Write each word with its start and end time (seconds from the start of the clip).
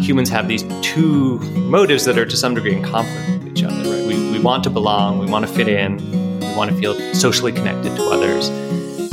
humans 0.00 0.28
have 0.28 0.48
these 0.48 0.64
two 0.82 1.38
motives 1.54 2.04
that 2.04 2.18
are 2.18 2.26
to 2.26 2.36
some 2.36 2.54
degree 2.54 2.74
in 2.74 2.82
conflict 2.82 3.44
with 3.44 3.52
each 3.52 3.64
other, 3.64 3.90
right? 3.90 4.06
We, 4.06 4.30
we 4.30 4.40
want 4.40 4.64
to 4.64 4.70
belong, 4.70 5.18
we 5.18 5.26
want 5.26 5.46
to 5.46 5.52
fit 5.52 5.68
in, 5.68 5.96
we 6.40 6.54
want 6.56 6.70
to 6.70 6.76
feel 6.76 6.94
socially 7.14 7.52
connected 7.52 7.94
to 7.96 8.02
others 8.04 8.50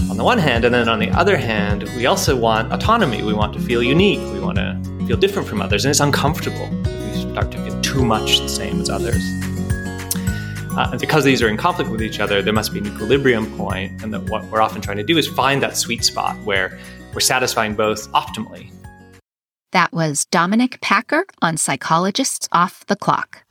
on 0.09 0.17
the 0.17 0.23
one 0.23 0.37
hand. 0.37 0.63
And 0.63 0.73
then 0.73 0.87
on 0.87 0.99
the 0.99 1.09
other 1.11 1.35
hand, 1.35 1.83
we 1.97 2.05
also 2.05 2.35
want 2.35 2.71
autonomy. 2.71 3.21
We 3.23 3.33
want 3.33 3.53
to 3.53 3.59
feel 3.59 3.83
unique. 3.83 4.19
We 4.33 4.39
want 4.39 4.57
to 4.57 4.79
feel 5.07 5.17
different 5.17 5.47
from 5.47 5.61
others. 5.61 5.83
And 5.83 5.89
it's 5.89 5.99
uncomfortable 5.99 6.69
if 6.87 7.15
we 7.15 7.31
start 7.31 7.51
to 7.51 7.57
feel 7.65 7.81
too 7.81 8.05
much 8.05 8.39
the 8.39 8.47
same 8.47 8.79
as 8.79 8.89
others. 8.89 9.21
Uh, 10.77 10.89
and 10.91 10.99
because 10.99 11.23
these 11.23 11.41
are 11.41 11.47
in 11.47 11.57
conflict 11.57 11.89
with 11.89 12.01
each 12.01 12.19
other, 12.19 12.41
there 12.41 12.53
must 12.53 12.73
be 12.73 12.79
an 12.79 12.87
equilibrium 12.87 13.45
point, 13.57 14.03
and 14.03 14.13
that 14.13 14.21
what 14.29 14.43
we're 14.45 14.61
often 14.61 14.81
trying 14.81 14.97
to 14.97 15.03
do 15.03 15.17
is 15.17 15.25
find 15.25 15.63
that 15.63 15.77
sweet 15.77 16.03
spot 16.03 16.37
where 16.43 16.77
we're 17.13 17.21
satisfying 17.21 17.75
both 17.75 18.11
optimally. 18.11 18.71
That 19.75 19.91
was 19.91 20.23
Dominic 20.23 20.79
Packer 20.79 21.25
on 21.41 21.57
Psychologists 21.57 22.47
Off 22.53 22.85
the 22.85 22.95
Clock. 22.95 23.43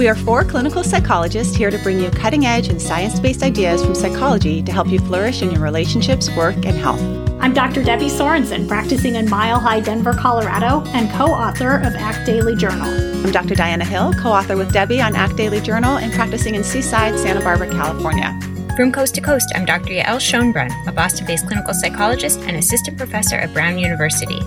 We 0.00 0.08
are 0.08 0.14
four 0.14 0.44
clinical 0.44 0.82
psychologists 0.82 1.54
here 1.54 1.70
to 1.70 1.76
bring 1.82 2.00
you 2.00 2.10
cutting 2.10 2.46
edge 2.46 2.68
and 2.68 2.80
science 2.80 3.20
based 3.20 3.42
ideas 3.42 3.84
from 3.84 3.94
psychology 3.94 4.62
to 4.62 4.72
help 4.72 4.88
you 4.88 4.98
flourish 4.98 5.42
in 5.42 5.50
your 5.50 5.60
relationships, 5.60 6.34
work, 6.34 6.56
and 6.64 6.74
health. 6.74 7.02
I'm 7.38 7.52
Dr. 7.52 7.84
Debbie 7.84 8.08
Sorensen, 8.08 8.66
practicing 8.66 9.16
in 9.16 9.28
Mile 9.28 9.60
High, 9.60 9.80
Denver, 9.80 10.14
Colorado, 10.14 10.82
and 10.94 11.10
co 11.10 11.26
author 11.26 11.76
of 11.80 11.94
ACT 11.94 12.24
Daily 12.24 12.56
Journal. 12.56 12.88
I'm 12.88 13.30
Dr. 13.30 13.54
Diana 13.54 13.84
Hill, 13.84 14.14
co 14.14 14.30
author 14.30 14.56
with 14.56 14.72
Debbie 14.72 15.02
on 15.02 15.14
ACT 15.14 15.36
Daily 15.36 15.60
Journal 15.60 15.98
and 15.98 16.10
practicing 16.14 16.54
in 16.54 16.64
Seaside, 16.64 17.18
Santa 17.18 17.44
Barbara, 17.44 17.68
California. 17.68 18.34
From 18.76 18.92
coast 18.92 19.14
to 19.16 19.20
coast, 19.20 19.52
I'm 19.54 19.66
Dr. 19.66 19.92
Yael 19.92 20.16
Schonbrun, 20.16 20.70
a 20.88 20.92
Boston 20.92 21.26
based 21.26 21.46
clinical 21.46 21.74
psychologist 21.74 22.40
and 22.44 22.56
assistant 22.56 22.96
professor 22.96 23.36
at 23.36 23.52
Brown 23.52 23.76
University. 23.76 24.40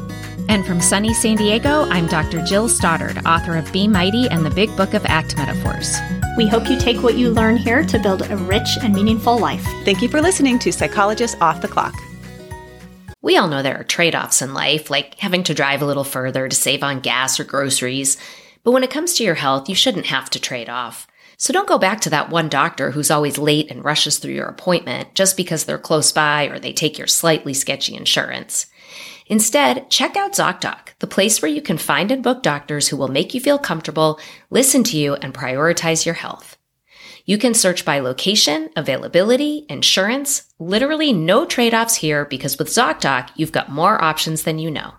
And 0.50 0.66
from 0.66 0.82
sunny 0.82 1.14
San 1.14 1.38
Diego, 1.38 1.84
I'm 1.90 2.08
Dr. 2.08 2.44
Jill 2.44 2.68
Stoddard, 2.68 3.26
author 3.26 3.56
of 3.58 3.72
Be 3.72 3.88
Mighty 3.88 4.28
and 4.28 4.46
the 4.46 4.52
Big 4.52 4.76
Book 4.76 4.94
of 4.94 5.06
Act 5.06 5.38
Metaphors. 5.38 5.96
We 6.38 6.48
hope 6.48 6.70
you 6.70 6.78
take 6.78 7.02
what 7.02 7.18
you 7.18 7.30
learn 7.30 7.58
here 7.58 7.84
to 7.84 8.00
build 8.00 8.30
a 8.30 8.38
rich 8.38 8.78
and 8.82 8.94
meaningful 8.94 9.40
life. 9.40 9.64
Thank 9.86 10.02
you 10.02 10.10
for 10.10 10.22
listening 10.22 10.60
to 10.60 10.74
Psychologists 10.74 11.40
Off 11.42 11.62
the 11.62 11.68
Clock. 11.68 11.96
We 13.22 13.38
all 13.38 13.48
know 13.48 13.62
there 13.62 13.80
are 13.80 13.86
trade 13.86 14.16
offs 14.16 14.42
in 14.42 14.54
life, 14.54 14.90
like 14.90 15.18
having 15.20 15.44
to 15.44 15.54
drive 15.54 15.82
a 15.82 15.86
little 15.86 16.04
further 16.04 16.50
to 16.50 16.56
save 16.56 16.84
on 16.84 17.00
gas 17.00 17.40
or 17.40 17.46
groceries. 17.46 18.18
But 18.64 18.72
when 18.72 18.84
it 18.84 18.92
comes 18.92 19.14
to 19.16 19.24
your 19.24 19.36
health, 19.36 19.70
you 19.70 19.76
shouldn't 19.76 20.08
have 20.08 20.30
to 20.32 20.40
trade 20.40 20.70
off. 20.70 21.08
So 21.38 21.52
don't 21.52 21.68
go 21.68 21.78
back 21.78 22.02
to 22.02 22.10
that 22.12 22.30
one 22.30 22.50
doctor 22.50 22.92
who's 22.92 23.12
always 23.12 23.38
late 23.38 23.72
and 23.72 23.84
rushes 23.84 24.18
through 24.18 24.34
your 24.34 24.48
appointment 24.48 25.16
just 25.16 25.36
because 25.36 25.66
they're 25.66 25.78
close 25.78 26.12
by 26.12 26.46
or 26.46 26.60
they 26.60 26.74
take 26.74 26.98
your 26.98 27.08
slightly 27.08 27.54
sketchy 27.54 27.96
insurance. 27.96 28.68
Instead, 29.28 29.90
check 29.90 30.18
out 30.18 30.34
ZocDoc, 30.34 30.90
the 31.00 31.08
place 31.08 31.42
where 31.42 31.52
you 31.52 31.62
can 31.62 31.78
find 31.78 32.12
and 32.12 32.24
book 32.24 32.44
doctors 32.44 32.88
who 32.88 32.98
will 32.98 33.08
make 33.08 33.34
you 33.34 33.40
feel 33.40 33.58
comfortable, 33.58 34.20
listen 34.50 34.84
to 34.84 34.98
you, 34.98 35.16
and 35.16 35.34
prioritize 35.34 36.06
your 36.06 36.16
health. 36.16 36.58
You 37.26 37.38
can 37.38 37.54
search 37.54 37.86
by 37.86 38.00
location, 38.00 38.70
availability, 38.76 39.66
insurance, 39.70 40.44
literally 40.60 41.14
no 41.14 41.46
trade 41.46 41.74
offs 41.74 41.96
here 41.96 42.26
because 42.26 42.60
with 42.60 42.68
ZocDoc, 42.68 43.30
you've 43.36 43.54
got 43.54 43.72
more 43.72 44.04
options 44.04 44.44
than 44.44 44.60
you 44.60 44.70
know. 44.70 44.94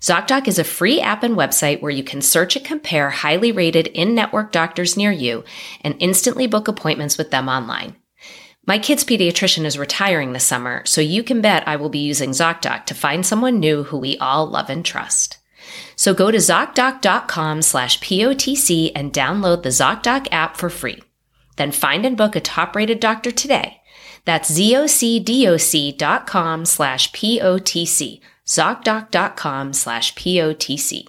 ZocDoc 0.00 0.48
is 0.48 0.58
a 0.58 0.64
free 0.64 1.00
app 1.00 1.22
and 1.22 1.36
website 1.36 1.82
where 1.82 1.90
you 1.90 2.04
can 2.04 2.22
search 2.22 2.56
and 2.56 2.64
compare 2.64 3.10
highly 3.10 3.52
rated 3.52 3.86
in 3.88 4.14
network 4.14 4.52
doctors 4.52 4.96
near 4.96 5.10
you 5.10 5.44
and 5.82 5.96
instantly 5.98 6.46
book 6.46 6.68
appointments 6.68 7.18
with 7.18 7.30
them 7.30 7.48
online. 7.48 7.96
My 8.68 8.80
kid's 8.80 9.04
pediatrician 9.04 9.64
is 9.64 9.78
retiring 9.78 10.32
this 10.32 10.42
summer, 10.42 10.82
so 10.86 11.00
you 11.00 11.22
can 11.22 11.40
bet 11.40 11.68
I 11.68 11.76
will 11.76 11.88
be 11.88 12.00
using 12.00 12.30
ZocDoc 12.30 12.84
to 12.86 12.94
find 12.94 13.24
someone 13.24 13.60
new 13.60 13.84
who 13.84 13.96
we 13.96 14.18
all 14.18 14.44
love 14.44 14.68
and 14.68 14.84
trust. 14.84 15.38
So 15.94 16.12
go 16.12 16.32
to 16.32 16.38
ZocDoc.com 16.38 17.62
slash 17.62 18.00
POTC 18.00 18.90
and 18.96 19.12
download 19.12 19.62
the 19.62 19.68
ZocDoc 19.68 20.26
app 20.32 20.56
for 20.56 20.68
free. 20.68 21.00
Then 21.54 21.70
find 21.70 22.04
and 22.04 22.16
book 22.16 22.34
a 22.34 22.40
top-rated 22.40 22.98
doctor 22.98 23.30
today. 23.30 23.82
That's 24.24 24.50
ZocDoc.com 24.50 26.64
slash 26.64 27.12
POTC. 27.12 28.20
ZocDoc.com 28.46 29.72
slash 29.72 30.14
POTC. 30.16 31.04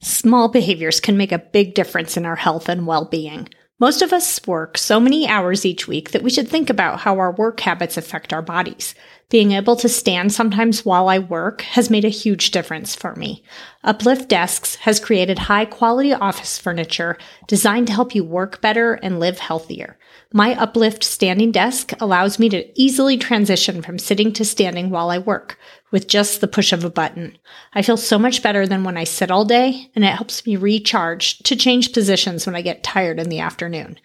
Small 0.00 0.48
behaviors 0.48 0.98
can 0.98 1.16
make 1.16 1.32
a 1.32 1.38
big 1.38 1.74
difference 1.74 2.16
in 2.16 2.26
our 2.26 2.36
health 2.36 2.68
and 2.68 2.84
well-being. 2.84 3.48
Most 3.78 4.00
of 4.00 4.10
us 4.10 4.40
work 4.46 4.78
so 4.78 4.98
many 4.98 5.28
hours 5.28 5.66
each 5.66 5.86
week 5.86 6.12
that 6.12 6.22
we 6.22 6.30
should 6.30 6.48
think 6.48 6.70
about 6.70 7.00
how 7.00 7.18
our 7.18 7.32
work 7.32 7.60
habits 7.60 7.98
affect 7.98 8.32
our 8.32 8.40
bodies. 8.40 8.94
Being 9.28 9.52
able 9.52 9.76
to 9.76 9.88
stand 9.88 10.32
sometimes 10.32 10.86
while 10.86 11.10
I 11.10 11.18
work 11.18 11.60
has 11.60 11.90
made 11.90 12.06
a 12.06 12.08
huge 12.08 12.52
difference 12.52 12.94
for 12.94 13.14
me. 13.16 13.42
Uplift 13.84 14.30
Desks 14.30 14.76
has 14.76 14.98
created 14.98 15.40
high 15.40 15.66
quality 15.66 16.14
office 16.14 16.56
furniture 16.56 17.18
designed 17.48 17.88
to 17.88 17.92
help 17.92 18.14
you 18.14 18.24
work 18.24 18.62
better 18.62 18.94
and 18.94 19.20
live 19.20 19.40
healthier. 19.40 19.98
My 20.32 20.54
Uplift 20.54 21.04
standing 21.04 21.52
desk 21.52 21.92
allows 22.00 22.38
me 22.38 22.48
to 22.48 22.80
easily 22.80 23.18
transition 23.18 23.82
from 23.82 23.98
sitting 23.98 24.32
to 24.34 24.44
standing 24.44 24.88
while 24.88 25.10
I 25.10 25.18
work 25.18 25.58
with 25.96 26.08
just 26.08 26.42
the 26.42 26.46
push 26.46 26.74
of 26.74 26.84
a 26.84 26.90
button. 26.90 27.38
I 27.72 27.80
feel 27.80 27.96
so 27.96 28.18
much 28.18 28.42
better 28.42 28.66
than 28.66 28.84
when 28.84 28.98
I 28.98 29.04
sit 29.04 29.30
all 29.30 29.46
day, 29.46 29.90
and 29.94 30.04
it 30.04 30.12
helps 30.12 30.44
me 30.44 30.54
recharge 30.56 31.38
to 31.38 31.56
change 31.56 31.94
positions 31.94 32.44
when 32.44 32.54
I 32.54 32.60
get 32.60 32.84
tired 32.84 33.18
in 33.18 33.30
the 33.30 33.40
afternoon. 33.40 33.98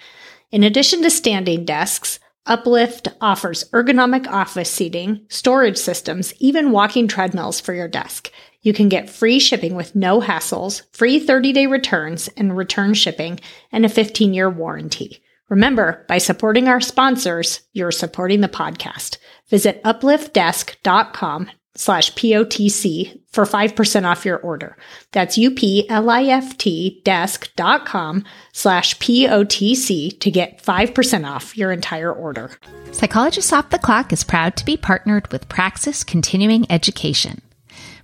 In 0.51 0.63
addition 0.63 1.01
to 1.01 1.09
standing 1.09 1.66
desks, 1.66 2.18
Uplift 2.46 3.09
offers 3.19 3.69
ergonomic 3.72 4.25
office 4.25 4.72
seating, 4.72 5.25
storage 5.28 5.75
systems, 5.75 6.34
even 6.40 6.72
walking 6.72 7.09
treadmills 7.09 7.59
for 7.59 7.74
your 7.74 7.90
desk. 7.90 8.31
You 8.62 8.72
can 8.72 8.88
get 8.88 9.09
free 9.09 9.41
shipping 9.41 9.75
with 9.75 9.94
no 9.94 10.22
hassles, 10.22 10.84
free 10.94 11.19
30 11.19 11.51
day 11.51 11.68
returns 11.68 12.30
and 12.38 12.56
return 12.56 12.94
shipping, 12.94 13.38
and 13.74 13.84
a 13.84 13.90
15 13.90 14.34
year 14.34 14.50
warranty. 14.50 15.22
Remember, 15.50 16.06
by 16.07 16.19
supporting 16.19 16.69
our 16.69 16.80
sponsors, 16.80 17.59
you're 17.74 17.91
supporting 17.91 18.40
the 18.40 18.47
podcast. 18.47 19.18
Visit 19.50 19.84
upliftdesk.com 19.84 21.50
slash 21.76 22.14
POTC 22.14 23.22
for 23.32 23.46
5% 23.46 24.06
off 24.06 24.26
your 24.26 24.38
order. 24.38 24.78
That's 25.12 25.38
U-P-L-I-F-T 25.38 27.02
desk.com 27.04 28.26
slash 28.52 28.98
POTC 29.00 30.20
to 30.20 30.31
get 30.31 30.62
5% 30.64 31.30
off 31.30 31.58
your 31.58 31.72
entire 31.72 32.12
order. 32.12 32.52
Psychologists 32.92 33.54
Off 33.54 33.70
the 33.70 33.80
Clock 33.80 34.12
is 34.12 34.24
proud 34.24 34.58
to 34.58 34.66
be 34.66 34.76
partnered 34.76 35.31
with 35.31 35.50
Praxis 35.50 36.04
Continuing 36.04 36.70
Education. 36.70 37.42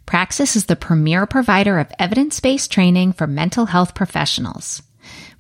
Praxis 0.06 0.56
is 0.56 0.67
the 0.67 0.77
premier 0.77 1.25
provider 1.25 1.77
of 1.79 1.91
evidence-based 2.00 2.72
training 2.72 3.11
for 3.11 3.27
mental 3.27 3.66
health 3.66 3.94
professionals. 3.94 4.81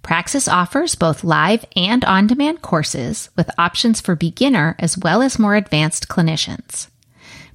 Praxis 0.03 0.47
offers 0.49 0.95
both 0.95 1.23
live 1.23 1.63
and 1.75 2.03
on-demand 2.03 2.61
courses 2.61 3.29
with 3.37 3.49
options 3.57 4.01
for 4.01 4.15
beginner 4.15 4.75
as 4.79 4.97
well 4.97 5.21
as 5.21 5.39
more 5.39 5.55
advanced 5.55 6.09
clinicians. 6.09 6.89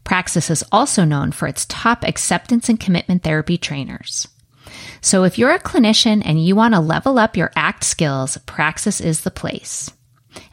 Praxis 0.05 0.51
is 0.51 0.65
also 0.73 1.05
known 1.05 1.33
for 1.33 1.47
its 1.47 1.67
top 1.67 2.05
acceptance 2.05 2.69
and 2.69 2.79
commitment 2.79 3.23
therapy 3.23 3.57
trainers. 3.57 4.29
So 5.01 5.25
if 5.25 5.39
you're 5.39 5.51
a 5.51 5.59
clinician 5.59 6.23
and 6.25 6.45
you 6.45 6.57
want 6.57 6.75
to 6.75 6.81
level 6.81 7.19
up 7.19 7.37
your 7.37 7.53
ACT 7.57 7.85
skills, 7.85 8.39
Praxis 8.47 9.01
is 9.01 9.23
the 9.23 9.31
place. 9.31 9.91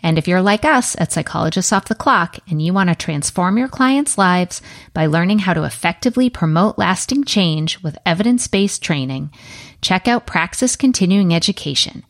And 0.03 0.17
if 0.17 0.27
you're 0.27 0.41
like 0.41 0.65
us 0.65 0.95
at 0.99 1.11
Psychologists 1.11 1.71
Off 1.71 1.85
the 1.85 1.95
Clock 1.95 2.39
and 2.49 2.61
you 2.61 2.73
want 2.73 2.89
to 2.89 2.95
transform 2.95 3.57
your 3.57 3.67
clients' 3.67 4.17
lives 4.17 4.61
by 4.93 5.05
learning 5.05 5.39
how 5.39 5.53
to 5.53 5.63
effectively 5.63 6.29
promote 6.29 6.77
lasting 6.77 7.23
change 7.23 7.81
with 7.81 7.97
evidence 8.05 8.47
based 8.47 8.81
training, 8.81 9.31
check 9.81 10.07
out 10.07 10.27
Praxis 10.27 10.75
Continuing 10.75 11.33
Education. 11.33 12.03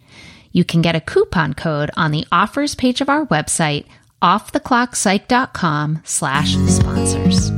You 0.51 0.63
can 0.63 0.81
get 0.81 0.95
a 0.95 1.01
coupon 1.01 1.53
code 1.53 1.91
on 1.95 2.11
the 2.11 2.25
offers 2.31 2.73
page 2.73 3.01
of 3.01 3.09
our 3.09 3.25
website 3.27 3.85
offtheclockpsych.com 4.21 6.01
slash 6.04 6.56
sponsors. 6.56 7.51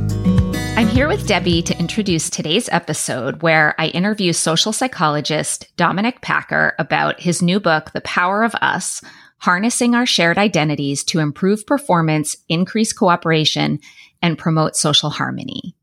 I'm 0.76 0.88
here 0.88 1.06
with 1.06 1.26
Debbie 1.26 1.62
to 1.62 1.78
introduce 1.78 2.30
today's 2.30 2.68
episode 2.70 3.42
where 3.42 3.74
I 3.78 3.88
interview 3.88 4.32
social 4.32 4.72
psychologist 4.72 5.66
Dominic 5.76 6.22
Packer 6.22 6.74
about 6.78 7.20
his 7.20 7.42
new 7.42 7.60
book, 7.60 7.92
The 7.92 8.00
Power 8.00 8.42
of 8.42 8.54
Us, 8.56 9.02
Harnessing 9.38 9.94
Our 9.94 10.06
Shared 10.06 10.38
Identities 10.38 11.04
to 11.04 11.18
Improve 11.18 11.66
Performance, 11.66 12.36
Increase 12.48 12.92
Cooperation, 12.92 13.80
and 14.22 14.38
Promote 14.38 14.76
Social 14.76 15.10
Harmony. 15.10 15.76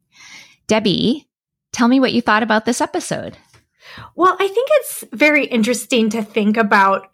Debbie, 0.67 1.27
tell 1.71 1.87
me 1.87 1.99
what 1.99 2.13
you 2.13 2.21
thought 2.21 2.43
about 2.43 2.65
this 2.65 2.81
episode. 2.81 3.37
Well, 4.15 4.35
I 4.39 4.47
think 4.47 4.69
it's 4.71 5.03
very 5.13 5.45
interesting 5.45 6.09
to 6.11 6.23
think 6.23 6.57
about 6.57 7.07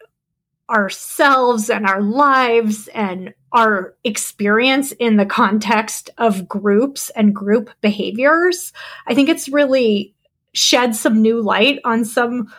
ourselves 0.70 1.70
and 1.70 1.86
our 1.86 2.02
lives 2.02 2.88
and 2.90 3.34
our 3.52 3.96
experience 4.04 4.92
in 4.94 5.18
the 5.18 5.26
context 5.26 6.10
of 6.18 6.48
groups 6.48 7.10
and 7.12 7.36
group 7.36 7.70
behaviors. 7.82 8.74
I 9.08 9.14
think 9.14 9.30
it's 9.30 9.48
really 9.48 10.14
shed 10.54 10.96
some 10.96 11.22
new 11.22 11.42
light 11.42 11.80
on 11.86 12.04
some 12.04 12.52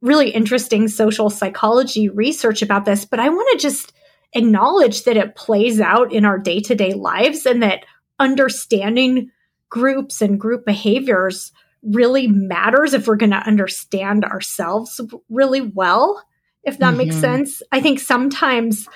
really 0.00 0.30
interesting 0.30 0.88
social 0.88 1.30
psychology 1.30 2.08
research 2.08 2.62
about 2.62 2.84
this, 2.84 3.04
but 3.04 3.20
I 3.20 3.28
want 3.28 3.48
to 3.52 3.62
just 3.62 3.92
acknowledge 4.32 5.04
that 5.04 5.16
it 5.16 5.36
plays 5.36 5.80
out 5.80 6.12
in 6.12 6.24
our 6.24 6.38
day 6.38 6.60
to 6.60 6.74
day 6.74 6.94
lives 6.94 7.46
and 7.46 7.62
that 7.62 7.84
understanding 8.18 9.30
groups 9.68 10.22
and 10.22 10.40
group 10.40 10.64
behaviors 10.64 11.52
really 11.82 12.26
matters 12.26 12.94
if 12.94 13.06
we're 13.06 13.16
going 13.16 13.30
to 13.30 13.36
understand 13.36 14.24
ourselves 14.24 15.00
really 15.28 15.60
well, 15.60 16.22
if 16.66 16.78
that 16.78 16.88
mm-hmm. 16.88 16.98
makes 16.98 17.16
sense. 17.16 17.62
I 17.72 17.80
think 17.80 18.00
sometimes 18.00 18.86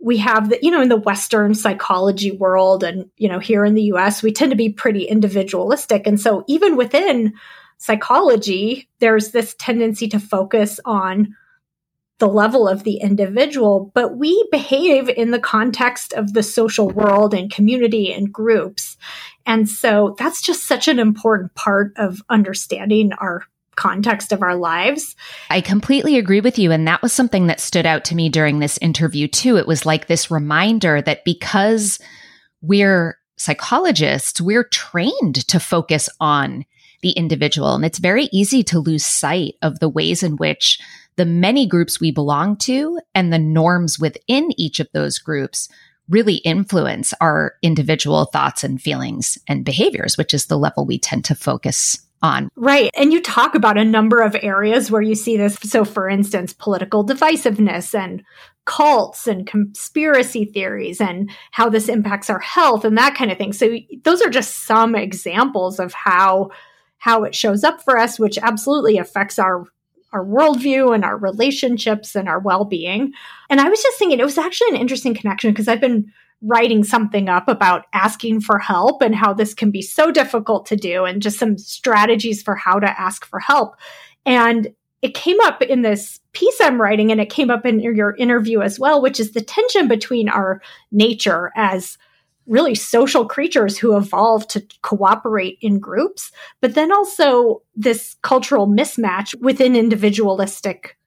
we 0.00 0.16
have 0.18 0.48
the, 0.48 0.58
you 0.62 0.70
know, 0.70 0.80
in 0.80 0.88
the 0.88 0.96
Western 0.96 1.54
psychology 1.54 2.32
world 2.32 2.82
and, 2.82 3.10
you 3.16 3.28
know, 3.28 3.38
here 3.38 3.64
in 3.64 3.74
the 3.74 3.92
US, 3.94 4.22
we 4.22 4.32
tend 4.32 4.50
to 4.50 4.56
be 4.56 4.70
pretty 4.70 5.04
individualistic. 5.04 6.06
And 6.06 6.20
so 6.20 6.44
even 6.48 6.76
within 6.76 7.34
psychology, 7.78 8.88
there's 9.00 9.30
this 9.30 9.54
tendency 9.58 10.08
to 10.08 10.18
focus 10.18 10.80
on 10.84 11.36
the 12.18 12.28
level 12.28 12.66
of 12.66 12.82
the 12.82 12.96
individual, 12.96 13.92
but 13.94 14.16
we 14.16 14.48
behave 14.50 15.08
in 15.08 15.30
the 15.30 15.38
context 15.38 16.12
of 16.12 16.32
the 16.32 16.42
social 16.42 16.88
world 16.88 17.32
and 17.32 17.50
community 17.50 18.12
and 18.12 18.32
groups. 18.32 18.96
And 19.46 19.68
so 19.68 20.16
that's 20.18 20.42
just 20.42 20.64
such 20.64 20.88
an 20.88 20.98
important 20.98 21.54
part 21.54 21.92
of 21.96 22.22
understanding 22.28 23.12
our 23.12 23.44
context 23.78 24.32
of 24.32 24.42
our 24.42 24.56
lives. 24.56 25.16
I 25.48 25.60
completely 25.60 26.18
agree 26.18 26.40
with 26.40 26.58
you. 26.58 26.72
And 26.72 26.86
that 26.86 27.00
was 27.00 27.12
something 27.12 27.46
that 27.46 27.60
stood 27.60 27.86
out 27.86 28.04
to 28.06 28.14
me 28.14 28.28
during 28.28 28.58
this 28.58 28.76
interview, 28.78 29.28
too. 29.28 29.56
It 29.56 29.66
was 29.66 29.86
like 29.86 30.06
this 30.06 30.30
reminder 30.30 31.00
that 31.00 31.24
because 31.24 31.98
we're 32.60 33.16
psychologists, 33.36 34.40
we're 34.40 34.64
trained 34.64 35.46
to 35.46 35.60
focus 35.60 36.08
on 36.20 36.66
the 37.02 37.10
individual. 37.10 37.74
And 37.74 37.84
it's 37.84 38.00
very 38.00 38.28
easy 38.32 38.64
to 38.64 38.80
lose 38.80 39.06
sight 39.06 39.54
of 39.62 39.78
the 39.78 39.88
ways 39.88 40.24
in 40.24 40.36
which 40.36 40.80
the 41.14 41.24
many 41.24 41.66
groups 41.66 42.00
we 42.00 42.10
belong 42.10 42.56
to 42.56 43.00
and 43.14 43.32
the 43.32 43.38
norms 43.38 43.98
within 43.98 44.50
each 44.56 44.80
of 44.80 44.88
those 44.92 45.18
groups 45.18 45.68
really 46.08 46.36
influence 46.36 47.14
our 47.20 47.54
individual 47.62 48.24
thoughts 48.24 48.64
and 48.64 48.82
feelings 48.82 49.38
and 49.46 49.64
behaviors, 49.64 50.18
which 50.18 50.34
is 50.34 50.46
the 50.46 50.58
level 50.58 50.84
we 50.84 50.98
tend 50.98 51.24
to 51.26 51.34
focus 51.34 51.98
on. 52.22 52.48
Right. 52.56 52.90
And 52.96 53.12
you 53.12 53.20
talk 53.20 53.54
about 53.54 53.78
a 53.78 53.84
number 53.84 54.20
of 54.20 54.36
areas 54.42 54.90
where 54.90 55.02
you 55.02 55.14
see 55.14 55.36
this. 55.36 55.56
So, 55.62 55.84
for 55.84 56.08
instance, 56.08 56.52
political 56.52 57.04
divisiveness 57.04 57.94
and 57.94 58.22
cults 58.64 59.26
and 59.26 59.46
conspiracy 59.46 60.44
theories 60.44 61.00
and 61.00 61.30
how 61.52 61.68
this 61.70 61.88
impacts 61.88 62.28
our 62.28 62.40
health 62.40 62.84
and 62.84 62.98
that 62.98 63.14
kind 63.14 63.30
of 63.30 63.38
thing. 63.38 63.52
So, 63.52 63.78
those 64.02 64.20
are 64.22 64.30
just 64.30 64.66
some 64.66 64.94
examples 64.94 65.78
of 65.78 65.92
how 65.92 66.50
how 66.98 67.24
it 67.24 67.34
shows 67.34 67.62
up 67.64 67.82
for 67.82 67.96
us, 67.96 68.18
which 68.18 68.38
absolutely 68.38 68.98
affects 68.98 69.38
our 69.38 69.64
our 70.12 70.24
worldview 70.24 70.94
and 70.94 71.04
our 71.04 71.18
relationships 71.18 72.14
and 72.14 72.28
our 72.28 72.38
well-being. 72.38 73.12
And 73.50 73.60
I 73.60 73.68
was 73.68 73.82
just 73.82 73.98
thinking 73.98 74.18
it 74.18 74.24
was 74.24 74.38
actually 74.38 74.70
an 74.70 74.80
interesting 74.80 75.14
connection 75.14 75.50
because 75.50 75.68
I've 75.68 75.82
been 75.82 76.10
writing 76.42 76.84
something 76.84 77.28
up 77.28 77.48
about 77.48 77.86
asking 77.92 78.40
for 78.40 78.58
help 78.58 79.02
and 79.02 79.14
how 79.14 79.32
this 79.32 79.54
can 79.54 79.70
be 79.70 79.82
so 79.82 80.10
difficult 80.10 80.66
to 80.66 80.76
do 80.76 81.04
and 81.04 81.22
just 81.22 81.38
some 81.38 81.58
strategies 81.58 82.42
for 82.42 82.54
how 82.54 82.78
to 82.78 83.00
ask 83.00 83.24
for 83.26 83.40
help. 83.40 83.74
And 84.24 84.68
it 85.02 85.14
came 85.14 85.40
up 85.40 85.62
in 85.62 85.82
this 85.82 86.20
piece 86.32 86.60
I'm 86.60 86.80
writing 86.80 87.10
and 87.10 87.20
it 87.20 87.30
came 87.30 87.50
up 87.50 87.64
in 87.64 87.80
your 87.80 88.16
interview 88.16 88.60
as 88.60 88.78
well, 88.78 89.00
which 89.00 89.20
is 89.20 89.32
the 89.32 89.40
tension 89.40 89.88
between 89.88 90.28
our 90.28 90.60
nature 90.90 91.52
as 91.56 91.98
really 92.46 92.74
social 92.74 93.26
creatures 93.26 93.78
who 93.78 93.96
evolve 93.96 94.48
to 94.48 94.66
cooperate 94.82 95.58
in 95.60 95.78
groups, 95.78 96.32
but 96.60 96.74
then 96.74 96.90
also 96.90 97.62
this 97.76 98.16
cultural 98.22 98.66
mismatch 98.66 99.38
within 99.40 99.76
individualistic 99.76 100.97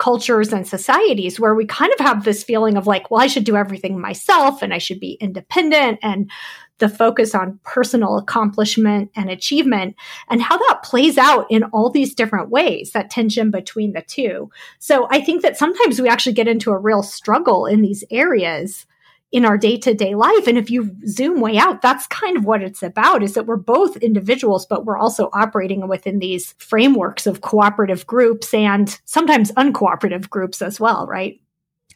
cultures 0.00 0.52
and 0.52 0.66
societies 0.66 1.38
where 1.38 1.54
we 1.54 1.66
kind 1.66 1.92
of 1.92 2.04
have 2.04 2.24
this 2.24 2.42
feeling 2.42 2.76
of 2.76 2.86
like, 2.86 3.10
well, 3.10 3.20
I 3.20 3.28
should 3.28 3.44
do 3.44 3.54
everything 3.54 4.00
myself 4.00 4.62
and 4.62 4.74
I 4.74 4.78
should 4.78 4.98
be 4.98 5.12
independent 5.20 6.00
and 6.02 6.30
the 6.78 6.88
focus 6.88 7.34
on 7.34 7.60
personal 7.62 8.16
accomplishment 8.16 9.10
and 9.14 9.30
achievement 9.30 9.94
and 10.30 10.40
how 10.40 10.56
that 10.56 10.80
plays 10.82 11.18
out 11.18 11.46
in 11.50 11.64
all 11.64 11.90
these 11.90 12.14
different 12.14 12.48
ways, 12.48 12.92
that 12.92 13.10
tension 13.10 13.50
between 13.50 13.92
the 13.92 14.00
two. 14.00 14.50
So 14.78 15.06
I 15.10 15.20
think 15.20 15.42
that 15.42 15.58
sometimes 15.58 16.00
we 16.00 16.08
actually 16.08 16.32
get 16.32 16.48
into 16.48 16.70
a 16.70 16.78
real 16.78 17.02
struggle 17.02 17.66
in 17.66 17.82
these 17.82 18.02
areas 18.10 18.86
in 19.32 19.44
our 19.44 19.56
day 19.56 19.76
to 19.78 19.94
day 19.94 20.14
life. 20.14 20.46
And 20.46 20.58
if 20.58 20.70
you 20.70 20.94
zoom 21.06 21.40
way 21.40 21.56
out, 21.56 21.82
that's 21.82 22.06
kind 22.08 22.36
of 22.36 22.44
what 22.44 22.62
it's 22.62 22.82
about 22.82 23.22
is 23.22 23.34
that 23.34 23.46
we're 23.46 23.56
both 23.56 23.96
individuals, 23.98 24.66
but 24.66 24.84
we're 24.84 24.98
also 24.98 25.30
operating 25.32 25.86
within 25.88 26.18
these 26.18 26.52
frameworks 26.58 27.26
of 27.26 27.40
cooperative 27.40 28.06
groups 28.06 28.52
and 28.52 28.98
sometimes 29.04 29.52
uncooperative 29.52 30.28
groups 30.28 30.60
as 30.60 30.80
well, 30.80 31.06
right? 31.06 31.40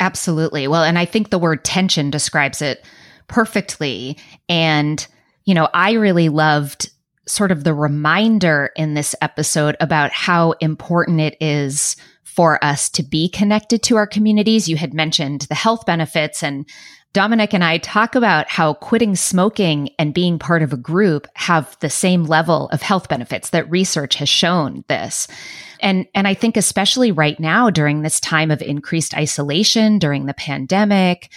Absolutely. 0.00 0.68
Well, 0.68 0.84
and 0.84 0.98
I 0.98 1.04
think 1.04 1.30
the 1.30 1.38
word 1.38 1.64
tension 1.64 2.10
describes 2.10 2.62
it 2.62 2.84
perfectly. 3.26 4.16
And, 4.48 5.04
you 5.44 5.54
know, 5.54 5.68
I 5.72 5.92
really 5.92 6.28
loved 6.28 6.90
sort 7.26 7.50
of 7.50 7.64
the 7.64 7.74
reminder 7.74 8.70
in 8.76 8.94
this 8.94 9.14
episode 9.22 9.76
about 9.80 10.12
how 10.12 10.52
important 10.60 11.20
it 11.20 11.36
is 11.40 11.96
for 12.22 12.62
us 12.62 12.90
to 12.90 13.02
be 13.02 13.28
connected 13.28 13.82
to 13.84 13.96
our 13.96 14.06
communities. 14.06 14.68
You 14.68 14.76
had 14.76 14.92
mentioned 14.92 15.42
the 15.42 15.54
health 15.54 15.86
benefits 15.86 16.42
and 16.42 16.68
Dominic 17.14 17.54
and 17.54 17.62
I 17.62 17.78
talk 17.78 18.16
about 18.16 18.50
how 18.50 18.74
quitting 18.74 19.14
smoking 19.14 19.88
and 20.00 20.12
being 20.12 20.36
part 20.36 20.62
of 20.62 20.72
a 20.72 20.76
group 20.76 21.28
have 21.34 21.78
the 21.78 21.88
same 21.88 22.24
level 22.24 22.68
of 22.70 22.82
health 22.82 23.08
benefits 23.08 23.50
that 23.50 23.70
research 23.70 24.16
has 24.16 24.28
shown 24.28 24.84
this. 24.88 25.28
And, 25.78 26.06
and 26.12 26.26
I 26.26 26.34
think 26.34 26.56
especially 26.56 27.12
right 27.12 27.38
now 27.38 27.70
during 27.70 28.02
this 28.02 28.18
time 28.18 28.50
of 28.50 28.60
increased 28.60 29.14
isolation 29.14 30.00
during 30.00 30.26
the 30.26 30.34
pandemic, 30.34 31.30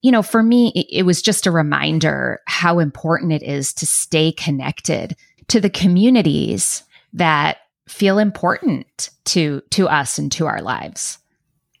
you 0.00 0.10
know, 0.10 0.22
for 0.22 0.42
me, 0.42 0.72
it, 0.74 1.00
it 1.00 1.02
was 1.02 1.20
just 1.20 1.46
a 1.46 1.50
reminder 1.50 2.40
how 2.46 2.78
important 2.78 3.32
it 3.32 3.42
is 3.42 3.74
to 3.74 3.86
stay 3.86 4.32
connected 4.32 5.14
to 5.48 5.60
the 5.60 5.68
communities 5.68 6.84
that 7.12 7.58
feel 7.86 8.18
important 8.18 9.10
to, 9.26 9.60
to 9.70 9.88
us 9.88 10.18
and 10.18 10.32
to 10.32 10.46
our 10.46 10.62
lives 10.62 11.18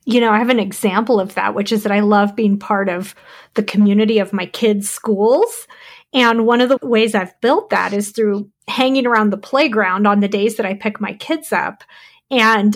you 0.08 0.22
know, 0.22 0.32
I 0.32 0.38
have 0.38 0.48
an 0.48 0.58
example 0.58 1.20
of 1.20 1.34
that, 1.34 1.54
which 1.54 1.70
is 1.70 1.82
that 1.82 1.92
I 1.92 2.00
love 2.00 2.34
being 2.34 2.58
part 2.58 2.88
of 2.88 3.14
the 3.52 3.62
community 3.62 4.20
of 4.20 4.32
my 4.32 4.46
kids' 4.46 4.88
schools. 4.88 5.66
And 6.14 6.46
one 6.46 6.62
of 6.62 6.70
the 6.70 6.78
ways 6.80 7.14
I've 7.14 7.38
built 7.42 7.68
that 7.68 7.92
is 7.92 8.12
through 8.12 8.50
hanging 8.68 9.06
around 9.06 9.28
the 9.28 9.36
playground 9.36 10.06
on 10.06 10.20
the 10.20 10.26
days 10.26 10.56
that 10.56 10.64
I 10.64 10.72
pick 10.72 10.98
my 10.98 11.12
kids 11.12 11.52
up. 11.52 11.84
And 12.30 12.74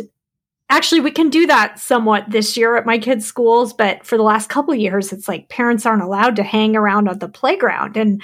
actually, 0.68 1.00
we 1.00 1.10
can 1.10 1.30
do 1.30 1.46
that 1.46 1.78
somewhat 1.78 2.28
this 2.28 2.54
year 2.54 2.76
at 2.76 2.84
my 2.84 2.98
kids' 2.98 3.24
schools, 3.24 3.72
but 3.72 4.04
for 4.04 4.18
the 4.18 4.22
last 4.22 4.50
couple 4.50 4.74
years, 4.74 5.10
it's 5.10 5.26
like 5.26 5.48
parents 5.48 5.86
aren't 5.86 6.02
allowed 6.02 6.36
to 6.36 6.42
hang 6.42 6.76
around 6.76 7.08
on 7.08 7.18
the 7.18 7.30
playground. 7.30 7.96
And 7.96 8.22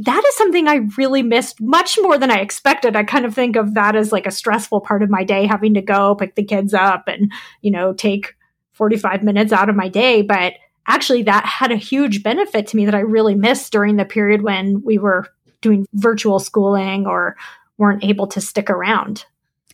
that 0.00 0.24
is 0.28 0.36
something 0.36 0.68
I 0.68 0.86
really 0.96 1.22
missed 1.22 1.60
much 1.60 1.98
more 2.00 2.18
than 2.18 2.30
I 2.30 2.36
expected. 2.36 2.94
I 2.94 3.02
kind 3.02 3.24
of 3.24 3.34
think 3.34 3.56
of 3.56 3.74
that 3.74 3.96
as 3.96 4.12
like 4.12 4.26
a 4.26 4.30
stressful 4.30 4.80
part 4.80 5.02
of 5.02 5.10
my 5.10 5.24
day, 5.24 5.44
having 5.46 5.74
to 5.74 5.82
go 5.82 6.14
pick 6.14 6.36
the 6.36 6.44
kids 6.44 6.72
up 6.72 7.08
and, 7.08 7.32
you 7.62 7.72
know, 7.72 7.92
take 7.92 8.36
45 8.72 9.24
minutes 9.24 9.52
out 9.52 9.68
of 9.68 9.74
my 9.74 9.88
day. 9.88 10.22
But 10.22 10.54
actually, 10.86 11.24
that 11.24 11.44
had 11.44 11.72
a 11.72 11.76
huge 11.76 12.22
benefit 12.22 12.68
to 12.68 12.76
me 12.76 12.84
that 12.84 12.94
I 12.94 13.00
really 13.00 13.34
missed 13.34 13.72
during 13.72 13.96
the 13.96 14.04
period 14.04 14.42
when 14.42 14.82
we 14.84 14.98
were 14.98 15.26
doing 15.60 15.84
virtual 15.94 16.38
schooling 16.38 17.06
or 17.06 17.36
weren't 17.76 18.04
able 18.04 18.28
to 18.28 18.40
stick 18.40 18.70
around. 18.70 19.24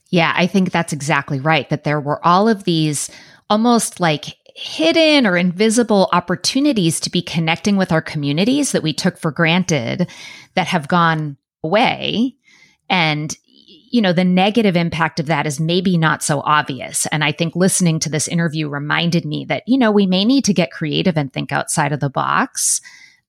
Yeah, 0.08 0.32
I 0.34 0.46
think 0.46 0.70
that's 0.70 0.94
exactly 0.94 1.38
right. 1.38 1.68
That 1.68 1.84
there 1.84 2.00
were 2.00 2.24
all 2.24 2.48
of 2.48 2.64
these 2.64 3.10
almost 3.50 4.00
like 4.00 4.36
hidden 4.54 5.26
or 5.26 5.36
invisible 5.36 6.08
opportunities 6.12 7.00
to 7.00 7.10
be 7.10 7.20
connecting 7.20 7.76
with 7.76 7.90
our 7.90 8.00
communities 8.00 8.72
that 8.72 8.84
we 8.84 8.92
took 8.92 9.18
for 9.18 9.32
granted 9.32 10.08
that 10.54 10.68
have 10.68 10.86
gone 10.86 11.36
away. 11.64 12.36
And, 12.88 13.36
you 13.90 14.00
know, 14.00 14.12
the 14.12 14.24
negative 14.24 14.76
impact 14.76 15.18
of 15.18 15.26
that 15.26 15.46
is 15.46 15.58
maybe 15.58 15.98
not 15.98 16.22
so 16.22 16.40
obvious. 16.40 17.06
And 17.06 17.24
I 17.24 17.32
think 17.32 17.56
listening 17.56 17.98
to 18.00 18.08
this 18.08 18.28
interview 18.28 18.68
reminded 18.68 19.24
me 19.24 19.44
that, 19.46 19.64
you 19.66 19.76
know, 19.76 19.90
we 19.90 20.06
may 20.06 20.24
need 20.24 20.44
to 20.44 20.54
get 20.54 20.70
creative 20.70 21.18
and 21.18 21.32
think 21.32 21.50
outside 21.50 21.92
of 21.92 21.98
the 21.98 22.10
box, 22.10 22.80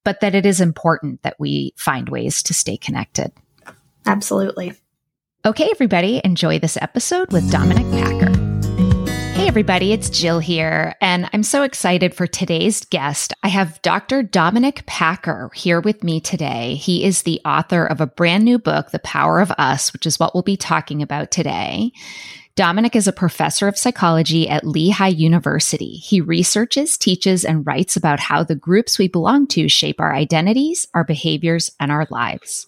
but 0.03 0.19
that 0.19 0.35
it 0.35 0.45
is 0.45 0.61
important 0.61 1.23
that 1.23 1.39
we 1.39 1.73
find 1.75 2.07
ways 2.07 2.43
to 2.43 2.53
stay 2.53 2.77
connected. 2.77 3.31
Absolutely. 4.05 4.73
Okay, 5.43 5.69
everybody, 5.71 6.21
enjoy 6.23 6.59
this 6.59 6.77
episode 6.79 7.31
with 7.31 7.49
Dominic 7.51 7.85
Packer. 7.91 8.24
Hey, 9.35 9.49
everybody, 9.49 9.91
it's 9.91 10.09
Jill 10.09 10.39
here, 10.39 10.95
and 11.01 11.29
I'm 11.33 11.43
so 11.43 11.63
excited 11.63 12.15
for 12.15 12.25
today's 12.25 12.85
guest. 12.85 13.33
I 13.43 13.49
have 13.49 13.81
Dr. 13.81 14.23
Dominic 14.23 14.85
Packer 14.85 15.51
here 15.53 15.81
with 15.81 16.05
me 16.05 16.21
today. 16.21 16.75
He 16.75 17.03
is 17.03 17.23
the 17.23 17.41
author 17.43 17.85
of 17.85 17.99
a 17.99 18.07
brand 18.07 18.45
new 18.45 18.57
book, 18.57 18.91
The 18.91 18.99
Power 18.99 19.41
of 19.41 19.51
Us, 19.57 19.91
which 19.91 20.05
is 20.05 20.17
what 20.17 20.33
we'll 20.33 20.41
be 20.41 20.55
talking 20.55 21.01
about 21.01 21.31
today. 21.31 21.91
Dominic 22.55 22.95
is 22.95 23.09
a 23.09 23.11
professor 23.11 23.67
of 23.67 23.77
psychology 23.77 24.47
at 24.47 24.65
Lehigh 24.65 25.07
University. 25.07 25.95
He 25.97 26.21
researches, 26.21 26.97
teaches, 26.97 27.43
and 27.43 27.67
writes 27.67 27.97
about 27.97 28.21
how 28.21 28.41
the 28.41 28.55
groups 28.55 28.97
we 28.97 29.09
belong 29.09 29.47
to 29.47 29.67
shape 29.67 29.99
our 29.99 30.15
identities, 30.15 30.87
our 30.93 31.03
behaviors, 31.03 31.69
and 31.77 31.91
our 31.91 32.07
lives. 32.09 32.67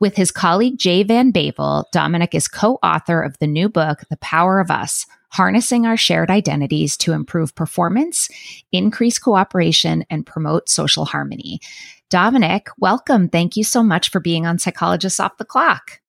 With 0.00 0.16
his 0.16 0.32
colleague 0.32 0.78
Jay 0.78 1.04
Van 1.04 1.32
Bavel, 1.32 1.84
Dominic 1.92 2.34
is 2.34 2.48
co 2.48 2.80
author 2.82 3.22
of 3.22 3.38
the 3.38 3.46
new 3.46 3.68
book, 3.68 4.00
The 4.10 4.16
Power 4.16 4.58
of 4.58 4.68
Us 4.68 5.06
harnessing 5.32 5.86
our 5.86 5.96
shared 5.96 6.30
identities 6.30 6.96
to 6.98 7.12
improve 7.12 7.54
performance, 7.54 8.28
increase 8.70 9.18
cooperation, 9.18 10.04
and 10.10 10.26
promote 10.26 10.68
social 10.68 11.06
harmony. 11.06 11.58
Dominic, 12.10 12.68
welcome. 12.78 13.28
Thank 13.28 13.56
you 13.56 13.64
so 13.64 13.82
much 13.82 14.10
for 14.10 14.20
being 14.20 14.46
on 14.46 14.58
Psychologists 14.58 15.18
Off 15.18 15.38
the 15.38 15.46
Clock. 15.46 16.00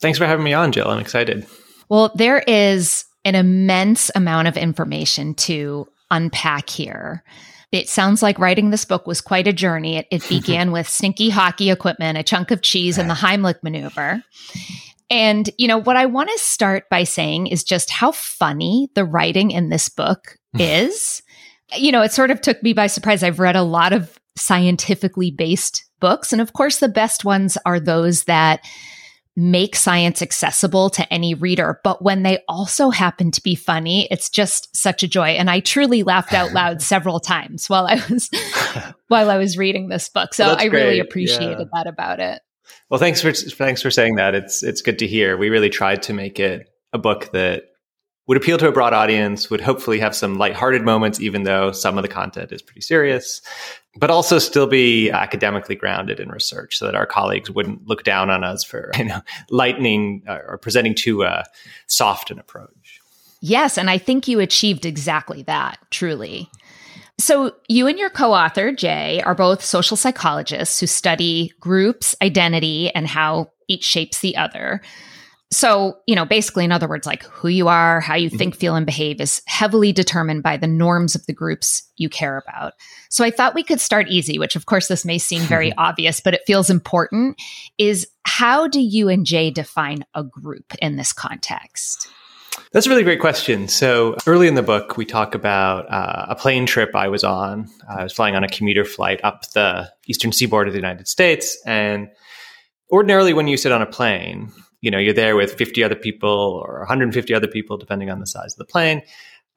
Thanks 0.00 0.18
for 0.18 0.26
having 0.26 0.44
me 0.44 0.52
on, 0.52 0.72
Jill. 0.72 0.88
I'm 0.88 0.98
excited. 0.98 1.46
Well, 1.88 2.12
there 2.14 2.40
is 2.46 3.06
an 3.24 3.34
immense 3.34 4.10
amount 4.14 4.48
of 4.48 4.56
information 4.56 5.34
to 5.34 5.88
unpack 6.10 6.68
here. 6.68 7.24
It 7.72 7.88
sounds 7.88 8.22
like 8.22 8.38
writing 8.38 8.70
this 8.70 8.84
book 8.84 9.06
was 9.06 9.20
quite 9.20 9.46
a 9.46 9.52
journey. 9.52 9.96
It, 9.96 10.06
it 10.10 10.26
began 10.28 10.70
with 10.70 10.88
stinky 10.88 11.30
hockey 11.30 11.70
equipment, 11.70 12.18
a 12.18 12.22
chunk 12.22 12.50
of 12.50 12.60
cheese, 12.60 12.98
and 12.98 13.08
the 13.08 13.14
Heimlich 13.14 13.62
maneuver. 13.62 14.22
And, 15.10 15.50
you 15.58 15.66
know, 15.66 15.78
what 15.78 15.96
I 15.96 16.06
want 16.06 16.30
to 16.30 16.38
start 16.38 16.88
by 16.88 17.04
saying 17.04 17.48
is 17.48 17.64
just 17.64 17.90
how 17.90 18.12
funny 18.12 18.88
the 18.94 19.04
writing 19.04 19.50
in 19.50 19.68
this 19.68 19.88
book 19.88 20.36
is. 20.58 21.22
you 21.76 21.92
know, 21.92 22.02
it 22.02 22.12
sort 22.12 22.30
of 22.30 22.40
took 22.40 22.62
me 22.62 22.72
by 22.72 22.86
surprise. 22.86 23.22
I've 23.22 23.40
read 23.40 23.56
a 23.56 23.62
lot 23.62 23.92
of 23.92 24.18
scientifically 24.36 25.30
based 25.30 25.84
books. 26.00 26.32
And 26.32 26.40
of 26.40 26.52
course, 26.52 26.78
the 26.78 26.88
best 26.88 27.24
ones 27.24 27.58
are 27.66 27.80
those 27.80 28.24
that 28.24 28.60
make 29.36 29.76
science 29.76 30.22
accessible 30.22 30.90
to 30.90 31.12
any 31.12 31.34
reader. 31.34 31.80
But 31.84 32.02
when 32.02 32.22
they 32.22 32.40
also 32.48 32.90
happen 32.90 33.30
to 33.30 33.42
be 33.42 33.54
funny, 33.54 34.08
it's 34.10 34.28
just 34.28 34.74
such 34.76 35.02
a 35.02 35.08
joy. 35.08 35.28
And 35.28 35.48
I 35.48 35.60
truly 35.60 36.02
laughed 36.02 36.34
out 36.34 36.52
loud 36.52 36.82
several 36.82 37.20
times 37.20 37.68
while 37.68 37.86
I 37.86 38.02
was 38.10 38.28
while 39.08 39.30
I 39.30 39.38
was 39.38 39.56
reading 39.56 39.88
this 39.88 40.08
book. 40.08 40.34
So 40.34 40.46
well, 40.46 40.56
I 40.58 40.68
great. 40.68 40.82
really 40.82 41.00
appreciated 41.00 41.58
yeah. 41.58 41.64
that 41.72 41.86
about 41.86 42.20
it. 42.20 42.40
Well, 42.88 43.00
thanks 43.00 43.20
for 43.22 43.32
thanks 43.32 43.82
for 43.82 43.90
saying 43.90 44.16
that. 44.16 44.34
It's 44.34 44.62
it's 44.62 44.82
good 44.82 44.98
to 45.00 45.06
hear. 45.06 45.36
We 45.36 45.48
really 45.48 45.70
tried 45.70 46.02
to 46.04 46.12
make 46.12 46.40
it 46.40 46.68
a 46.92 46.98
book 46.98 47.30
that 47.32 47.64
would 48.26 48.36
appeal 48.36 48.58
to 48.58 48.68
a 48.68 48.72
broad 48.72 48.92
audience, 48.92 49.50
would 49.50 49.60
hopefully 49.60 49.98
have 49.98 50.14
some 50.14 50.38
lighthearted 50.38 50.82
moments, 50.82 51.20
even 51.20 51.42
though 51.42 51.72
some 51.72 51.98
of 51.98 52.02
the 52.02 52.08
content 52.08 52.52
is 52.52 52.62
pretty 52.62 52.80
serious, 52.80 53.42
but 53.96 54.08
also 54.08 54.38
still 54.38 54.68
be 54.68 55.10
academically 55.10 55.74
grounded 55.74 56.20
in 56.20 56.28
research 56.28 56.78
so 56.78 56.84
that 56.84 56.94
our 56.94 57.06
colleagues 57.06 57.50
wouldn't 57.50 57.88
look 57.88 58.04
down 58.04 58.30
on 58.30 58.44
us 58.44 58.62
for 58.62 58.92
you 58.96 59.06
know, 59.06 59.20
lightning 59.50 60.22
uh, 60.28 60.38
or 60.46 60.58
presenting 60.58 60.94
too 60.94 61.24
uh, 61.24 61.42
soft 61.88 62.30
an 62.30 62.38
approach. 62.38 63.00
Yes, 63.40 63.76
and 63.76 63.90
I 63.90 63.98
think 63.98 64.28
you 64.28 64.38
achieved 64.38 64.86
exactly 64.86 65.42
that, 65.44 65.78
truly. 65.90 66.48
So, 67.20 67.52
you 67.68 67.86
and 67.86 67.98
your 67.98 68.08
co 68.08 68.32
author, 68.32 68.72
Jay, 68.72 69.20
are 69.22 69.34
both 69.34 69.62
social 69.62 69.96
psychologists 69.96 70.80
who 70.80 70.86
study 70.86 71.52
groups, 71.60 72.16
identity, 72.22 72.90
and 72.94 73.06
how 73.06 73.50
each 73.68 73.84
shapes 73.84 74.20
the 74.20 74.36
other. 74.36 74.80
So, 75.52 75.98
you 76.06 76.14
know, 76.14 76.24
basically, 76.24 76.64
in 76.64 76.72
other 76.72 76.88
words, 76.88 77.06
like 77.06 77.24
who 77.24 77.48
you 77.48 77.68
are, 77.68 78.00
how 78.00 78.14
you 78.14 78.28
mm-hmm. 78.28 78.38
think, 78.38 78.56
feel, 78.56 78.74
and 78.74 78.86
behave 78.86 79.20
is 79.20 79.42
heavily 79.46 79.92
determined 79.92 80.42
by 80.42 80.56
the 80.56 80.66
norms 80.66 81.14
of 81.14 81.26
the 81.26 81.32
groups 81.34 81.82
you 81.96 82.08
care 82.08 82.38
about. 82.38 82.72
So, 83.10 83.22
I 83.22 83.30
thought 83.30 83.54
we 83.54 83.64
could 83.64 83.80
start 83.80 84.08
easy, 84.08 84.38
which 84.38 84.56
of 84.56 84.64
course, 84.64 84.88
this 84.88 85.04
may 85.04 85.18
seem 85.18 85.42
very 85.42 85.72
obvious, 85.78 86.20
but 86.20 86.32
it 86.32 86.42
feels 86.46 86.70
important. 86.70 87.36
Is 87.76 88.06
how 88.22 88.66
do 88.66 88.80
you 88.80 89.10
and 89.10 89.26
Jay 89.26 89.50
define 89.50 90.06
a 90.14 90.24
group 90.24 90.74
in 90.80 90.96
this 90.96 91.12
context? 91.12 92.08
That's 92.72 92.86
a 92.86 92.90
really 92.90 93.02
great 93.02 93.20
question. 93.20 93.68
So, 93.68 94.16
early 94.26 94.48
in 94.48 94.54
the 94.54 94.62
book, 94.62 94.96
we 94.96 95.04
talk 95.04 95.34
about 95.34 95.90
uh, 95.90 96.26
a 96.28 96.36
plane 96.36 96.66
trip 96.66 96.94
I 96.94 97.08
was 97.08 97.24
on. 97.24 97.68
I 97.88 98.04
was 98.04 98.12
flying 98.12 98.36
on 98.36 98.44
a 98.44 98.48
commuter 98.48 98.84
flight 98.84 99.20
up 99.24 99.50
the 99.52 99.90
eastern 100.06 100.32
seaboard 100.32 100.68
of 100.68 100.72
the 100.72 100.78
United 100.78 101.08
States. 101.08 101.60
And 101.66 102.08
ordinarily, 102.90 103.32
when 103.32 103.48
you 103.48 103.56
sit 103.56 103.72
on 103.72 103.82
a 103.82 103.86
plane, 103.86 104.52
you 104.80 104.90
know, 104.90 104.98
you're 104.98 105.14
there 105.14 105.36
with 105.36 105.54
50 105.54 105.82
other 105.84 105.94
people 105.94 106.62
or 106.64 106.78
150 106.80 107.34
other 107.34 107.48
people, 107.48 107.76
depending 107.76 108.10
on 108.10 108.20
the 108.20 108.26
size 108.26 108.54
of 108.54 108.58
the 108.58 108.64
plane. 108.64 109.02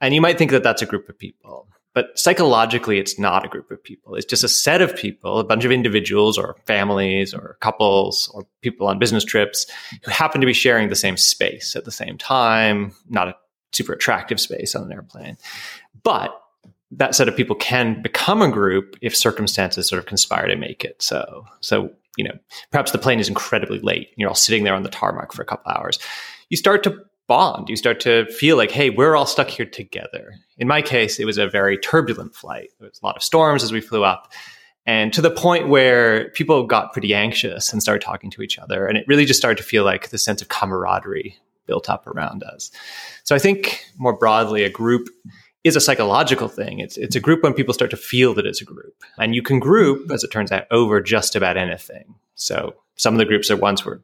And 0.01 0.13
you 0.13 0.22
might 0.22 0.38
think 0.38 0.51
that 0.51 0.63
that's 0.63 0.81
a 0.81 0.86
group 0.86 1.07
of 1.07 1.17
people. 1.17 1.67
But 1.93 2.17
psychologically, 2.17 2.97
it's 2.97 3.19
not 3.19 3.45
a 3.45 3.50
group 3.50 3.69
of 3.69 3.83
people. 3.83 4.15
It's 4.15 4.25
just 4.25 4.43
a 4.43 4.50
set 4.50 4.81
of 4.81 4.95
people, 4.95 5.39
a 5.39 5.43
bunch 5.43 5.63
of 5.63 5.71
individuals 5.71 6.38
or 6.38 6.55
families 6.65 7.33
or 7.33 7.57
couples 7.62 8.31
or 8.33 8.47
people 8.62 8.88
on 8.88 9.00
business 9.00 9.23
trips 9.23 9.67
who 10.03 10.12
happen 10.12 10.41
to 10.41 10.47
be 10.47 10.53
sharing 10.53 10.89
the 10.89 10.95
same 10.95 11.17
space 11.17 11.75
at 11.75 11.85
the 11.85 11.91
same 11.91 12.17
time, 12.17 12.93
not 13.09 13.27
a 13.27 13.35
super 13.71 13.93
attractive 13.93 14.39
space 14.39 14.75
on 14.75 14.83
an 14.83 14.91
airplane. 14.91 15.38
But 16.03 16.39
that 16.91 17.15
set 17.15 17.27
of 17.27 17.35
people 17.35 17.55
can 17.55 18.01
become 18.01 18.41
a 18.41 18.51
group 18.51 18.97
if 19.01 19.15
circumstances 19.15 19.88
sort 19.88 20.00
of 20.00 20.05
conspire 20.05 20.47
to 20.47 20.55
make 20.55 20.83
it 20.83 21.01
so. 21.01 21.45
So 21.62 21.91
you 22.17 22.23
know, 22.23 22.38
perhaps 22.71 22.91
the 22.91 22.97
plane 22.97 23.19
is 23.19 23.27
incredibly 23.27 23.79
late. 23.79 24.09
And 24.09 24.17
you're 24.17 24.29
all 24.29 24.35
sitting 24.35 24.63
there 24.63 24.75
on 24.75 24.83
the 24.83 24.89
tarmac 24.89 25.31
for 25.31 25.41
a 25.41 25.45
couple 25.45 25.71
hours. 25.71 26.00
You 26.50 26.57
start 26.57 26.83
to 26.83 27.00
bond. 27.27 27.70
You 27.70 27.75
start 27.75 28.00
to 28.01 28.25
feel 28.25 28.58
like, 28.58 28.72
hey, 28.72 28.89
we're 28.89 29.15
all 29.15 29.25
stuck 29.25 29.50
here 29.50 29.65
together. 29.65 30.36
In 30.58 30.68
my 30.68 30.82
case, 30.82 31.20
it 31.20 31.25
was 31.25 31.38
a 31.38 31.48
very 31.48 31.77
turbulent 31.77 32.36
flight. 32.36 32.70
There 32.80 32.89
was 32.89 33.00
a 33.01 33.06
lot 33.06 33.15
of 33.15 33.24
storms 33.24 33.63
as 33.63 33.72
we 33.72 33.82
flew 33.82 34.03
up. 34.03 34.32
And 34.86 35.13
to 35.13 35.22
the 35.22 35.32
point 35.32 35.70
where 35.70 36.30
people 36.32 36.65
got 36.65 36.92
pretty 36.92 37.13
anxious 37.13 37.72
and 37.72 37.82
started 37.82 38.01
talking 38.01 38.30
to 38.32 38.42
each 38.42 38.60
other. 38.60 38.86
And 38.86 38.98
it 38.98 39.06
really 39.08 39.25
just 39.25 39.39
started 39.39 39.58
to 39.58 39.63
feel 39.63 39.86
like 39.86 40.10
the 40.10 40.18
sense 40.18 40.42
of 40.42 40.50
camaraderie 40.50 41.38
built 41.65 41.89
up 41.89 42.06
around 42.08 42.44
us. 42.44 42.70
So 43.24 43.36
I 43.36 43.39
think 43.39 43.86
more 43.98 44.18
broadly, 44.18 44.63
a 44.63 44.70
group 44.70 45.08
is 45.63 45.75
a 45.75 45.82
psychological 45.82 46.50
thing. 46.50 46.80
It's 46.80 46.98
it's 46.98 47.15
a 47.15 47.22
group 47.22 47.44
when 47.44 47.53
people 47.53 47.74
start 47.74 47.92
to 47.92 47.98
feel 47.98 48.34
that 48.34 48.46
it's 48.46 48.62
a 48.62 48.65
group, 48.65 48.96
and 49.18 49.34
you 49.34 49.42
can 49.42 49.60
group, 49.60 50.12
as 50.12 50.24
it 50.24 50.32
turns 50.32 50.51
out, 50.51 50.65
over 50.72 51.00
just 51.01 51.36
about 51.36 51.58
anything. 51.58 52.15
So 52.36 52.75
some 52.96 53.13
of 53.13 53.18
the 53.18 53.25
groups 53.25 53.50
are 53.50 53.58
ones 53.58 53.86
we're 53.86 54.01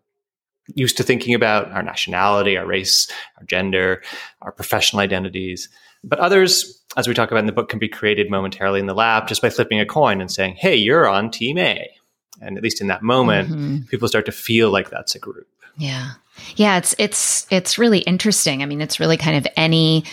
used 0.76 0.98
to 0.98 1.04
thinking 1.04 1.34
about 1.34 1.72
our 1.72 1.84
nationality, 1.84 2.58
our 2.58 2.66
race, 2.66 3.10
our 3.38 3.44
gender, 3.46 4.02
our 4.42 4.52
professional 4.52 5.02
identities. 5.02 5.70
But 6.04 6.20
others, 6.20 6.82
as 6.98 7.08
we 7.08 7.14
talk 7.14 7.32
about 7.32 7.42
in 7.42 7.46
the 7.46 7.52
book, 7.52 7.70
can 7.70 7.80
be 7.80 7.90
created 7.90 8.30
momentarily 8.30 8.80
in 8.80 8.86
the 8.86 8.94
lab 8.94 9.28
just 9.28 9.42
by 9.42 9.50
flipping 9.50 9.80
a 9.80 9.86
coin 9.86 10.22
and 10.22 10.32
saying, 10.32 10.56
"Hey, 10.56 10.76
you're 10.76 11.08
on 11.08 11.32
team 11.32 11.58
A." 11.58 11.90
And 12.42 12.58
at 12.58 12.64
least 12.64 12.82
in 12.82 12.88
that 12.88 13.04
moment, 13.04 13.50
mm-hmm. 13.50 13.78
people 13.88 14.08
start 14.08 14.26
to 14.26 14.32
feel 14.32 14.72
like 14.72 14.90
that's 14.90 15.16
a 15.16 15.20
group. 15.20 15.48
Yeah. 15.78 16.12
Yeah, 16.56 16.78
it's 16.78 16.96
it's 16.98 17.48
it's 17.50 17.78
really 17.78 18.00
interesting. 18.00 18.64
I 18.64 18.66
mean, 18.66 18.82
it's 18.82 19.00
really 19.00 19.18
kind 19.18 19.38
of 19.38 19.48
any 19.58 20.06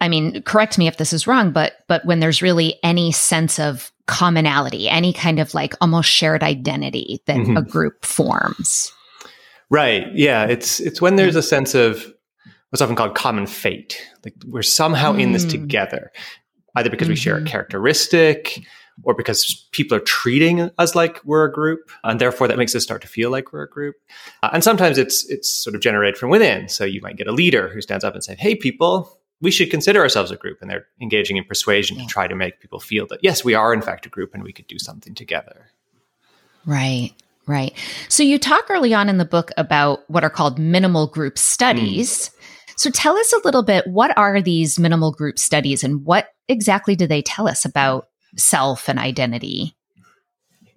I 0.00 0.08
mean, 0.08 0.42
correct 0.42 0.78
me 0.78 0.88
if 0.88 0.98
this 0.98 1.12
is 1.12 1.26
wrong, 1.26 1.52
but 1.52 1.84
but 1.88 2.04
when 2.04 2.20
there's 2.20 2.42
really 2.42 2.78
any 2.82 3.12
sense 3.12 3.58
of 3.58 3.90
commonality, 4.06 4.88
any 4.88 5.12
kind 5.12 5.38
of 5.38 5.54
like 5.54 5.74
almost 5.80 6.10
shared 6.10 6.42
identity 6.42 7.22
that 7.26 7.36
mm-hmm. 7.36 7.56
a 7.56 7.62
group 7.62 8.04
forms. 8.04 8.92
Right. 9.70 10.06
Yeah. 10.14 10.44
It's 10.44 10.80
it's 10.80 11.00
when 11.00 11.16
there's 11.16 11.36
a 11.36 11.42
sense 11.42 11.74
of 11.74 12.06
what's 12.70 12.80
often 12.80 12.96
called 12.96 13.14
common 13.14 13.46
fate. 13.46 14.00
Like 14.24 14.34
we're 14.46 14.62
somehow 14.62 15.12
mm. 15.12 15.20
in 15.20 15.32
this 15.32 15.44
mm. 15.44 15.50
together, 15.50 16.12
either 16.76 16.90
because 16.90 17.06
mm-hmm. 17.06 17.12
we 17.12 17.16
share 17.16 17.36
a 17.36 17.38
mm-hmm. 17.38 17.46
characteristic 17.46 18.64
or 19.02 19.14
because 19.14 19.68
people 19.72 19.96
are 19.96 20.00
treating 20.00 20.70
us 20.78 20.94
like 20.94 21.22
we're 21.24 21.44
a 21.44 21.52
group, 21.52 21.90
and 22.02 22.18
therefore 22.20 22.48
that 22.48 22.56
makes 22.56 22.74
us 22.74 22.82
start 22.82 23.02
to 23.02 23.08
feel 23.08 23.30
like 23.30 23.52
we're 23.52 23.62
a 23.62 23.68
group. 23.68 23.96
Uh, 24.42 24.50
and 24.52 24.64
sometimes 24.64 24.98
it's 24.98 25.28
it's 25.28 25.52
sort 25.52 25.74
of 25.74 25.82
generated 25.82 26.18
from 26.18 26.30
within. 26.30 26.68
So 26.68 26.84
you 26.84 27.00
might 27.02 27.16
get 27.16 27.26
a 27.26 27.32
leader 27.32 27.68
who 27.68 27.80
stands 27.80 28.04
up 28.04 28.14
and 28.14 28.24
says, 28.24 28.38
"Hey, 28.38 28.54
people, 28.54 29.20
we 29.40 29.50
should 29.50 29.70
consider 29.70 30.00
ourselves 30.00 30.30
a 30.30 30.36
group 30.36 30.58
and 30.60 30.70
they're 30.70 30.86
engaging 31.00 31.36
in 31.36 31.44
persuasion 31.44 31.96
yeah. 31.96 32.02
to 32.02 32.08
try 32.08 32.26
to 32.26 32.34
make 32.34 32.60
people 32.60 32.80
feel 32.80 33.06
that 33.06 33.20
yes 33.22 33.44
we 33.44 33.54
are 33.54 33.72
in 33.72 33.82
fact 33.82 34.06
a 34.06 34.08
group 34.08 34.34
and 34.34 34.42
we 34.42 34.52
could 34.52 34.66
do 34.66 34.78
something 34.78 35.14
together 35.14 35.70
right 36.64 37.12
right 37.46 37.76
so 38.08 38.22
you 38.22 38.38
talk 38.38 38.64
early 38.70 38.94
on 38.94 39.08
in 39.08 39.18
the 39.18 39.24
book 39.24 39.50
about 39.56 40.08
what 40.10 40.24
are 40.24 40.30
called 40.30 40.58
minimal 40.58 41.06
group 41.06 41.38
studies 41.38 42.28
mm. 42.28 42.32
so 42.76 42.90
tell 42.90 43.16
us 43.16 43.32
a 43.32 43.40
little 43.44 43.62
bit 43.62 43.86
what 43.86 44.16
are 44.16 44.40
these 44.40 44.78
minimal 44.78 45.12
group 45.12 45.38
studies 45.38 45.84
and 45.84 46.04
what 46.04 46.28
exactly 46.48 46.96
do 46.96 47.06
they 47.06 47.22
tell 47.22 47.48
us 47.48 47.64
about 47.64 48.08
self 48.36 48.88
and 48.88 48.98
identity 48.98 49.76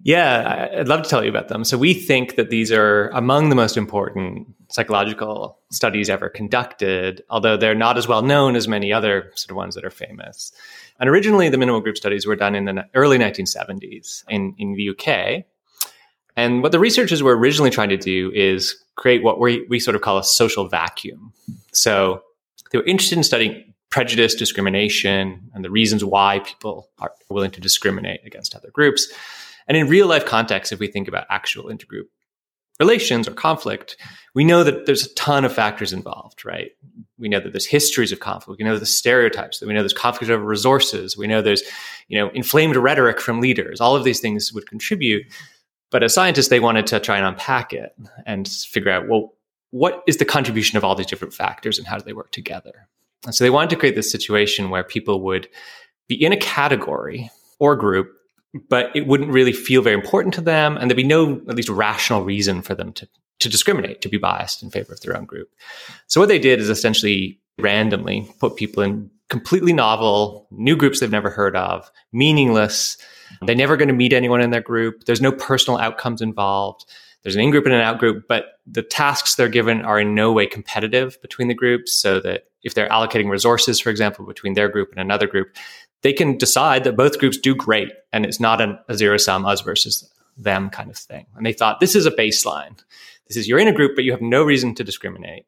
yeah, 0.02 0.68
I'd 0.78 0.88
love 0.88 1.02
to 1.02 1.10
tell 1.10 1.22
you 1.22 1.28
about 1.28 1.48
them. 1.48 1.62
So, 1.62 1.76
we 1.76 1.92
think 1.92 2.36
that 2.36 2.48
these 2.48 2.72
are 2.72 3.08
among 3.10 3.50
the 3.50 3.54
most 3.54 3.76
important 3.76 4.46
psychological 4.70 5.58
studies 5.70 6.08
ever 6.08 6.30
conducted, 6.30 7.22
although 7.28 7.56
they're 7.56 7.74
not 7.74 7.98
as 7.98 8.08
well 8.08 8.22
known 8.22 8.56
as 8.56 8.66
many 8.66 8.92
other 8.92 9.30
sort 9.34 9.50
of 9.50 9.56
ones 9.56 9.74
that 9.74 9.84
are 9.84 9.90
famous. 9.90 10.52
And 10.98 11.10
originally, 11.10 11.50
the 11.50 11.58
minimal 11.58 11.82
group 11.82 11.98
studies 11.98 12.26
were 12.26 12.36
done 12.36 12.54
in 12.54 12.64
the 12.64 12.86
early 12.94 13.18
1970s 13.18 14.24
in, 14.28 14.54
in 14.58 14.72
the 14.72 14.90
UK. 14.90 15.44
And 16.36 16.62
what 16.62 16.72
the 16.72 16.78
researchers 16.78 17.22
were 17.22 17.36
originally 17.36 17.70
trying 17.70 17.88
to 17.90 17.96
do 17.96 18.30
is 18.34 18.76
create 18.96 19.22
what 19.22 19.40
we, 19.40 19.66
we 19.68 19.80
sort 19.80 19.94
of 19.94 20.02
call 20.02 20.18
a 20.18 20.24
social 20.24 20.68
vacuum. 20.68 21.32
So, 21.72 22.22
they 22.70 22.78
were 22.78 22.86
interested 22.86 23.18
in 23.18 23.24
studying 23.24 23.74
prejudice, 23.90 24.34
discrimination, 24.34 25.50
and 25.52 25.64
the 25.64 25.70
reasons 25.70 26.04
why 26.04 26.38
people 26.40 26.88
are 26.98 27.12
willing 27.28 27.50
to 27.50 27.60
discriminate 27.60 28.20
against 28.24 28.54
other 28.54 28.70
groups. 28.70 29.12
And 29.66 29.76
in 29.76 29.88
real 29.88 30.06
life 30.06 30.24
context, 30.24 30.72
if 30.72 30.78
we 30.78 30.86
think 30.86 31.08
about 31.08 31.26
actual 31.28 31.64
intergroup 31.64 32.04
relations 32.78 33.28
or 33.28 33.32
conflict, 33.32 33.96
we 34.34 34.44
know 34.44 34.64
that 34.64 34.86
there's 34.86 35.04
a 35.04 35.14
ton 35.14 35.44
of 35.44 35.52
factors 35.52 35.92
involved, 35.92 36.44
right? 36.46 36.70
We 37.18 37.28
know 37.28 37.40
that 37.40 37.52
there's 37.52 37.66
histories 37.66 38.10
of 38.10 38.20
conflict. 38.20 38.58
We 38.58 38.64
know 38.64 38.76
there's 38.76 38.94
stereotypes. 38.94 39.58
That 39.58 39.66
we 39.66 39.74
know 39.74 39.82
there's 39.82 39.92
conflict 39.92 40.30
over 40.30 40.42
resources. 40.42 41.16
We 41.16 41.26
know 41.26 41.42
there's, 41.42 41.62
you 42.08 42.18
know, 42.18 42.30
inflamed 42.30 42.76
rhetoric 42.76 43.20
from 43.20 43.40
leaders. 43.40 43.80
All 43.80 43.96
of 43.96 44.04
these 44.04 44.20
things 44.20 44.52
would 44.52 44.68
contribute. 44.68 45.26
But 45.90 46.02
as 46.02 46.14
scientists, 46.14 46.48
they 46.48 46.60
wanted 46.60 46.86
to 46.88 47.00
try 47.00 47.16
and 47.16 47.26
unpack 47.26 47.72
it 47.72 47.94
and 48.26 48.46
figure 48.46 48.92
out, 48.92 49.08
well, 49.08 49.34
what 49.70 50.02
is 50.06 50.16
the 50.16 50.24
contribution 50.24 50.76
of 50.76 50.84
all 50.84 50.94
these 50.94 51.06
different 51.06 51.34
factors 51.34 51.78
and 51.78 51.86
how 51.86 51.98
do 51.98 52.04
they 52.04 52.12
work 52.12 52.32
together? 52.32 52.88
And 53.24 53.34
so 53.34 53.44
they 53.44 53.50
wanted 53.50 53.70
to 53.70 53.76
create 53.76 53.96
this 53.96 54.10
situation 54.10 54.70
where 54.70 54.84
people 54.84 55.20
would 55.22 55.48
be 56.08 56.14
in 56.22 56.32
a 56.32 56.36
category 56.36 57.30
or 57.58 57.76
group, 57.76 58.12
but 58.68 58.90
it 58.94 59.06
wouldn't 59.06 59.30
really 59.30 59.52
feel 59.52 59.82
very 59.82 59.94
important 59.94 60.34
to 60.34 60.40
them. 60.40 60.76
And 60.76 60.90
there'd 60.90 60.96
be 60.96 61.04
no, 61.04 61.40
at 61.48 61.54
least, 61.54 61.68
rational 61.68 62.24
reason 62.24 62.62
for 62.62 62.74
them 62.74 62.92
to, 62.94 63.08
to 63.40 63.48
discriminate, 63.48 64.00
to 64.02 64.08
be 64.08 64.18
biased 64.18 64.62
in 64.62 64.70
favor 64.70 64.92
of 64.92 65.00
their 65.00 65.16
own 65.16 65.24
group. 65.24 65.50
So 66.06 66.20
what 66.20 66.28
they 66.28 66.38
did 66.38 66.60
is 66.60 66.70
essentially 66.70 67.38
randomly 67.58 68.32
put 68.40 68.56
people 68.56 68.82
in 68.82 69.10
completely 69.28 69.72
novel, 69.72 70.48
new 70.50 70.76
groups 70.76 71.00
they've 71.00 71.10
never 71.10 71.30
heard 71.30 71.56
of, 71.56 71.90
meaningless. 72.12 72.96
They're 73.42 73.54
never 73.54 73.76
going 73.76 73.88
to 73.88 73.94
meet 73.94 74.12
anyone 74.12 74.40
in 74.40 74.50
their 74.50 74.60
group. 74.60 75.04
There's 75.04 75.20
no 75.20 75.32
personal 75.32 75.78
outcomes 75.78 76.20
involved. 76.22 76.84
There's 77.22 77.34
an 77.34 77.42
in 77.42 77.50
group 77.50 77.66
and 77.66 77.74
an 77.74 77.80
out 77.80 77.98
group, 77.98 78.26
but 78.28 78.60
the 78.66 78.82
tasks 78.82 79.34
they're 79.34 79.48
given 79.48 79.82
are 79.82 80.00
in 80.00 80.14
no 80.14 80.32
way 80.32 80.46
competitive 80.46 81.20
between 81.20 81.48
the 81.48 81.54
groups. 81.54 81.92
So 81.92 82.20
that 82.20 82.44
if 82.62 82.74
they're 82.74 82.88
allocating 82.88 83.30
resources, 83.30 83.80
for 83.80 83.90
example, 83.90 84.24
between 84.26 84.54
their 84.54 84.68
group 84.68 84.90
and 84.90 85.00
another 85.00 85.26
group, 85.26 85.54
they 86.02 86.12
can 86.12 86.38
decide 86.38 86.84
that 86.84 86.96
both 86.96 87.18
groups 87.18 87.36
do 87.36 87.54
great 87.54 87.92
and 88.12 88.24
it's 88.24 88.40
not 88.40 88.60
a, 88.60 88.80
a 88.88 88.96
zero 88.96 89.16
sum 89.16 89.44
us 89.44 89.60
versus 89.60 90.10
them 90.36 90.70
kind 90.70 90.90
of 90.90 90.96
thing. 90.96 91.26
And 91.36 91.44
they 91.44 91.52
thought 91.52 91.80
this 91.80 91.94
is 91.94 92.06
a 92.06 92.10
baseline. 92.10 92.78
This 93.28 93.36
is 93.36 93.48
you're 93.48 93.58
in 93.58 93.68
a 93.68 93.72
group, 93.72 93.94
but 93.94 94.04
you 94.04 94.12
have 94.12 94.22
no 94.22 94.42
reason 94.42 94.74
to 94.76 94.84
discriminate. 94.84 95.44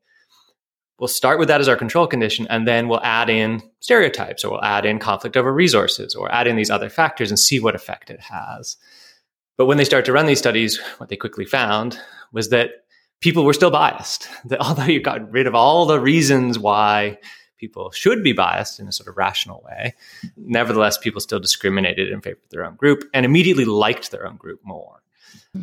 We'll 1.03 1.09
start 1.09 1.41
with 1.41 1.49
that 1.49 1.61
as 1.61 1.67
our 1.67 1.75
control 1.75 2.07
condition, 2.07 2.47
and 2.49 2.65
then 2.65 2.87
we'll 2.87 3.03
add 3.03 3.29
in 3.29 3.61
stereotypes, 3.81 4.45
or 4.45 4.53
we'll 4.53 4.63
add 4.63 4.87
in 4.87 5.01
conflict 5.01 5.37
over 5.37 5.53
resources, 5.53 6.15
or 6.15 6.33
add 6.33 6.47
in 6.47 6.55
these 6.55 6.71
other 6.71 6.89
factors 6.89 7.29
and 7.29 7.41
see 7.41 7.59
what 7.59 7.75
effect 7.75 8.09
it 8.09 8.21
has. 8.21 8.77
But 9.57 9.67
when 9.67 9.79
they 9.79 9.85
start 9.85 10.05
to 10.05 10.13
run 10.13 10.27
these 10.27 10.39
studies, 10.39 10.81
what 10.99 11.09
they 11.09 11.17
quickly 11.17 11.45
found 11.45 11.99
was 12.33 12.51
that 12.51 12.85
people 13.19 13.45
were 13.45 13.53
still 13.53 13.73
biased. 13.73 14.29
That 14.45 14.61
although 14.61 14.85
you 14.85 15.01
got 15.01 15.29
rid 15.33 15.49
of 15.49 15.57
all 15.57 15.87
the 15.87 15.99
reasons 15.99 16.57
why 16.57 17.19
people 17.59 17.91
should 17.91 18.23
be 18.23 18.33
biased 18.33 18.79
in 18.79 18.87
a 18.87 18.93
sort 18.93 19.09
of 19.09 19.17
rational 19.17 19.61
way, 19.69 19.95
nevertheless, 20.37 20.99
people 20.99 21.21
still 21.21 21.41
discriminated 21.41 22.13
in 22.13 22.21
favor 22.21 22.39
of 22.45 22.51
their 22.51 22.65
own 22.65 22.77
group 22.77 23.03
and 23.13 23.27
immediately 23.27 23.65
liked 23.65 24.13
their 24.13 24.25
own 24.25 24.37
group 24.37 24.61
more. 24.63 25.03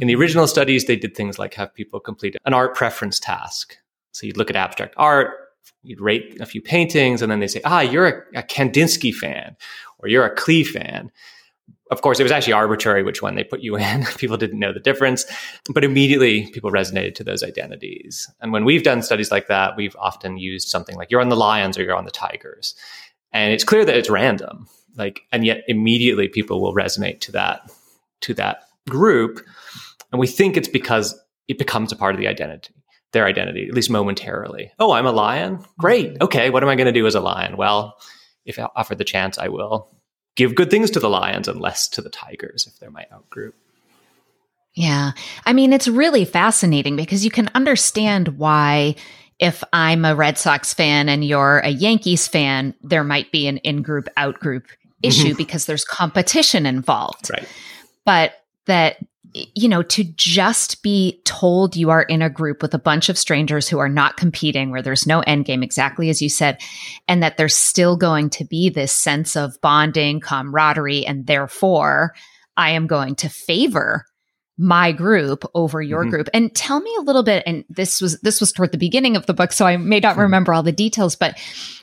In 0.02 0.08
the 0.10 0.16
original 0.16 0.48
studies, 0.48 0.84
they 0.84 0.98
did 0.98 1.16
things 1.16 1.40
like 1.40 1.54
have 1.54 1.74
people 1.74 2.02
complete 2.02 2.36
an 2.44 2.54
art 2.54 2.76
preference 2.76 3.22
task. 3.22 3.78
So 4.12 4.26
you'd 4.26 4.38
look 4.38 4.50
at 4.50 4.56
abstract 4.56 4.96
art, 4.98 5.32
you'd 5.84 6.02
rate 6.02 6.40
a 6.42 6.46
few 6.46 6.62
paintings, 6.62 7.22
and 7.22 7.32
then 7.32 7.40
they 7.40 7.48
say, 7.48 7.62
ah, 7.66 7.82
you're 7.82 8.08
a, 8.08 8.40
a 8.40 8.44
Kandinsky 8.44 9.14
fan 9.14 9.56
or 10.00 10.08
you're 10.08 10.26
a 10.26 10.36
Klee 10.36 10.66
fan 10.66 11.12
of 11.92 12.02
course, 12.02 12.20
it 12.20 12.24
was 12.24 12.32
actually 12.32 12.54
arbitrary 12.54 13.04
which 13.04 13.22
one 13.22 13.36
they 13.36 13.44
put 13.44 13.62
you 13.62 13.76
in. 13.78 14.06
people 14.18 14.38
didn't 14.38 14.60
know 14.60 14.74
the 14.74 14.80
difference, 14.80 15.26
but 15.74 15.84
immediately 15.84 16.50
people 16.52 16.72
resonated 16.72 17.16
to 17.16 17.24
those 17.24 17.44
identities. 17.44 18.32
And 18.42 18.54
when 18.54 18.66
we've 18.66 18.84
done 18.84 19.02
studies 19.02 19.32
like 19.32 19.48
that, 19.48 19.76
we've 19.76 19.96
often 20.00 20.38
used 20.38 20.70
something 20.70 20.96
like 20.96 21.10
you're 21.12 21.22
on 21.22 21.30
the 21.30 21.36
Lions 21.36 21.78
or 21.78 21.84
you're 21.84 21.96
on 21.96 22.06
the 22.06 22.12
Tigers. 22.12 22.76
And 23.32 23.54
it's 23.54 23.64
clear 23.64 23.86
that 23.86 23.98
it's 23.98 24.10
random. 24.10 24.68
Like, 24.96 25.22
and 25.32 25.46
yet 25.46 25.64
immediately 25.68 26.28
people 26.28 26.62
will 26.62 26.74
resonate 26.74 27.22
to 27.22 27.32
that, 27.34 27.72
to 28.22 28.34
that 28.36 28.64
group. 28.88 29.40
And 30.12 30.20
we 30.20 30.28
think 30.28 30.58
it's 30.58 30.68
because 30.68 31.20
it 31.48 31.58
becomes 31.58 31.92
a 31.92 31.96
part 31.96 32.16
of 32.16 32.22
the 32.22 32.28
identity, 32.28 32.74
their 33.12 33.26
identity, 33.26 33.68
at 33.68 33.74
least 33.74 33.90
momentarily. 33.90 34.72
Oh, 34.80 34.92
I'm 34.92 35.06
a 35.06 35.12
lion? 35.12 35.64
Great. 35.78 36.14
Mm-hmm. 36.14 36.24
Okay. 36.24 36.50
What 36.50 36.64
am 36.64 36.70
I 36.70 36.76
going 36.76 36.86
to 36.86 36.92
do 36.92 37.08
as 37.08 37.16
a 37.16 37.20
lion? 37.20 37.58
Well, 37.58 37.98
if 38.46 38.60
I 38.60 38.68
offered 38.76 38.98
the 38.98 39.04
chance, 39.04 39.38
I 39.38 39.48
will 39.48 39.90
give 40.36 40.56
good 40.56 40.70
things 40.70 40.92
to 40.92 41.00
the 41.00 41.10
lions 41.10 41.48
and 41.48 41.60
less 41.60 41.88
to 41.90 42.02
the 42.02 42.10
tigers 42.10 42.68
if 42.68 42.80
they're 42.80 42.92
my 42.92 43.06
outgroup. 43.14 43.54
Yeah. 44.76 45.12
I 45.46 45.54
mean, 45.54 45.74
it's 45.74 45.88
really 45.88 46.26
fascinating 46.26 46.96
because 46.96 47.26
you 47.26 47.32
can 47.32 47.50
understand 47.56 48.38
why 48.38 48.96
if 49.40 49.64
I'm 49.74 50.06
a 50.06 50.16
Red 50.16 50.38
Sox 50.38 50.74
fan 50.74 51.10
and 51.10 51.26
you're 51.26 51.60
a 51.60 51.70
Yankees 51.70 52.28
fan, 52.28 52.76
there 52.84 53.04
might 53.04 53.32
be 53.32 53.48
an 53.48 53.58
in 53.58 53.82
group, 53.82 54.08
out 54.18 54.40
group 54.40 54.66
mm-hmm. 54.66 55.08
issue 55.08 55.36
because 55.36 55.66
there's 55.66 55.86
competition 55.86 56.66
involved. 56.66 57.30
Right. 57.32 57.48
But 58.06 58.34
that 58.68 58.98
you 59.34 59.68
know, 59.68 59.84
to 59.84 60.04
just 60.04 60.82
be 60.82 61.22
told 61.24 61.76
you 61.76 61.90
are 61.90 62.02
in 62.02 62.22
a 62.22 62.30
group 62.30 62.62
with 62.62 62.74
a 62.74 62.80
bunch 62.80 63.10
of 63.10 63.18
strangers 63.18 63.68
who 63.68 63.78
are 63.80 63.90
not 63.90 64.18
competing, 64.18 64.72
where 64.72 64.82
there's 64.82 65.06
no 65.06 65.20
end 65.22 65.46
game, 65.46 65.62
exactly 65.62 66.10
as 66.10 66.22
you 66.22 66.30
said, 66.30 66.60
and 67.08 67.22
that 67.22 67.38
there's 67.38 67.56
still 67.56 67.96
going 67.96 68.30
to 68.32 68.46
be 68.46 68.70
this 68.70 68.92
sense 68.92 69.36
of 69.36 69.60
bonding, 69.62 70.20
camaraderie, 70.20 71.06
and 71.06 71.28
therefore 71.28 72.14
I 72.58 72.72
am 72.72 72.88
going 72.88 73.16
to 73.18 73.30
favor 73.30 74.06
my 74.58 74.92
group 74.92 75.46
over 75.56 75.82
your 75.82 76.02
mm-hmm. 76.02 76.10
group. 76.10 76.30
And 76.34 76.54
tell 76.54 76.82
me 76.82 76.94
a 77.00 77.04
little 77.04 77.24
bit, 77.24 77.44
and 77.46 77.64
this 77.70 78.02
was 78.02 78.20
this 78.22 78.42
was 78.42 78.52
toward 78.52 78.72
the 78.72 78.78
beginning 78.78 79.16
of 79.16 79.26
the 79.26 79.34
book, 79.34 79.54
so 79.54 79.66
I 79.66 79.78
may 79.78 80.00
not 80.00 80.18
remember 80.18 80.54
all 80.54 80.64
the 80.64 80.72
details, 80.72 81.16
but 81.16 81.38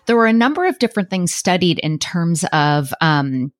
there 0.06 0.16
were 0.16 0.26
a 0.26 0.32
number 0.32 0.66
of 0.66 0.78
different 0.78 1.10
things 1.10 1.34
studied 1.34 1.78
in 1.78 1.98
terms 1.98 2.44
of 2.52 2.92
um, 3.00 3.52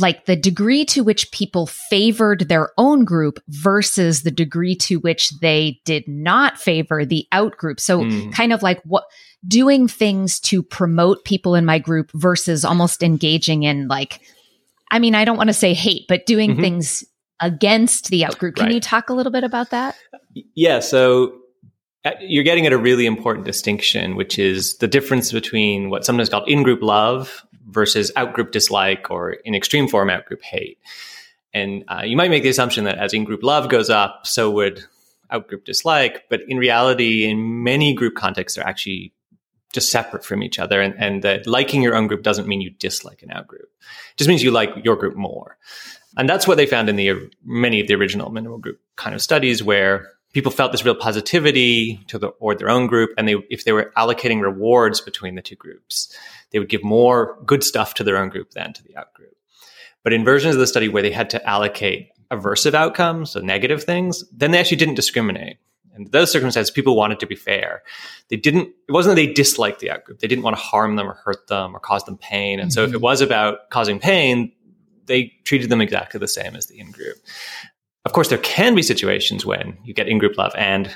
like 0.00 0.26
the 0.26 0.36
degree 0.36 0.84
to 0.86 1.02
which 1.02 1.30
people 1.32 1.66
favored 1.66 2.48
their 2.48 2.70
own 2.78 3.04
group 3.04 3.38
versus 3.48 4.22
the 4.22 4.30
degree 4.30 4.74
to 4.76 4.96
which 5.00 5.30
they 5.40 5.80
did 5.84 6.06
not 6.06 6.58
favor 6.58 7.04
the 7.04 7.26
out 7.32 7.56
group. 7.56 7.80
So 7.80 8.00
mm. 8.00 8.32
kind 8.32 8.52
of 8.52 8.62
like 8.62 8.82
what 8.82 9.04
doing 9.46 9.88
things 9.88 10.40
to 10.40 10.62
promote 10.62 11.24
people 11.24 11.54
in 11.54 11.64
my 11.64 11.78
group 11.78 12.10
versus 12.14 12.64
almost 12.64 13.02
engaging 13.02 13.62
in 13.62 13.88
like 13.88 14.20
I 14.90 14.98
mean, 14.98 15.14
I 15.14 15.26
don't 15.26 15.36
want 15.36 15.48
to 15.48 15.54
say 15.54 15.74
hate, 15.74 16.06
but 16.08 16.24
doing 16.24 16.52
mm-hmm. 16.52 16.62
things 16.62 17.04
against 17.40 18.08
the 18.08 18.24
out 18.24 18.38
group. 18.38 18.56
Can 18.56 18.66
right. 18.66 18.74
you 18.74 18.80
talk 18.80 19.10
a 19.10 19.12
little 19.12 19.32
bit 19.32 19.44
about 19.44 19.70
that? 19.70 19.96
Yeah, 20.54 20.80
so 20.80 21.34
uh, 22.04 22.12
you're 22.20 22.44
getting 22.44 22.66
at 22.66 22.72
a 22.72 22.78
really 22.78 23.06
important 23.06 23.44
distinction, 23.44 24.16
which 24.16 24.38
is 24.38 24.78
the 24.78 24.88
difference 24.88 25.30
between 25.30 25.90
what 25.90 26.04
sometimes 26.04 26.28
called 26.28 26.48
in 26.48 26.62
group 26.62 26.82
love 26.82 27.44
versus 27.68 28.10
outgroup 28.16 28.50
dislike 28.50 29.10
or 29.10 29.32
in 29.32 29.54
extreme 29.54 29.88
form 29.88 30.08
outgroup 30.08 30.42
hate. 30.42 30.78
And 31.54 31.84
uh, 31.88 32.02
you 32.04 32.16
might 32.16 32.30
make 32.30 32.42
the 32.42 32.48
assumption 32.48 32.84
that 32.84 32.98
as 32.98 33.14
in 33.14 33.24
group 33.24 33.42
love 33.42 33.68
goes 33.68 33.90
up, 33.90 34.26
so 34.26 34.50
would 34.50 34.84
outgroup 35.32 35.64
dislike. 35.64 36.24
But 36.28 36.42
in 36.48 36.58
reality, 36.58 37.24
in 37.24 37.62
many 37.62 37.94
group 37.94 38.14
contexts, 38.14 38.56
they're 38.56 38.66
actually 38.66 39.12
just 39.72 39.90
separate 39.90 40.24
from 40.24 40.42
each 40.42 40.58
other. 40.58 40.80
And, 40.80 40.94
and 40.98 41.22
that 41.22 41.46
liking 41.46 41.82
your 41.82 41.94
own 41.94 42.06
group 42.06 42.22
doesn't 42.22 42.48
mean 42.48 42.60
you 42.60 42.70
dislike 42.70 43.22
an 43.22 43.30
outgroup. 43.30 43.68
It 43.80 44.16
just 44.16 44.28
means 44.28 44.42
you 44.42 44.50
like 44.50 44.70
your 44.84 44.96
group 44.96 45.16
more. 45.16 45.58
And 46.16 46.28
that's 46.28 46.46
what 46.48 46.56
they 46.56 46.66
found 46.66 46.88
in 46.88 46.96
the 46.96 47.30
many 47.44 47.80
of 47.80 47.86
the 47.86 47.94
original 47.94 48.30
minimal 48.30 48.58
group 48.58 48.80
kind 48.96 49.14
of 49.14 49.22
studies 49.22 49.62
where 49.62 50.10
people 50.32 50.50
felt 50.50 50.72
this 50.72 50.84
real 50.84 50.94
positivity 50.94 52.00
to 52.08 52.18
the, 52.18 52.28
or 52.40 52.54
their 52.54 52.70
own 52.70 52.86
group. 52.86 53.10
And 53.16 53.28
they, 53.28 53.36
if 53.50 53.64
they 53.64 53.72
were 53.72 53.92
allocating 53.96 54.40
rewards 54.42 55.00
between 55.00 55.34
the 55.34 55.42
two 55.42 55.56
groups, 55.56 56.14
they 56.50 56.58
would 56.58 56.68
give 56.68 56.84
more 56.84 57.38
good 57.44 57.62
stuff 57.62 57.94
to 57.94 58.04
their 58.04 58.16
own 58.16 58.28
group 58.28 58.50
than 58.52 58.72
to 58.72 58.82
the 58.82 58.96
out 58.96 59.12
group. 59.14 59.34
But 60.04 60.12
in 60.12 60.24
versions 60.24 60.54
of 60.54 60.60
the 60.60 60.66
study 60.66 60.88
where 60.88 61.02
they 61.02 61.10
had 61.10 61.30
to 61.30 61.48
allocate 61.48 62.10
aversive 62.30 62.74
outcomes, 62.74 63.32
so 63.32 63.40
negative 63.40 63.84
things, 63.84 64.24
then 64.30 64.50
they 64.50 64.58
actually 64.58 64.76
didn't 64.76 64.94
discriminate. 64.94 65.58
In 65.96 66.04
those 66.12 66.30
circumstances, 66.30 66.70
people 66.70 66.94
wanted 66.94 67.18
to 67.20 67.26
be 67.26 67.34
fair. 67.34 67.82
They 68.28 68.36
didn't, 68.36 68.68
it 68.88 68.92
wasn't 68.92 69.16
that 69.16 69.26
they 69.26 69.32
disliked 69.32 69.80
the 69.80 69.88
outgroup. 69.88 70.20
They 70.20 70.28
didn't 70.28 70.44
want 70.44 70.56
to 70.56 70.62
harm 70.62 70.94
them 70.94 71.08
or 71.08 71.14
hurt 71.14 71.48
them 71.48 71.74
or 71.74 71.80
cause 71.80 72.04
them 72.04 72.16
pain. 72.18 72.60
And 72.60 72.70
mm-hmm. 72.70 72.74
so 72.74 72.84
if 72.84 72.90
it 72.90 72.94
mm-hmm. 72.94 73.02
was 73.02 73.20
about 73.20 73.70
causing 73.70 73.98
pain, 73.98 74.52
they 75.06 75.32
treated 75.44 75.70
them 75.70 75.80
exactly 75.80 76.20
the 76.20 76.28
same 76.28 76.54
as 76.54 76.66
the 76.66 76.78
in 76.78 76.92
group. 76.92 77.16
Of 78.04 78.12
course, 78.12 78.28
there 78.28 78.38
can 78.38 78.74
be 78.74 78.82
situations 78.82 79.44
when 79.44 79.76
you 79.82 79.92
get 79.92 80.08
in 80.08 80.18
group 80.18 80.38
love 80.38 80.52
and 80.56 80.94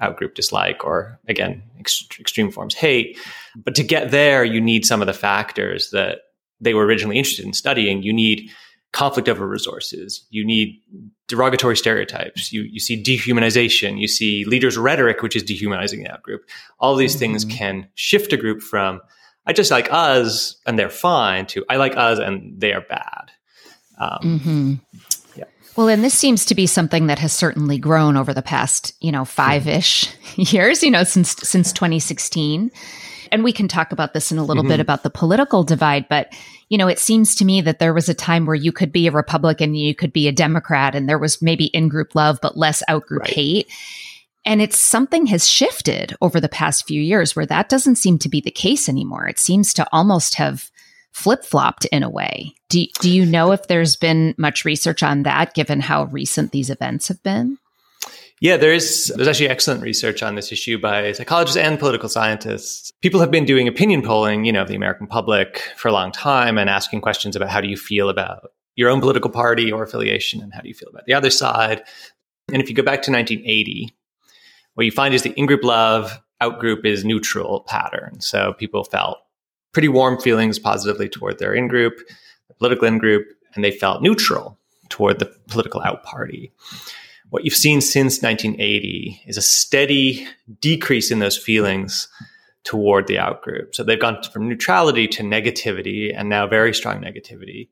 out 0.00 0.16
group 0.16 0.34
dislike, 0.34 0.84
or 0.84 1.18
again, 1.28 1.62
ex- 1.78 2.06
extreme 2.18 2.50
forms 2.50 2.74
hate. 2.74 3.18
But 3.56 3.74
to 3.76 3.82
get 3.82 4.10
there, 4.10 4.44
you 4.44 4.60
need 4.60 4.84
some 4.84 5.00
of 5.00 5.06
the 5.06 5.12
factors 5.12 5.90
that 5.90 6.20
they 6.60 6.74
were 6.74 6.84
originally 6.84 7.18
interested 7.18 7.44
in 7.44 7.52
studying. 7.52 8.02
You 8.02 8.12
need 8.12 8.50
conflict 8.92 9.28
over 9.28 9.46
resources. 9.46 10.26
You 10.30 10.44
need 10.44 10.80
derogatory 11.26 11.76
stereotypes. 11.76 12.52
You, 12.52 12.62
you 12.62 12.78
see 12.78 13.02
dehumanization. 13.02 13.98
You 13.98 14.06
see 14.06 14.44
leaders' 14.44 14.76
rhetoric, 14.76 15.22
which 15.22 15.34
is 15.34 15.42
dehumanizing 15.42 16.02
the 16.02 16.12
out 16.12 16.22
group. 16.22 16.42
All 16.78 16.94
these 16.94 17.12
mm-hmm. 17.12 17.18
things 17.20 17.44
can 17.46 17.88
shift 17.94 18.32
a 18.32 18.36
group 18.36 18.60
from, 18.60 19.00
I 19.46 19.52
just 19.52 19.70
like 19.70 19.88
us 19.90 20.56
and 20.66 20.78
they're 20.78 20.90
fine 20.90 21.46
to 21.46 21.64
I 21.68 21.76
like 21.76 21.96
us 21.96 22.18
and 22.18 22.60
they 22.60 22.74
are 22.74 22.82
bad. 22.82 23.30
Um, 23.98 24.18
mm-hmm. 24.22 24.74
Well, 25.76 25.88
and 25.88 26.04
this 26.04 26.14
seems 26.14 26.44
to 26.46 26.54
be 26.54 26.66
something 26.66 27.06
that 27.06 27.18
has 27.18 27.32
certainly 27.32 27.78
grown 27.78 28.16
over 28.16 28.34
the 28.34 28.42
past, 28.42 28.94
you 29.00 29.10
know, 29.10 29.24
five 29.24 29.66
ish 29.66 30.08
years, 30.36 30.82
you 30.82 30.90
know, 30.90 31.04
since 31.04 31.36
since 31.48 31.72
2016. 31.72 32.70
And 33.30 33.42
we 33.42 33.52
can 33.52 33.66
talk 33.66 33.92
about 33.92 34.12
this 34.12 34.30
in 34.30 34.36
a 34.36 34.44
little 34.44 34.62
mm-hmm. 34.62 34.72
bit 34.72 34.80
about 34.80 35.02
the 35.02 35.10
political 35.10 35.64
divide, 35.64 36.06
but 36.08 36.32
you 36.68 36.78
know, 36.78 36.88
it 36.88 36.98
seems 36.98 37.34
to 37.36 37.44
me 37.44 37.60
that 37.62 37.78
there 37.78 37.92
was 37.92 38.08
a 38.08 38.14
time 38.14 38.46
where 38.46 38.54
you 38.54 38.72
could 38.72 38.92
be 38.92 39.06
a 39.06 39.12
Republican, 39.12 39.74
you 39.74 39.94
could 39.94 40.12
be 40.12 40.28
a 40.28 40.32
Democrat, 40.32 40.94
and 40.94 41.08
there 41.08 41.18
was 41.18 41.42
maybe 41.42 41.66
in 41.66 41.88
group 41.88 42.14
love, 42.14 42.38
but 42.40 42.56
less 42.56 42.82
out 42.88 43.06
group 43.06 43.22
right. 43.22 43.30
hate. 43.30 43.72
And 44.44 44.60
it's 44.60 44.78
something 44.78 45.26
has 45.26 45.46
shifted 45.46 46.16
over 46.20 46.40
the 46.40 46.48
past 46.48 46.86
few 46.86 47.00
years 47.00 47.36
where 47.36 47.46
that 47.46 47.68
doesn't 47.68 47.96
seem 47.96 48.18
to 48.20 48.28
be 48.28 48.40
the 48.40 48.50
case 48.50 48.88
anymore. 48.88 49.28
It 49.28 49.38
seems 49.38 49.72
to 49.74 49.86
almost 49.92 50.34
have 50.36 50.70
flip 51.12 51.44
flopped 51.44 51.84
in 51.86 52.02
a 52.02 52.10
way. 52.10 52.54
Do, 52.68 52.84
do 53.00 53.10
you 53.10 53.24
know 53.24 53.52
if 53.52 53.66
there's 53.68 53.96
been 53.96 54.34
much 54.38 54.64
research 54.64 55.02
on 55.02 55.22
that 55.22 55.54
given 55.54 55.80
how 55.80 56.04
recent 56.04 56.52
these 56.52 56.70
events 56.70 57.08
have 57.08 57.22
been? 57.22 57.58
Yeah, 58.40 58.56
there 58.56 58.72
is 58.72 59.12
there's 59.14 59.28
actually 59.28 59.50
excellent 59.50 59.82
research 59.82 60.20
on 60.20 60.34
this 60.34 60.50
issue 60.50 60.76
by 60.76 61.12
psychologists 61.12 61.56
and 61.56 61.78
political 61.78 62.08
scientists. 62.08 62.90
People 63.00 63.20
have 63.20 63.30
been 63.30 63.44
doing 63.44 63.68
opinion 63.68 64.02
polling, 64.02 64.44
you 64.44 64.52
know, 64.52 64.62
of 64.62 64.68
the 64.68 64.74
American 64.74 65.06
public 65.06 65.62
for 65.76 65.86
a 65.86 65.92
long 65.92 66.10
time 66.10 66.58
and 66.58 66.68
asking 66.68 67.02
questions 67.02 67.36
about 67.36 67.50
how 67.50 67.60
do 67.60 67.68
you 67.68 67.76
feel 67.76 68.08
about 68.08 68.50
your 68.74 68.90
own 68.90 69.00
political 69.00 69.30
party 69.30 69.70
or 69.70 69.84
affiliation 69.84 70.40
and 70.40 70.52
how 70.52 70.60
do 70.60 70.66
you 70.66 70.74
feel 70.74 70.88
about 70.88 71.04
the 71.06 71.14
other 71.14 71.30
side. 71.30 71.84
And 72.52 72.60
if 72.60 72.68
you 72.68 72.74
go 72.74 72.82
back 72.82 73.02
to 73.02 73.12
1980, 73.12 73.94
what 74.74 74.86
you 74.86 74.90
find 74.90 75.14
is 75.14 75.22
the 75.22 75.38
in-group 75.38 75.62
love, 75.62 76.20
out-group 76.40 76.84
is 76.84 77.04
neutral 77.04 77.60
pattern. 77.60 78.20
So 78.20 78.54
people 78.54 78.82
felt 78.82 79.18
pretty 79.72 79.88
warm 79.88 80.20
feelings 80.20 80.58
positively 80.58 81.08
toward 81.08 81.38
their 81.38 81.54
in-group, 81.54 81.94
political 82.58 82.86
in-group, 82.86 83.26
and 83.54 83.64
they 83.64 83.70
felt 83.70 84.02
neutral 84.02 84.58
toward 84.88 85.18
the 85.18 85.26
political 85.48 85.80
out 85.82 86.02
party 86.04 86.52
what 87.32 87.46
you've 87.46 87.54
seen 87.54 87.80
since 87.80 88.20
1980 88.20 89.22
is 89.26 89.38
a 89.38 89.42
steady 89.42 90.28
decrease 90.60 91.10
in 91.10 91.18
those 91.18 91.36
feelings 91.36 92.06
toward 92.62 93.06
the 93.06 93.18
out 93.18 93.40
group. 93.40 93.74
So 93.74 93.82
they've 93.82 93.98
gone 93.98 94.22
from 94.22 94.50
neutrality 94.50 95.08
to 95.08 95.22
negativity 95.22 96.12
and 96.14 96.28
now 96.28 96.46
very 96.46 96.74
strong 96.74 97.00
negativity. 97.00 97.70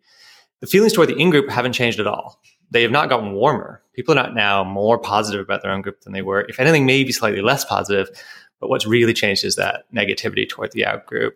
The 0.60 0.66
feelings 0.66 0.94
toward 0.94 1.10
the 1.10 1.16
in 1.16 1.28
group 1.28 1.50
haven't 1.50 1.74
changed 1.74 2.00
at 2.00 2.06
all. 2.06 2.40
They 2.70 2.80
have 2.80 2.90
not 2.90 3.10
gotten 3.10 3.32
warmer. 3.32 3.82
People 3.92 4.14
are 4.14 4.22
not 4.22 4.34
now 4.34 4.64
more 4.64 4.98
positive 4.98 5.42
about 5.42 5.60
their 5.60 5.72
own 5.72 5.82
group 5.82 6.00
than 6.00 6.14
they 6.14 6.22
were. 6.22 6.46
If 6.48 6.58
anything, 6.58 6.86
maybe 6.86 7.12
slightly 7.12 7.42
less 7.42 7.62
positive. 7.62 8.08
But 8.60 8.70
what's 8.70 8.86
really 8.86 9.12
changed 9.12 9.44
is 9.44 9.56
that 9.56 9.84
negativity 9.94 10.48
toward 10.48 10.72
the 10.72 10.86
outgroup. 10.88 11.32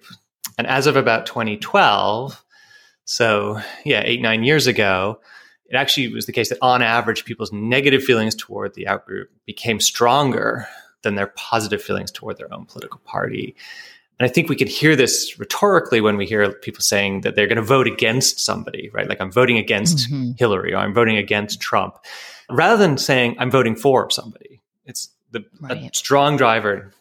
And 0.59 0.67
as 0.67 0.87
of 0.87 0.97
about 0.97 1.27
2012, 1.27 2.45
so 3.05 3.61
yeah, 3.85 4.03
eight, 4.05 4.23
nine 4.23 4.45
years 4.45 4.67
ago, 4.67 5.21
it 5.67 5.77
actually 5.77 6.13
was 6.13 6.27
the 6.27 6.33
case 6.33 6.51
that 6.51 6.59
on 6.63 6.83
average, 6.83 7.25
people's 7.25 7.53
negative 7.53 8.03
feelings 8.03 8.35
toward 8.35 8.75
the 8.75 8.85
outgroup 8.85 9.27
became 9.47 9.81
stronger 9.81 10.67
than 11.03 11.15
their 11.15 11.29
positive 11.29 11.83
feelings 11.83 12.11
toward 12.11 12.37
their 12.37 12.53
own 12.53 12.67
political 12.67 13.01
party. 13.05 13.55
And 14.19 14.29
I 14.29 14.33
think 14.33 14.49
we 14.49 14.57
can 14.57 14.69
hear 14.69 14.95
this 14.95 15.39
rhetorically 15.39 16.01
when 16.01 16.17
we 16.17 16.27
hear 16.27 16.53
people 16.53 16.81
saying 16.81 17.23
that 17.23 17.35
they're 17.35 17.49
going 17.49 17.57
to 17.57 17.63
vote 17.63 17.87
against 17.87 18.39
somebody, 18.39 18.91
right? 18.93 19.09
Like 19.09 19.21
I'm 19.21 19.33
voting 19.33 19.59
against 19.59 20.11
mm-hmm. 20.11 20.33
Hillary 20.37 20.73
or 20.73 20.79
I'm 20.79 20.95
voting 20.95 21.17
against 21.17 21.61
Trump, 21.61 21.99
rather 22.49 22.77
than 22.77 22.97
saying 22.97 23.37
I'm 23.39 23.51
voting 23.51 23.75
for 23.75 24.09
somebody. 24.11 24.63
It's 24.85 25.09
the 25.33 25.45
right. 25.61 25.95
strong 25.95 26.37
driver 26.37 26.93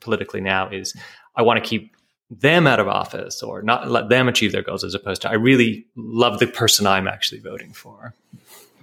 politically 0.00 0.40
now 0.40 0.70
is 0.70 0.94
I 1.36 1.42
want 1.42 1.62
to 1.62 1.68
keep 1.68 1.91
them 2.40 2.66
out 2.66 2.80
of 2.80 2.88
office 2.88 3.42
or 3.42 3.62
not 3.62 3.90
let 3.90 4.08
them 4.08 4.28
achieve 4.28 4.52
their 4.52 4.62
goals 4.62 4.84
as 4.84 4.94
opposed 4.94 5.22
to 5.22 5.30
I 5.30 5.34
really 5.34 5.86
love 5.96 6.38
the 6.38 6.46
person 6.46 6.86
I'm 6.86 7.06
actually 7.06 7.40
voting 7.40 7.72
for. 7.72 8.14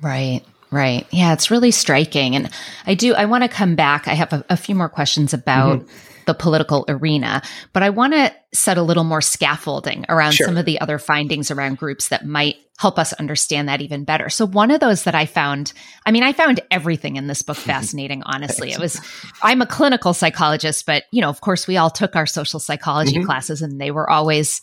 Right. 0.02 0.42
Right. 0.72 1.08
Yeah, 1.10 1.34
it's 1.34 1.50
really 1.50 1.72
striking. 1.72 2.36
And 2.36 2.50
I 2.86 2.94
do, 2.94 3.16
I 3.16 3.26
want 3.26 3.44
to 3.44 3.48
come 3.48 3.76
back. 3.76 4.08
I 4.08 4.14
have 4.14 4.32
a, 4.32 4.46
a 4.50 4.58
few 4.58 4.76
more 4.76 4.90
questions 4.90 5.34
about 5.34 5.80
mm-hmm 5.80 6.09
the 6.30 6.36
political 6.36 6.86
arena. 6.88 7.42
But 7.74 7.82
I 7.82 7.90
want 7.90 8.14
to 8.14 8.32
set 8.54 8.78
a 8.78 8.84
little 8.84 9.04
more 9.04 9.20
scaffolding 9.20 10.06
around 10.10 10.34
sure. 10.34 10.46
some 10.46 10.58
of 10.58 10.66
the 10.66 10.80
other 10.80 11.00
findings 11.00 11.50
around 11.50 11.80
groups 11.80 12.10
that 12.10 12.24
might 12.24 12.58
help 12.78 13.00
us 13.00 13.14
understand 13.14 13.68
that 13.68 13.82
even 13.82 14.04
better. 14.04 14.30
So 14.30 14.46
one 14.46 14.70
of 14.70 14.80
those 14.80 15.06
that 15.06 15.16
I 15.16 15.26
found, 15.26 15.74
I 16.06 16.12
mean, 16.12 16.22
I 16.22 16.34
found 16.34 16.62
everything 16.70 17.16
in 17.16 17.26
this 17.26 17.42
book 17.42 17.58
fascinating, 17.74 18.22
honestly. 18.28 18.72
It 18.72 18.80
was, 18.80 19.02
I'm 19.42 19.64
a 19.64 19.66
clinical 19.66 20.14
psychologist, 20.14 20.86
but 20.86 21.06
you 21.12 21.20
know, 21.20 21.30
of 21.30 21.42
course 21.42 21.68
we 21.68 21.78
all 21.78 21.90
took 21.90 22.16
our 22.16 22.28
social 22.28 22.60
psychology 22.60 23.16
mm-hmm. 23.16 23.26
classes 23.26 23.64
and 23.64 23.82
they 23.82 23.90
were 23.90 24.08
always 24.08 24.62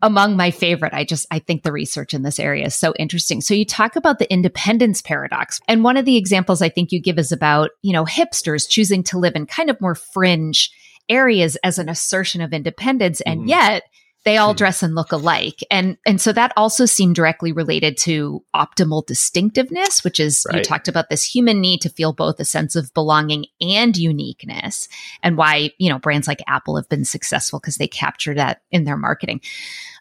among 0.00 0.36
my 0.36 0.52
favorite. 0.52 0.94
I 0.94 1.02
just, 1.02 1.26
I 1.32 1.40
think 1.40 1.64
the 1.64 1.72
research 1.72 2.14
in 2.14 2.22
this 2.22 2.38
area 2.38 2.66
is 2.66 2.76
so 2.76 2.94
interesting. 2.96 3.40
So 3.40 3.54
you 3.54 3.64
talk 3.64 3.96
about 3.96 4.20
the 4.20 4.32
independence 4.32 5.02
paradox. 5.02 5.58
And 5.66 5.82
one 5.82 5.96
of 5.96 6.04
the 6.04 6.16
examples 6.16 6.62
I 6.62 6.68
think 6.68 6.92
you 6.92 7.02
give 7.02 7.18
is 7.18 7.32
about, 7.32 7.70
you 7.82 7.92
know, 7.92 8.04
hipsters 8.04 8.68
choosing 8.68 9.02
to 9.04 9.18
live 9.18 9.34
in 9.34 9.46
kind 9.46 9.68
of 9.68 9.80
more 9.80 9.96
fringe 9.96 10.70
areas 11.08 11.56
as 11.64 11.78
an 11.78 11.88
assertion 11.88 12.40
of 12.40 12.52
independence. 12.52 13.20
And 13.22 13.42
mm. 13.42 13.48
yet 13.48 13.84
they 14.24 14.36
all 14.36 14.52
dress 14.52 14.82
and 14.82 14.94
look 14.94 15.12
alike. 15.12 15.60
And, 15.70 15.96
and 16.04 16.20
so 16.20 16.32
that 16.32 16.52
also 16.56 16.84
seemed 16.84 17.14
directly 17.14 17.52
related 17.52 17.96
to 17.98 18.44
optimal 18.54 19.06
distinctiveness, 19.06 20.04
which 20.04 20.20
is 20.20 20.44
right. 20.48 20.58
you 20.58 20.64
talked 20.64 20.88
about 20.88 21.08
this 21.08 21.24
human 21.24 21.60
need 21.60 21.80
to 21.82 21.88
feel 21.88 22.12
both 22.12 22.38
a 22.40 22.44
sense 22.44 22.76
of 22.76 22.92
belonging 22.94 23.46
and 23.60 23.96
uniqueness 23.96 24.88
and 25.22 25.36
why, 25.36 25.70
you 25.78 25.88
know, 25.88 25.98
brands 25.98 26.26
like 26.26 26.42
Apple 26.46 26.76
have 26.76 26.88
been 26.88 27.04
successful 27.04 27.58
because 27.58 27.76
they 27.76 27.88
capture 27.88 28.34
that 28.34 28.60
in 28.70 28.84
their 28.84 28.96
marketing. 28.96 29.40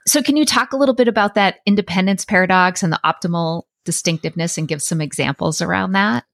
So 0.05 0.21
can 0.21 0.35
you 0.35 0.45
talk 0.45 0.73
a 0.73 0.77
little 0.77 0.95
bit 0.95 1.07
about 1.07 1.35
that 1.35 1.59
independence 1.65 2.25
paradox 2.25 2.83
and 2.83 2.91
the 2.91 2.99
optimal 3.05 3.63
distinctiveness 3.85 4.57
and 4.57 4.67
give 4.67 4.81
some 4.81 4.99
examples 4.99 5.61
around 5.61 5.93
that? 5.93 6.25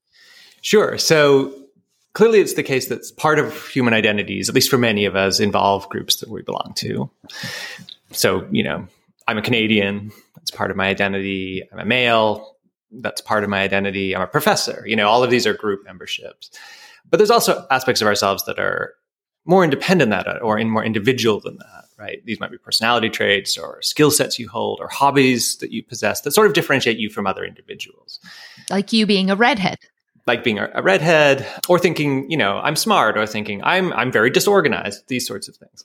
Sure. 0.61 0.97
So 0.97 1.53
clearly 2.13 2.39
it's 2.39 2.53
the 2.53 2.63
case 2.63 2.87
that 2.87 3.03
part 3.17 3.39
of 3.39 3.67
human 3.67 3.93
identities, 3.93 4.49
at 4.49 4.55
least 4.55 4.69
for 4.69 4.77
many 4.77 5.05
of 5.05 5.15
us, 5.15 5.39
involve 5.39 5.89
groups 5.89 6.17
that 6.17 6.29
we 6.29 6.41
belong 6.41 6.73
to. 6.77 7.09
So, 8.11 8.47
you 8.51 8.63
know, 8.63 8.87
I'm 9.27 9.37
a 9.37 9.41
Canadian, 9.41 10.11
that's 10.35 10.51
part 10.51 10.71
of 10.71 10.77
my 10.77 10.87
identity. 10.87 11.63
I'm 11.71 11.79
a 11.79 11.85
male, 11.85 12.57
that's 12.91 13.21
part 13.21 13.43
of 13.43 13.49
my 13.49 13.61
identity. 13.61 14.15
I'm 14.15 14.21
a 14.21 14.27
professor, 14.27 14.83
you 14.85 14.95
know, 14.95 15.09
all 15.09 15.23
of 15.23 15.29
these 15.29 15.47
are 15.47 15.53
group 15.53 15.83
memberships. 15.85 16.51
But 17.09 17.17
there's 17.17 17.31
also 17.31 17.65
aspects 17.71 18.01
of 18.01 18.07
ourselves 18.07 18.45
that 18.45 18.59
are 18.59 18.93
more 19.45 19.63
independent 19.63 20.11
than 20.11 20.23
that 20.23 20.41
or 20.41 20.57
in 20.57 20.69
more 20.69 20.85
individual 20.85 21.39
than 21.39 21.57
that, 21.57 21.85
right? 21.97 22.23
These 22.25 22.39
might 22.39 22.51
be 22.51 22.57
personality 22.57 23.09
traits 23.09 23.57
or 23.57 23.81
skill 23.81 24.09
sets 24.09 24.39
you 24.39 24.47
hold 24.47 24.79
or 24.79 24.87
hobbies 24.87 25.57
that 25.57 25.71
you 25.71 25.83
possess 25.83 26.21
that 26.21 26.31
sort 26.31 26.47
of 26.47 26.53
differentiate 26.53 26.97
you 26.97 27.09
from 27.09 27.27
other 27.27 27.43
individuals. 27.43 28.19
Like 28.69 28.93
you 28.93 29.05
being 29.05 29.29
a 29.29 29.35
redhead 29.35 29.79
like 30.25 30.43
being 30.43 30.57
a 30.57 30.81
redhead 30.81 31.45
or 31.67 31.77
thinking, 31.77 32.29
you 32.29 32.37
know, 32.37 32.59
I'm 32.59 32.75
smart 32.75 33.17
or 33.17 33.27
thinking 33.27 33.61
I'm 33.63 33.91
I'm 33.93 34.11
very 34.11 34.29
disorganized, 34.29 35.07
these 35.07 35.27
sorts 35.27 35.47
of 35.47 35.55
things. 35.55 35.83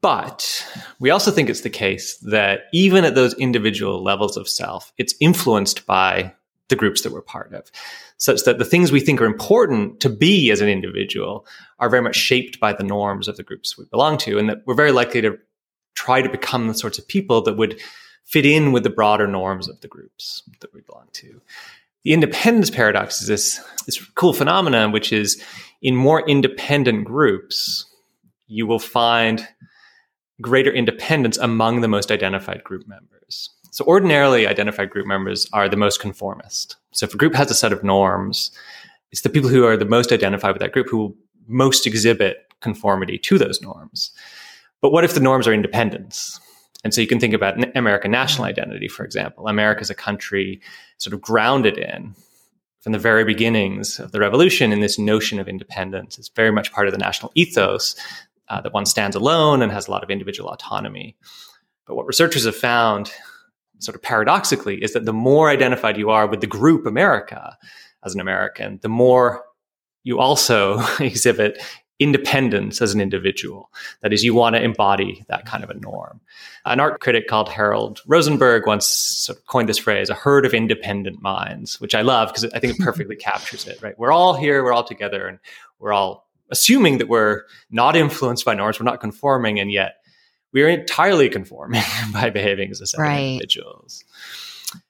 But 0.00 0.66
we 1.00 1.10
also 1.10 1.30
think 1.30 1.50
it's 1.50 1.62
the 1.62 1.70
case 1.70 2.16
that 2.18 2.62
even 2.72 3.04
at 3.04 3.14
those 3.14 3.34
individual 3.34 4.02
levels 4.02 4.36
of 4.36 4.48
self, 4.48 4.92
it's 4.98 5.14
influenced 5.20 5.86
by 5.86 6.32
the 6.68 6.76
groups 6.76 7.02
that 7.02 7.12
we're 7.12 7.22
part 7.22 7.52
of. 7.52 7.70
Such 8.18 8.44
that 8.44 8.58
the 8.58 8.64
things 8.64 8.92
we 8.92 9.00
think 9.00 9.20
are 9.20 9.26
important 9.26 9.98
to 10.00 10.08
be 10.08 10.52
as 10.52 10.60
an 10.60 10.68
individual 10.68 11.44
are 11.80 11.90
very 11.90 12.02
much 12.02 12.14
shaped 12.14 12.60
by 12.60 12.72
the 12.72 12.84
norms 12.84 13.26
of 13.26 13.36
the 13.36 13.42
groups 13.42 13.76
we 13.76 13.84
belong 13.86 14.16
to, 14.18 14.38
and 14.38 14.48
that 14.48 14.62
we're 14.64 14.74
very 14.74 14.92
likely 14.92 15.20
to 15.22 15.38
try 15.94 16.22
to 16.22 16.28
become 16.28 16.68
the 16.68 16.74
sorts 16.74 16.98
of 16.98 17.08
people 17.08 17.42
that 17.42 17.56
would 17.56 17.80
fit 18.24 18.46
in 18.46 18.70
with 18.70 18.84
the 18.84 18.90
broader 18.90 19.26
norms 19.26 19.68
of 19.68 19.80
the 19.80 19.88
groups 19.88 20.44
that 20.60 20.72
we 20.72 20.80
belong 20.82 21.08
to 21.12 21.42
the 22.04 22.12
independence 22.12 22.70
paradox 22.70 23.20
is 23.22 23.28
this, 23.28 23.60
this 23.86 24.04
cool 24.14 24.32
phenomenon, 24.32 24.92
which 24.92 25.12
is 25.12 25.42
in 25.80 25.94
more 25.96 26.28
independent 26.28 27.04
groups, 27.04 27.86
you 28.46 28.66
will 28.66 28.78
find 28.78 29.46
greater 30.40 30.72
independence 30.72 31.38
among 31.38 31.80
the 31.80 31.88
most 31.88 32.10
identified 32.10 32.64
group 32.64 32.86
members. 32.88 33.50
So 33.70 33.84
ordinarily 33.86 34.46
identified 34.46 34.90
group 34.90 35.06
members 35.06 35.46
are 35.52 35.68
the 35.68 35.76
most 35.76 36.00
conformist. 36.00 36.76
So 36.92 37.06
if 37.06 37.14
a 37.14 37.16
group 37.16 37.34
has 37.34 37.50
a 37.50 37.54
set 37.54 37.72
of 37.72 37.82
norms, 37.82 38.50
it's 39.12 39.22
the 39.22 39.30
people 39.30 39.48
who 39.48 39.64
are 39.64 39.76
the 39.76 39.84
most 39.84 40.12
identified 40.12 40.52
with 40.52 40.60
that 40.60 40.72
group 40.72 40.88
who 40.88 40.98
will 40.98 41.16
most 41.46 41.86
exhibit 41.86 42.52
conformity 42.60 43.18
to 43.18 43.38
those 43.38 43.62
norms. 43.62 44.10
But 44.80 44.92
what 44.92 45.04
if 45.04 45.14
the 45.14 45.20
norms 45.20 45.46
are 45.46 45.54
independence? 45.54 46.40
And 46.84 46.92
so 46.92 47.00
you 47.00 47.06
can 47.06 47.20
think 47.20 47.34
about 47.34 47.76
American 47.76 48.10
national 48.10 48.44
identity, 48.44 48.88
for 48.88 49.04
example. 49.04 49.46
America 49.46 49.80
is 49.80 49.90
a 49.90 49.94
country 49.94 50.60
sort 50.98 51.14
of 51.14 51.20
grounded 51.20 51.78
in 51.78 52.14
from 52.80 52.92
the 52.92 52.98
very 52.98 53.24
beginnings 53.24 54.00
of 54.00 54.10
the 54.10 54.18
revolution 54.18 54.72
in 54.72 54.80
this 54.80 54.98
notion 54.98 55.38
of 55.38 55.48
independence. 55.48 56.18
It's 56.18 56.28
very 56.28 56.50
much 56.50 56.72
part 56.72 56.88
of 56.88 56.92
the 56.92 56.98
national 56.98 57.30
ethos 57.36 57.94
uh, 58.48 58.60
that 58.60 58.72
one 58.72 58.86
stands 58.86 59.14
alone 59.14 59.62
and 59.62 59.70
has 59.70 59.86
a 59.86 59.90
lot 59.90 60.02
of 60.02 60.10
individual 60.10 60.50
autonomy. 60.50 61.16
But 61.86 61.94
what 61.94 62.06
researchers 62.06 62.44
have 62.44 62.56
found, 62.56 63.12
sort 63.78 63.94
of 63.94 64.02
paradoxically, 64.02 64.82
is 64.82 64.92
that 64.94 65.04
the 65.04 65.12
more 65.12 65.48
identified 65.48 65.96
you 65.96 66.10
are 66.10 66.26
with 66.26 66.40
the 66.40 66.48
group 66.48 66.84
America 66.84 67.56
as 68.04 68.14
an 68.14 68.20
American, 68.20 68.80
the 68.82 68.88
more 68.88 69.44
you 70.02 70.18
also 70.18 70.80
exhibit 71.00 71.62
independence 71.98 72.82
as 72.82 72.94
an 72.94 73.00
individual. 73.00 73.70
That 74.00 74.12
is, 74.12 74.24
you 74.24 74.34
want 74.34 74.56
to 74.56 74.62
embody 74.62 75.24
that 75.28 75.46
kind 75.46 75.62
of 75.62 75.70
a 75.70 75.74
norm. 75.74 76.20
An 76.64 76.80
art 76.80 77.00
critic 77.00 77.28
called 77.28 77.48
Harold 77.48 78.00
Rosenberg 78.06 78.66
once 78.66 78.86
sort 78.86 79.38
of 79.38 79.46
coined 79.46 79.68
this 79.68 79.78
phrase, 79.78 80.10
a 80.10 80.14
herd 80.14 80.44
of 80.44 80.54
independent 80.54 81.22
minds, 81.22 81.80
which 81.80 81.94
I 81.94 82.02
love 82.02 82.28
because 82.28 82.44
I 82.52 82.58
think 82.58 82.78
it 82.78 82.82
perfectly 82.82 83.16
captures 83.30 83.66
it, 83.66 83.80
right? 83.82 83.98
We're 83.98 84.12
all 84.12 84.34
here, 84.34 84.64
we're 84.64 84.72
all 84.72 84.84
together, 84.84 85.26
and 85.26 85.38
we're 85.78 85.92
all 85.92 86.28
assuming 86.50 86.98
that 86.98 87.08
we're 87.08 87.42
not 87.70 87.96
influenced 87.96 88.44
by 88.44 88.54
norms, 88.54 88.78
we're 88.78 88.84
not 88.84 89.00
conforming, 89.00 89.58
and 89.58 89.72
yet 89.72 89.96
we're 90.52 90.68
entirely 90.68 91.28
conforming 91.28 91.82
by 92.12 92.30
behaving 92.30 92.70
as 92.70 92.80
a 92.80 92.86
set 92.86 93.00
right. 93.00 93.16
of 93.16 93.24
individuals. 93.24 94.04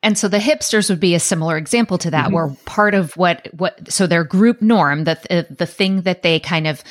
And 0.02 0.16
so 0.16 0.28
the 0.28 0.38
hipsters 0.38 0.88
would 0.90 1.00
be 1.00 1.14
a 1.14 1.20
similar 1.20 1.56
example 1.56 1.98
to 1.98 2.10
that, 2.10 2.26
mm-hmm. 2.26 2.34
where 2.34 2.56
part 2.64 2.94
of 2.94 3.12
what 3.16 3.48
what 3.54 3.92
so 3.92 4.06
their 4.06 4.24
group 4.24 4.62
norm, 4.62 5.04
the 5.04 5.18
the, 5.28 5.54
the 5.54 5.66
thing 5.66 6.02
that 6.02 6.22
they 6.22 6.40
kind 6.40 6.66
of 6.66 6.82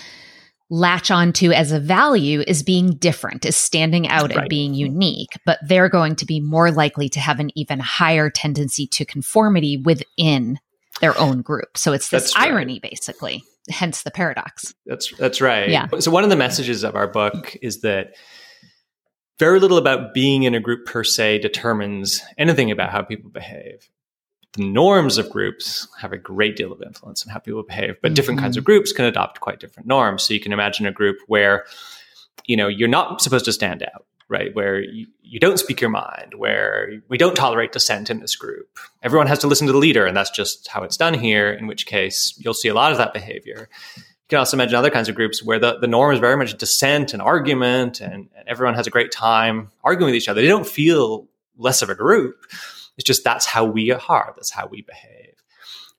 latch 0.69 1.11
onto 1.11 1.51
as 1.51 1.73
a 1.73 1.79
value 1.79 2.43
is 2.47 2.63
being 2.63 2.95
different, 2.95 3.45
is 3.45 3.57
standing 3.57 4.07
out 4.07 4.29
right. 4.29 4.37
and 4.37 4.49
being 4.49 4.73
unique, 4.73 5.31
but 5.45 5.59
they're 5.67 5.89
going 5.89 6.15
to 6.15 6.25
be 6.25 6.39
more 6.39 6.71
likely 6.71 7.09
to 7.09 7.19
have 7.19 7.39
an 7.41 7.51
even 7.55 7.79
higher 7.79 8.29
tendency 8.29 8.87
to 8.87 9.03
conformity 9.03 9.77
within 9.83 10.57
their 11.01 11.17
own 11.19 11.41
group. 11.41 11.77
So 11.77 11.91
it's 11.91 12.09
this 12.09 12.33
right. 12.35 12.47
irony, 12.47 12.79
basically, 12.79 13.43
hence 13.69 14.03
the 14.03 14.11
paradox. 14.11 14.73
That's 14.85 15.13
that's 15.17 15.41
right. 15.41 15.69
Yeah. 15.69 15.87
So 15.99 16.09
one 16.09 16.23
of 16.23 16.29
the 16.29 16.37
messages 16.37 16.83
of 16.83 16.95
our 16.95 17.07
book 17.07 17.55
is 17.61 17.81
that 17.81 18.15
very 19.41 19.59
little 19.59 19.79
about 19.79 20.13
being 20.13 20.43
in 20.43 20.53
a 20.53 20.59
group 20.59 20.85
per 20.85 21.03
se 21.03 21.39
determines 21.39 22.21
anything 22.37 22.69
about 22.69 22.91
how 22.91 23.01
people 23.01 23.31
behave. 23.31 23.89
The 24.53 24.63
norms 24.63 25.17
of 25.17 25.31
groups 25.31 25.87
have 25.99 26.13
a 26.13 26.17
great 26.17 26.55
deal 26.55 26.71
of 26.71 26.79
influence 26.79 27.25
on 27.25 27.33
how 27.33 27.39
people 27.39 27.63
behave, 27.63 27.95
but 28.03 28.13
different 28.13 28.39
kinds 28.39 28.55
of 28.55 28.61
mm-hmm. 28.61 28.73
groups 28.73 28.91
can 28.91 29.05
adopt 29.05 29.39
quite 29.39 29.59
different 29.59 29.87
norms. 29.87 30.21
So 30.21 30.35
you 30.35 30.39
can 30.39 30.53
imagine 30.53 30.85
a 30.85 30.91
group 30.91 31.17
where, 31.25 31.65
you 32.45 32.55
know, 32.55 32.67
you're 32.67 32.87
not 32.87 33.19
supposed 33.19 33.45
to 33.45 33.51
stand 33.51 33.81
out, 33.81 34.05
right? 34.29 34.53
Where 34.53 34.79
you, 34.79 35.07
you 35.23 35.39
don't 35.39 35.57
speak 35.57 35.81
your 35.81 35.89
mind, 35.89 36.35
where 36.35 37.01
we 37.09 37.17
don't 37.17 37.35
tolerate 37.35 37.71
dissent 37.71 38.11
in 38.11 38.19
this 38.19 38.35
group. 38.35 38.77
Everyone 39.01 39.25
has 39.25 39.39
to 39.39 39.47
listen 39.47 39.65
to 39.65 39.73
the 39.73 39.79
leader, 39.79 40.05
and 40.05 40.15
that's 40.15 40.29
just 40.29 40.67
how 40.67 40.83
it's 40.83 40.97
done 40.97 41.15
here, 41.15 41.51
in 41.51 41.65
which 41.65 41.87
case 41.87 42.35
you'll 42.37 42.53
see 42.53 42.69
a 42.69 42.75
lot 42.75 42.91
of 42.91 42.99
that 42.99 43.11
behavior. 43.11 43.69
You 44.31 44.37
can 44.37 44.39
also 44.39 44.55
imagine 44.55 44.75
other 44.75 44.89
kinds 44.89 45.09
of 45.09 45.15
groups 45.15 45.43
where 45.43 45.59
the, 45.59 45.77
the 45.79 45.87
norm 45.87 46.13
is 46.13 46.21
very 46.21 46.37
much 46.37 46.57
dissent 46.57 47.11
and 47.11 47.21
argument, 47.21 47.99
and, 47.99 48.29
and 48.33 48.47
everyone 48.47 48.75
has 48.75 48.87
a 48.87 48.89
great 48.89 49.11
time 49.11 49.71
arguing 49.83 50.05
with 50.05 50.15
each 50.15 50.29
other. 50.29 50.41
They 50.41 50.47
don't 50.47 50.65
feel 50.65 51.27
less 51.57 51.81
of 51.81 51.89
a 51.89 51.95
group. 51.95 52.45
It's 52.95 53.05
just 53.05 53.25
that's 53.25 53.45
how 53.45 53.65
we 53.65 53.91
are, 53.91 54.33
that's 54.37 54.49
how 54.49 54.67
we 54.67 54.83
behave. 54.83 55.33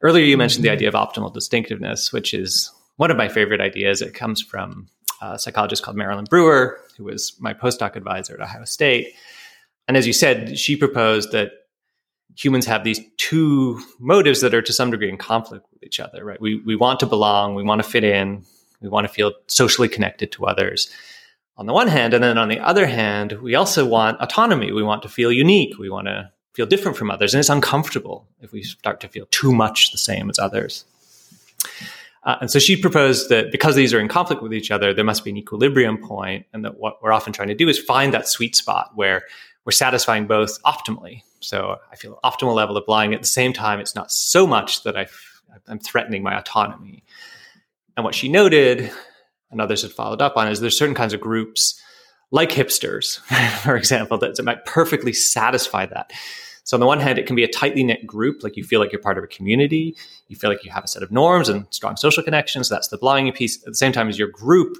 Earlier, 0.00 0.24
you 0.24 0.38
mentioned 0.38 0.64
the 0.64 0.68
mm-hmm. 0.68 0.76
idea 0.76 0.88
of 0.88 0.94
optimal 0.94 1.34
distinctiveness, 1.34 2.10
which 2.10 2.32
is 2.32 2.72
one 2.96 3.10
of 3.10 3.18
my 3.18 3.28
favorite 3.28 3.60
ideas. 3.60 4.00
It 4.00 4.14
comes 4.14 4.40
from 4.40 4.88
a 5.20 5.38
psychologist 5.38 5.82
called 5.82 5.98
Marilyn 5.98 6.24
Brewer, 6.24 6.80
who 6.96 7.04
was 7.04 7.36
my 7.38 7.52
postdoc 7.52 7.96
advisor 7.96 8.32
at 8.32 8.40
Ohio 8.40 8.64
State. 8.64 9.12
And 9.88 9.94
as 9.94 10.06
you 10.06 10.14
said, 10.14 10.58
she 10.58 10.74
proposed 10.74 11.32
that 11.32 11.61
humans 12.36 12.66
have 12.66 12.84
these 12.84 13.00
two 13.16 13.80
motives 13.98 14.40
that 14.40 14.54
are 14.54 14.62
to 14.62 14.72
some 14.72 14.90
degree 14.90 15.08
in 15.08 15.16
conflict 15.16 15.66
with 15.72 15.82
each 15.82 16.00
other, 16.00 16.24
right? 16.24 16.40
We, 16.40 16.60
we 16.64 16.76
want 16.76 17.00
to 17.00 17.06
belong, 17.06 17.54
we 17.54 17.62
want 17.62 17.82
to 17.82 17.88
fit 17.88 18.04
in, 18.04 18.44
we 18.80 18.88
want 18.88 19.06
to 19.06 19.12
feel 19.12 19.32
socially 19.46 19.88
connected 19.88 20.32
to 20.32 20.46
others 20.46 20.90
on 21.56 21.66
the 21.66 21.72
one 21.72 21.88
hand. 21.88 22.14
And 22.14 22.24
then 22.24 22.38
on 22.38 22.48
the 22.48 22.58
other 22.58 22.86
hand, 22.86 23.32
we 23.42 23.54
also 23.54 23.86
want 23.86 24.20
autonomy. 24.20 24.72
We 24.72 24.82
want 24.82 25.02
to 25.02 25.08
feel 25.08 25.32
unique. 25.32 25.78
We 25.78 25.90
want 25.90 26.06
to 26.08 26.30
feel 26.54 26.66
different 26.66 26.96
from 26.96 27.10
others. 27.10 27.34
And 27.34 27.38
it's 27.38 27.48
uncomfortable 27.48 28.26
if 28.40 28.52
we 28.52 28.62
start 28.62 29.00
to 29.00 29.08
feel 29.08 29.26
too 29.30 29.52
much 29.52 29.92
the 29.92 29.98
same 29.98 30.28
as 30.28 30.38
others. 30.38 30.84
Uh, 32.24 32.36
and 32.40 32.50
so 32.50 32.58
she 32.58 32.76
proposed 32.76 33.28
that 33.30 33.50
because 33.50 33.74
these 33.74 33.92
are 33.92 33.98
in 33.98 34.08
conflict 34.08 34.42
with 34.42 34.54
each 34.54 34.70
other, 34.70 34.94
there 34.94 35.04
must 35.04 35.24
be 35.24 35.30
an 35.30 35.36
equilibrium 35.36 35.98
point, 35.98 36.46
and 36.52 36.64
that 36.64 36.78
what 36.78 37.02
we're 37.02 37.12
often 37.12 37.32
trying 37.32 37.48
to 37.48 37.54
do 37.54 37.68
is 37.68 37.78
find 37.78 38.14
that 38.14 38.28
sweet 38.28 38.54
spot 38.54 38.92
where 38.94 39.22
we're 39.64 39.72
satisfying 39.72 40.26
both 40.26 40.62
optimally. 40.62 41.22
So 41.40 41.76
I 41.90 41.96
feel 41.96 42.18
optimal 42.24 42.54
level 42.54 42.76
of 42.76 42.84
lying. 42.88 43.14
at 43.14 43.20
the 43.20 43.26
same 43.26 43.52
time. 43.52 43.80
It's 43.80 43.94
not 43.94 44.10
so 44.10 44.46
much 44.46 44.82
that 44.84 44.96
i 44.96 45.06
I'm 45.68 45.78
threatening 45.78 46.22
my 46.22 46.38
autonomy. 46.38 47.04
And 47.94 48.04
what 48.04 48.14
she 48.14 48.28
noted, 48.28 48.90
and 49.50 49.60
others 49.60 49.82
had 49.82 49.92
followed 49.92 50.22
up 50.22 50.36
on, 50.36 50.48
is 50.48 50.60
there's 50.60 50.78
certain 50.78 50.94
kinds 50.94 51.12
of 51.12 51.20
groups, 51.20 51.78
like 52.30 52.50
hipsters, 52.50 53.18
for 53.62 53.76
example, 53.76 54.16
that, 54.18 54.36
that 54.36 54.44
might 54.44 54.64
perfectly 54.64 55.12
satisfy 55.12 55.84
that. 55.86 56.10
So 56.64 56.76
on 56.76 56.80
the 56.80 56.86
one 56.86 57.00
hand, 57.00 57.18
it 57.18 57.26
can 57.26 57.36
be 57.36 57.44
a 57.44 57.48
tightly 57.48 57.84
knit 57.84 58.06
group, 58.06 58.42
like 58.42 58.56
you 58.56 58.64
feel 58.64 58.80
like 58.80 58.92
you're 58.92 59.00
part 59.00 59.18
of 59.18 59.24
a 59.24 59.26
community, 59.26 59.96
you 60.28 60.36
feel 60.36 60.48
like 60.48 60.64
you 60.64 60.70
have 60.70 60.84
a 60.84 60.88
set 60.88 61.02
of 61.02 61.10
norms 61.10 61.48
and 61.48 61.66
strong 61.70 61.96
social 61.96 62.22
connections. 62.22 62.68
That's 62.68 62.88
the 62.88 62.98
belonging 62.98 63.32
piece. 63.32 63.58
At 63.62 63.72
the 63.72 63.74
same 63.74 63.92
time 63.92 64.08
as 64.08 64.18
your 64.18 64.28
group 64.28 64.76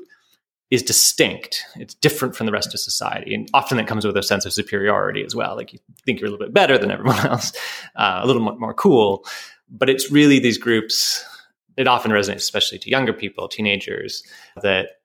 is 0.73 0.83
distinct, 0.83 1.67
it's 1.77 1.93
different 1.93 2.35
from 2.35 2.47
the 2.47 2.53
rest 2.53 2.73
of 2.73 2.81
society, 2.81 3.35
and 3.35 3.47
often 3.53 3.77
that 3.77 3.87
comes 3.87 4.07
with 4.07 4.17
a 4.17 4.23
sense 4.23 4.47
of 4.47 4.55
superiority 4.55 5.23
as 5.23 5.37
well. 5.37 5.55
Like 5.55 5.75
you 5.75 5.79
think 6.07 6.19
you're 6.19 6.29
a 6.29 6.31
little 6.31 6.47
bit 6.47 6.55
better 6.55 6.79
than 6.79 6.91
everyone 6.91 7.19
else, 7.27 7.53
uh, 7.95 8.21
a 8.23 8.27
little 8.27 8.41
more 8.41 8.73
cool. 8.73 9.27
But 9.69 9.91
it's 9.91 10.11
really 10.11 10.39
these 10.39 10.57
groups. 10.57 11.27
It 11.77 11.87
often 11.87 12.11
resonates, 12.11 12.37
especially 12.37 12.79
to 12.79 12.91
younger 12.91 13.13
people, 13.13 13.49
teenagers, 13.49 14.23
that 14.63 15.03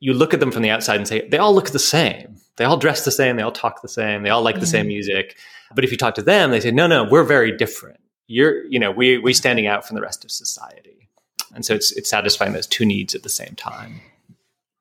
you 0.00 0.14
look 0.14 0.34
at 0.34 0.40
them 0.40 0.50
from 0.50 0.62
the 0.62 0.70
outside 0.70 0.96
and 0.96 1.06
say 1.06 1.28
they 1.28 1.38
all 1.38 1.54
look 1.54 1.70
the 1.70 1.78
same. 1.78 2.36
They 2.56 2.64
all 2.64 2.76
dress 2.76 3.04
the 3.04 3.12
same. 3.12 3.36
They 3.36 3.42
all 3.44 3.52
talk 3.52 3.82
the 3.82 3.88
same. 3.88 4.24
They 4.24 4.30
all 4.30 4.42
like 4.42 4.58
the 4.58 4.66
same 4.66 4.88
music. 4.88 5.38
But 5.76 5.84
if 5.84 5.92
you 5.92 5.96
talk 5.96 6.16
to 6.16 6.22
them, 6.22 6.50
they 6.50 6.58
say, 6.58 6.72
no, 6.72 6.88
no, 6.88 7.04
we're 7.04 7.22
very 7.22 7.56
different. 7.56 8.00
You're, 8.26 8.64
you 8.64 8.80
know, 8.80 8.90
we 8.90 9.18
we 9.18 9.32
standing 9.32 9.68
out 9.68 9.86
from 9.86 9.94
the 9.94 10.02
rest 10.02 10.24
of 10.24 10.32
society. 10.32 11.08
And 11.54 11.64
so 11.64 11.74
it's 11.74 11.92
it's 11.92 12.10
satisfying 12.10 12.52
those 12.52 12.66
two 12.66 12.84
needs 12.84 13.14
at 13.14 13.22
the 13.22 13.28
same 13.28 13.54
time. 13.54 14.00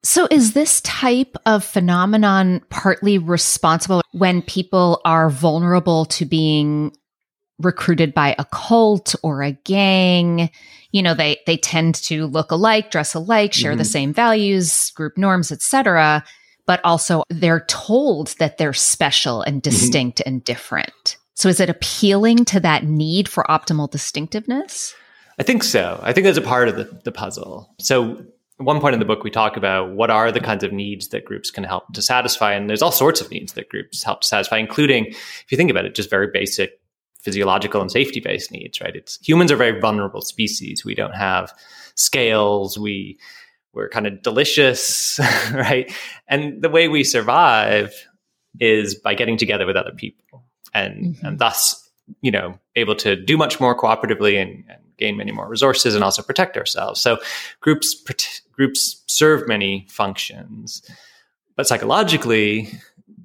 So 0.03 0.27
is 0.31 0.53
this 0.53 0.81
type 0.81 1.35
of 1.45 1.63
phenomenon 1.63 2.61
partly 2.69 3.17
responsible 3.17 4.01
when 4.11 4.41
people 4.41 5.01
are 5.03 5.29
vulnerable 5.29 6.05
to 6.05 6.25
being 6.25 6.95
recruited 7.59 8.13
by 8.13 8.35
a 8.37 8.45
cult 8.45 9.15
or 9.23 9.41
a 9.41 9.51
gang? 9.51 10.49
You 10.91 11.01
know, 11.01 11.13
they 11.13 11.39
they 11.45 11.57
tend 11.57 11.95
to 11.95 12.27
look 12.27 12.51
alike, 12.51 12.91
dress 12.91 13.13
alike, 13.13 13.53
share 13.53 13.71
mm-hmm. 13.71 13.79
the 13.79 13.85
same 13.85 14.13
values, 14.13 14.91
group 14.91 15.17
norms, 15.17 15.51
etc 15.51 16.23
but 16.67 16.81
also 16.83 17.23
they're 17.29 17.65
told 17.67 18.35
that 18.37 18.59
they're 18.59 18.73
special 18.73 19.41
and 19.41 19.63
mm-hmm. 19.63 19.71
distinct 19.71 20.19
mm-hmm. 20.19 20.29
and 20.29 20.43
different. 20.43 21.17
So 21.33 21.49
is 21.49 21.59
it 21.59 21.69
appealing 21.69 22.45
to 22.45 22.59
that 22.59 22.83
need 22.83 23.27
for 23.27 23.43
optimal 23.49 23.89
distinctiveness? 23.89 24.93
I 25.39 25.43
think 25.43 25.63
so. 25.63 25.99
I 26.03 26.13
think 26.13 26.25
that's 26.25 26.37
a 26.37 26.41
part 26.41 26.67
of 26.67 26.75
the, 26.75 26.83
the 27.03 27.11
puzzle. 27.11 27.73
So 27.79 28.23
at 28.59 28.65
one 28.65 28.81
point 28.81 28.93
in 28.93 28.99
the 28.99 29.05
book, 29.05 29.23
we 29.23 29.29
talk 29.29 29.55
about 29.55 29.91
what 29.91 30.09
are 30.09 30.31
the 30.31 30.39
kinds 30.39 30.63
of 30.63 30.71
needs 30.71 31.09
that 31.09 31.25
groups 31.25 31.51
can 31.51 31.63
help 31.63 31.93
to 31.93 32.01
satisfy. 32.01 32.53
And 32.53 32.69
there's 32.69 32.81
all 32.81 32.91
sorts 32.91 33.21
of 33.21 33.29
needs 33.29 33.53
that 33.53 33.69
groups 33.69 34.03
help 34.03 34.21
to 34.21 34.27
satisfy, 34.27 34.57
including, 34.57 35.05
if 35.07 35.45
you 35.51 35.57
think 35.57 35.69
about 35.69 35.85
it, 35.85 35.93
just 35.93 36.09
very 36.09 36.27
basic 36.33 36.79
physiological 37.19 37.81
and 37.81 37.91
safety 37.91 38.19
based 38.19 38.51
needs, 38.51 38.81
right? 38.81 38.95
It's 38.95 39.19
humans 39.27 39.51
are 39.51 39.57
very 39.57 39.79
vulnerable 39.79 40.21
species. 40.21 40.83
We 40.83 40.95
don't 40.95 41.15
have 41.15 41.53
scales. 41.95 42.79
We 42.79 43.19
we're 43.73 43.89
kind 43.89 44.07
of 44.07 44.23
delicious, 44.23 45.19
right? 45.53 45.93
And 46.27 46.63
the 46.63 46.69
way 46.69 46.87
we 46.87 47.03
survive 47.03 47.93
is 48.59 48.95
by 48.95 49.13
getting 49.13 49.37
together 49.37 49.67
with 49.67 49.75
other 49.75 49.91
people 49.91 50.43
and, 50.73 51.15
mm-hmm. 51.15 51.25
and 51.25 51.39
thus, 51.39 51.87
you 52.21 52.31
know, 52.31 52.57
able 52.75 52.95
to 52.95 53.15
do 53.15 53.37
much 53.37 53.59
more 53.59 53.77
cooperatively 53.77 54.41
and, 54.41 54.63
and 54.67 54.81
gain 54.97 55.15
many 55.15 55.31
more 55.31 55.47
resources 55.47 55.93
and 55.93 56.03
also 56.03 56.23
protect 56.23 56.57
ourselves. 56.57 56.99
So 56.99 57.19
groups, 57.59 57.93
groups 58.57 59.03
serve 59.07 59.47
many 59.47 59.85
functions, 59.89 60.81
but 61.55 61.67
psychologically, 61.67 62.69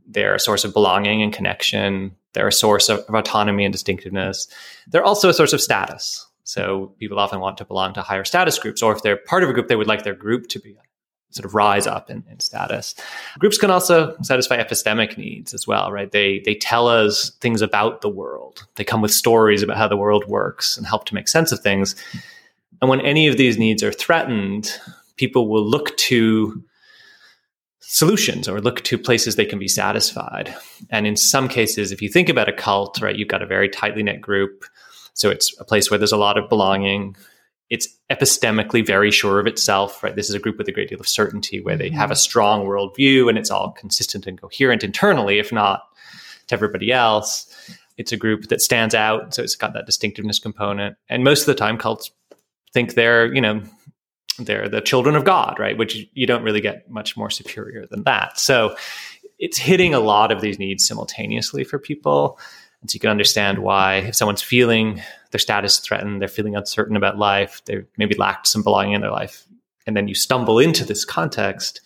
they're 0.07 0.35
a 0.35 0.41
source 0.41 0.65
of 0.65 0.73
belonging 0.73 1.23
and 1.23 1.33
connection. 1.33 2.15
They're 2.35 2.49
a 2.49 2.53
source 2.53 2.89
of, 2.89 3.01
of 3.01 3.15
autonomy 3.15 3.65
and 3.65 3.73
distinctiveness. 3.73 4.47
They're 4.89 5.05
also 5.05 5.29
a 5.29 5.35
source 5.35 5.53
of 5.53 5.61
status. 5.61 6.27
So 6.45 6.95
people 6.99 7.19
often 7.19 7.41
want 7.41 7.57
to 7.59 7.65
belong 7.65 7.95
to 7.95 8.03
higher 8.03 8.25
status 8.25 8.59
groups, 8.59 8.83
or 8.83 8.93
if 8.93 9.03
they're 9.03 9.17
part 9.17 9.43
of 9.43 9.51
a 9.51 9.53
group, 9.53 9.69
they 9.69 9.77
would 9.77 9.87
like 9.87 10.05
their 10.05 10.15
group 10.15 10.49
to 10.49 10.59
be 10.59 10.77
uh, 10.77 10.83
sort 11.31 11.47
of 11.47 11.55
rise 11.55 11.87
up 11.87 12.11
in, 12.11 12.25
in, 12.31 12.41
status. 12.41 12.95
Groups 13.39 13.57
can 13.57 13.71
also 13.71 14.17
satisfy 14.23 14.63
epistemic 14.63 15.17
needs 15.17 15.55
as 15.55 15.67
well, 15.67 15.91
right? 15.91 16.11
They 16.11 16.41
they 16.41 16.55
tell 16.55 16.89
us 16.89 17.31
things 17.41 17.63
about 17.63 18.01
the 18.01 18.09
world. 18.09 18.67
They 18.75 18.85
come 18.85 19.01
with 19.01 19.13
stories 19.13 19.63
about 19.63 19.79
how 19.79 19.89
the 19.89 19.97
world 19.97 20.27
works 20.27 20.77
and 20.77 20.87
help 20.87 21.07
to 21.07 21.15
make 21.15 21.29
sense 21.29 21.53
of 21.53 21.61
things. 21.61 21.95
And 22.81 22.91
when 22.91 23.01
any 23.01 23.29
of 23.29 23.37
these 23.37 23.57
needs 23.57 23.83
are 23.83 23.93
threatened, 23.93 24.79
people 25.23 25.49
will 25.49 25.65
look 25.65 25.97
to 25.97 26.63
solutions 27.81 28.49
or 28.49 28.61
look 28.61 28.83
to 28.83 28.99
places 28.99 29.37
they 29.37 29.45
can 29.45 29.59
be 29.59 29.69
satisfied. 29.69 30.55
And 30.91 31.07
in 31.07 31.17
some 31.17 31.49
cases, 31.49 31.93
if 31.93 32.03
you 32.03 32.09
think 32.09 32.29
about 32.29 32.49
a 32.49 32.53
cult, 32.53 33.01
right, 33.01 33.15
you've 33.15 33.29
got 33.29 33.43
a 33.43 33.47
very 33.47 33.69
tightly 33.69 34.03
knit 34.03 34.21
group 34.21 34.65
so 35.15 35.31
it's 35.31 35.55
a 35.61 35.65
place 35.65 35.91
where 35.91 35.99
there's 35.99 36.13
a 36.13 36.17
lot 36.17 36.39
of 36.39 36.49
belonging. 36.49 37.17
It's 37.71 37.89
epistemically 38.11 38.85
very 38.85 39.11
sure 39.11 39.39
of 39.39 39.47
itself, 39.47 40.03
right? 40.03 40.17
This 40.17 40.29
is 40.29 40.35
a 40.35 40.39
group 40.39 40.59
with 40.59 40.69
a 40.69 40.73
great 40.73 40.89
deal 40.89 41.01
of 41.01 41.09
certainty 41.09 41.61
where 41.61 41.77
they 41.77 41.91
have 41.91 42.11
a 42.11 42.15
mm-hmm. 42.15 42.19
strong 42.19 42.67
worldview 42.67 43.29
and 43.29 43.39
it's 43.39 43.51
all 43.51 43.73
consistent 43.73 44.27
and 44.27 44.41
coherent 44.41 44.83
internally, 44.83 45.39
if 45.39 45.53
not 45.53 45.83
to 46.49 46.55
everybody 46.55 46.93
else. 46.93 47.47
It's 47.99 48.13
a 48.13 48.17
group 48.17 48.49
that 48.49 48.63
stands 48.63 48.95
out, 48.95 49.35
so 49.35 49.43
it's 49.43 49.55
got 49.55 49.75
that 49.75 49.87
distinctiveness 49.87 50.39
component. 50.39 50.97
And 51.09 51.25
most 51.25 51.41
of 51.41 51.47
the 51.47 51.55
time, 51.55 51.77
cults 51.77 52.11
think 52.73 52.95
they're, 52.95 53.33
you 53.33 53.41
know, 53.41 53.63
they're 54.39 54.69
the 54.69 54.81
children 54.81 55.17
of 55.17 55.25
God, 55.25 55.59
right? 55.59 55.77
Which 55.77 56.07
you 56.15 56.27
don't 56.27 56.43
really 56.43 56.61
get 56.61 56.91
much 56.91 57.17
more 57.17 57.31
superior 57.31 57.87
than 57.87 58.05
that. 58.05 58.39
So 58.39 58.77
it's 59.39 59.59
hitting 59.59 59.93
a 59.93 60.01
lot 60.01 60.33
of 60.33 60.41
these 60.41 60.59
needs 60.59 60.87
simultaneously 60.87 61.65
for 61.65 61.79
people. 61.79 62.39
And 62.81 62.91
so 62.91 62.95
you 62.95 63.01
can 63.01 63.11
understand 63.11 63.59
why 63.59 63.97
if 63.97 64.15
someone's 64.15 64.43
feeling 64.43 65.03
their 65.31 65.39
status 65.39 65.79
threatened, 65.79 66.21
they're 66.21 66.29
feeling 66.29 66.57
uncertain 66.57 66.97
about 66.97 67.19
life, 67.19 67.63
they 67.65 67.85
maybe 67.97 68.15
lacked 68.15 68.47
some 68.47 68.63
belonging 68.63 68.95
in 68.95 69.01
their 69.01 69.11
life, 69.11 69.47
and 69.87 69.97
then 69.97 70.09
you 70.09 70.15
stumble 70.15 70.59
into 70.59 70.85
this 70.85 71.05
context, 71.05 71.81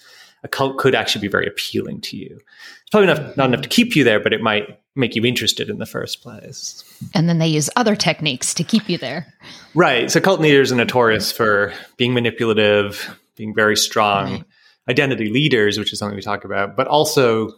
a 0.46 0.48
cult 0.48 0.78
could 0.78 0.94
actually 0.94 1.22
be 1.22 1.28
very 1.28 1.46
appealing 1.46 2.00
to 2.00 2.16
you. 2.16 2.40
It's 2.82 2.90
probably 2.92 3.08
not, 3.08 3.36
not 3.36 3.48
enough 3.48 3.62
to 3.62 3.68
keep 3.68 3.96
you 3.96 4.04
there, 4.04 4.20
but 4.20 4.32
it 4.32 4.40
might 4.40 4.80
make 4.94 5.16
you 5.16 5.24
interested 5.24 5.68
in 5.68 5.78
the 5.78 5.86
first 5.86 6.22
place. 6.22 6.84
And 7.14 7.28
then 7.28 7.38
they 7.38 7.48
use 7.48 7.68
other 7.74 7.96
techniques 7.96 8.54
to 8.54 8.62
keep 8.62 8.88
you 8.88 8.96
there. 8.96 9.26
Right. 9.74 10.08
So 10.08 10.20
cult 10.20 10.40
leaders 10.40 10.70
are 10.70 10.76
notorious 10.76 11.32
for 11.32 11.74
being 11.96 12.14
manipulative, 12.14 13.18
being 13.34 13.54
very 13.54 13.76
strong. 13.76 14.32
Right. 14.32 14.44
Identity 14.88 15.30
leaders, 15.30 15.78
which 15.78 15.92
is 15.92 15.98
something 15.98 16.14
we 16.14 16.22
talk 16.22 16.44
about, 16.44 16.76
but 16.76 16.86
also 16.86 17.50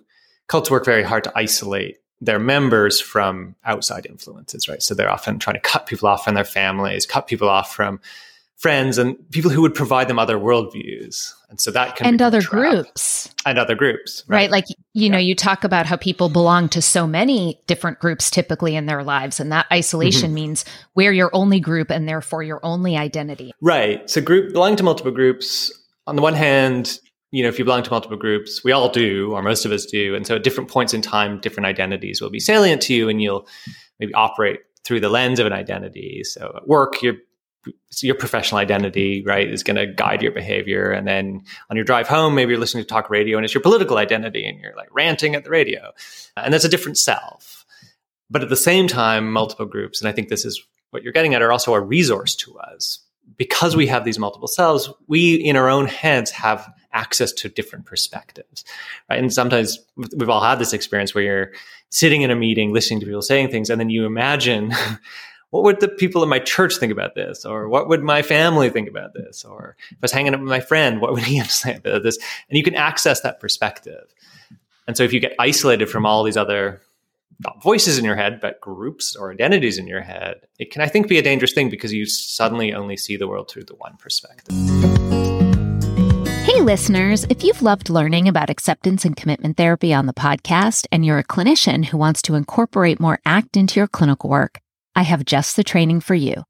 cults 0.47 0.71
work 0.71 0.87
very 0.87 1.03
hard 1.03 1.25
to 1.25 1.33
isolate 1.37 1.99
their 2.23 2.39
members 2.39 3.03
from 3.03 3.55
outside 3.67 4.07
influences, 4.07 4.67
right? 4.67 4.83
So 4.83 4.95
they're 4.95 5.11
often 5.11 5.39
trying 5.39 5.57
to 5.57 5.61
cut 5.61 5.87
people 5.87 6.09
off 6.09 6.25
from 6.25 6.35
their 6.35 6.43
families, 6.43 7.05
cut 7.05 7.27
people 7.27 7.51
off 7.51 7.75
from 7.75 8.01
friends 8.57 8.97
and 8.97 9.17
people 9.31 9.51
who 9.51 9.61
would 9.61 9.75
provide 9.75 10.09
them 10.09 10.19
other 10.19 10.39
worldviews. 10.39 11.35
And 11.51 11.59
so 11.61 11.71
that 11.71 11.97
can 11.97 12.07
and 12.07 12.21
other 12.21 12.43
groups 12.43 13.33
and 13.47 13.59
other 13.59 13.75
groups, 13.75 14.23
right? 14.29 14.37
right? 14.37 14.51
Like, 14.51 14.65
you 14.69 15.07
yeah. 15.07 15.13
know, 15.13 15.19
you 15.19 15.35
talk 15.35 15.65
about 15.65 15.87
how 15.87 15.97
people 15.97 16.29
belong 16.29 16.69
to 16.71 16.83
so 16.83 17.07
many 17.07 17.63
different 17.67 18.01
groups 18.01 18.31
typically 18.31 18.77
in 18.77 18.85
their 18.85 19.03
lives. 19.03 19.41
And 19.41 19.51
that 19.51 19.67
isolation 19.73 20.29
mm-hmm. 20.29 20.35
means 20.35 20.65
we're 20.95 21.13
your 21.13 21.31
only 21.33 21.59
group 21.59 21.91
and 21.91 22.07
therefore 22.07 22.43
your 22.43 22.61
only 22.63 22.99
identity. 22.99 23.53
Right. 23.63 24.09
So 24.11 24.21
group 24.21 24.53
belonging 24.53 24.77
to 24.77 24.83
multiple 24.83 25.13
groups, 25.13 25.73
on 26.07 26.17
the 26.17 26.23
one 26.23 26.35
hand, 26.35 26.99
you 27.31 27.43
know, 27.43 27.49
if 27.49 27.59
you 27.59 27.65
belong 27.65 27.83
to 27.83 27.91
multiple 27.91 28.17
groups, 28.17 28.63
we 28.63 28.73
all 28.73 28.91
do, 28.91 29.33
or 29.33 29.43
most 29.43 29.65
of 29.65 29.73
us 29.73 29.87
do. 29.87 30.15
And 30.15 30.27
so 30.27 30.37
at 30.37 30.45
different 30.45 30.71
points 30.71 30.93
in 30.93 31.03
time, 31.03 31.41
different 31.41 31.67
identities 31.67 32.21
will 32.21 32.31
be 32.31 32.41
salient 32.41 32.83
to 32.83 32.95
you 32.95 33.09
and 33.09 33.23
you'll 33.23 33.47
maybe 34.01 34.13
operate 34.15 34.61
through 34.85 35.01
the 35.01 35.11
lens 35.11 35.39
of 35.39 35.47
an 35.47 35.53
identity. 35.53 36.23
So 36.25 36.53
at 36.57 36.69
work, 36.69 37.03
you're 37.03 37.17
your 38.01 38.15
professional 38.15 38.59
identity, 38.59 39.23
right, 39.25 39.49
is 39.49 39.63
going 39.63 39.77
to 39.77 39.87
guide 39.87 40.23
your 40.23 40.33
behavior. 40.33 40.91
And 40.91 41.07
then 41.07 41.43
on 41.71 41.77
your 41.77 41.85
drive 41.85 42.09
home, 42.09 42.35
maybe 42.35 42.51
you're 42.51 42.61
listening 42.61 42.85
to 42.85 42.89
talk 42.89 43.11
radio 43.11 43.37
and 43.37 43.45
it's 43.45 43.55
your 43.55 43.63
political 43.63 43.97
identity 43.97 44.45
and 44.47 44.61
you're 44.61 44.77
like 44.77 44.89
ranting 44.93 45.35
at 45.35 45.45
the 45.45 45.51
radio. 45.51 45.93
And 46.37 46.55
that's 46.55 46.65
a 46.65 46.69
different 46.69 46.99
self. 46.99 47.67
But 48.31 48.43
at 48.43 48.49
the 48.49 48.57
same 48.57 48.89
time, 48.89 49.33
multiple 49.33 49.67
groups, 49.67 50.01
and 50.01 50.09
I 50.09 50.13
think 50.13 50.29
this 50.29 50.45
is 50.45 50.63
what 50.91 51.03
you're 51.03 51.13
getting 51.13 51.35
at, 51.35 51.43
are 51.43 51.53
also 51.53 51.75
a 51.75 51.81
resource 51.81 52.35
to 52.37 52.59
us. 52.59 53.01
Because 53.37 53.77
we 53.77 53.87
have 53.87 54.07
these 54.07 54.19
multiple 54.19 54.49
selves, 54.49 54.91
we 55.07 55.35
in 55.35 55.55
our 55.55 55.69
own 55.69 55.87
heads 55.87 56.31
have 56.31 56.67
access 56.95 57.31
to 57.33 57.49
different 57.49 57.85
perspectives. 57.85 58.65
Right. 59.11 59.19
And 59.19 59.33
sometimes 59.33 59.79
we've 60.17 60.31
all 60.31 60.41
had 60.41 60.59
this 60.59 60.73
experience 60.73 61.15
where 61.15 61.25
you're 61.25 61.53
sitting 61.91 62.23
in 62.23 62.31
a 62.31 62.37
meeting, 62.37 62.73
listening 62.73 63.01
to 63.01 63.07
people 63.07 63.21
saying 63.21 63.51
things, 63.51 63.69
and 63.69 63.79
then 63.79 63.91
you 63.91 64.07
imagine 64.07 64.73
what 65.51 65.63
would 65.63 65.81
the 65.81 65.89
people 65.89 66.23
in 66.23 66.29
my 66.29 66.39
church 66.39 66.77
think 66.77 66.93
about 66.93 67.15
this? 67.15 67.45
Or 67.45 67.69
what 67.69 67.89
would 67.89 68.03
my 68.03 68.23
family 68.23 68.69
think 68.69 68.89
about 68.89 69.15
this? 69.15 69.45
Or 69.45 69.77
if 69.91 69.97
I 69.97 70.03
was 70.03 70.13
hanging 70.13 70.35
out 70.35 70.41
with 70.41 70.49
my 70.49 70.61
friend, 70.61 71.01
what 71.01 71.13
would 71.13 71.23
he 71.23 71.37
have 71.37 71.49
to 71.49 71.53
say 71.53 71.77
about 71.77 72.03
this? 72.03 72.19
And 72.49 72.59
you 72.59 72.63
can 72.63 72.75
access 72.75 73.23
that 73.23 73.41
perspective. 73.41 74.13
And 74.87 74.97
so 74.97 75.05
if 75.05 75.13
you 75.13 75.21
get 75.21 75.35
isolated 75.39 75.87
from 75.87 76.05
all 76.05 76.23
these 76.23 76.37
other 76.37 76.81
not 77.41 77.63
voices 77.63 77.99
in 77.99 78.05
your 78.05 78.17
head, 78.17 78.41
but 78.41 78.61
groups 78.61 79.15
or 79.15 79.31
identities 79.33 79.79
in 79.79 79.87
your 79.87 80.01
head, 80.01 80.41
it 80.59 80.71
can, 80.71 80.83
I 80.83 80.89
think, 80.89 81.09
be 81.09 81.19
a 81.19 81.23
dangerous 81.23 81.53
thing 81.53 81.71
because 81.71 81.93
you 81.93 82.05
suddenly 82.05 82.75
only 82.75 82.97
see 82.97 83.17
the 83.17 83.29
world 83.29 83.49
through 83.49 83.65
the 83.65 83.77
one 83.77 83.97
perspective. 83.97 84.55
Hey, 86.45 86.61
listeners, 86.63 87.25
if 87.31 87.45
you've 87.45 87.63
loved 87.63 87.89
learning 87.89 88.27
about 88.27 88.51
acceptance 88.51 89.05
and 89.05 89.17
commitment 89.17 89.57
therapy 89.57 89.95
on 89.95 90.07
the 90.07 90.15
podcast 90.15 90.87
and 90.91 91.05
you're 91.05 91.19
a 91.19 91.25
clinician 91.25 91.85
who 91.85 91.99
wants 91.99 92.21
to 92.23 92.35
incorporate 92.35 92.99
more 92.99 93.21
ACT 93.25 93.57
into 93.57 93.79
your 93.79 93.87
clinical 93.87 94.29
work, 94.29 94.61
I 94.95 95.03
have 95.03 95.25
just 95.25 95.57
the 95.57 95.65
training 95.65 96.01
for 96.01 96.15
you. 96.15 96.45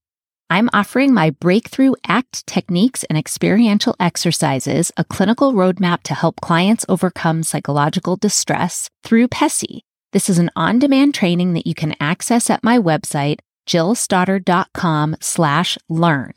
I'm 0.50 0.70
offering 0.72 1.12
my 1.12 1.30
Breakthrough 1.30 1.92
ACT 2.06 2.46
Techniques 2.46 3.04
and 3.04 3.18
Experiential 3.18 3.94
Exercises, 4.00 4.90
a 4.96 5.04
clinical 5.04 5.52
roadmap 5.52 6.02
to 6.04 6.14
help 6.14 6.40
clients 6.40 6.86
overcome 6.88 7.42
psychological 7.42 8.16
distress 8.16 8.88
through 9.04 9.28
PESI. 9.28 9.80
This 10.12 10.30
is 10.30 10.38
an 10.38 10.50
on-demand 10.56 11.14
training 11.14 11.52
that 11.52 11.66
you 11.66 11.74
can 11.74 11.94
access 12.00 12.48
at 12.48 12.64
my 12.64 12.78
website, 12.78 13.40
jillstoddard.com 13.66 15.16
slash 15.20 15.76
learn. 15.90 16.32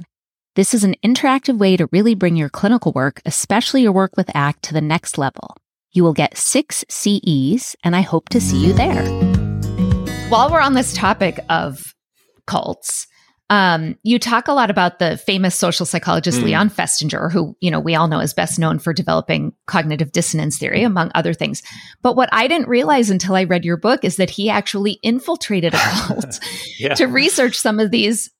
This 0.55 0.73
is 0.73 0.83
an 0.83 0.95
interactive 1.01 1.57
way 1.57 1.77
to 1.77 1.87
really 1.93 2.13
bring 2.13 2.35
your 2.35 2.49
clinical 2.49 2.91
work, 2.91 3.21
especially 3.25 3.83
your 3.83 3.93
work 3.93 4.17
with 4.17 4.29
ACT, 4.35 4.63
to 4.63 4.73
the 4.73 4.81
next 4.81 5.17
level. 5.17 5.55
You 5.93 6.03
will 6.03 6.13
get 6.13 6.37
six 6.37 6.83
CEs, 6.89 7.77
and 7.81 7.95
I 7.95 8.01
hope 8.01 8.27
to 8.29 8.41
see 8.41 8.65
you 8.65 8.73
there. 8.73 9.40
While 10.31 10.49
we're 10.49 10.61
on 10.61 10.75
this 10.75 10.93
topic 10.93 11.41
of 11.49 11.93
cults. 12.47 13.05
Um, 13.49 13.97
you 14.01 14.17
talk 14.17 14.47
a 14.47 14.53
lot 14.53 14.69
about 14.69 14.97
the 14.97 15.17
famous 15.17 15.55
social 15.55 15.85
psychologist 15.85 16.39
mm. 16.39 16.43
Leon 16.45 16.69
Festinger, 16.69 17.29
who 17.29 17.57
you 17.59 17.69
know 17.69 17.81
we 17.81 17.95
all 17.95 18.07
know 18.07 18.21
is 18.21 18.33
best 18.33 18.57
known 18.57 18.79
for 18.79 18.93
developing 18.93 19.51
cognitive 19.67 20.13
dissonance 20.13 20.57
theory, 20.57 20.83
among 20.83 21.11
other 21.15 21.33
things. 21.33 21.61
But 22.01 22.15
what 22.15 22.29
I 22.31 22.47
didn't 22.47 22.69
realize 22.69 23.09
until 23.09 23.35
I 23.35 23.43
read 23.43 23.65
your 23.65 23.75
book 23.75 24.05
is 24.05 24.15
that 24.15 24.29
he 24.29 24.49
actually 24.49 24.99
infiltrated 25.03 25.73
a 25.73 25.77
cult 25.77 26.39
yeah. 26.79 26.93
to 26.95 27.07
research 27.07 27.57
some 27.57 27.81
of 27.81 27.91
these 27.91 28.31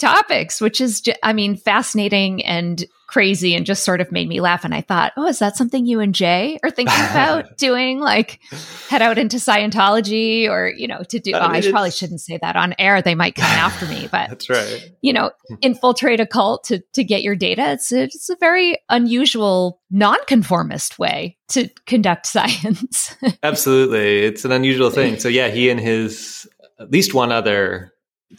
topics, 0.00 0.60
which 0.60 0.80
is, 0.80 1.02
I 1.22 1.32
mean, 1.32 1.56
fascinating 1.56 2.44
and 2.44 2.84
crazy 3.10 3.56
and 3.56 3.66
just 3.66 3.82
sort 3.82 4.00
of 4.00 4.12
made 4.12 4.28
me 4.28 4.40
laugh. 4.40 4.64
And 4.64 4.72
I 4.72 4.82
thought, 4.82 5.12
oh, 5.16 5.26
is 5.26 5.40
that 5.40 5.56
something 5.56 5.84
you 5.84 5.98
and 5.98 6.14
Jay 6.14 6.58
are 6.62 6.70
thinking 6.70 7.04
about 7.10 7.56
doing? 7.58 7.98
Like 7.98 8.40
head 8.88 9.02
out 9.02 9.18
into 9.18 9.36
Scientology 9.36 10.48
or, 10.48 10.68
you 10.68 10.86
know, 10.86 11.02
to 11.08 11.18
do, 11.18 11.34
I, 11.34 11.38
oh, 11.38 11.48
mean, 11.48 11.64
oh, 11.64 11.68
I 11.68 11.70
probably 11.72 11.90
shouldn't 11.90 12.20
say 12.20 12.38
that 12.40 12.56
on 12.56 12.74
air. 12.78 13.02
They 13.02 13.16
might 13.16 13.34
come 13.34 13.44
after 13.50 13.86
me, 13.86 14.08
but 14.10 14.30
that's 14.30 14.48
right. 14.48 14.92
You 15.02 15.12
know, 15.12 15.32
hmm. 15.48 15.56
infiltrate 15.60 16.20
a 16.20 16.26
cult 16.26 16.64
to, 16.64 16.80
to 16.94 17.02
get 17.02 17.22
your 17.22 17.34
data. 17.34 17.72
It's 17.72 17.92
a, 17.92 18.04
it's 18.04 18.30
a 18.30 18.36
very 18.36 18.78
unusual 18.88 19.80
nonconformist 19.90 20.98
way 20.98 21.36
to 21.48 21.68
conduct 21.86 22.26
science. 22.28 23.14
Absolutely. 23.42 24.20
It's 24.20 24.44
an 24.44 24.52
unusual 24.52 24.90
thing. 24.90 25.18
So 25.18 25.28
yeah, 25.28 25.48
he 25.48 25.68
and 25.68 25.80
his, 25.80 26.48
at 26.78 26.92
least 26.92 27.12
one 27.12 27.32
other 27.32 27.92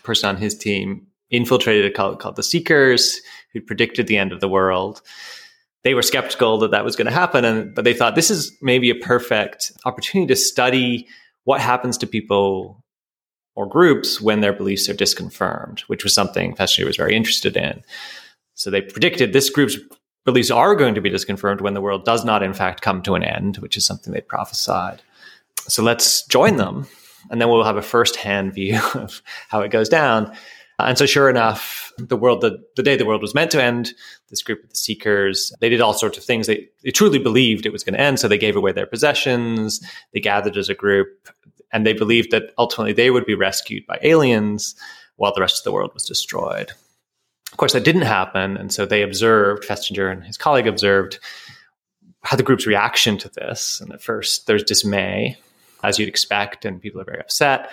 person 0.04 0.30
on 0.30 0.38
his 0.38 0.58
team 0.58 1.08
infiltrated 1.32 1.86
a 1.86 1.92
cult 1.92 2.20
called 2.20 2.36
the 2.36 2.44
Seekers, 2.44 3.20
who 3.54 3.62
predicted 3.62 4.08
the 4.08 4.18
end 4.18 4.32
of 4.32 4.40
the 4.40 4.50
world. 4.50 5.02
They 5.84 5.94
were 5.94 6.04
skeptical 6.04 6.60
that 6.60 6.72
that 6.72 6.86
was 6.86 6.96
going 6.96 7.08
to 7.08 7.12
happen, 7.12 7.44
and 7.44 7.74
but 7.74 7.86
they 7.86 7.94
thought 7.94 8.16
this 8.16 8.30
is 8.30 8.56
maybe 8.62 8.90
a 8.90 8.96
perfect 8.96 9.72
opportunity 9.86 10.28
to 10.28 10.36
study 10.36 11.08
what 11.44 11.60
happens 11.60 11.98
to 11.98 12.08
people 12.08 12.84
or 13.56 13.68
groups 13.68 14.22
when 14.22 14.42
their 14.42 14.54
beliefs 14.54 14.88
are 14.88 14.94
disconfirmed, 14.94 15.82
which 15.82 16.04
was 16.04 16.14
something 16.14 16.56
Festinger 16.56 16.86
was 16.86 16.98
very 16.98 17.16
interested 17.16 17.58
in. 17.58 17.84
So 18.54 18.70
they 18.70 18.82
predicted 18.82 19.34
this 19.34 19.50
group's 19.50 19.78
beliefs 20.24 20.52
are 20.52 20.76
going 20.76 20.96
to 20.96 21.02
be 21.02 21.10
disconfirmed 21.10 21.62
when 21.62 21.74
the 21.74 21.82
world 21.82 22.06
does 22.06 22.24
not, 22.24 22.44
in 22.44 22.54
fact, 22.54 22.82
come 22.82 23.02
to 23.04 23.16
an 23.16 23.24
end, 23.24 23.58
which 23.58 23.76
is 23.76 23.86
something 23.86 24.14
they 24.14 24.22
prophesied. 24.22 25.02
So 25.68 25.84
let's 25.84 26.26
join 26.28 26.58
them, 26.58 26.88
and 27.30 27.42
then 27.42 27.50
we'll 27.50 27.64
have 27.64 27.78
a 27.78 27.82
first-hand 27.82 28.54
view 28.54 28.80
of 28.96 29.22
how 29.50 29.62
it 29.62 29.72
goes 29.72 29.90
down. 29.90 30.36
Uh, 30.82 30.86
and 30.88 30.98
so, 30.98 31.06
sure 31.06 31.30
enough, 31.30 31.92
the 31.98 32.18
world, 32.18 32.42
the, 32.42 32.58
the 32.76 32.82
day 32.82 32.96
the 32.96 33.06
world 33.06 33.22
was 33.22 33.36
meant 33.36 33.52
to 33.52 33.62
end, 33.62 33.94
this 34.30 34.42
group 34.42 34.64
of 34.64 34.70
the 34.70 34.76
Seekers, 34.76 35.54
they 35.60 35.70
did 35.70 35.82
all 35.82 35.94
sorts 35.94 36.18
of 36.18 36.24
things. 36.24 36.48
They, 36.48 36.68
they 36.84 36.90
truly 36.90 37.20
believed 37.20 37.66
it 37.66 37.72
was 37.72 37.84
going 37.84 37.94
to 37.94 38.02
end. 38.02 38.20
So 38.20 38.28
they 38.28 38.38
gave 38.38 38.56
away 38.56 38.72
their 38.72 38.88
possessions, 38.88 39.80
they 40.14 40.20
gathered 40.20 40.58
as 40.58 40.70
a 40.70 40.74
group, 40.74 41.30
and 41.72 41.86
they 41.86 41.94
believed 41.94 42.32
that 42.32 42.52
ultimately 42.58 42.94
they 42.94 43.12
would 43.12 43.26
be 43.26 43.36
rescued 43.36 43.86
by 43.86 44.00
aliens 44.02 44.76
while 45.18 45.34
the 45.36 45.42
rest 45.42 45.60
of 45.60 45.64
the 45.66 45.72
world 45.72 45.92
was 45.94 46.06
destroyed. 46.06 46.72
Of 47.52 47.58
course, 47.58 47.74
that 47.74 47.84
didn't 47.84 48.02
happen. 48.04 48.58
And 48.58 48.74
so 48.74 48.86
they 48.86 49.04
observed, 49.04 49.64
Festinger 49.64 50.12
and 50.12 50.24
his 50.24 50.38
colleague 50.38 50.68
observed 50.68 51.20
how 52.24 52.38
the 52.38 52.44
group's 52.44 52.66
reaction 52.66 53.20
to 53.20 53.30
this. 53.30 53.80
And 53.82 53.94
at 53.94 54.02
first, 54.02 54.48
there's 54.48 54.64
dismay, 54.64 55.38
as 55.84 56.00
you'd 56.00 56.10
expect, 56.10 56.66
and 56.66 56.82
people 56.82 57.02
are 57.02 57.06
very 57.06 57.20
upset. 57.20 57.70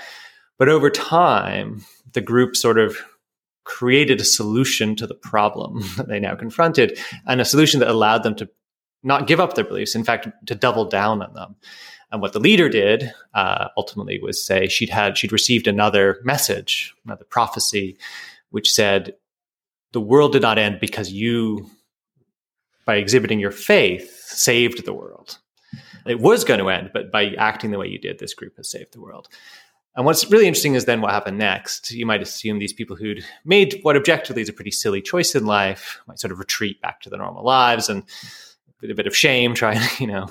But 0.59 0.69
over 0.69 0.91
time, 0.91 1.87
the 2.13 2.21
group 2.21 2.57
sort 2.57 2.79
of 2.79 2.99
created 3.65 4.21
a 4.21 4.25
solution 4.25 4.97
to 4.97 5.07
the 5.07 5.15
problem 5.15 5.83
that 5.97 6.09
they 6.09 6.19
now 6.19 6.35
confronted 6.35 6.99
and 7.27 7.41
a 7.41 7.45
solution 7.45 7.81
that 7.81 7.89
allowed 7.89 8.23
them 8.23 8.35
to 8.35 8.49
not 9.03 9.27
give 9.27 9.41
up 9.41 9.55
their 9.55 9.65
beliefs, 9.65 9.95
in 9.95 10.05
fact, 10.05 10.27
to 10.47 10.55
double 10.55 10.85
down 10.85 11.23
on 11.23 11.33
them. 11.35 11.55
And 12.11 12.23
what 12.23 12.33
the 12.33 12.41
leader 12.41 12.69
did 12.69 13.13
uh, 13.35 13.69
ultimately 13.77 14.19
was 14.21 14.45
say 14.45 14.67
she'd 14.67 14.89
had 14.89 15.19
she'd 15.19 15.33
received 15.33 15.67
another 15.67 16.19
message, 16.25 16.95
another 17.05 17.25
prophecy, 17.25 17.99
which 18.51 18.73
said 18.73 19.15
the 19.93 20.01
world 20.01 20.33
did 20.33 20.43
not 20.43 20.59
end 20.59 20.81
because 20.81 21.13
you, 21.13 21.71
by 22.87 22.97
exhibiting 22.97 23.41
your 23.41 23.51
faith, 23.51 24.11
saved 24.27 24.85
the 24.85 24.95
world. 24.95 25.39
It 26.07 26.21
was 26.21 26.45
going 26.45 26.61
to 26.61 26.71
end, 26.71 26.91
but 26.95 27.13
by 27.13 27.35
acting 27.35 27.71
the 27.71 27.79
way 27.79 27.89
you 27.89 27.99
did, 27.99 28.19
this 28.19 28.33
group 28.33 28.57
has 28.57 28.71
saved 28.71 28.95
the 28.95 29.01
world. 29.03 29.29
And 29.99 30.07
what's 30.07 30.31
really 30.31 30.47
interesting 30.47 30.75
is 30.75 30.85
then 30.85 31.01
what 31.01 31.11
happened 31.11 31.39
next. 31.39 31.91
You 31.91 32.07
might 32.07 32.23
assume 32.23 32.61
these 32.61 32.73
people 32.73 32.95
who'd 32.95 33.25
made 33.45 33.81
what 33.83 33.97
objectively 33.97 34.41
is 34.41 34.49
a 34.49 34.53
pretty 34.53 34.71
silly 34.71 35.03
choice 35.03 35.35
in 35.35 35.45
life 35.45 35.99
might 36.07 36.21
sort 36.21 36.31
of 36.31 36.39
retreat 36.39 36.81
back 36.81 37.01
to 37.01 37.11
their 37.11 37.19
normal 37.19 37.45
lives 37.45 37.89
and 37.89 38.05
with 38.81 38.93
a 38.93 38.95
bit 38.95 39.09
of 39.09 39.17
shame 39.17 39.55
try 39.55 39.75
and, 39.75 39.85
you 40.01 40.07
know, 40.07 40.31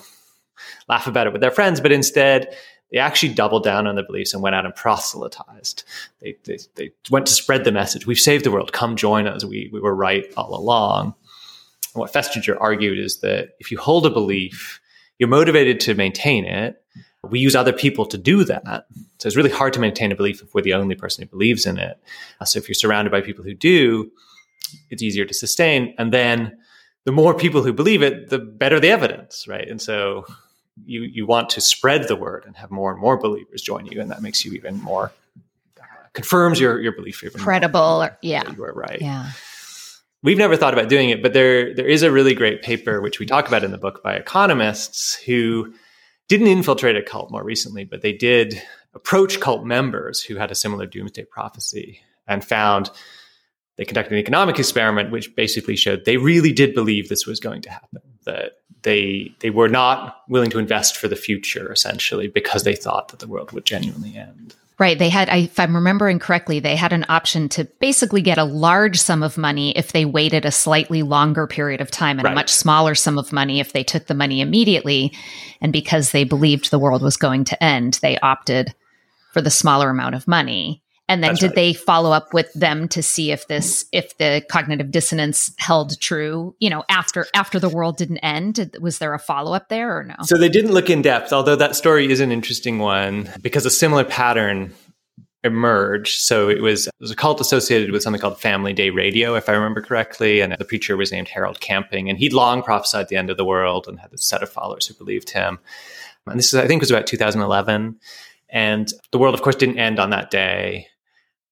laugh 0.87 1.05
about 1.05 1.27
it 1.27 1.33
with 1.33 1.41
their 1.41 1.51
friends. 1.51 1.81
But 1.81 1.91
instead, 1.91 2.55
they 2.93 2.99
actually 2.99 3.33
doubled 3.33 3.65
down 3.65 3.87
on 3.87 3.95
their 3.95 4.05
beliefs 4.05 4.33
and 4.33 4.41
went 4.41 4.55
out 4.55 4.63
and 4.63 4.73
proselytized. 4.73 5.83
They, 6.21 6.37
they, 6.45 6.59
they 6.75 6.91
went 7.11 7.25
to 7.25 7.33
spread 7.33 7.65
the 7.65 7.73
message. 7.73 8.07
We've 8.07 8.17
saved 8.17 8.45
the 8.45 8.51
world. 8.51 8.71
Come 8.71 8.95
join 8.95 9.27
us. 9.27 9.43
We, 9.43 9.69
we 9.73 9.81
were 9.81 9.93
right 9.93 10.25
all 10.37 10.55
along. 10.55 11.13
And 11.93 11.99
what 11.99 12.13
Festinger 12.13 12.55
argued 12.57 12.99
is 12.99 13.19
that 13.19 13.49
if 13.59 13.69
you 13.69 13.79
hold 13.79 14.05
a 14.05 14.09
belief, 14.09 14.79
you're 15.19 15.27
motivated 15.27 15.81
to 15.81 15.93
maintain 15.93 16.45
it 16.45 16.81
we 17.23 17.39
use 17.39 17.55
other 17.55 17.73
people 17.73 18.05
to 18.05 18.17
do 18.17 18.43
that. 18.43 18.87
So 19.19 19.27
it's 19.27 19.35
really 19.35 19.49
hard 19.49 19.73
to 19.73 19.79
maintain 19.79 20.11
a 20.11 20.15
belief 20.15 20.41
if 20.41 20.53
we're 20.53 20.61
the 20.61 20.73
only 20.73 20.95
person 20.95 21.23
who 21.23 21.29
believes 21.29 21.65
in 21.65 21.77
it. 21.77 21.99
Uh, 22.39 22.45
so 22.45 22.59
if 22.59 22.67
you're 22.67 22.75
surrounded 22.75 23.11
by 23.11 23.21
people 23.21 23.43
who 23.43 23.53
do, 23.53 24.11
it's 24.89 25.01
easier 25.01 25.25
to 25.25 25.33
sustain. 25.33 25.93
And 25.97 26.13
then 26.13 26.57
the 27.05 27.11
more 27.11 27.33
people 27.33 27.63
who 27.63 27.73
believe 27.73 28.03
it, 28.03 28.29
the 28.29 28.37
better 28.37 28.79
the 28.79 28.89
evidence, 28.89 29.47
right? 29.47 29.67
And 29.67 29.81
so 29.81 30.25
you 30.85 31.01
you 31.03 31.25
want 31.25 31.49
to 31.51 31.61
spread 31.61 32.07
the 32.07 32.15
word 32.15 32.43
and 32.45 32.55
have 32.55 32.69
more 32.69 32.91
and 32.91 32.99
more 32.99 33.17
believers 33.17 33.61
join 33.61 33.85
you, 33.87 33.99
and 33.99 34.11
that 34.11 34.21
makes 34.21 34.45
you 34.45 34.53
even 34.53 34.81
more 34.83 35.11
uh, 35.79 35.83
confirms 36.13 36.59
your 36.59 36.79
your 36.81 36.91
belief 36.91 37.23
even 37.23 37.39
credible. 37.41 38.03
Or, 38.03 38.17
yeah, 38.21 38.51
you 38.51 38.63
are 38.63 38.73
right. 38.73 39.01
Yeah. 39.01 39.31
We've 40.23 40.37
never 40.37 40.55
thought 40.55 40.73
about 40.73 40.89
doing 40.89 41.09
it, 41.09 41.23
but 41.23 41.33
there 41.33 41.73
there 41.73 41.87
is 41.87 42.03
a 42.03 42.11
really 42.11 42.35
great 42.35 42.61
paper 42.61 43.01
which 43.01 43.19
we 43.19 43.25
talk 43.25 43.47
about 43.47 43.63
in 43.63 43.71
the 43.71 43.77
book 43.77 44.03
by 44.03 44.15
economists 44.15 45.15
who 45.15 45.73
didn't 46.27 46.47
infiltrate 46.47 46.95
a 46.95 47.01
cult 47.01 47.31
more 47.31 47.43
recently, 47.43 47.85
but 47.85 48.01
they 48.01 48.13
did 48.13 48.61
approach 48.93 49.39
cult 49.39 49.65
members 49.65 50.21
who 50.21 50.35
had 50.35 50.51
a 50.51 50.55
similar 50.55 50.85
doomsday 50.85 51.23
prophecy 51.23 52.01
and 52.27 52.43
found 52.43 52.89
they 53.77 53.85
conducted 53.85 54.13
an 54.13 54.19
economic 54.19 54.59
experiment 54.59 55.11
which 55.11 55.35
basically 55.35 55.75
showed 55.75 56.03
they 56.05 56.17
really 56.17 56.51
did 56.51 56.73
believe 56.73 57.07
this 57.07 57.27
was 57.27 57.39
going 57.39 57.61
to 57.61 57.69
happen 57.69 58.01
that 58.25 58.53
they 58.81 59.31
they 59.39 59.49
were 59.49 59.69
not 59.69 60.21
willing 60.27 60.49
to 60.49 60.59
invest 60.59 60.97
for 60.97 61.07
the 61.07 61.15
future 61.15 61.71
essentially 61.71 62.27
because 62.27 62.63
they 62.63 62.75
thought 62.75 63.09
that 63.09 63.19
the 63.19 63.27
world 63.27 63.51
would 63.51 63.65
genuinely 63.65 64.15
end 64.15 64.55
Right. 64.79 64.99
They 64.99 65.09
had, 65.09 65.27
if 65.29 65.59
I'm 65.59 65.73
remembering 65.73 66.19
correctly, 66.19 66.59
they 66.59 66.75
had 66.75 66.93
an 66.93 67.05
option 67.09 67.49
to 67.49 67.65
basically 67.79 68.21
get 68.21 68.37
a 68.37 68.43
large 68.43 68.99
sum 68.99 69.23
of 69.23 69.35
money 69.35 69.75
if 69.75 69.91
they 69.91 70.05
waited 70.05 70.45
a 70.45 70.51
slightly 70.51 71.01
longer 71.01 71.47
period 71.47 71.81
of 71.81 71.89
time 71.89 72.19
and 72.19 72.25
right. 72.25 72.33
a 72.33 72.35
much 72.35 72.53
smaller 72.53 72.93
sum 72.93 73.17
of 73.17 73.33
money 73.33 73.59
if 73.59 73.73
they 73.73 73.83
took 73.83 74.05
the 74.05 74.13
money 74.13 74.39
immediately. 74.39 75.13
And 75.61 75.73
because 75.73 76.11
they 76.11 76.23
believed 76.25 76.69
the 76.69 76.77
world 76.77 77.01
was 77.01 77.17
going 77.17 77.43
to 77.45 77.63
end, 77.63 77.97
they 78.03 78.19
opted 78.19 78.75
for 79.33 79.41
the 79.41 79.49
smaller 79.49 79.89
amount 79.89 80.13
of 80.13 80.27
money. 80.27 80.83
And 81.09 81.23
then 81.23 81.31
That's 81.31 81.39
did 81.39 81.47
right. 81.47 81.55
they 81.55 81.73
follow 81.73 82.11
up 82.11 82.33
with 82.33 82.51
them 82.53 82.89
to 82.89 83.01
see 83.01 83.31
if 83.31 83.47
this 83.47 83.85
if 83.93 84.17
the 84.17 84.43
cognitive 84.49 84.91
dissonance 84.91 85.53
held 85.57 85.99
true, 86.01 86.55
you 86.59 86.69
know, 86.69 86.83
after 86.89 87.27
after 87.33 87.59
the 87.59 87.69
world 87.69 87.97
didn't 87.97 88.17
end? 88.17 88.75
Was 88.81 88.99
there 88.99 89.13
a 89.13 89.19
follow 89.19 89.53
up 89.53 89.69
there 89.69 89.97
or 89.97 90.03
no? 90.03 90.15
So 90.23 90.37
they 90.37 90.49
didn't 90.49 90.73
look 90.73 90.89
in 90.89 91.01
depth, 91.01 91.31
although 91.31 91.55
that 91.55 91.75
story 91.75 92.11
is 92.11 92.19
an 92.19 92.31
interesting 92.31 92.79
one 92.79 93.29
because 93.41 93.65
a 93.65 93.71
similar 93.71 94.03
pattern 94.03 94.73
emerged. 95.43 96.19
So 96.19 96.49
it 96.49 96.61
was, 96.61 96.87
it 96.87 96.93
was 96.99 97.11
a 97.11 97.15
cult 97.15 97.41
associated 97.41 97.91
with 97.91 98.03
something 98.03 98.21
called 98.21 98.39
Family 98.39 98.73
Day 98.73 98.91
Radio, 98.91 99.35
if 99.35 99.49
I 99.49 99.53
remember 99.53 99.81
correctly. 99.81 100.41
And 100.41 100.55
the 100.57 100.65
preacher 100.65 100.95
was 100.95 101.11
named 101.11 101.27
Harold 101.29 101.59
Camping. 101.59 102.09
And 102.09 102.19
he'd 102.19 102.33
long 102.33 102.61
prophesied 102.61 103.07
the 103.07 103.15
end 103.15 103.29
of 103.29 103.37
the 103.37 103.45
world 103.45 103.87
and 103.87 103.99
had 103.99 104.13
a 104.13 104.17
set 104.17 104.43
of 104.43 104.49
followers 104.49 104.85
who 104.87 104.93
believed 104.93 105.31
him. 105.31 105.59
And 106.27 106.37
this 106.37 106.53
is, 106.53 106.55
I 106.55 106.67
think, 106.67 106.81
was 106.81 106.91
about 106.91 107.07
2011. 107.07 107.99
And 108.49 108.93
the 109.11 109.17
world, 109.17 109.33
of 109.33 109.41
course, 109.41 109.55
didn't 109.55 109.79
end 109.79 109.99
on 109.99 110.11
that 110.11 110.29
day. 110.29 110.87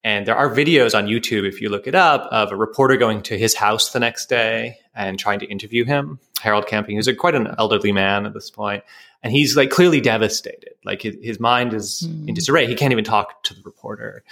And 0.06 0.28
there 0.28 0.38
are 0.38 0.51
videos 0.51 0.95
on 0.95 1.08
YouTube, 1.08 1.47
if 1.47 1.60
you 1.60 1.70
look 1.70 1.88
it 1.88 1.95
up, 1.95 2.30
of 2.32 2.51
a 2.51 2.56
reporter 2.56 2.95
going 2.95 3.24
to 3.24 3.39
his 3.39 3.56
house 3.56 3.89
the 3.89 3.99
next 3.99 4.30
day 4.30 4.78
and 4.93 5.18
trying 5.18 5.39
to 5.39 5.47
interview 5.47 5.84
him. 5.84 6.20
Harold 6.39 6.68
Camping, 6.68 6.95
who's 6.95 7.08
a, 7.08 7.16
quite 7.16 7.34
an 7.34 7.56
elderly 7.58 7.91
man 7.91 8.28
at 8.28 8.36
this 8.36 8.51
point, 8.51 8.84
and 9.24 9.34
he's 9.34 9.58
like 9.58 9.72
clearly 9.72 9.99
devastated. 9.99 10.76
Like 10.84 11.01
his, 11.01 11.16
his 11.24 11.39
mind 11.39 11.74
is 11.74 12.03
mm. 12.08 12.12
in 12.12 12.28
hmm. 12.28 12.34
disarray. 12.36 12.68
He 12.68 12.76
can't 12.76 12.91
even 12.91 13.03
talk 13.03 13.41
to 13.45 13.56
the 13.56 13.64
reporter. 13.66 14.24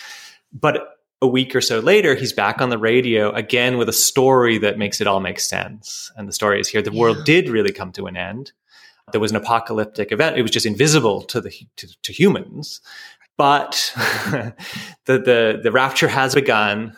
But 0.54 1.00
a 1.24 1.28
week 1.28 1.56
or 1.56 1.62
so 1.62 1.80
later, 1.80 2.14
he's 2.14 2.34
back 2.34 2.62
on 2.62 2.70
the 2.70 2.78
radio 2.78 3.32
again 3.32 3.80
with 3.80 3.90
a 3.90 3.94
story 3.94 4.60
that 4.60 4.78
makes 4.78 5.02
it 5.02 5.08
all 5.08 5.22
make 5.22 5.40
sense. 5.40 6.12
And 6.16 6.28
the 6.28 6.34
story 6.34 6.60
is 6.60 6.68
here: 6.68 6.84
the 6.84 6.94
yeah. 6.94 7.02
world 7.02 7.26
did 7.26 7.50
really 7.50 7.72
come 7.72 7.92
to 7.94 8.06
an 8.06 8.16
end. 8.16 8.52
There 9.12 9.20
was 9.20 9.32
an 9.32 9.38
apocalyptic 9.38 10.12
event. 10.12 10.38
It 10.38 10.44
was 10.44 10.52
just 10.52 10.68
invisible 10.68 11.24
to 11.24 11.42
the 11.42 11.52
to, 11.78 11.88
to 12.04 12.14
humans, 12.14 12.80
but 13.38 13.92
the, 13.96 14.54
the, 15.06 15.60
the 15.62 15.72
rapture 15.72 16.08
has 16.08 16.36
begun, 16.36 16.96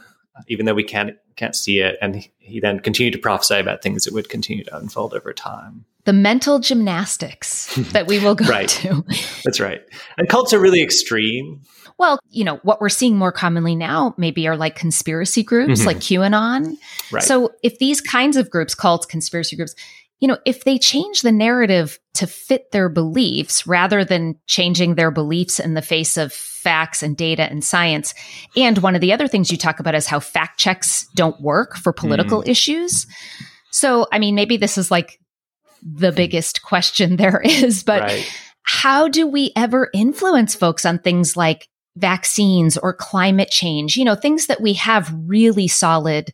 even 0.48 0.66
though 0.66 0.74
we 0.74 0.84
can't 0.84 1.18
can't 1.36 1.56
see 1.56 1.80
it. 1.80 1.98
And 2.02 2.16
he, 2.16 2.32
he 2.40 2.60
then 2.60 2.80
continued 2.80 3.12
to 3.12 3.20
prophesy 3.20 3.56
about 3.56 3.84
things 3.84 4.06
that 4.06 4.14
would 4.14 4.30
continue 4.30 4.64
to 4.64 4.78
unfold 4.78 5.14
over 5.14 5.34
time. 5.34 5.86
The 6.06 6.14
mental 6.14 6.60
gymnastics 6.60 7.76
that 7.92 8.08
we 8.08 8.20
will 8.20 8.36
go 8.36 8.46
right. 8.46 8.70
to. 8.70 9.04
That's 9.44 9.60
right. 9.60 9.82
And 10.18 10.30
cults 10.30 10.54
are 10.54 10.60
really 10.60 10.82
extreme. 10.82 11.62
Well, 11.98 12.20
you 12.30 12.44
know, 12.44 12.58
what 12.64 12.82
we're 12.82 12.90
seeing 12.90 13.18
more 13.18 13.32
commonly 13.32 13.76
now 13.76 14.14
maybe 14.18 14.48
are 14.48 14.58
like 14.58 14.76
conspiracy 14.76 15.44
groups 15.44 15.80
mm-hmm. 15.80 15.88
like 15.88 15.98
QAnon. 15.98 16.78
Right. 17.12 17.24
So 17.24 17.52
if 17.64 17.80
these 17.80 18.02
kinds 18.02 18.38
of 18.38 18.50
groups, 18.50 18.76
cults, 18.76 19.06
conspiracy 19.06 19.56
groups, 19.56 19.76
you 20.20 20.28
know, 20.28 20.38
if 20.46 20.64
they 20.64 20.78
change 20.78 21.22
the 21.22 21.32
narrative 21.32 22.00
to 22.16 22.28
fit 22.28 22.72
their 22.72 22.90
beliefs 22.90 23.68
rather 23.68 24.06
than 24.06 24.40
changing 24.48 24.96
their 24.96 25.12
beliefs 25.12 25.60
in 25.60 25.74
the 25.74 25.82
face 25.82 26.18
of 26.18 26.32
facts 26.34 27.04
and 27.04 27.16
data 27.16 27.44
and 27.44 27.64
science. 27.64 28.16
And 28.56 28.80
one 28.80 28.96
of 28.96 29.02
the 29.02 29.14
other 29.14 29.28
things 29.28 29.52
you 29.52 29.58
talk 29.58 29.80
about 29.80 29.94
is 29.94 30.08
how 30.08 30.20
fact 30.20 30.60
checks 30.60 31.06
don't 31.16 31.40
work 31.40 31.76
for 31.76 31.94
political 31.94 32.42
mm. 32.42 32.48
issues. 32.48 33.06
So, 33.72 34.08
I 34.12 34.18
mean, 34.18 34.34
maybe 34.34 34.58
this 34.58 34.78
is 34.78 34.90
like 34.90 35.20
the 35.84 36.12
biggest 36.12 36.64
question 36.64 37.16
there 37.18 37.42
is, 37.42 37.84
but 37.84 38.02
right. 38.02 38.42
how 38.64 39.08
do 39.08 39.28
we 39.28 39.52
ever 39.56 39.90
influence 39.94 40.56
folks 40.56 40.86
on 40.86 40.98
things 40.98 41.38
like 41.38 41.68
vaccines 41.98 42.78
or 42.78 42.94
climate 42.94 43.52
change? 43.52 43.98
You 43.98 44.06
know, 44.06 44.16
things 44.16 44.48
that 44.48 44.62
we 44.62 44.74
have 44.74 45.14
really 45.28 45.68
solid 45.68 46.34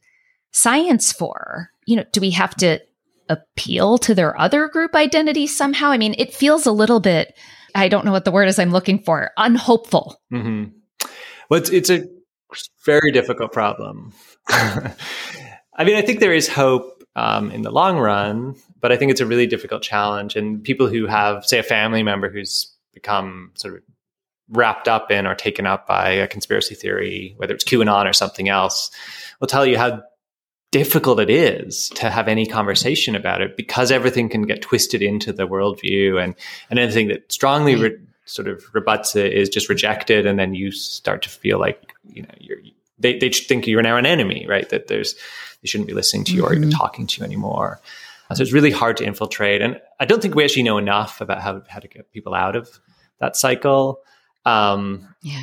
science 0.51 1.11
for. 1.11 1.71
You 1.85 1.97
know, 1.97 2.05
do 2.13 2.21
we 2.21 2.29
have 2.31 2.55
to 2.57 2.79
appeal 3.29 3.97
to 3.99 4.15
their 4.15 4.39
other 4.39 4.67
group 4.67 4.95
identity 4.95 5.47
somehow? 5.47 5.91
I 5.91 5.97
mean, 5.97 6.15
it 6.17 6.33
feels 6.33 6.65
a 6.65 6.71
little 6.71 6.99
bit, 6.99 7.37
I 7.75 7.87
don't 7.87 8.05
know 8.05 8.11
what 8.11 8.25
the 8.25 8.31
word 8.31 8.47
is 8.47 8.59
I'm 8.59 8.71
looking 8.71 8.99
for, 9.03 9.31
unhopeful. 9.37 10.19
Mm-hmm. 10.31 10.71
Well, 11.49 11.59
it's, 11.59 11.69
it's 11.69 11.89
a 11.89 12.07
very 12.85 13.11
difficult 13.11 13.51
problem. 13.51 14.13
I 14.49 15.83
mean, 15.83 15.95
I 15.95 16.01
think 16.01 16.19
there 16.19 16.33
is 16.33 16.47
hope 16.47 17.03
um, 17.15 17.51
in 17.51 17.61
the 17.61 17.71
long 17.71 17.97
run, 17.97 18.55
but 18.79 18.91
I 18.91 18.97
think 18.97 19.11
it's 19.11 19.21
a 19.21 19.25
really 19.25 19.47
difficult 19.47 19.83
challenge. 19.83 20.35
And 20.35 20.63
people 20.63 20.87
who 20.87 21.07
have, 21.07 21.45
say, 21.45 21.59
a 21.59 21.63
family 21.63 22.03
member 22.03 22.29
who's 22.29 22.73
become 22.93 23.51
sort 23.55 23.75
of 23.75 23.81
wrapped 24.49 24.87
up 24.87 25.11
in 25.11 25.25
or 25.25 25.35
taken 25.35 25.65
up 25.65 25.87
by 25.87 26.09
a 26.09 26.27
conspiracy 26.27 26.75
theory, 26.75 27.33
whether 27.37 27.53
it's 27.53 27.63
QAnon 27.63 28.09
or 28.09 28.13
something 28.13 28.49
else, 28.49 28.91
will 29.39 29.47
tell 29.47 29.65
you 29.65 29.77
how 29.77 30.03
difficult 30.71 31.19
it 31.19 31.29
is 31.29 31.89
to 31.89 32.09
have 32.09 32.27
any 32.27 32.45
conversation 32.45 33.15
about 33.15 33.41
it 33.41 33.57
because 33.57 33.91
everything 33.91 34.29
can 34.29 34.43
get 34.43 34.61
twisted 34.61 35.01
into 35.01 35.33
the 35.33 35.47
worldview 35.47 36.21
and, 36.23 36.35
and 36.69 36.79
anything 36.79 37.09
that 37.09 37.31
strongly 37.31 37.75
re- 37.75 37.97
sort 38.25 38.47
of 38.47 38.63
rebuts 38.73 39.15
it 39.15 39.33
is 39.33 39.49
just 39.49 39.69
rejected. 39.69 40.25
And 40.25 40.39
then 40.39 40.55
you 40.55 40.71
start 40.71 41.21
to 41.23 41.29
feel 41.29 41.59
like, 41.59 41.93
you 42.09 42.23
know, 42.23 42.29
you're, 42.39 42.57
they, 42.97 43.17
they 43.17 43.29
think 43.29 43.67
you're 43.67 43.81
now 43.81 43.97
an 43.97 44.05
enemy, 44.05 44.45
right? 44.47 44.67
That 44.69 44.87
there's, 44.87 45.15
they 45.61 45.67
shouldn't 45.67 45.87
be 45.87 45.93
listening 45.93 46.23
to 46.25 46.33
you 46.33 46.43
mm-hmm. 46.43 46.51
or 46.51 46.55
even 46.55 46.69
mm-hmm. 46.69 46.77
talking 46.77 47.07
to 47.07 47.19
you 47.19 47.25
anymore. 47.25 47.81
So 48.33 48.41
it's 48.41 48.53
really 48.53 48.71
hard 48.71 48.95
to 48.97 49.03
infiltrate. 49.03 49.61
And 49.61 49.81
I 49.99 50.05
don't 50.05 50.21
think 50.21 50.35
we 50.35 50.45
actually 50.45 50.63
know 50.63 50.77
enough 50.77 51.19
about 51.19 51.41
how, 51.41 51.63
how 51.67 51.79
to 51.79 51.87
get 51.89 52.13
people 52.13 52.33
out 52.33 52.55
of 52.55 52.79
that 53.19 53.35
cycle. 53.35 53.99
Um, 54.45 55.13
yeah. 55.21 55.41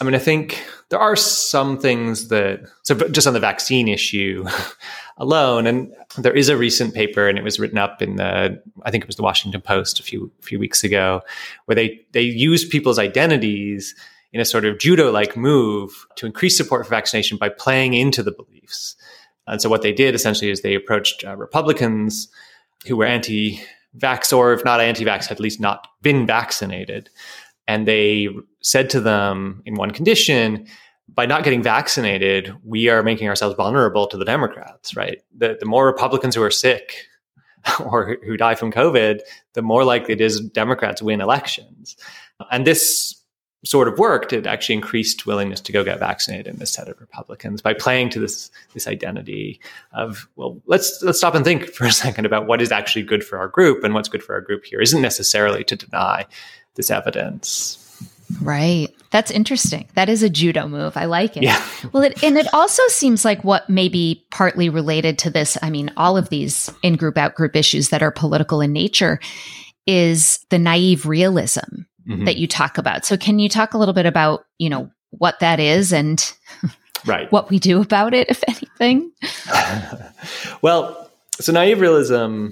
I 0.00 0.04
mean, 0.04 0.14
I 0.14 0.18
think 0.18 0.64
there 0.88 0.98
are 0.98 1.16
some 1.16 1.78
things 1.78 2.28
that, 2.28 2.60
so 2.82 2.94
just 2.94 3.26
on 3.26 3.32
the 3.34 3.40
vaccine 3.40 3.88
issue 3.88 4.44
alone, 5.18 5.66
and 5.66 5.92
there 6.18 6.34
is 6.34 6.48
a 6.48 6.56
recent 6.56 6.94
paper, 6.94 7.28
and 7.28 7.38
it 7.38 7.44
was 7.44 7.60
written 7.60 7.78
up 7.78 8.02
in 8.02 8.16
the, 8.16 8.60
I 8.82 8.90
think 8.90 9.04
it 9.04 9.06
was 9.06 9.16
the 9.16 9.22
Washington 9.22 9.60
Post 9.60 10.00
a 10.00 10.02
few 10.02 10.30
few 10.40 10.58
weeks 10.58 10.84
ago, 10.84 11.22
where 11.66 11.74
they 11.74 12.00
they 12.12 12.22
use 12.22 12.64
people's 12.64 12.98
identities 12.98 13.94
in 14.32 14.40
a 14.40 14.44
sort 14.44 14.64
of 14.64 14.78
judo 14.78 15.12
like 15.12 15.36
move 15.36 16.06
to 16.16 16.26
increase 16.26 16.56
support 16.56 16.84
for 16.84 16.90
vaccination 16.90 17.38
by 17.38 17.48
playing 17.48 17.94
into 17.94 18.22
the 18.22 18.32
beliefs. 18.32 18.96
And 19.46 19.62
so 19.62 19.68
what 19.68 19.82
they 19.82 19.92
did 19.92 20.14
essentially 20.14 20.50
is 20.50 20.62
they 20.62 20.74
approached 20.74 21.24
uh, 21.24 21.36
Republicans 21.36 22.28
who 22.86 22.96
were 22.96 23.04
anti-vax, 23.04 24.36
or 24.36 24.52
if 24.52 24.64
not 24.64 24.80
anti-vax, 24.80 25.26
had 25.26 25.36
at 25.36 25.40
least 25.40 25.60
not 25.60 25.86
been 26.02 26.26
vaccinated 26.26 27.10
and 27.66 27.88
they 27.88 28.28
said 28.60 28.90
to 28.90 29.00
them 29.00 29.62
in 29.64 29.74
one 29.74 29.90
condition, 29.90 30.66
by 31.08 31.26
not 31.26 31.44
getting 31.44 31.62
vaccinated, 31.62 32.54
we 32.64 32.88
are 32.88 33.02
making 33.02 33.28
ourselves 33.28 33.56
vulnerable 33.56 34.06
to 34.06 34.16
the 34.16 34.24
Democrats, 34.24 34.96
right? 34.96 35.22
The, 35.36 35.56
the 35.58 35.66
more 35.66 35.86
Republicans 35.86 36.34
who 36.34 36.42
are 36.42 36.50
sick 36.50 37.06
or 37.80 38.16
who 38.24 38.36
die 38.36 38.54
from 38.54 38.72
COVID, 38.72 39.20
the 39.52 39.62
more 39.62 39.84
likely 39.84 40.14
it 40.14 40.20
is 40.20 40.40
Democrats 40.40 41.02
win 41.02 41.20
elections. 41.20 41.96
And 42.50 42.66
this 42.66 43.20
sort 43.64 43.88
of 43.88 43.98
worked. 43.98 44.32
It 44.32 44.46
actually 44.46 44.76
increased 44.76 45.26
willingness 45.26 45.60
to 45.62 45.72
go 45.72 45.82
get 45.82 45.98
vaccinated 45.98 46.46
in 46.46 46.58
this 46.58 46.70
set 46.70 46.88
of 46.88 47.00
Republicans 47.00 47.62
by 47.62 47.72
playing 47.74 48.10
to 48.10 48.20
this 48.20 48.50
this 48.74 48.86
identity 48.86 49.60
of 49.92 50.28
well, 50.36 50.60
let's 50.66 51.02
let's 51.02 51.18
stop 51.18 51.34
and 51.34 51.44
think 51.44 51.64
for 51.74 51.84
a 51.84 51.92
second 51.92 52.26
about 52.26 52.46
what 52.46 52.62
is 52.62 52.70
actually 52.70 53.02
good 53.02 53.24
for 53.24 53.38
our 53.38 53.48
group 53.48 53.82
and 53.82 53.94
what's 53.94 54.08
good 54.08 54.22
for 54.22 54.34
our 54.34 54.40
group 54.40 54.64
here 54.64 54.80
isn't 54.80 55.02
necessarily 55.02 55.64
to 55.64 55.76
deny 55.76 56.26
this 56.74 56.90
evidence. 56.90 57.80
Right. 58.40 58.88
That's 59.10 59.30
interesting. 59.30 59.88
That 59.94 60.08
is 60.08 60.22
a 60.22 60.30
judo 60.30 60.66
move. 60.66 60.96
I 60.96 61.04
like 61.04 61.36
it. 61.36 61.42
Yeah. 61.42 61.64
well, 61.92 62.02
it, 62.02 62.22
and 62.22 62.36
it 62.36 62.52
also 62.52 62.82
seems 62.88 63.24
like 63.24 63.44
what 63.44 63.68
may 63.68 63.88
be 63.88 64.24
partly 64.30 64.68
related 64.68 65.18
to 65.20 65.30
this. 65.30 65.56
I 65.62 65.70
mean, 65.70 65.92
all 65.96 66.16
of 66.16 66.30
these 66.30 66.70
in 66.82 66.96
group, 66.96 67.16
out 67.16 67.34
group 67.34 67.54
issues 67.54 67.90
that 67.90 68.02
are 68.02 68.10
political 68.10 68.60
in 68.60 68.72
nature 68.72 69.20
is 69.86 70.44
the 70.50 70.58
naive 70.58 71.06
realism 71.06 71.60
mm-hmm. 72.08 72.24
that 72.24 72.36
you 72.36 72.46
talk 72.46 72.78
about. 72.78 73.04
So, 73.04 73.16
can 73.16 73.38
you 73.38 73.48
talk 73.48 73.74
a 73.74 73.78
little 73.78 73.94
bit 73.94 74.06
about, 74.06 74.46
you 74.58 74.70
know, 74.70 74.90
what 75.10 75.38
that 75.40 75.60
is 75.60 75.92
and 75.92 76.32
right. 77.06 77.30
what 77.30 77.50
we 77.50 77.58
do 77.58 77.80
about 77.80 78.14
it, 78.14 78.28
if 78.30 78.42
anything? 78.48 79.12
well, 80.62 81.10
so 81.40 81.52
naive 81.52 81.80
realism 81.80 82.48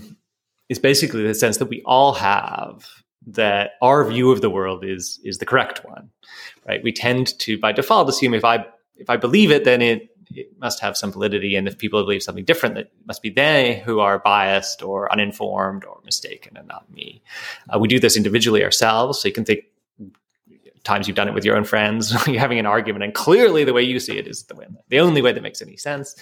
is 0.69 0.79
basically 0.79 1.23
the 1.27 1.35
sense 1.35 1.57
that 1.57 1.67
we 1.67 1.83
all 1.85 2.15
have 2.15 3.02
that 3.27 3.73
our 3.81 4.05
view 4.09 4.31
of 4.31 4.41
the 4.41 4.51
world 4.51 4.85
is 4.85 5.21
is 5.25 5.39
the 5.39 5.47
correct 5.47 5.85
one, 5.85 6.11
right? 6.67 6.83
We 6.83 6.93
tend 6.93 7.39
to, 7.41 7.59
by 7.59 7.73
default, 7.73 8.09
assume 8.09 8.35
if 8.35 8.45
I 8.45 8.65
if 8.97 9.09
I 9.09 9.17
believe 9.17 9.51
it, 9.51 9.65
then 9.65 9.83
it 9.83 10.09
it 10.35 10.59
must 10.61 10.81
have 10.81 10.97
some 10.97 11.13
validity, 11.13 11.57
and 11.57 11.69
if 11.69 11.77
people 11.79 12.03
believe 12.03 12.23
something 12.23 12.45
different, 12.45 12.75
that 12.77 12.91
must 13.07 13.23
be 13.23 13.29
they 13.31 13.83
who 13.85 14.01
are 14.01 14.19
biased 14.19 14.83
or 14.83 15.11
uninformed 15.13 15.85
or 15.85 16.01
mistaken, 16.05 16.57
and 16.57 16.67
not 16.69 16.91
me. 16.91 17.23
Uh, 17.73 17.79
we 17.79 17.89
do 17.89 18.01
this 18.01 18.17
individually 18.17 18.65
ourselves, 18.65 19.21
so 19.21 19.29
you 19.29 19.35
can 19.35 19.45
think 19.45 19.65
times 20.85 21.07
you've 21.07 21.17
done 21.17 21.29
it 21.29 21.35
with 21.35 21.45
your 21.45 21.57
own 21.57 21.65
friends, 21.65 22.15
you're 22.27 22.41
having 22.41 22.59
an 22.59 22.67
argument, 22.67 23.05
and 23.05 23.15
clearly 23.15 23.65
the 23.65 23.73
way 23.73 23.83
you 23.83 24.01
see 24.01 24.19
it 24.19 24.27
is 24.27 24.45
the 24.45 24.55
way, 24.55 24.67
the 24.89 25.01
only 25.01 25.23
way 25.23 25.33
that 25.33 25.43
makes 25.43 25.63
any 25.63 25.77
sense. 25.77 26.17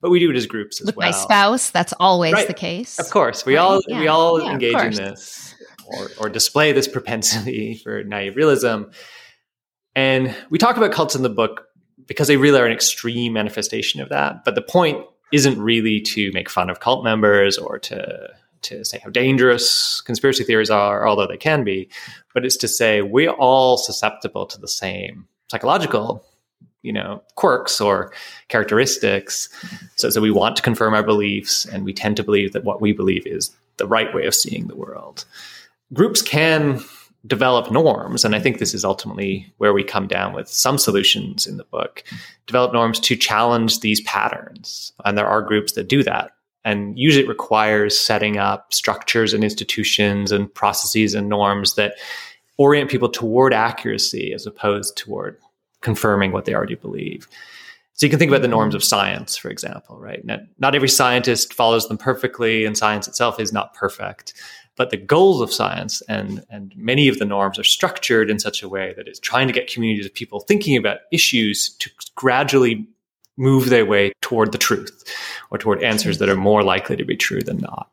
But 0.00 0.10
we 0.10 0.20
do 0.20 0.30
it 0.30 0.36
as 0.36 0.46
groups 0.46 0.80
as 0.82 0.86
with 0.86 0.96
well. 0.96 1.10
my 1.10 1.16
spouse, 1.16 1.70
that's 1.70 1.94
always 1.98 2.34
Right. 2.34 2.46
the 2.46 2.52
case. 2.54 2.98
Of 2.98 3.08
course, 3.10 3.46
we 3.46 3.56
Right, 3.56 3.62
all 3.62 3.80
yeah, 3.88 4.00
we 4.00 4.06
all 4.08 4.42
yeah, 4.42 4.52
engage 4.52 4.76
in 4.76 4.92
this 4.92 5.53
or, 5.86 6.08
or 6.18 6.28
display 6.28 6.72
this 6.72 6.88
propensity 6.88 7.74
for 7.82 8.04
naive 8.04 8.36
realism. 8.36 8.84
And 9.94 10.34
we 10.50 10.58
talk 10.58 10.76
about 10.76 10.92
cults 10.92 11.14
in 11.14 11.22
the 11.22 11.28
book 11.28 11.66
because 12.06 12.28
they 12.28 12.36
really 12.36 12.60
are 12.60 12.66
an 12.66 12.72
extreme 12.72 13.32
manifestation 13.32 14.00
of 14.00 14.08
that. 14.10 14.44
But 14.44 14.54
the 14.54 14.62
point 14.62 15.04
isn't 15.32 15.60
really 15.60 16.00
to 16.00 16.30
make 16.32 16.50
fun 16.50 16.70
of 16.70 16.80
cult 16.80 17.04
members 17.04 17.58
or 17.58 17.78
to 17.78 18.30
to 18.62 18.84
say 18.84 18.98
how 19.04 19.10
dangerous 19.10 20.00
conspiracy 20.00 20.42
theories 20.42 20.70
are, 20.70 21.06
although 21.06 21.26
they 21.26 21.36
can 21.36 21.64
be, 21.64 21.88
but 22.32 22.46
it's 22.46 22.56
to 22.56 22.66
say 22.68 23.02
we're 23.02 23.30
all 23.30 23.76
susceptible 23.76 24.46
to 24.46 24.58
the 24.58 24.68
same 24.68 25.28
psychological, 25.50 26.24
you 26.82 26.92
know, 26.92 27.22
quirks 27.36 27.80
or 27.80 28.12
characteristics. 28.48 29.48
So, 29.96 30.08
so 30.08 30.20
we 30.20 30.30
want 30.30 30.56
to 30.56 30.62
confirm 30.62 30.94
our 30.94 31.02
beliefs, 31.02 31.66
and 31.66 31.84
we 31.84 31.92
tend 31.92 32.16
to 32.16 32.24
believe 32.24 32.52
that 32.54 32.64
what 32.64 32.80
we 32.80 32.92
believe 32.92 33.26
is 33.26 33.54
the 33.76 33.86
right 33.86 34.12
way 34.14 34.26
of 34.26 34.34
seeing 34.34 34.66
the 34.66 34.76
world. 34.76 35.24
Groups 35.92 36.22
can 36.22 36.80
develop 37.26 37.70
norms, 37.70 38.24
and 38.24 38.34
I 38.34 38.40
think 38.40 38.58
this 38.58 38.74
is 38.74 38.84
ultimately 38.84 39.52
where 39.58 39.72
we 39.72 39.84
come 39.84 40.06
down 40.06 40.34
with 40.34 40.48
some 40.48 40.76
solutions 40.78 41.46
in 41.46 41.56
the 41.56 41.64
book. 41.64 42.04
Develop 42.46 42.72
norms 42.72 43.00
to 43.00 43.16
challenge 43.16 43.80
these 43.80 44.00
patterns, 44.02 44.92
and 45.04 45.16
there 45.16 45.26
are 45.26 45.42
groups 45.42 45.72
that 45.72 45.88
do 45.88 46.02
that. 46.02 46.32
And 46.64 46.98
usually 46.98 47.24
it 47.24 47.28
requires 47.28 47.98
setting 47.98 48.38
up 48.38 48.72
structures 48.72 49.34
and 49.34 49.44
institutions 49.44 50.32
and 50.32 50.52
processes 50.52 51.14
and 51.14 51.28
norms 51.28 51.74
that 51.74 51.96
orient 52.56 52.90
people 52.90 53.08
toward 53.08 53.52
accuracy 53.52 54.32
as 54.32 54.46
opposed 54.46 54.96
toward 54.96 55.38
confirming 55.80 56.32
what 56.32 56.46
they 56.46 56.54
already 56.54 56.76
believe. 56.76 57.28
So 57.92 58.06
you 58.06 58.10
can 58.10 58.18
think 58.18 58.30
about 58.30 58.42
the 58.42 58.48
norms 58.48 58.74
of 58.74 58.82
science, 58.82 59.36
for 59.36 59.50
example, 59.50 59.98
right? 59.98 60.24
Not, 60.24 60.40
not 60.58 60.74
every 60.74 60.88
scientist 60.88 61.54
follows 61.54 61.86
them 61.86 61.98
perfectly, 61.98 62.64
and 62.64 62.76
science 62.76 63.06
itself 63.06 63.38
is 63.38 63.52
not 63.52 63.74
perfect. 63.74 64.34
But 64.76 64.90
the 64.90 64.96
goals 64.96 65.40
of 65.40 65.52
science 65.52 66.02
and, 66.08 66.44
and 66.50 66.72
many 66.76 67.06
of 67.08 67.18
the 67.18 67.24
norms 67.24 67.58
are 67.58 67.64
structured 67.64 68.28
in 68.28 68.38
such 68.38 68.62
a 68.62 68.68
way 68.68 68.92
that 68.96 69.06
it's 69.06 69.20
trying 69.20 69.46
to 69.46 69.52
get 69.52 69.72
communities 69.72 70.06
of 70.06 70.14
people 70.14 70.40
thinking 70.40 70.76
about 70.76 70.98
issues 71.12 71.70
to 71.78 71.90
gradually 72.16 72.86
move 73.36 73.68
their 73.68 73.86
way 73.86 74.12
toward 74.20 74.52
the 74.52 74.58
truth 74.58 75.04
or 75.50 75.58
toward 75.58 75.82
answers 75.82 76.18
that 76.18 76.28
are 76.28 76.36
more 76.36 76.62
likely 76.62 76.96
to 76.96 77.04
be 77.04 77.16
true 77.16 77.42
than 77.42 77.58
not. 77.58 77.90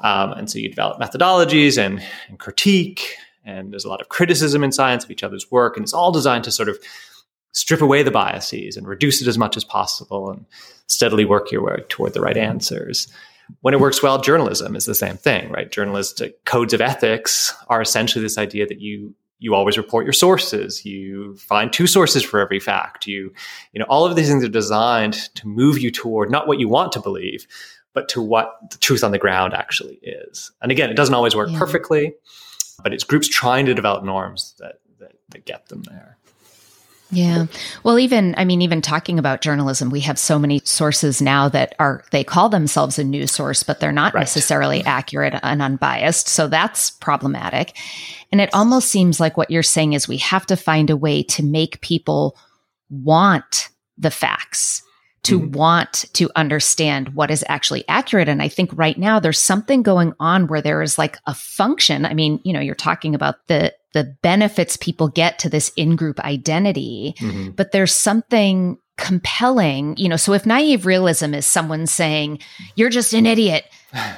Um, 0.00 0.32
and 0.32 0.50
so 0.50 0.58
you 0.58 0.68
develop 0.68 1.00
methodologies 1.00 1.78
and, 1.78 2.02
and 2.28 2.38
critique, 2.38 3.16
and 3.44 3.72
there's 3.72 3.84
a 3.84 3.88
lot 3.88 4.00
of 4.00 4.08
criticism 4.08 4.64
in 4.64 4.72
science 4.72 5.04
of 5.04 5.10
each 5.10 5.22
other's 5.22 5.50
work, 5.50 5.76
and 5.76 5.84
it's 5.84 5.92
all 5.92 6.12
designed 6.12 6.44
to 6.44 6.52
sort 6.52 6.68
of 6.68 6.78
strip 7.52 7.80
away 7.80 8.02
the 8.02 8.10
biases 8.10 8.76
and 8.76 8.86
reduce 8.86 9.20
it 9.20 9.28
as 9.28 9.38
much 9.38 9.56
as 9.56 9.64
possible 9.64 10.30
and 10.30 10.44
steadily 10.86 11.24
work 11.24 11.50
your 11.50 11.62
way 11.62 11.76
toward 11.88 12.14
the 12.14 12.20
right 12.20 12.36
answers. 12.36 13.08
When 13.60 13.74
it 13.74 13.80
works 13.80 14.02
well, 14.02 14.20
journalism 14.20 14.76
is 14.76 14.84
the 14.86 14.94
same 14.94 15.16
thing, 15.16 15.50
right? 15.50 15.70
Journalistic 15.70 16.32
uh, 16.32 16.50
codes 16.50 16.72
of 16.72 16.80
ethics 16.80 17.54
are 17.68 17.80
essentially 17.80 18.22
this 18.22 18.38
idea 18.38 18.66
that 18.66 18.80
you 18.80 19.14
you 19.42 19.54
always 19.54 19.78
report 19.78 20.04
your 20.04 20.12
sources 20.12 20.84
you 20.84 21.34
find 21.38 21.72
two 21.72 21.86
sources 21.86 22.22
for 22.22 22.40
every 22.40 22.60
fact 22.60 23.06
you 23.06 23.32
you 23.72 23.78
know 23.78 23.86
all 23.88 24.04
of 24.04 24.14
these 24.14 24.28
things 24.28 24.44
are 24.44 24.48
designed 24.48 25.14
to 25.34 25.48
move 25.48 25.78
you 25.78 25.90
toward 25.90 26.30
not 26.30 26.46
what 26.46 26.60
you 26.60 26.68
want 26.68 26.92
to 26.92 27.00
believe 27.00 27.46
but 27.94 28.06
to 28.06 28.20
what 28.20 28.54
the 28.70 28.76
truth 28.76 29.02
on 29.02 29.12
the 29.12 29.18
ground 29.18 29.54
actually 29.54 29.94
is 30.02 30.52
and 30.60 30.70
again 30.70 30.90
it 30.90 30.94
doesn't 30.94 31.14
always 31.14 31.34
work 31.34 31.48
Yeah. 31.50 31.58
perfectly 31.58 32.14
but 32.84 32.92
it's 32.92 33.02
groups 33.02 33.28
trying 33.28 33.64
to 33.64 33.72
develop 33.72 34.04
norms 34.04 34.54
that, 34.58 34.80
that 34.98 35.12
that 35.30 35.46
get 35.46 35.68
them 35.70 35.84
there 35.84 36.18
Yeah. 37.12 37.46
Well, 37.82 37.98
even, 37.98 38.34
I 38.36 38.44
mean, 38.44 38.62
even 38.62 38.80
talking 38.80 39.18
about 39.18 39.40
journalism, 39.40 39.90
we 39.90 40.00
have 40.00 40.18
so 40.18 40.38
many 40.38 40.60
sources 40.64 41.20
now 41.20 41.48
that 41.48 41.74
are, 41.78 42.04
they 42.12 42.22
call 42.22 42.48
themselves 42.48 42.98
a 42.98 43.04
news 43.04 43.32
source, 43.32 43.62
but 43.62 43.80
they're 43.80 43.90
not 43.92 44.14
Right. 44.14 44.20
necessarily 44.20 44.84
accurate 44.84 45.34
and 45.42 45.60
unbiased. 45.60 46.28
So 46.28 46.46
that's 46.46 46.90
problematic. 46.90 47.76
And 48.30 48.40
it 48.40 48.50
almost 48.52 48.90
seems 48.90 49.18
like 49.18 49.36
what 49.36 49.50
you're 49.50 49.62
saying 49.62 49.94
is 49.94 50.06
we 50.06 50.18
have 50.18 50.46
to 50.46 50.56
find 50.56 50.88
a 50.90 50.96
way 50.96 51.22
to 51.24 51.42
make 51.42 51.80
people 51.80 52.36
want 52.88 53.68
the 53.98 54.10
facts, 54.10 54.82
to 55.24 55.40
Mhm. 55.40 55.52
want 55.52 56.04
to 56.14 56.30
understand 56.36 57.10
what 57.14 57.30
is 57.30 57.44
actually 57.48 57.84
accurate. 57.88 58.28
And 58.28 58.40
I 58.40 58.48
think 58.48 58.70
right 58.72 58.98
now 58.98 59.18
there's 59.18 59.38
something 59.38 59.82
going 59.82 60.14
on 60.20 60.46
where 60.46 60.62
there 60.62 60.80
is 60.80 60.96
like 60.96 61.18
a 61.26 61.34
function. 61.34 62.06
I 62.06 62.14
mean, 62.14 62.40
you 62.44 62.52
know, 62.52 62.60
you're 62.60 62.74
talking 62.74 63.14
about 63.14 63.46
the, 63.48 63.74
the 63.92 64.14
benefits 64.22 64.76
people 64.76 65.08
get 65.08 65.38
to 65.40 65.48
this 65.48 65.70
in-group 65.76 66.20
identity, 66.20 67.14
Mhm. 67.20 67.56
but 67.56 67.72
there's 67.72 67.94
something 67.94 68.76
compelling, 68.96 69.96
you 69.96 70.08
know, 70.08 70.16
so 70.16 70.32
if 70.34 70.46
naive 70.46 70.86
realism 70.86 71.34
is 71.34 71.46
someone 71.46 71.86
saying, 71.86 72.38
you're 72.76 72.90
just 72.90 73.12
an 73.12 73.26
idiot, 73.26 73.64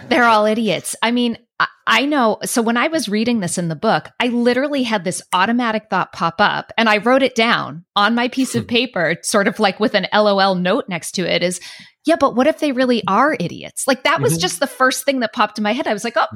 they're 0.09 0.25
all 0.25 0.45
idiots. 0.45 0.95
I 1.03 1.11
mean, 1.13 1.39
I, 1.59 1.67
I 1.87 2.05
know. 2.05 2.39
So 2.45 2.61
when 2.63 2.77
I 2.77 2.89
was 2.89 3.09
reading 3.09 3.41
this 3.41 3.59
in 3.59 3.69
the 3.69 3.77
book, 3.77 4.11
I 4.21 4.27
literally 4.29 4.83
had 4.83 5.05
this 5.05 5.23
automatic 5.33 5.85
thought 5.89 6.13
pop 6.13 6.37
up 6.41 6.73
and 6.77 6.89
I 6.89 6.99
wrote 6.99 7.23
it 7.23 7.35
down 7.35 7.85
on 7.97 8.15
my 8.15 8.29
piece 8.29 8.55
of 8.55 8.67
paper, 8.79 9.17
sort 9.23 9.49
of 9.49 9.59
like 9.61 9.81
with 9.81 9.95
an 9.95 10.07
LOL 10.13 10.55
note 10.57 10.85
next 10.89 11.13
to 11.13 11.23
it 11.23 11.43
is, 11.43 11.61
yeah, 12.05 12.17
but 12.19 12.35
what 12.35 12.47
if 12.49 12.59
they 12.59 12.73
really 12.73 13.03
are 13.07 13.37
idiots? 13.39 13.87
Like 13.87 14.03
that 14.05 14.21
was 14.21 14.37
Mhm. 14.37 14.41
just 14.41 14.61
the 14.61 14.67
first 14.67 15.05
thing 15.05 15.21
that 15.21 15.33
popped 15.33 15.59
in 15.59 15.63
my 15.63 15.73
head. 15.73 15.87
I 15.87 15.93
was 15.93 16.05
like, 16.05 16.17
oh, 16.17 16.27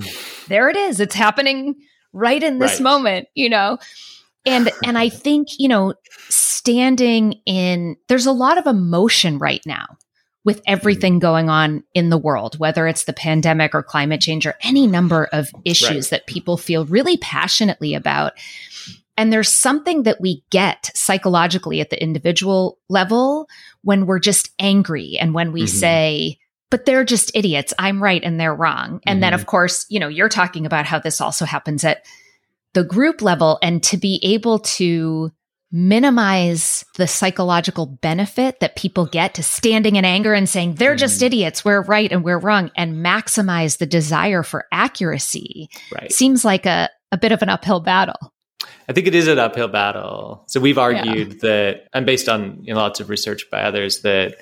there 0.49 0.69
it 0.69 0.77
is. 0.77 1.01
It's 1.01 1.15
happening 1.15 1.75
right 2.17 2.43
in 2.43 2.59
this 2.59 2.73
Right. 2.73 2.81
moment, 2.81 3.29
you 3.35 3.49
know? 3.49 3.79
And 4.45 4.73
and 4.85 4.97
I 4.99 5.09
think, 5.09 5.49
you 5.59 5.69
know, 5.69 5.95
standing 6.29 7.35
in 7.47 7.97
there's 8.09 8.27
a 8.27 8.33
lot 8.33 8.59
of 8.59 8.67
emotion 8.67 9.39
right 9.39 9.65
now 9.67 9.87
with 10.45 10.63
everything 10.67 11.19
going 11.19 11.49
on 11.51 11.83
in 11.93 12.09
the 12.09 12.19
world, 12.19 12.57
whether 12.59 12.87
it's 12.87 13.05
the 13.05 13.13
pandemic 13.13 13.75
or 13.75 13.83
climate 13.83 14.21
change 14.21 14.47
or 14.47 14.55
any 14.63 14.87
number 14.87 15.29
of 15.33 15.51
issues 15.65 16.07
Right. 16.07 16.11
that 16.11 16.27
people 16.29 16.57
feel 16.57 16.87
really 16.87 17.17
passionately 17.17 17.95
about. 17.95 18.33
And 19.19 19.33
there's 19.33 19.53
something 19.53 20.05
that 20.05 20.21
we 20.21 20.45
get 20.51 20.91
psychologically 20.95 21.81
at 21.81 21.91
the 21.91 22.01
individual 22.01 22.79
level 22.89 23.49
when 23.83 24.07
we're 24.07 24.21
just 24.21 24.51
angry 24.61 25.17
and 25.19 25.35
when 25.35 25.51
we 25.53 25.65
Mhm. 25.65 25.69
say, 25.69 26.39
but 26.71 26.85
they're 26.87 27.05
just 27.05 27.31
idiots. 27.35 27.73
I'm 27.79 28.03
right 28.03 28.23
and 28.23 28.39
they're 28.41 28.55
wrong. 28.55 29.01
And 29.07 29.23
then, 29.23 29.33
Mhm. 29.33 29.37
of 29.37 29.47
course, 29.47 29.87
you 29.89 30.01
know, 30.01 30.09
you're 30.09 30.29
talking 30.29 30.67
about 30.67 30.87
how 30.87 30.99
this 30.99 31.21
also 31.21 31.45
happens 31.45 31.85
at 31.85 32.05
the 32.75 32.85
group 32.85 33.23
level 33.23 33.59
and 33.63 33.83
to 33.85 33.97
be 33.97 34.21
able 34.23 34.59
to 34.59 35.31
minimize 35.73 36.85
the 36.97 37.07
psychological 37.07 37.87
benefit 37.87 38.61
that 38.61 38.77
people 38.77 39.07
get 39.07 39.35
to 39.35 39.43
standing 39.43 39.97
in 39.97 40.05
anger 40.05 40.33
and 40.35 40.49
saying 40.49 40.75
they're 40.75 40.95
just 40.95 41.21
Mhm. 41.21 41.27
idiots 41.27 41.65
we're 41.65 41.83
right 41.83 42.13
and 42.13 42.23
we're 42.25 42.39
wrong 42.39 42.71
and 42.77 43.05
maximize 43.05 43.79
the 43.79 43.87
desire 43.87 44.43
for 44.43 44.67
accuracy 44.73 45.69
right 45.93 46.13
seems 46.13 46.45
like 46.45 46.67
a, 46.67 46.89
a 47.13 47.17
bit 47.19 47.33
of 47.33 47.43
an 47.43 47.49
uphill 47.49 47.81
battle 47.81 48.33
I 48.89 48.93
think 48.93 49.07
it 49.09 49.15
is 49.17 49.27
an 49.27 49.39
uphill 49.41 49.67
battle. 49.69 50.45
So 50.47 50.61
we've 50.61 50.79
argued 50.79 51.41
that, 51.41 51.89
and 51.93 52.07
based 52.07 52.29
on 52.29 52.59
you 52.63 52.73
know, 52.73 52.79
lots 52.81 53.01
of 53.01 53.11
research 53.11 53.45
by 53.51 53.63
others, 53.63 54.03
that 54.03 54.37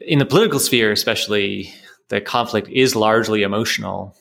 in 0.00 0.18
the 0.18 0.26
political 0.26 0.58
sphere, 0.58 0.92
especially, 0.92 1.72
the 2.08 2.20
conflict 2.20 2.68
is 2.68 2.96
largely 2.96 3.42
emotional 3.42 4.16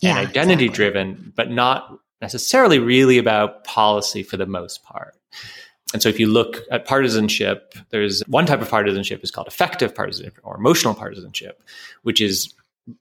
Yeah, 0.00 0.18
and 0.18 0.28
identity 0.28 0.66
exactly. 0.66 0.68
driven, 0.68 1.32
but 1.36 1.50
not 1.50 1.98
necessarily 2.20 2.78
really 2.78 3.18
about 3.18 3.64
policy 3.64 4.22
for 4.22 4.36
the 4.36 4.46
most 4.46 4.82
part. 4.84 5.14
And 5.92 6.02
so 6.02 6.08
if 6.08 6.18
you 6.18 6.26
look 6.26 6.62
at 6.70 6.84
partisanship, 6.84 7.74
there's 7.90 8.22
one 8.26 8.46
type 8.46 8.60
of 8.60 8.68
partisanship 8.68 9.22
is 9.22 9.30
called 9.30 9.46
affective 9.46 9.94
partisanship 9.94 10.38
or 10.42 10.56
emotional 10.56 10.94
partisanship, 10.94 11.62
which 12.02 12.20
is 12.20 12.52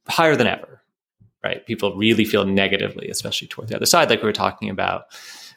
higher 0.08 0.36
than 0.36 0.48
ever, 0.48 0.82
right? 1.44 1.66
People 1.66 1.96
really 1.96 2.26
feel 2.26 2.46
negatively, 2.46 3.10
especially 3.10 3.48
toward 3.48 3.68
the 3.70 3.76
other 3.76 3.86
side, 3.86 4.10
like 4.10 4.22
we 4.22 4.28
were 4.28 4.34
talking 4.34 4.70
about. 4.70 5.06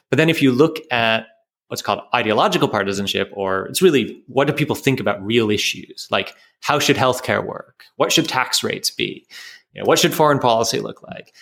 But 0.09 0.17
then 0.17 0.29
if 0.29 0.41
you 0.41 0.51
look 0.51 0.77
at 0.91 1.27
what's 1.69 1.81
called 1.81 2.01
ideological 2.13 2.67
partisanship, 2.67 3.31
or 3.33 3.65
it's 3.67 3.81
really 3.81 4.21
what 4.27 4.47
do 4.47 4.53
people 4.53 4.75
think 4.75 4.99
about 4.99 5.23
real 5.25 5.49
issues? 5.49 6.07
Like 6.11 6.35
how 6.59 6.77
should 6.79 6.97
healthcare 6.97 7.45
work? 7.45 7.85
What 7.95 8.11
should 8.11 8.27
tax 8.27 8.63
rates 8.63 8.91
be? 8.91 9.25
You 9.73 9.81
know, 9.81 9.85
what 9.87 9.99
should 9.99 10.13
foreign 10.13 10.39
policy 10.39 10.79
look 10.79 11.01
like? 11.03 11.33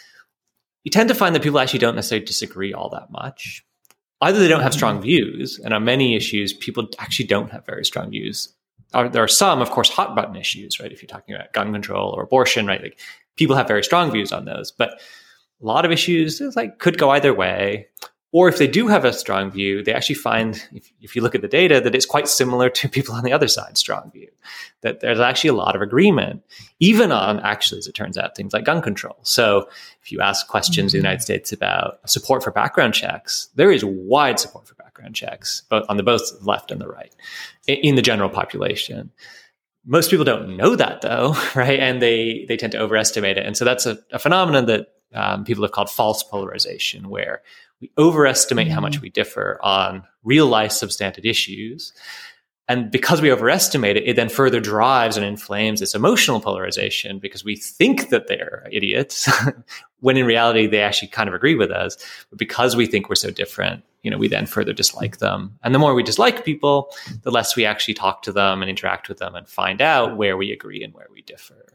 You 0.84 0.92
tend 0.92 1.10
to 1.10 1.16
find 1.16 1.34
that 1.34 1.42
people 1.44 1.60
actually 1.60 1.80
don't 1.80 1.96
necessarily 1.96 2.26
disagree 2.26 2.74
all 2.74 2.90
that 2.90 3.12
much. 3.12 3.66
Either 4.22 4.40
they 4.40 4.48
don't 4.48 4.62
have 4.62 4.74
strong 4.74 5.02
views, 5.02 5.60
and 5.60 5.74
on 5.74 5.86
many 5.86 6.16
issues, 6.16 6.52
people 6.52 6.88
actually 6.98 7.28
don't 7.28 7.52
have 7.52 7.66
very 7.66 7.86
strong 7.86 8.10
views. 8.10 8.54
There 8.92 9.24
are 9.24 9.28
some, 9.28 9.62
of 9.62 9.70
course, 9.70 9.90
hot 9.90 10.16
button 10.16 10.36
issues, 10.36 10.80
right? 10.80 10.92
If 10.92 11.02
you're 11.02 11.08
talking 11.08 11.36
about 11.36 11.54
gun 11.54 11.72
control 11.72 12.12
or 12.12 12.24
abortion, 12.24 12.66
right? 12.66 12.82
Like 12.82 13.00
people 13.36 13.56
have 13.56 13.68
very 13.68 13.84
strong 13.84 14.12
views 14.12 14.32
on 14.32 14.46
those, 14.46 14.72
but 14.72 14.90
a 15.62 15.66
lot 15.66 15.86
of 15.86 15.92
issues 15.92 16.42
like 16.56 16.80
could 16.80 16.98
go 16.98 17.12
either 17.12 17.34
way. 17.34 17.88
Or 18.34 18.50
if 18.50 18.58
they 18.58 18.68
do 18.68 18.88
have 18.88 19.06
a 19.06 19.14
strong 19.14 19.52
view, 19.52 19.82
they 19.82 19.94
actually 19.94 20.16
find, 20.16 20.62
if, 20.74 20.92
if, 21.00 21.16
you 21.16 21.22
look 21.22 21.34
at 21.34 21.42
the 21.42 21.48
data, 21.48 21.80
that 21.80 21.96
it's 21.96 22.06
quite 22.06 22.28
similar 22.28 22.70
to 22.70 22.90
people 22.98 23.16
on 23.16 23.24
the 23.24 23.32
other 23.32 23.48
side's 23.48 23.80
strong 23.80 24.12
view. 24.12 24.28
That 24.82 25.00
there's 25.00 25.20
actually 25.20 25.52
a 25.52 25.54
lot 25.54 25.76
of 25.76 25.82
agreement, 25.82 26.44
even 26.80 27.12
on, 27.12 27.40
actually, 27.40 27.80
as 27.80 27.88
it 27.88 27.94
turns 27.94 28.18
out, 28.18 28.36
things 28.36 28.54
like 28.54 28.66
gun 28.66 28.82
control. 28.82 29.18
So 29.24 29.70
if 30.04 30.12
you 30.12 30.20
ask 30.20 30.48
questions 30.48 30.92
mm-hmm. 30.92 30.98
in 30.98 31.02
the 31.04 31.08
United 31.08 31.22
States 31.24 31.52
about 31.54 32.10
support 32.10 32.44
for 32.44 32.52
background 32.52 32.94
checks, 32.94 33.50
there 33.56 33.72
is 33.72 33.86
wide 33.86 34.40
support 34.40 34.68
for 34.68 34.76
background 34.76 35.16
checks, 35.16 35.64
both 35.70 35.86
on 35.88 35.96
the 35.96 36.04
both 36.04 36.22
left 36.42 36.70
and 36.70 36.82
the 36.82 36.88
right, 36.88 37.16
in, 37.68 37.78
in 37.78 37.96
the 37.96 38.02
general 38.02 38.30
population 38.30 39.12
most 39.90 40.10
people 40.10 40.26
don't 40.26 40.58
know 40.58 40.76
that 40.76 41.00
though 41.00 41.34
right 41.56 41.80
and 41.80 42.02
they 42.02 42.46
they 42.50 42.58
tend 42.58 42.74
to 42.74 42.78
overestimate 42.78 43.38
it 43.38 43.46
and 43.46 43.56
so 43.56 43.64
that's 43.64 43.86
a, 43.86 43.98
a 44.12 44.20
phenomenon 44.20 44.66
that 44.66 44.88
um, 45.14 45.46
people 45.46 45.64
have 45.64 45.72
called 45.72 45.90
false 45.90 46.24
polarization 46.24 47.08
where 47.10 47.42
we 47.82 47.92
overestimate 47.98 48.68
mm-hmm. 48.68 48.76
how 48.76 48.82
much 48.82 48.96
mm-hmm. 48.96 49.04
we 49.04 49.10
differ 49.10 49.60
on 49.62 50.04
real 50.24 50.48
life 50.48 50.72
substantive 50.72 51.26
issues. 51.26 51.94
And 52.70 52.92
because 52.92 53.22
we 53.22 53.32
overestimate 53.32 53.96
it, 53.96 54.04
it 54.06 54.16
then 54.18 54.28
further 54.28 54.60
drives 54.60 55.16
and 55.16 55.26
inflames 55.26 55.80
this 55.80 55.96
emotional 55.96 56.42
polarization 56.42 57.18
because 57.18 57.46
we 57.46 57.56
think 57.56 58.10
that 58.10 58.28
they're 58.28 58.68
idiots 58.70 59.30
when 60.02 60.18
in 60.18 60.26
reality 60.26 60.68
they 60.68 60.82
actually 60.82 61.08
kind 61.08 61.30
of 61.30 61.36
agree 61.36 61.56
with 61.56 61.72
us. 61.72 61.98
But 62.30 62.40
because 62.40 62.76
we 62.76 62.86
think 62.86 63.08
we're 63.08 63.16
so 63.16 63.32
different, 63.32 63.84
you 64.04 64.12
know, 64.12 64.18
we 64.18 64.28
then 64.28 64.46
further 64.46 64.74
dislike 64.74 65.20
them. 65.20 65.58
And 65.64 65.74
the 65.74 65.80
more 65.80 65.94
we 65.94 66.04
dislike 66.04 66.44
people, 66.44 66.90
the 67.22 67.32
less 67.32 67.56
we 67.56 67.66
actually 67.66 67.94
talk 67.94 68.22
to 68.24 68.34
them 68.34 68.62
and 68.62 68.70
interact 68.70 69.08
with 69.08 69.20
them 69.20 69.36
and 69.36 69.48
find 69.48 69.82
out 69.82 70.18
where 70.18 70.36
we 70.36 70.52
agree 70.52 70.84
and 70.84 70.94
where 70.94 71.08
we 71.12 71.22
differ. 71.22 71.67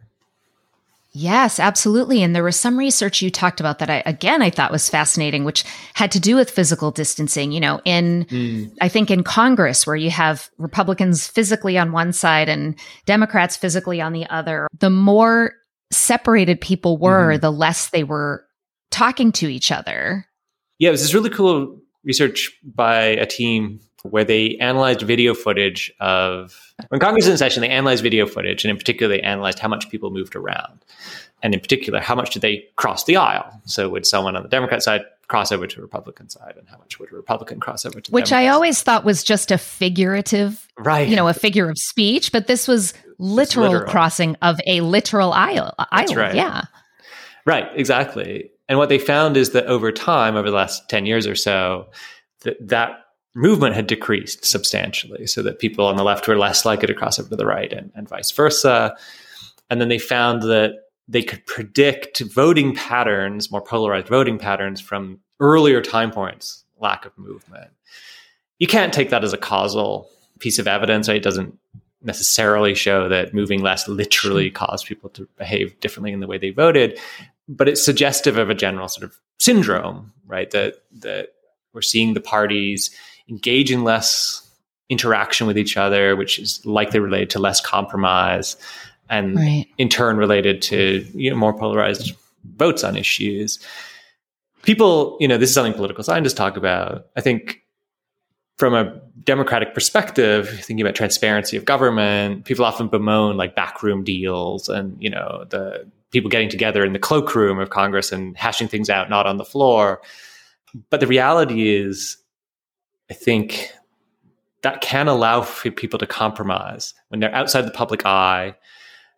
Yes, 1.14 1.60
absolutely. 1.60 2.22
And 2.22 2.34
there 2.34 2.42
was 2.42 2.58
some 2.58 2.78
research 2.78 3.20
you 3.20 3.30
talked 3.30 3.60
about 3.60 3.80
that 3.80 3.90
I, 3.90 4.02
again, 4.06 4.40
I 4.40 4.48
thought 4.48 4.72
was 4.72 4.88
fascinating, 4.88 5.44
which 5.44 5.62
had 5.92 6.10
to 6.12 6.20
do 6.20 6.36
with 6.36 6.50
physical 6.50 6.90
distancing. 6.90 7.52
You 7.52 7.60
know, 7.60 7.80
in, 7.84 8.24
mm. 8.26 8.72
I 8.80 8.88
think 8.88 9.10
in 9.10 9.22
Congress, 9.22 9.86
where 9.86 9.96
you 9.96 10.10
have 10.10 10.48
Republicans 10.56 11.26
physically 11.26 11.76
on 11.76 11.92
one 11.92 12.14
side 12.14 12.48
and 12.48 12.78
Democrats 13.04 13.56
physically 13.56 14.00
on 14.00 14.14
the 14.14 14.26
other, 14.30 14.68
the 14.78 14.88
more 14.88 15.52
separated 15.90 16.60
people 16.62 16.96
were, 16.96 17.34
mm. 17.34 17.40
the 17.40 17.52
less 17.52 17.90
they 17.90 18.04
were 18.04 18.46
talking 18.90 19.32
to 19.32 19.48
each 19.48 19.70
other. 19.70 20.26
Yeah, 20.78 20.88
it 20.88 20.92
was 20.92 21.02
this 21.02 21.14
really 21.14 21.30
cool 21.30 21.78
research 22.04 22.50
by 22.64 23.02
a 23.02 23.26
team 23.26 23.80
where 24.02 24.24
they 24.24 24.56
analyzed 24.56 25.02
video 25.02 25.34
footage 25.34 25.92
of 26.00 26.74
when 26.88 27.00
Congress 27.00 27.24
is 27.24 27.30
in 27.30 27.38
session, 27.38 27.60
they 27.60 27.68
analyzed 27.68 28.02
video 28.02 28.26
footage, 28.26 28.64
and 28.64 28.70
in 28.70 28.76
particular, 28.76 29.14
they 29.14 29.22
analyzed 29.22 29.58
how 29.58 29.68
much 29.68 29.88
people 29.90 30.10
moved 30.10 30.34
around. 30.34 30.84
And 31.44 31.54
in 31.54 31.60
particular, 31.60 32.00
how 32.00 32.14
much 32.14 32.30
did 32.30 32.42
they 32.42 32.64
cross 32.76 33.04
the 33.04 33.16
aisle? 33.16 33.60
So 33.64 33.88
would 33.88 34.06
someone 34.06 34.36
on 34.36 34.44
the 34.44 34.48
Democrat 34.48 34.82
side 34.82 35.02
cross 35.26 35.50
over 35.50 35.66
to 35.66 35.76
the 35.76 35.82
Republican 35.82 36.28
side, 36.28 36.54
and 36.56 36.68
how 36.68 36.78
much 36.78 37.00
would 37.00 37.12
a 37.12 37.16
Republican 37.16 37.58
cross 37.58 37.84
over 37.84 38.00
to 38.00 38.12
Which 38.12 38.30
Democrat 38.30 38.50
I 38.50 38.54
always 38.54 38.78
side? 38.78 38.84
thought 38.84 39.04
was 39.04 39.24
just 39.24 39.50
a 39.50 39.58
figurative, 39.58 40.68
right? 40.78 41.08
You 41.08 41.16
know, 41.16 41.28
a 41.28 41.34
figure 41.34 41.68
of 41.68 41.78
speech, 41.78 42.32
but 42.32 42.46
this 42.46 42.68
was 42.68 42.94
literal, 43.18 43.70
literal. 43.70 43.90
crossing 43.90 44.36
of 44.42 44.60
a 44.66 44.80
literal 44.82 45.32
aisle. 45.32 45.74
That's 45.90 46.14
right. 46.14 46.34
Yeah. 46.34 46.64
Right, 47.44 47.68
exactly. 47.74 48.50
And 48.68 48.78
what 48.78 48.88
they 48.88 48.98
found 48.98 49.36
is 49.36 49.50
that 49.50 49.66
over 49.66 49.90
time, 49.90 50.36
over 50.36 50.48
the 50.48 50.56
last 50.56 50.88
10 50.88 51.06
years 51.06 51.26
or 51.26 51.34
so, 51.34 51.90
that, 52.42 52.56
that 52.68 53.01
movement 53.34 53.74
had 53.74 53.86
decreased 53.86 54.44
substantially 54.44 55.26
so 55.26 55.42
that 55.42 55.58
people 55.58 55.86
on 55.86 55.96
the 55.96 56.04
left 56.04 56.28
were 56.28 56.36
less 56.36 56.64
likely 56.64 56.86
to 56.86 56.94
cross 56.94 57.18
over 57.18 57.30
to 57.30 57.36
the 57.36 57.46
right 57.46 57.72
and, 57.72 57.90
and 57.94 58.08
vice 58.08 58.30
versa. 58.30 58.94
And 59.70 59.80
then 59.80 59.88
they 59.88 59.98
found 59.98 60.42
that 60.42 60.74
they 61.08 61.22
could 61.22 61.44
predict 61.46 62.20
voting 62.20 62.74
patterns, 62.74 63.50
more 63.50 63.62
polarized 63.62 64.08
voting 64.08 64.38
patterns 64.38 64.80
from 64.80 65.20
earlier 65.40 65.80
time 65.80 66.10
points, 66.10 66.64
lack 66.78 67.06
of 67.06 67.16
movement. 67.16 67.70
You 68.58 68.66
can't 68.66 68.92
take 68.92 69.10
that 69.10 69.24
as 69.24 69.32
a 69.32 69.38
causal 69.38 70.08
piece 70.38 70.58
of 70.58 70.68
evidence. 70.68 71.08
Right? 71.08 71.16
It 71.16 71.22
doesn't 71.22 71.58
necessarily 72.02 72.74
show 72.74 73.08
that 73.08 73.34
moving 73.34 73.62
less 73.62 73.88
literally 73.88 74.50
caused 74.50 74.86
people 74.86 75.10
to 75.10 75.28
behave 75.38 75.78
differently 75.80 76.12
in 76.12 76.20
the 76.20 76.26
way 76.26 76.38
they 76.38 76.50
voted, 76.50 76.98
but 77.48 77.68
it's 77.68 77.84
suggestive 77.84 78.36
of 78.36 78.50
a 78.50 78.54
general 78.54 78.88
sort 78.88 79.04
of 79.04 79.18
syndrome, 79.38 80.12
right? 80.26 80.50
That 80.50 80.82
that 81.00 81.28
we're 81.72 81.82
seeing 81.82 82.14
the 82.14 82.20
parties 82.20 82.90
engage 83.32 83.72
in 83.72 83.82
less 83.82 84.48
interaction 84.88 85.46
with 85.46 85.56
each 85.56 85.76
other, 85.76 86.14
which 86.14 86.38
is 86.38 86.64
likely 86.66 87.00
related 87.00 87.30
to 87.30 87.38
less 87.38 87.60
compromise, 87.60 88.56
and 89.08 89.36
right. 89.36 89.66
in 89.78 89.88
turn 89.88 90.18
related 90.18 90.60
to 90.62 91.06
you 91.14 91.30
know, 91.30 91.36
more 91.36 91.56
polarized 91.56 92.12
votes 92.56 92.84
on 92.84 92.96
issues. 92.96 93.58
People, 94.62 95.16
you 95.18 95.26
know, 95.26 95.38
this 95.38 95.48
is 95.48 95.54
something 95.54 95.72
political 95.72 96.04
scientists 96.04 96.34
talk 96.34 96.56
about. 96.56 97.06
I 97.16 97.20
think 97.22 97.62
from 98.58 98.74
a 98.74 99.00
democratic 99.24 99.74
perspective, 99.74 100.48
thinking 100.48 100.82
about 100.82 100.94
transparency 100.94 101.56
of 101.56 101.64
government, 101.64 102.44
people 102.44 102.64
often 102.64 102.88
bemoan 102.88 103.36
like 103.36 103.56
backroom 103.56 104.04
deals 104.04 104.68
and 104.68 105.02
you 105.02 105.10
know 105.10 105.46
the 105.48 105.90
people 106.10 106.28
getting 106.28 106.50
together 106.50 106.84
in 106.84 106.92
the 106.92 106.98
cloakroom 106.98 107.58
of 107.58 107.70
Congress 107.70 108.12
and 108.12 108.36
hashing 108.36 108.68
things 108.68 108.90
out, 108.90 109.08
not 109.08 109.26
on 109.26 109.38
the 109.38 109.44
floor. 109.44 110.02
But 110.90 111.00
the 111.00 111.06
reality 111.06 111.74
is, 111.74 112.18
I 113.10 113.14
think 113.14 113.72
that 114.62 114.80
can 114.80 115.08
allow 115.08 115.42
for 115.42 115.70
people 115.70 115.98
to 115.98 116.06
compromise 116.06 116.94
when 117.08 117.20
they're 117.20 117.34
outside 117.34 117.62
the 117.62 117.72
public 117.72 118.06
eye 118.06 118.54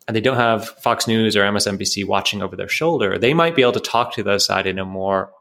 and 0.06 0.16
they 0.16 0.20
don't 0.20 0.36
have 0.36 0.68
Fox 0.68 1.06
News 1.06 1.36
or 1.36 1.42
MSNBC 1.42 2.06
watching 2.06 2.42
over 2.42 2.56
their 2.56 2.68
shoulder. 2.68 3.18
They 3.18 3.34
might 3.34 3.54
be 3.54 3.62
able 3.62 3.72
to 3.72 3.80
talk 3.80 4.14
to 4.14 4.22
the 4.22 4.30
other 4.30 4.38
side 4.38 4.66
in 4.66 4.78
a 4.78 4.84
more 4.84 5.32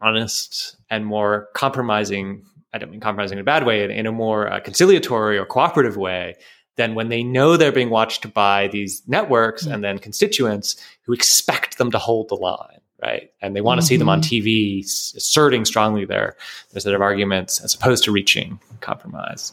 honest 0.00 0.76
and 0.90 1.06
more 1.06 1.48
compromising. 1.54 2.44
I 2.72 2.78
don't 2.78 2.90
mean 2.90 3.00
compromising 3.00 3.38
in 3.38 3.42
a 3.42 3.44
bad 3.44 3.64
way, 3.66 3.84
in 3.96 4.06
a 4.06 4.12
more 4.12 4.52
uh, 4.52 4.60
conciliatory 4.60 5.38
or 5.38 5.46
cooperative 5.46 5.96
way 5.96 6.34
than 6.76 6.94
when 6.94 7.08
they 7.08 7.22
know 7.22 7.56
they're 7.56 7.72
being 7.72 7.90
watched 7.90 8.32
by 8.34 8.68
these 8.68 9.02
networks 9.06 9.64
mm-hmm. 9.64 9.74
and 9.74 9.84
then 9.84 9.98
constituents 9.98 10.76
who 11.02 11.12
expect 11.12 11.78
them 11.78 11.90
to 11.90 11.98
hold 11.98 12.28
the 12.28 12.34
line 12.34 12.80
right? 13.04 13.30
And 13.42 13.54
they 13.54 13.60
want 13.60 13.80
to 13.80 13.82
mm-hmm. 13.82 13.88
see 13.88 13.96
them 13.96 14.08
on 14.08 14.20
mm-hmm. 14.20 14.46
TV 14.46 14.80
asserting 14.80 15.64
strongly 15.64 16.04
their 16.04 16.36
their 16.72 16.80
set 16.80 16.94
of 16.94 17.02
arguments 17.02 17.60
as 17.60 17.74
opposed 17.74 18.04
to 18.04 18.12
reaching 18.12 18.58
compromise. 18.80 19.52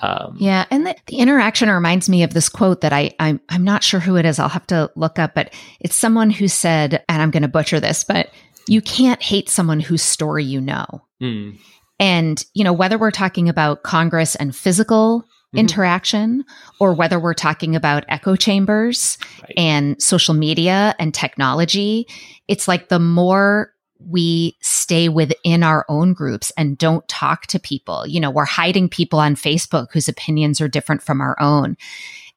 Um, 0.00 0.36
yeah, 0.38 0.64
and 0.70 0.86
the, 0.86 0.94
the, 1.06 1.16
interaction 1.16 1.68
reminds 1.68 2.08
me 2.08 2.22
of 2.22 2.32
this 2.32 2.48
quote 2.48 2.82
that 2.82 2.92
I 2.92 3.10
I'm 3.18 3.40
I'm 3.48 3.64
not 3.64 3.82
sure 3.82 4.00
who 4.00 4.16
it 4.16 4.24
is. 4.24 4.38
I'll 4.38 4.48
have 4.48 4.66
to 4.68 4.90
look 4.94 5.18
up, 5.18 5.34
but 5.34 5.52
it's 5.80 5.96
someone 5.96 6.30
who 6.30 6.46
said, 6.46 7.04
and 7.08 7.20
I'm 7.20 7.32
going 7.32 7.42
to 7.42 7.48
butcher 7.48 7.80
this, 7.80 8.04
but 8.04 8.30
you 8.68 8.80
can't 8.80 9.22
hate 9.22 9.48
someone 9.48 9.80
whose 9.80 10.02
story 10.02 10.44
you 10.44 10.60
know. 10.60 11.02
Mm. 11.20 11.58
And 11.98 12.44
you 12.54 12.62
know 12.62 12.72
whether 12.72 12.96
we're 12.96 13.10
talking 13.10 13.48
about 13.48 13.82
Congress 13.82 14.36
and 14.36 14.54
physical 14.54 15.24
mm-hmm. 15.48 15.58
interaction 15.58 16.44
or 16.78 16.94
whether 16.94 17.18
we're 17.18 17.34
talking 17.34 17.74
about 17.74 18.04
echo 18.08 18.36
chambers 18.36 19.18
right. 19.42 19.54
and 19.56 20.02
social 20.02 20.34
media 20.34 20.94
and 20.98 21.14
technology. 21.14 22.06
It's 22.48 22.68
like 22.68 22.88
the 22.88 22.98
more 22.98 23.72
we 23.98 24.56
stay 24.60 25.08
within 25.08 25.62
our 25.62 25.84
own 25.88 26.12
groups 26.12 26.52
and 26.56 26.78
don't 26.78 27.06
talk 27.08 27.46
to 27.48 27.58
people, 27.58 28.06
you 28.06 28.20
know, 28.20 28.30
we're 28.30 28.44
hiding 28.44 28.88
people 28.88 29.18
on 29.18 29.34
Facebook 29.34 29.88
whose 29.92 30.08
opinions 30.08 30.60
are 30.60 30.68
different 30.68 31.02
from 31.02 31.20
our 31.20 31.36
own. 31.40 31.76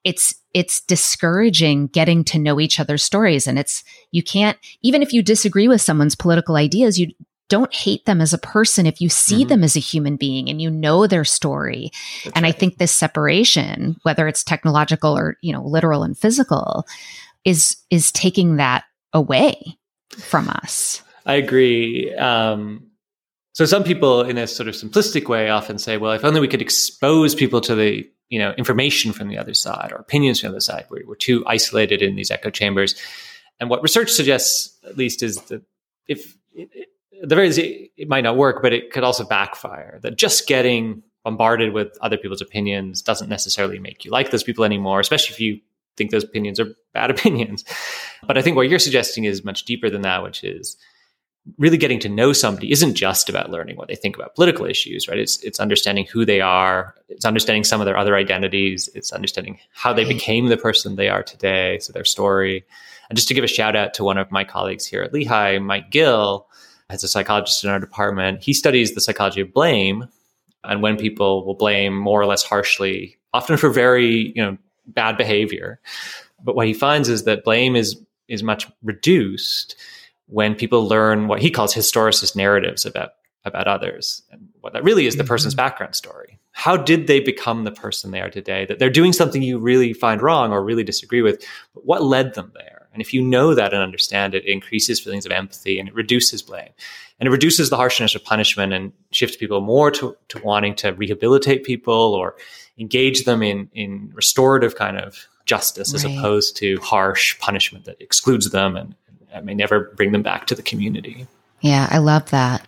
It's 0.04 0.34
it's 0.54 0.82
discouraging 0.82 1.88
getting 1.88 2.24
to 2.26 2.40
know 2.40 2.60
each 2.60 2.80
other's 2.80 3.04
stories 3.04 3.48
and 3.48 3.60
it's 3.60 3.84
you 4.12 4.24
can't 4.24 4.58
even 4.82 5.02
if 5.02 5.14
you 5.14 5.22
disagree 5.22 5.68
with 5.68 5.80
someone's 5.80 6.16
political 6.16 6.56
ideas 6.56 7.00
you 7.00 7.08
don't 7.52 7.74
hate 7.76 8.06
them 8.06 8.22
as 8.22 8.32
a 8.32 8.38
person 8.38 8.86
if 8.86 9.02
you 9.02 9.10
see 9.10 9.42
mm-hmm. 9.42 9.50
them 9.50 9.64
as 9.66 9.76
a 9.76 9.82
human 9.82 10.16
being 10.16 10.50
and 10.50 10.62
you 10.62 10.72
know 10.72 11.06
their 11.06 11.26
story. 11.26 11.92
That's 12.24 12.38
and 12.38 12.44
right. 12.44 12.56
I 12.56 12.58
think 12.58 12.78
this 12.78 12.94
separation, 12.94 13.98
whether 14.04 14.26
it's 14.26 14.42
technological 14.42 15.18
or, 15.18 15.36
you 15.42 15.52
know, 15.52 15.62
literal 15.62 16.04
and 16.04 16.18
physical, 16.18 16.88
is 17.44 17.76
is 17.90 18.10
taking 18.14 18.56
that 18.56 18.86
away 19.12 19.78
from 20.18 20.48
us. 20.48 21.02
I 21.26 21.34
agree. 21.34 22.16
Um, 22.16 22.88
so 23.52 23.66
some 23.66 23.84
people, 23.84 24.22
in 24.22 24.38
a 24.38 24.48
sort 24.48 24.70
of 24.70 24.76
simplistic 24.76 25.28
way, 25.28 25.50
often 25.50 25.78
say, 25.78 25.98
"Well, 25.98 26.14
if 26.14 26.24
only 26.24 26.40
we 26.40 26.48
could 26.48 26.62
expose 26.62 27.36
people 27.36 27.60
to 27.62 27.76
the 27.76 28.10
you 28.30 28.40
know 28.40 28.54
information 28.58 29.12
from 29.12 29.28
the 29.28 29.38
other 29.38 29.54
side 29.54 29.92
or 29.92 29.98
opinions 29.98 30.40
from 30.40 30.48
the 30.48 30.54
other 30.54 30.62
side, 30.62 30.86
we're, 30.90 31.06
we're 31.06 31.16
too 31.16 31.44
isolated 31.48 32.02
in 32.02 32.16
these 32.16 32.32
echo 32.32 32.50
chambers." 32.50 32.96
And 33.60 33.70
what 33.70 33.84
research 33.84 34.10
suggests, 34.10 34.74
at 34.86 34.96
least, 34.98 35.22
is 35.22 35.36
that 35.50 35.64
if 36.08 36.38
the 37.22 37.36
very 37.36 37.50
it, 37.50 37.92
it 37.98 38.10
might 38.10 38.24
not 38.24 38.38
work, 38.38 38.62
but 38.62 38.74
it 38.74 38.92
could 38.92 39.04
also 39.04 39.26
backfire. 39.26 40.00
That 40.02 40.18
just 40.18 40.48
getting 40.48 41.04
bombarded 41.24 41.74
with 41.74 41.98
other 42.02 42.18
people's 42.18 42.42
opinions 42.42 43.02
doesn't 43.02 43.30
necessarily 43.30 43.80
make 43.80 44.04
you 44.04 44.12
like 44.12 44.32
those 44.32 44.44
people 44.44 44.64
anymore, 44.64 45.00
especially 45.00 45.34
if 45.34 45.40
you 45.40 45.60
think 45.98 46.12
those 46.12 46.24
opinions 46.24 46.60
are 46.60 46.74
bad 46.94 47.12
opinions. 47.16 47.64
But 48.26 48.38
I 48.38 48.42
think 48.42 48.56
what 48.56 48.70
you're 48.70 48.80
suggesting 48.80 49.26
is 49.26 49.44
much 49.44 49.64
deeper 49.64 49.90
than 49.90 50.02
that, 50.02 50.24
which 50.24 50.44
is 50.44 50.78
really 51.58 51.78
getting 51.78 52.00
to 52.00 52.10
know 52.10 52.34
somebody 52.34 52.72
isn't 52.72 52.94
just 52.94 53.28
about 53.28 53.50
learning 53.50 53.76
what 53.76 53.88
they 53.88 53.96
think 53.96 54.16
about 54.16 54.36
political 54.36 54.66
issues, 54.66 55.08
right? 55.08 55.18
It's 55.18 55.42
it's 55.44 55.60
understanding 55.60 56.06
who 56.06 56.26
they 56.26 56.42
are, 56.42 56.96
it's 57.10 57.26
understanding 57.26 57.64
some 57.64 57.82
of 57.82 57.86
their 57.86 57.98
other 57.98 58.16
identities, 58.16 58.90
it's 58.94 59.12
understanding 59.12 59.60
how 59.74 59.94
they 59.94 60.06
became 60.06 60.48
the 60.48 60.58
person 60.58 60.96
they 60.96 61.10
are 61.10 61.24
today, 61.24 61.80
so 61.80 61.94
their 61.94 62.06
story. 62.06 62.64
And 63.10 63.18
just 63.18 63.28
to 63.28 63.34
give 63.34 63.44
a 63.44 63.48
shout 63.48 63.76
out 63.76 63.94
to 63.96 64.04
one 64.04 64.18
of 64.18 64.32
my 64.32 64.44
colleagues 64.44 64.86
here 64.86 65.02
at 65.02 65.14
Lehigh, 65.14 65.58
Mike 65.58 65.90
Gill, 65.90 66.48
as 66.92 67.04
a 67.04 67.08
psychologist 67.08 67.64
in 67.64 67.70
our 67.70 67.80
department, 67.80 68.44
he 68.44 68.54
studies 68.54 68.94
the 68.94 69.02
psychology 69.02 69.42
of 69.42 69.54
blame 69.54 70.08
and 70.64 70.82
when 70.82 70.98
people 70.98 71.46
will 71.46 71.56
blame 71.56 71.98
more 71.98 72.22
or 72.22 72.26
less 72.26 72.44
harshly, 72.44 73.18
often 73.34 73.58
for 73.58 73.70
very, 73.70 74.32
you 74.36 74.44
know, 74.44 74.58
bad 74.88 75.18
behavior. 75.18 75.80
But 76.44 76.56
what 76.56 76.68
he 76.68 76.74
finds 76.74 77.10
is 77.10 77.24
that 77.24 77.44
blame 77.44 77.76
is 77.76 78.00
is 78.28 78.44
much 78.44 78.68
reduced 78.82 79.76
when 80.28 80.56
people 80.56 80.88
learn 80.88 81.28
what 81.28 81.42
he 81.42 81.52
calls 81.52 81.74
historicist 81.74 82.36
narratives 82.36 82.86
about 82.86 83.12
about 83.44 83.68
others 83.68 84.22
and 84.32 84.48
what 84.62 84.74
that 84.74 84.84
really 84.84 85.06
is 85.06 85.16
the 85.16 85.24
person's 85.24 85.54
mm-hmm. 85.54 85.64
background 85.64 85.96
story 85.96 86.40
how 86.54 86.78
did 86.78 87.08
they 87.08 87.20
become 87.20 87.64
the 87.64 87.72
person 87.72 88.12
they 88.12 88.22
are 88.22 88.30
today 88.30 88.66
that 88.66 88.80
they're 88.80 88.90
doing 88.90 89.12
something 89.12 89.42
you 89.42 89.58
really 89.58 89.94
find 89.94 90.22
wrong 90.22 90.52
or 90.52 90.64
really 90.64 90.84
disagree 90.84 91.22
with 91.22 91.44
but 91.74 91.86
what 91.86 92.04
led 92.04 92.34
them 92.36 92.52
there 92.54 92.81
and 92.94 93.02
if 93.02 93.14
you 93.14 93.22
know 93.22 93.54
that 93.56 93.74
and 93.74 93.82
understand 93.82 94.34
it 94.34 94.46
it 94.46 94.52
increases 94.52 95.00
feelings 95.00 95.26
of 95.26 95.32
empathy 95.32 95.80
and 95.80 95.88
it 95.88 95.96
reduces 95.96 96.42
blame 96.42 96.70
and 97.20 97.28
it 97.28 97.32
reduces 97.32 97.70
the 97.70 97.78
harshness 97.78 98.16
of 98.16 98.24
punishment 98.24 98.74
and 98.74 98.92
shifts 99.12 99.38
people 99.38 99.62
more 99.62 99.92
to, 99.92 100.18
to 100.28 100.40
wanting 100.40 100.76
to 100.76 100.90
rehabilitate 100.94 101.64
people 101.64 102.14
or 102.14 102.36
engage 102.78 103.26
them 103.26 103.44
in 103.44 103.70
in 103.74 104.12
restorative 104.14 104.76
kind 104.76 104.98
of 104.98 105.28
justice 105.46 105.94
right. 105.94 106.06
as 106.06 106.18
opposed 106.18 106.56
to 106.58 106.78
harsh 106.78 107.38
punishment 107.40 107.86
that 107.86 108.02
excludes 108.02 108.52
them 108.52 108.76
and 108.76 108.96
that 109.32 109.46
may 109.46 109.54
never 109.54 109.92
bring 109.96 110.12
them 110.12 110.22
back 110.22 110.46
to 110.48 110.56
the 110.56 110.62
community. 110.62 111.26
Yeah, 111.62 111.88
I 111.90 112.00
love 112.00 112.30
that. 112.32 112.68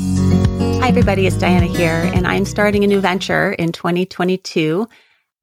Hi, 0.00 0.88
everybody. 0.88 1.26
It's 1.26 1.36
Diana 1.36 1.66
here, 1.66 2.10
and 2.14 2.26
I'm 2.26 2.44
starting 2.44 2.84
a 2.84 2.86
new 2.86 3.00
venture 3.00 3.52
in 3.52 3.72
2022. 3.72 4.88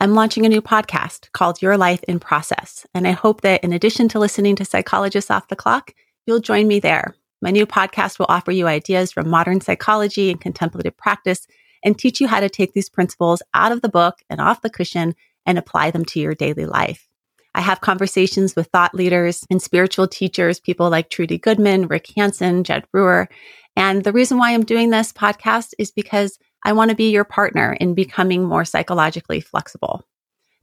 I'm 0.04 0.16
launching 0.16 0.46
a 0.46 0.50
new 0.50 0.62
podcast 0.62 1.32
called 1.32 1.62
Your 1.62 1.78
Life 1.78 2.04
in 2.10 2.20
Process. 2.20 2.86
And 2.94 3.08
I 3.08 3.12
hope 3.12 3.40
that 3.40 3.64
in 3.64 3.72
addition 3.72 4.10
to 4.10 4.20
listening 4.20 4.58
to 4.58 4.66
Psychologists 4.66 5.32
Off 5.32 5.48
the 5.48 5.56
Clock, 5.56 5.94
you'll 6.28 6.42
join 6.42 6.68
me 6.68 6.82
there. 6.82 7.16
My 7.42 7.52
new 7.52 7.66
podcast 7.66 8.20
will 8.20 8.26
offer 8.28 8.52
you 8.52 8.68
ideas 8.68 9.14
from 9.14 9.30
modern 9.30 9.62
psychology 9.62 10.30
and 10.30 10.42
contemplative 10.42 10.98
practice 10.98 11.48
and 11.86 11.98
teach 11.98 12.20
you 12.20 12.28
how 12.28 12.42
to 12.42 12.50
take 12.50 12.74
these 12.74 12.90
principles 12.90 13.42
out 13.54 13.72
of 13.72 13.82
the 13.82 13.88
book 13.88 14.16
and 14.30 14.42
off 14.42 14.62
the 14.62 14.70
cushion 14.70 15.16
and 15.46 15.58
apply 15.58 15.92
them 15.92 16.04
to 16.04 16.20
your 16.20 16.36
daily 16.36 16.66
life. 16.66 17.08
I 17.56 17.62
have 17.62 17.80
conversations 17.80 18.58
with 18.58 18.68
thought 18.74 18.94
leaders 18.94 19.46
and 19.50 19.62
spiritual 19.62 20.10
teachers, 20.10 20.60
people 20.60 20.90
like 20.90 21.12
Trudy 21.12 21.38
Goodman, 21.38 21.88
Rick 21.88 22.08
Hanson, 22.18 22.66
Jud 22.66 22.84
Brewer. 22.92 23.30
And 23.78 24.04
the 24.04 24.12
reason 24.12 24.38
why 24.38 24.54
I'm 24.54 24.66
doing 24.66 24.90
this 24.90 25.14
podcast 25.14 25.74
is 25.80 25.92
because 25.92 26.40
I 26.64 26.74
want 26.74 26.90
to 26.90 26.96
be 26.96 27.12
your 27.12 27.26
partner 27.26 27.74
in 27.74 27.94
becoming 27.94 28.44
more 28.44 28.66
psychologically 28.66 29.42
flexible. 29.42 30.04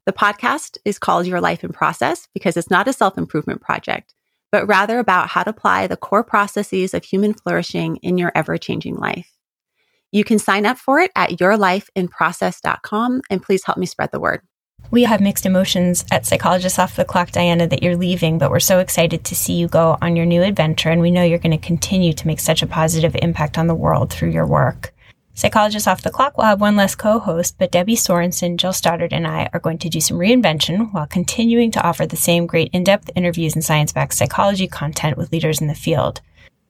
The 0.06 0.12
podcast 0.12 0.78
is 0.84 0.98
called 0.98 1.26
Your 1.26 1.40
Life 1.40 1.62
in 1.62 1.72
Process 1.72 2.26
because 2.32 2.56
it's 2.56 2.70
not 2.70 2.88
a 2.88 2.92
self 2.92 3.18
improvement 3.18 3.60
project, 3.60 4.14
but 4.50 4.66
rather 4.66 4.98
about 4.98 5.28
how 5.28 5.42
to 5.42 5.50
apply 5.50 5.86
the 5.86 5.96
core 5.96 6.24
processes 6.24 6.94
of 6.94 7.04
human 7.04 7.34
flourishing 7.34 7.96
in 7.96 8.16
your 8.16 8.32
ever 8.34 8.56
changing 8.56 8.96
life. 8.96 9.30
You 10.10 10.24
can 10.24 10.38
sign 10.38 10.66
up 10.66 10.78
for 10.78 10.98
it 10.98 11.12
at 11.14 11.38
yourlifeinprocess.com 11.38 13.20
and 13.30 13.42
please 13.42 13.64
help 13.64 13.78
me 13.78 13.86
spread 13.86 14.10
the 14.10 14.20
word. 14.20 14.40
We 14.90 15.04
have 15.04 15.20
mixed 15.20 15.46
emotions 15.46 16.04
at 16.10 16.26
Psychologists 16.26 16.78
Off 16.78 16.96
the 16.96 17.04
Clock, 17.04 17.30
Diana, 17.30 17.68
that 17.68 17.82
you're 17.82 17.96
leaving, 17.96 18.38
but 18.38 18.50
we're 18.50 18.58
so 18.58 18.78
excited 18.78 19.24
to 19.24 19.36
see 19.36 19.52
you 19.52 19.68
go 19.68 19.98
on 20.00 20.16
your 20.16 20.26
new 20.26 20.42
adventure, 20.42 20.88
and 20.88 21.00
we 21.00 21.10
know 21.10 21.22
you're 21.22 21.38
going 21.38 21.56
to 21.56 21.64
continue 21.64 22.12
to 22.14 22.26
make 22.26 22.40
such 22.40 22.62
a 22.62 22.66
positive 22.66 23.14
impact 23.20 23.58
on 23.58 23.68
the 23.68 23.74
world 23.74 24.10
through 24.10 24.30
your 24.30 24.46
work. 24.46 24.92
Psychologists 25.40 25.88
Off 25.88 26.02
the 26.02 26.10
Clock 26.10 26.36
will 26.36 26.44
have 26.44 26.60
one 26.60 26.76
less 26.76 26.94
co 26.94 27.18
host, 27.18 27.56
but 27.56 27.72
Debbie 27.72 27.96
Sorensen, 27.96 28.58
Jill 28.58 28.74
Stoddard, 28.74 29.14
and 29.14 29.26
I 29.26 29.48
are 29.54 29.58
going 29.58 29.78
to 29.78 29.88
do 29.88 29.98
some 29.98 30.18
reinvention 30.18 30.92
while 30.92 31.06
continuing 31.06 31.70
to 31.70 31.82
offer 31.82 32.04
the 32.04 32.14
same 32.14 32.46
great 32.46 32.68
in 32.74 32.84
depth 32.84 33.08
interviews 33.16 33.54
and 33.54 33.64
science 33.64 33.90
backed 33.90 34.12
psychology 34.12 34.68
content 34.68 35.16
with 35.16 35.32
leaders 35.32 35.62
in 35.62 35.66
the 35.66 35.74
field. 35.74 36.20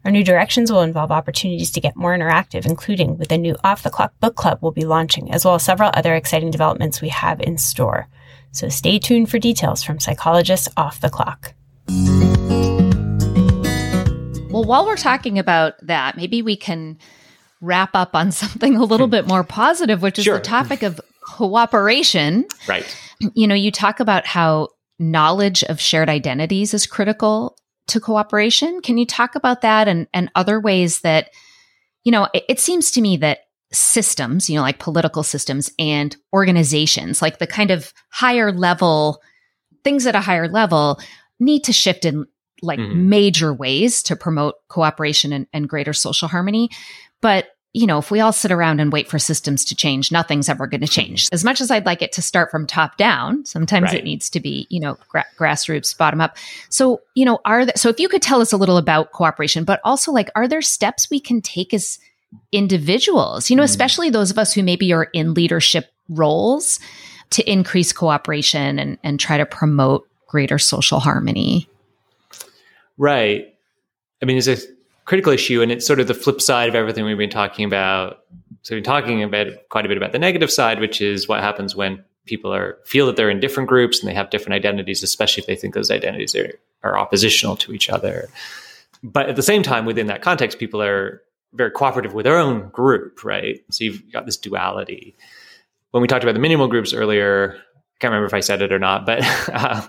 Our 0.04 0.12
new 0.12 0.22
directions 0.22 0.70
will 0.70 0.82
involve 0.82 1.10
opportunities 1.10 1.72
to 1.72 1.80
get 1.80 1.96
more 1.96 2.16
interactive, 2.16 2.64
including 2.64 3.18
with 3.18 3.32
a 3.32 3.38
new 3.38 3.56
off 3.64 3.82
the 3.82 3.90
clock 3.90 4.12
book 4.20 4.36
club 4.36 4.60
we'll 4.60 4.70
be 4.70 4.84
launching, 4.84 5.32
as 5.32 5.44
well 5.44 5.56
as 5.56 5.64
several 5.64 5.90
other 5.94 6.14
exciting 6.14 6.52
developments 6.52 7.00
we 7.00 7.08
have 7.08 7.40
in 7.40 7.58
store. 7.58 8.06
So 8.52 8.68
stay 8.68 9.00
tuned 9.00 9.32
for 9.32 9.40
details 9.40 9.82
from 9.82 9.98
psychologists 9.98 10.68
off 10.76 11.00
the 11.00 11.10
clock. 11.10 11.54
Well, 14.48 14.62
while 14.62 14.86
we're 14.86 14.96
talking 14.96 15.40
about 15.40 15.74
that, 15.84 16.16
maybe 16.16 16.40
we 16.40 16.54
can 16.54 16.98
wrap 17.60 17.90
up 17.94 18.14
on 18.14 18.32
something 18.32 18.76
a 18.76 18.84
little 18.84 19.06
bit 19.06 19.26
more 19.26 19.44
positive, 19.44 20.02
which 20.02 20.18
is 20.18 20.24
sure. 20.24 20.36
the 20.36 20.42
topic 20.42 20.82
of 20.82 21.00
cooperation. 21.22 22.46
Right. 22.66 22.96
You 23.34 23.46
know, 23.46 23.54
you 23.54 23.70
talk 23.70 24.00
about 24.00 24.26
how 24.26 24.68
knowledge 24.98 25.62
of 25.64 25.80
shared 25.80 26.08
identities 26.08 26.74
is 26.74 26.86
critical 26.86 27.56
to 27.88 28.00
cooperation. 28.00 28.80
Can 28.82 28.98
you 28.98 29.06
talk 29.06 29.34
about 29.34 29.62
that 29.62 29.88
and, 29.88 30.06
and 30.14 30.30
other 30.34 30.60
ways 30.60 31.00
that, 31.00 31.30
you 32.04 32.12
know, 32.12 32.28
it, 32.32 32.44
it 32.48 32.60
seems 32.60 32.90
to 32.92 33.00
me 33.00 33.16
that 33.18 33.40
systems, 33.72 34.48
you 34.48 34.56
know, 34.56 34.62
like 34.62 34.78
political 34.78 35.22
systems 35.22 35.70
and 35.78 36.16
organizations, 36.32 37.22
like 37.22 37.38
the 37.38 37.46
kind 37.46 37.70
of 37.70 37.92
higher 38.10 38.52
level 38.52 39.20
things 39.84 40.06
at 40.06 40.14
a 40.14 40.20
higher 40.20 40.48
level 40.48 41.00
need 41.38 41.64
to 41.64 41.72
shift 41.72 42.04
in 42.04 42.26
like 42.62 42.78
mm-hmm. 42.78 43.08
major 43.08 43.54
ways 43.54 44.02
to 44.02 44.16
promote 44.16 44.56
cooperation 44.68 45.32
and, 45.32 45.46
and 45.52 45.68
greater 45.68 45.92
social 45.92 46.28
harmony. 46.28 46.68
But 47.20 47.48
you 47.72 47.86
know, 47.86 47.98
if 47.98 48.10
we 48.10 48.18
all 48.18 48.32
sit 48.32 48.50
around 48.50 48.80
and 48.80 48.92
wait 48.92 49.08
for 49.08 49.18
systems 49.18 49.64
to 49.66 49.76
change, 49.76 50.10
nothing's 50.10 50.48
ever 50.48 50.66
going 50.66 50.80
to 50.80 50.88
change. 50.88 51.28
As 51.30 51.44
much 51.44 51.60
as 51.60 51.70
I'd 51.70 51.86
like 51.86 52.02
it 52.02 52.10
to 52.12 52.22
start 52.22 52.50
from 52.50 52.66
top 52.66 52.96
down, 52.96 53.44
sometimes 53.44 53.92
right. 53.92 53.98
it 53.98 54.04
needs 54.04 54.28
to 54.30 54.40
be, 54.40 54.66
you 54.70 54.80
know, 54.80 54.96
gra- 55.08 55.26
grassroots, 55.38 55.96
bottom 55.96 56.20
up. 56.20 56.36
So, 56.68 57.00
you 57.14 57.24
know, 57.24 57.38
are 57.44 57.64
there, 57.64 57.76
so 57.76 57.88
if 57.88 58.00
you 58.00 58.08
could 58.08 58.22
tell 58.22 58.40
us 58.40 58.52
a 58.52 58.56
little 58.56 58.76
about 58.76 59.12
cooperation, 59.12 59.62
but 59.62 59.80
also 59.84 60.10
like, 60.10 60.30
are 60.34 60.48
there 60.48 60.62
steps 60.62 61.08
we 61.10 61.20
can 61.20 61.40
take 61.40 61.72
as 61.72 62.00
individuals, 62.50 63.50
you 63.50 63.56
know, 63.56 63.62
mm. 63.62 63.66
especially 63.66 64.10
those 64.10 64.32
of 64.32 64.38
us 64.38 64.52
who 64.52 64.64
maybe 64.64 64.92
are 64.92 65.04
in 65.12 65.34
leadership 65.34 65.92
roles 66.08 66.80
to 67.30 67.48
increase 67.48 67.92
cooperation 67.92 68.80
and, 68.80 68.98
and 69.04 69.20
try 69.20 69.38
to 69.38 69.46
promote 69.46 70.08
greater 70.26 70.58
social 70.58 70.98
harmony? 70.98 71.68
Right. 72.98 73.54
I 74.20 74.26
mean, 74.26 74.38
it's 74.38 74.48
a 74.48 74.58
critical 75.10 75.32
issue, 75.32 75.60
and 75.60 75.72
it's 75.72 75.84
sort 75.84 75.98
of 75.98 76.06
the 76.06 76.14
flip 76.14 76.40
side 76.40 76.68
of 76.68 76.76
everything 76.76 77.04
we've 77.04 77.18
been 77.18 77.28
talking 77.28 77.64
about. 77.64 78.20
So 78.62 78.76
we've 78.76 78.84
been 78.84 78.92
talking 78.92 79.24
about 79.24 79.48
quite 79.68 79.84
a 79.84 79.88
bit 79.88 79.96
about 79.96 80.12
the 80.12 80.20
negative 80.20 80.52
side, 80.52 80.78
which 80.78 81.00
is 81.00 81.26
what 81.26 81.40
happens 81.40 81.74
when 81.74 82.04
people 82.26 82.54
are 82.54 82.78
feel 82.86 83.06
that 83.06 83.16
they're 83.16 83.28
in 83.28 83.40
different 83.40 83.68
groups 83.68 83.98
and 83.98 84.08
they 84.08 84.14
have 84.14 84.30
different 84.30 84.54
identities, 84.54 85.02
especially 85.02 85.40
if 85.40 85.48
they 85.48 85.56
think 85.56 85.74
those 85.74 85.90
identities 85.90 86.36
are, 86.36 86.52
are 86.84 86.96
oppositional 86.96 87.56
to 87.56 87.72
each 87.72 87.90
other. 87.90 88.28
But 89.02 89.28
at 89.28 89.34
the 89.34 89.42
same 89.42 89.64
time, 89.64 89.84
within 89.84 90.06
that 90.06 90.22
context, 90.22 90.60
people 90.60 90.80
are 90.80 91.20
very 91.54 91.72
cooperative 91.72 92.14
with 92.14 92.22
their 92.22 92.38
own 92.38 92.68
group, 92.68 93.24
right? 93.24 93.58
So 93.72 93.82
you've 93.82 94.12
got 94.12 94.26
this 94.26 94.36
duality. 94.36 95.16
When 95.90 96.02
we 96.02 96.06
talked 96.06 96.22
about 96.22 96.34
the 96.34 96.40
minimal 96.40 96.68
groups 96.68 96.94
earlier, 96.94 97.56
I 97.56 97.98
can't 97.98 98.12
remember 98.12 98.26
if 98.26 98.34
I 98.34 98.38
said 98.38 98.62
it 98.62 98.72
or 98.72 98.78
not, 98.78 99.06
but 99.06 99.24
uh, 99.52 99.82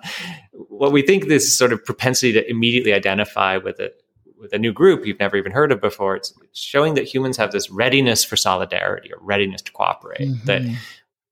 what 0.52 0.92
we 0.92 1.04
think 1.04 1.28
this 1.28 1.56
sort 1.56 1.74
of 1.74 1.86
propensity 1.86 2.34
to 2.34 2.50
immediately 2.50 2.92
identify 2.92 3.58
with 3.58 3.80
it 3.80 4.01
with 4.42 4.54
a 4.54 4.60
new 4.60 4.74
group 4.74 5.06
you've 5.06 5.20
never 5.20 5.38
even 5.38 5.52
heard 5.52 5.72
of 5.72 5.80
before. 5.80 6.16
It's, 6.16 6.34
it's 6.44 6.60
showing 6.60 6.96
that 6.96 7.06
humans 7.06 7.38
have 7.38 7.52
this 7.52 7.70
readiness 7.70 8.24
for 8.24 8.36
solidarity 8.36 9.14
or 9.14 9.20
readiness 9.22 9.62
to 9.62 9.72
cooperate. 9.72 10.28
Mm-hmm. 10.28 10.46
That 10.46 10.64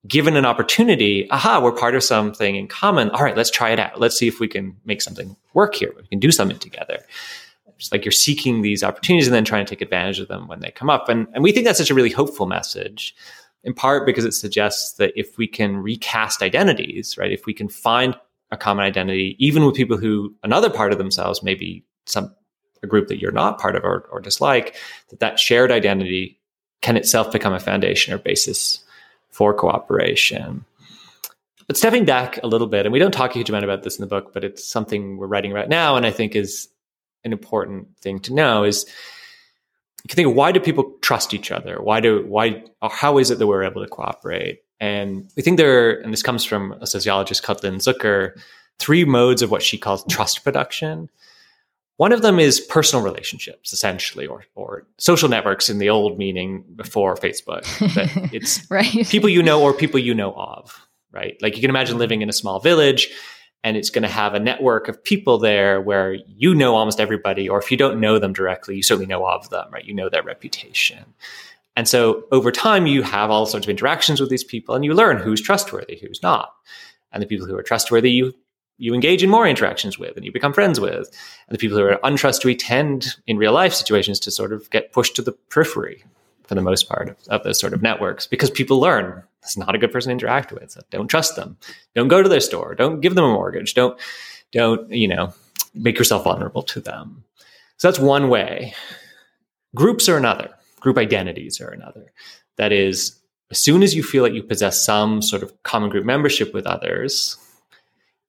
given 0.07 0.37
an 0.37 0.45
opportunity, 0.45 1.29
aha, 1.31 1.59
we're 1.61 1.73
part 1.73 1.95
of 1.95 2.03
something 2.03 2.55
in 2.55 2.67
common. 2.67 3.09
All 3.09 3.23
right, 3.23 3.35
let's 3.35 3.51
try 3.51 3.71
it 3.71 3.79
out. 3.79 3.99
Let's 3.99 4.17
see 4.17 4.27
if 4.27 4.39
we 4.39 4.47
can 4.47 4.77
make 4.85 5.01
something 5.01 5.35
work 5.53 5.75
here. 5.75 5.93
We 5.97 6.07
can 6.07 6.19
do 6.19 6.31
something 6.31 6.59
together. 6.59 6.99
It's 7.77 7.91
like 7.91 8.05
you're 8.05 8.11
seeking 8.11 8.61
these 8.61 8.83
opportunities 8.83 9.27
and 9.27 9.33
then 9.33 9.45
trying 9.45 9.65
to 9.65 9.69
take 9.69 9.81
advantage 9.81 10.19
of 10.19 10.27
them 10.27 10.47
when 10.47 10.59
they 10.59 10.71
come 10.71 10.89
up. 10.89 11.09
And, 11.09 11.27
and 11.33 11.43
we 11.43 11.51
think 11.51 11.65
that's 11.65 11.79
such 11.79 11.89
a 11.89 11.93
really 11.93 12.09
hopeful 12.09 12.45
message, 12.45 13.15
in 13.63 13.73
part 13.73 14.05
because 14.05 14.25
it 14.25 14.33
suggests 14.33 14.93
that 14.93 15.13
if 15.15 15.37
we 15.37 15.47
can 15.47 15.77
recast 15.77 16.41
identities, 16.41 17.17
right, 17.17 17.31
if 17.31 17.45
we 17.45 17.53
can 17.53 17.69
find 17.69 18.15
a 18.51 18.57
common 18.57 18.83
identity, 18.83 19.35
even 19.39 19.65
with 19.65 19.75
people 19.75 19.97
who 19.97 20.33
another 20.43 20.69
part 20.69 20.91
of 20.91 20.97
themselves 20.97 21.43
maybe 21.43 21.85
some 22.05 22.33
a 22.83 22.87
group 22.87 23.07
that 23.07 23.19
you're 23.19 23.31
not 23.31 23.59
part 23.59 23.75
of 23.75 23.83
or, 23.83 24.07
or 24.11 24.19
dislike, 24.19 24.75
that 25.09 25.19
that 25.19 25.39
shared 25.39 25.71
identity 25.71 26.39
can 26.81 26.97
itself 26.97 27.31
become 27.31 27.53
a 27.53 27.59
foundation 27.59 28.13
or 28.13 28.17
basis 28.17 28.83
for 29.29 29.53
cooperation. 29.53 30.65
But 31.67 31.77
stepping 31.77 32.05
back 32.05 32.41
a 32.41 32.47
little 32.47 32.67
bit, 32.67 32.85
and 32.85 32.93
we 32.93 32.99
don't 32.99 33.11
talk 33.11 33.31
a 33.31 33.33
huge 33.35 33.49
amount 33.49 33.63
about 33.63 33.83
this 33.83 33.97
in 33.97 34.01
the 34.01 34.07
book, 34.07 34.33
but 34.33 34.43
it's 34.43 34.67
something 34.67 35.17
we're 35.17 35.27
writing 35.27 35.51
about 35.51 35.69
now, 35.69 35.95
and 35.95 36.05
I 36.05 36.11
think 36.11 36.35
is 36.35 36.67
an 37.23 37.31
important 37.31 37.95
thing 37.99 38.19
to 38.21 38.33
know 38.33 38.63
is 38.63 38.85
you 40.03 40.07
can 40.07 40.15
think 40.15 40.29
of 40.29 40.35
why 40.35 40.51
do 40.51 40.59
people 40.59 40.95
trust 41.01 41.33
each 41.33 41.51
other? 41.51 41.81
Why 41.81 41.99
do 41.99 42.25
why 42.25 42.63
how 42.81 43.17
is 43.17 43.29
it 43.29 43.37
that 43.37 43.47
we're 43.47 43.63
able 43.63 43.83
to 43.83 43.89
cooperate? 43.89 44.61
And 44.79 45.29
we 45.35 45.43
think 45.43 45.57
there, 45.57 45.99
and 45.99 46.13
this 46.13 46.23
comes 46.23 46.45
from 46.45 46.71
a 46.79 46.87
sociologist 46.87 47.43
called 47.43 47.61
Lynne 47.63 47.75
Zucker, 47.75 48.39
three 48.79 49.03
modes 49.03 49.41
of 49.41 49.51
what 49.51 49.61
she 49.61 49.77
calls 49.77 50.05
trust 50.09 50.43
production. 50.43 51.09
One 51.99 52.13
of 52.13 52.21
them 52.21 52.39
is 52.39 52.61
personal 52.61 53.03
relationships, 53.03 53.73
essentially, 53.73 54.25
or, 54.25 54.45
or 54.55 54.87
social 54.99 55.27
networks 55.27 55.69
in 55.69 55.79
the 55.79 55.89
old 55.89 56.17
meaning 56.17 56.63
before 56.77 57.15
Facebook. 57.15 57.63
That 57.93 58.29
it's 58.33 58.65
right. 58.71 59.05
people 59.09 59.27
you 59.27 59.43
know 59.43 59.61
or 59.61 59.73
people 59.73 59.99
you 59.99 60.13
know 60.13 60.31
of, 60.31 60.87
right? 61.11 61.35
Like 61.41 61.57
you 61.57 61.61
can 61.61 61.69
imagine 61.69 61.97
living 61.97 62.21
in 62.21 62.29
a 62.29 62.33
small 62.33 62.61
village 62.61 63.09
and 63.65 63.75
it's 63.75 63.89
going 63.89 64.03
to 64.03 64.07
have 64.07 64.33
a 64.33 64.39
network 64.39 64.87
of 64.87 65.03
people 65.03 65.39
there 65.39 65.81
where 65.81 66.13
you 66.13 66.55
know 66.55 66.75
almost 66.75 67.01
everybody, 67.01 67.49
or 67.49 67.59
if 67.59 67.69
you 67.69 67.75
don't 67.75 67.99
know 67.99 68.17
them 68.17 68.31
directly, 68.31 68.77
you 68.77 68.81
certainly 68.81 69.05
know 69.05 69.27
of 69.27 69.49
them, 69.49 69.67
right? 69.69 69.83
You 69.83 69.93
know 69.93 70.07
their 70.07 70.23
reputation. 70.23 71.03
And 71.75 71.85
so 71.85 72.23
over 72.31 72.49
time, 72.49 72.87
you 72.87 73.03
have 73.03 73.29
all 73.29 73.45
sorts 73.45 73.65
of 73.65 73.69
interactions 73.69 74.21
with 74.21 74.29
these 74.29 74.45
people 74.45 74.73
and 74.73 74.85
you 74.85 74.93
learn 74.93 75.17
who's 75.17 75.41
trustworthy, 75.41 75.97
who's 75.97 76.23
not. 76.23 76.53
And 77.11 77.21
the 77.21 77.27
people 77.27 77.45
who 77.45 77.57
are 77.57 77.63
trustworthy, 77.63 78.11
you 78.11 78.33
you 78.79 78.93
engage 78.93 79.21
in 79.21 79.29
more 79.29 79.47
interactions 79.47 79.99
with 79.99 80.15
and 80.15 80.25
you 80.25 80.31
become 80.31 80.53
friends 80.53 80.79
with. 80.79 81.07
And 81.47 81.55
the 81.55 81.57
people 81.57 81.77
who 81.77 81.83
are 81.83 81.99
untrustworthy 82.03 82.55
tend 82.55 83.07
in 83.27 83.37
real 83.37 83.53
life 83.53 83.73
situations 83.73 84.19
to 84.21 84.31
sort 84.31 84.53
of 84.53 84.69
get 84.71 84.91
pushed 84.91 85.15
to 85.17 85.21
the 85.21 85.33
periphery 85.33 86.03
for 86.47 86.55
the 86.55 86.61
most 86.61 86.89
part 86.89 87.09
of, 87.09 87.17
of 87.27 87.43
those 87.43 87.59
sort 87.59 87.73
of 87.73 87.81
networks 87.83 88.25
because 88.25 88.49
people 88.49 88.79
learn 88.79 89.23
it's 89.43 89.57
not 89.57 89.75
a 89.75 89.77
good 89.77 89.91
person 89.91 90.09
to 90.09 90.13
interact 90.13 90.51
with. 90.51 90.71
So 90.71 90.81
don't 90.89 91.07
trust 91.07 91.35
them. 91.35 91.57
Don't 91.95 92.07
go 92.07 92.21
to 92.21 92.29
their 92.29 92.39
store. 92.39 92.75
Don't 92.75 93.01
give 93.01 93.15
them 93.15 93.25
a 93.25 93.33
mortgage. 93.33 93.73
Don't, 93.73 93.99
don't, 94.51 94.91
you 94.91 95.07
know, 95.07 95.33
make 95.73 95.97
yourself 95.97 96.23
vulnerable 96.23 96.63
to 96.63 96.79
them. 96.79 97.23
So 97.77 97.87
that's 97.87 97.99
one 97.99 98.29
way. 98.29 98.73
Groups 99.75 100.09
are 100.09 100.17
another. 100.17 100.49
Group 100.79 100.97
identities 100.97 101.61
are 101.61 101.69
another. 101.69 102.11
That 102.57 102.71
is, 102.71 103.17
as 103.51 103.59
soon 103.59 103.81
as 103.81 103.95
you 103.95 104.03
feel 104.03 104.23
like 104.23 104.33
you 104.33 104.43
possess 104.43 104.83
some 104.83 105.21
sort 105.21 105.43
of 105.43 105.63
common 105.63 105.89
group 105.89 106.05
membership 106.05 106.53
with 106.53 106.67
others, 106.67 107.37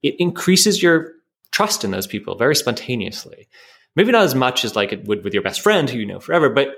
it 0.02 0.14
increases 0.18 0.82
your 0.82 1.12
trust 1.50 1.84
in 1.84 1.90
those 1.90 2.06
people 2.06 2.36
very 2.36 2.56
spontaneously. 2.56 3.48
Maybe 3.96 4.12
not 4.12 4.24
as 4.24 4.34
much 4.34 4.64
as 4.64 4.76
like 4.76 4.92
it 4.92 5.04
would 5.06 5.24
with 5.24 5.34
your 5.34 5.42
best 5.42 5.60
friend 5.60 5.90
who 5.90 5.98
you 5.98 6.06
know 6.06 6.20
forever, 6.20 6.48
but 6.48 6.76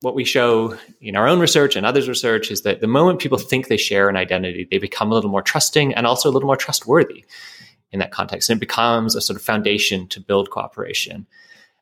what 0.00 0.14
we 0.14 0.24
show 0.24 0.76
in 1.00 1.16
our 1.16 1.26
own 1.26 1.40
research 1.40 1.74
and 1.74 1.86
others' 1.86 2.08
research 2.08 2.50
is 2.50 2.62
that 2.62 2.80
the 2.80 2.86
moment 2.86 3.18
people 3.18 3.38
think 3.38 3.68
they 3.68 3.76
share 3.76 4.08
an 4.08 4.16
identity, 4.16 4.68
they 4.70 4.78
become 4.78 5.10
a 5.10 5.14
little 5.14 5.30
more 5.30 5.42
trusting 5.42 5.94
and 5.94 6.06
also 6.06 6.28
a 6.28 6.32
little 6.32 6.46
more 6.46 6.56
trustworthy 6.56 7.24
in 7.92 7.98
that 8.00 8.10
context. 8.12 8.50
And 8.50 8.58
it 8.58 8.60
becomes 8.60 9.16
a 9.16 9.20
sort 9.20 9.38
of 9.38 9.44
foundation 9.44 10.06
to 10.08 10.20
build 10.20 10.50
cooperation. 10.50 11.26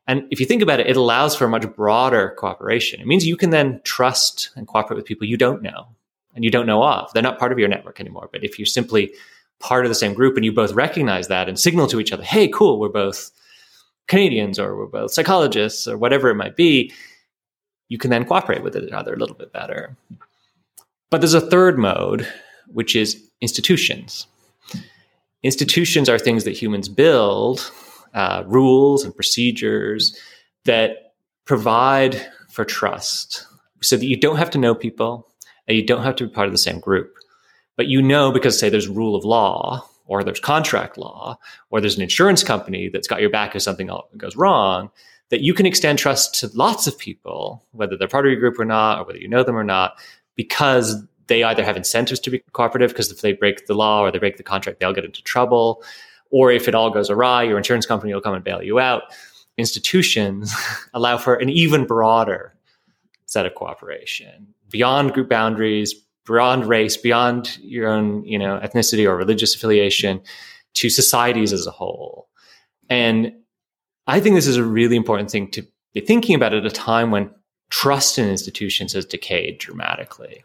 And 0.06 0.26
if 0.30 0.38
you 0.38 0.46
think 0.46 0.62
about 0.62 0.80
it, 0.80 0.86
it 0.86 0.96
allows 0.96 1.34
for 1.34 1.46
a 1.46 1.48
much 1.48 1.66
broader 1.74 2.34
cooperation. 2.38 3.00
It 3.00 3.06
means 3.06 3.26
you 3.26 3.36
can 3.36 3.50
then 3.50 3.80
trust 3.84 4.50
and 4.54 4.66
cooperate 4.66 4.96
with 4.96 5.06
people 5.06 5.26
you 5.26 5.36
don't 5.36 5.62
know 5.62 5.88
and 6.34 6.44
you 6.44 6.50
don't 6.50 6.66
know 6.66 6.84
of. 6.84 7.12
They're 7.12 7.22
not 7.22 7.38
part 7.38 7.52
of 7.52 7.58
your 7.58 7.68
network 7.68 8.00
anymore. 8.00 8.28
But 8.30 8.44
if 8.44 8.58
you're 8.58 8.66
simply 8.66 9.12
part 9.60 9.84
of 9.84 9.90
the 9.90 9.94
same 9.94 10.14
group 10.14 10.36
and 10.36 10.44
you 10.44 10.52
both 10.52 10.72
recognize 10.72 11.28
that 11.28 11.48
and 11.48 11.58
signal 11.58 11.86
to 11.88 12.00
each 12.00 12.12
other, 12.12 12.22
hey, 12.22 12.48
cool, 12.48 12.78
we're 12.78 12.88
both 12.88 13.30
Canadians 14.08 14.58
or 14.58 14.76
we're 14.76 14.86
both 14.86 15.12
psychologists 15.12 15.88
or 15.88 15.96
whatever 15.96 16.28
it 16.28 16.34
might 16.34 16.56
be, 16.56 16.92
you 17.88 17.98
can 17.98 18.10
then 18.10 18.24
cooperate 18.24 18.62
with 18.62 18.76
each 18.76 18.92
other 18.92 19.14
a 19.14 19.18
little 19.18 19.36
bit 19.36 19.52
better. 19.52 19.96
But 21.10 21.20
there's 21.20 21.34
a 21.34 21.40
third 21.40 21.78
mode, 21.78 22.26
which 22.66 22.96
is 22.96 23.22
institutions. 23.40 24.26
Institutions 25.42 26.08
are 26.08 26.18
things 26.18 26.44
that 26.44 26.60
humans 26.60 26.88
build, 26.88 27.70
uh, 28.14 28.42
rules 28.46 29.04
and 29.04 29.14
procedures 29.14 30.18
that 30.64 31.14
provide 31.44 32.26
for 32.50 32.64
trust 32.64 33.46
so 33.82 33.96
that 33.96 34.06
you 34.06 34.16
don't 34.16 34.36
have 34.36 34.50
to 34.50 34.58
know 34.58 34.74
people 34.74 35.28
and 35.68 35.76
you 35.76 35.84
don't 35.84 36.02
have 36.02 36.16
to 36.16 36.26
be 36.26 36.32
part 36.32 36.46
of 36.46 36.52
the 36.52 36.58
same 36.58 36.80
group. 36.80 37.14
But 37.76 37.88
you 37.88 38.02
know, 38.02 38.30
because 38.32 38.58
say 38.58 38.68
there's 38.68 38.88
rule 38.88 39.16
of 39.16 39.24
law 39.24 39.86
or 40.06 40.22
there's 40.22 40.40
contract 40.40 40.98
law 40.98 41.38
or 41.70 41.80
there's 41.80 41.96
an 41.96 42.02
insurance 42.02 42.42
company 42.42 42.88
that's 42.88 43.08
got 43.08 43.20
your 43.20 43.30
back 43.30 43.54
if 43.56 43.62
something 43.62 43.90
goes 44.16 44.36
wrong, 44.36 44.90
that 45.30 45.40
you 45.40 45.54
can 45.54 45.66
extend 45.66 45.98
trust 45.98 46.38
to 46.40 46.50
lots 46.54 46.86
of 46.86 46.98
people, 46.98 47.64
whether 47.72 47.96
they're 47.96 48.08
part 48.08 48.26
of 48.26 48.30
your 48.30 48.40
group 48.40 48.58
or 48.58 48.64
not, 48.64 49.00
or 49.00 49.04
whether 49.04 49.18
you 49.18 49.28
know 49.28 49.42
them 49.42 49.56
or 49.56 49.64
not, 49.64 49.98
because 50.36 51.02
they 51.26 51.42
either 51.42 51.64
have 51.64 51.76
incentives 51.76 52.20
to 52.20 52.30
be 52.30 52.40
cooperative 52.52 52.90
because 52.90 53.10
if 53.10 53.22
they 53.22 53.32
break 53.32 53.66
the 53.66 53.74
law 53.74 54.02
or 54.02 54.10
they 54.10 54.18
break 54.18 54.36
the 54.36 54.42
contract, 54.42 54.80
they'll 54.80 54.92
get 54.92 55.04
into 55.04 55.22
trouble. 55.22 55.82
Or 56.30 56.50
if 56.52 56.68
it 56.68 56.74
all 56.74 56.90
goes 56.90 57.10
awry, 57.10 57.44
your 57.44 57.56
insurance 57.56 57.86
company 57.86 58.12
will 58.12 58.20
come 58.20 58.34
and 58.34 58.44
bail 58.44 58.62
you 58.62 58.78
out. 58.78 59.04
Institutions 59.56 60.52
allow 60.94 61.16
for 61.16 61.34
an 61.36 61.48
even 61.48 61.86
broader 61.86 62.54
set 63.26 63.46
of 63.46 63.54
cooperation 63.54 64.54
beyond 64.70 65.12
group 65.12 65.28
boundaries, 65.28 65.94
beyond 66.26 66.66
race, 66.66 66.96
beyond 66.96 67.58
your 67.58 67.88
own, 67.88 68.24
you 68.24 68.38
know, 68.38 68.58
ethnicity 68.62 69.06
or 69.06 69.16
religious 69.16 69.54
affiliation 69.54 70.20
to 70.74 70.90
societies 70.90 71.52
as 71.52 71.66
a 71.66 71.70
whole. 71.70 72.28
And 72.88 73.32
I 74.06 74.20
think 74.20 74.34
this 74.34 74.46
is 74.46 74.56
a 74.56 74.64
really 74.64 74.96
important 74.96 75.30
thing 75.30 75.50
to 75.52 75.66
be 75.92 76.00
thinking 76.00 76.34
about 76.34 76.54
at 76.54 76.66
a 76.66 76.70
time 76.70 77.10
when 77.10 77.30
trust 77.70 78.18
in 78.18 78.28
institutions 78.28 78.92
has 78.92 79.04
decayed 79.04 79.58
dramatically. 79.58 80.44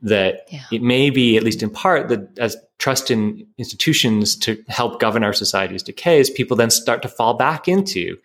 That 0.00 0.46
yeah. 0.48 0.62
it 0.70 0.80
may 0.80 1.10
be, 1.10 1.36
at 1.36 1.42
least 1.42 1.60
in 1.60 1.70
part, 1.70 2.08
that 2.08 2.38
as 2.38 2.56
trust 2.78 3.10
in 3.10 3.44
institutions 3.58 4.36
to 4.36 4.62
help 4.68 5.00
govern 5.00 5.24
our 5.24 5.32
societies 5.32 5.82
decays, 5.82 6.30
people 6.30 6.56
then 6.56 6.70
start 6.70 7.02
to 7.02 7.08
fall 7.08 7.34
back 7.34 7.66
into, 7.66 8.16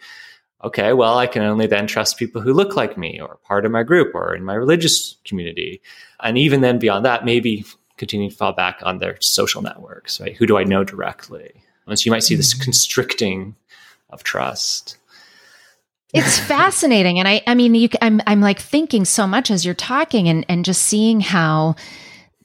okay, 0.64 0.93
well, 0.93 1.18
I 1.18 1.28
can 1.28 1.41
only 1.41 1.68
then 1.68 1.88
trust 1.88 2.18
people 2.18 2.41
who 2.41 2.53
look 2.53 2.76
like 2.76 2.97
me 2.97 3.20
or 3.20 3.38
part 3.43 3.66
of 3.66 3.72
my 3.72 3.84
group 3.84 4.16
or 4.16 4.34
in 4.34 4.43
my 4.43 4.53
religious 4.53 5.18
community. 5.26 5.82
And 6.22 6.38
even 6.38 6.61
then 6.61 6.80
beyond 6.80 7.05
that, 7.05 7.26
maybe 7.26 7.66
continue 7.97 8.30
to 8.30 8.36
fall 8.36 8.53
back 8.53 8.80
on 8.84 8.99
their 8.99 9.18
social 9.22 9.61
networks, 9.61 10.20
right? 10.20 10.36
Who 10.36 10.47
do 10.47 10.57
I 10.57 10.64
know 10.64 10.84
directly? 10.84 11.51
And 11.86 11.99
so 11.99 12.05
you 12.05 12.11
might 12.11 12.24
see 12.24 12.36
this 12.36 12.53
mm-hmm. 12.53 12.64
constricting 12.64 13.55
of 14.09 14.24
trust. 14.24 14.97
It's 16.14 16.38
fascinating, 16.38 17.18
and 17.18 17.28
I, 17.28 17.41
I 17.47 17.55
mean, 17.55 17.74
you, 17.74 17.89
I'm, 17.99 18.22
I'm 18.28 18.39
like 18.39 18.59
thinking 18.59 19.03
so 19.03 19.26
much 19.26 19.49
as 19.49 19.66
you're 19.66 19.74
talking, 19.74 20.30
and 20.30 20.45
and 20.47 20.64
just 20.64 20.84
seeing 20.84 21.22
how 21.22 21.76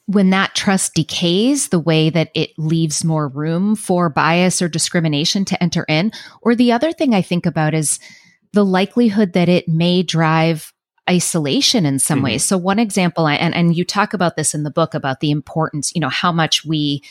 when 0.09 0.31
that 0.31 0.55
trust 0.55 0.95
decays, 0.95 1.69
the 1.69 1.79
way 1.79 2.09
that 2.09 2.31
it 2.35 2.59
leaves 2.59 3.05
more 3.05 3.29
room 3.29 3.77
for 3.77 4.09
bias 4.09 4.63
or 4.63 4.69
discrimination 4.69 5.45
to 5.45 5.63
enter 5.63 5.85
in. 5.87 6.11
Or 6.41 6.55
the 6.55 6.73
other 6.73 6.93
thing 6.93 7.15
I 7.15 7.21
think 7.21 7.45
about 7.45 7.75
is 7.75 8.01
the 8.55 8.65
likelihood 8.65 9.35
that 9.35 9.51
it 9.51 9.69
may 9.69 10.03
drive 10.03 10.73
isolation 11.11 11.85
in 11.85 11.99
some 11.99 12.19
mm-hmm. 12.19 12.25
ways. 12.25 12.45
So 12.45 12.57
one 12.57 12.79
example, 12.79 13.29
and, 13.29 13.55
and 13.55 13.77
you 13.77 13.85
talk 13.85 14.15
about 14.15 14.35
this 14.35 14.55
in 14.55 14.63
the 14.63 14.71
book 14.71 14.95
about 14.95 15.21
the 15.21 15.31
importance, 15.31 15.95
you 15.95 16.01
know, 16.01 16.09
how 16.09 16.33
much 16.33 16.65
we 16.65 17.03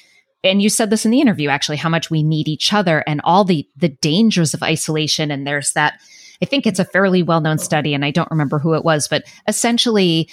and 0.44 0.62
you 0.62 0.70
said 0.70 0.90
this 0.90 1.04
in 1.06 1.12
the 1.12 1.20
interview 1.20 1.50
actually 1.50 1.78
how 1.78 1.90
much 1.90 2.12
we 2.12 2.22
need 2.22 2.48
each 2.48 2.72
other 2.72 3.04
and 3.08 3.20
all 3.24 3.44
the 3.44 3.68
the 3.76 3.90
dangers 3.90 4.54
of 4.54 4.62
isolation 4.62 5.32
and 5.32 5.48
there's 5.48 5.74
that 5.74 6.00
i 6.44 6.46
think 6.46 6.68
it's 6.68 6.78
a 6.78 6.86
fairly 6.86 7.24
well-known 7.24 7.58
study 7.58 7.96
and 7.96 8.06
i 8.06 8.12
don't 8.12 8.30
remember 8.30 8.60
who 8.60 8.76
it 8.76 8.86
was 8.86 9.08
but 9.08 9.24
essentially 9.48 10.30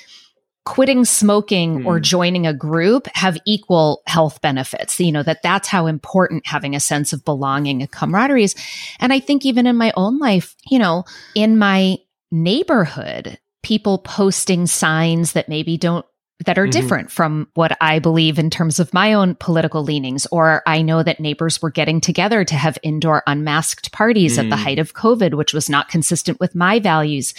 quitting 0.65 1.05
smoking 1.05 1.81
mm. 1.81 1.87
or 1.87 2.01
joining 2.01 2.47
a 2.47 2.55
group 2.55 3.07
have 3.15 3.37
equal 3.45 4.03
health 4.07 4.41
benefits 4.41 4.99
you 4.99 5.13
know 5.13 5.23
that 5.23 5.43
that's 5.43 5.69
how 5.69 5.87
important 5.87 6.47
having 6.47 6.75
a 6.75 6.81
sense 6.81 7.13
of 7.13 7.25
belonging 7.25 7.83
and 7.83 7.91
camaraderie 7.91 8.45
is 8.45 8.55
and 8.99 9.13
i 9.13 9.21
think 9.21 9.45
even 9.45 9.67
in 9.67 9.77
my 9.77 9.93
own 9.97 10.19
life 10.19 10.57
you 10.71 10.79
know 10.79 11.05
in 11.35 11.59
my 11.59 11.99
neighborhood 12.31 13.39
people 13.63 13.99
posting 13.99 14.67
signs 14.67 15.33
that 15.33 15.49
maybe 15.49 15.77
don't 15.77 16.07
that 16.45 16.59
are 16.59 16.65
mm-hmm. 16.65 16.81
different 16.81 17.11
from 17.11 17.49
what 17.55 17.77
I 17.81 17.99
believe 17.99 18.39
in 18.39 18.51
terms 18.51 18.79
of 18.79 18.93
my 18.93 19.13
own 19.13 19.35
political 19.37 19.83
leanings. 19.83 20.27
Or 20.31 20.63
I 20.67 20.83
know 20.83 21.03
that 21.03 21.21
neighbors 21.21 21.61
were 21.61 21.71
getting 21.71 22.01
together 22.01 22.45
to 22.45 22.55
have 22.55 22.79
indoor 22.83 23.23
unmasked 23.27 23.93
parties 23.93 24.37
mm. 24.37 24.45
at 24.45 24.51
the 24.51 24.57
mm. 24.57 24.63
height 24.63 24.79
of 24.79 24.95
COVID, 24.95 25.35
which 25.35 25.53
was 25.53 25.69
not 25.69 25.89
consistent 25.89 26.41
with 26.41 26.55
my 26.55 26.79
values. 26.79 27.35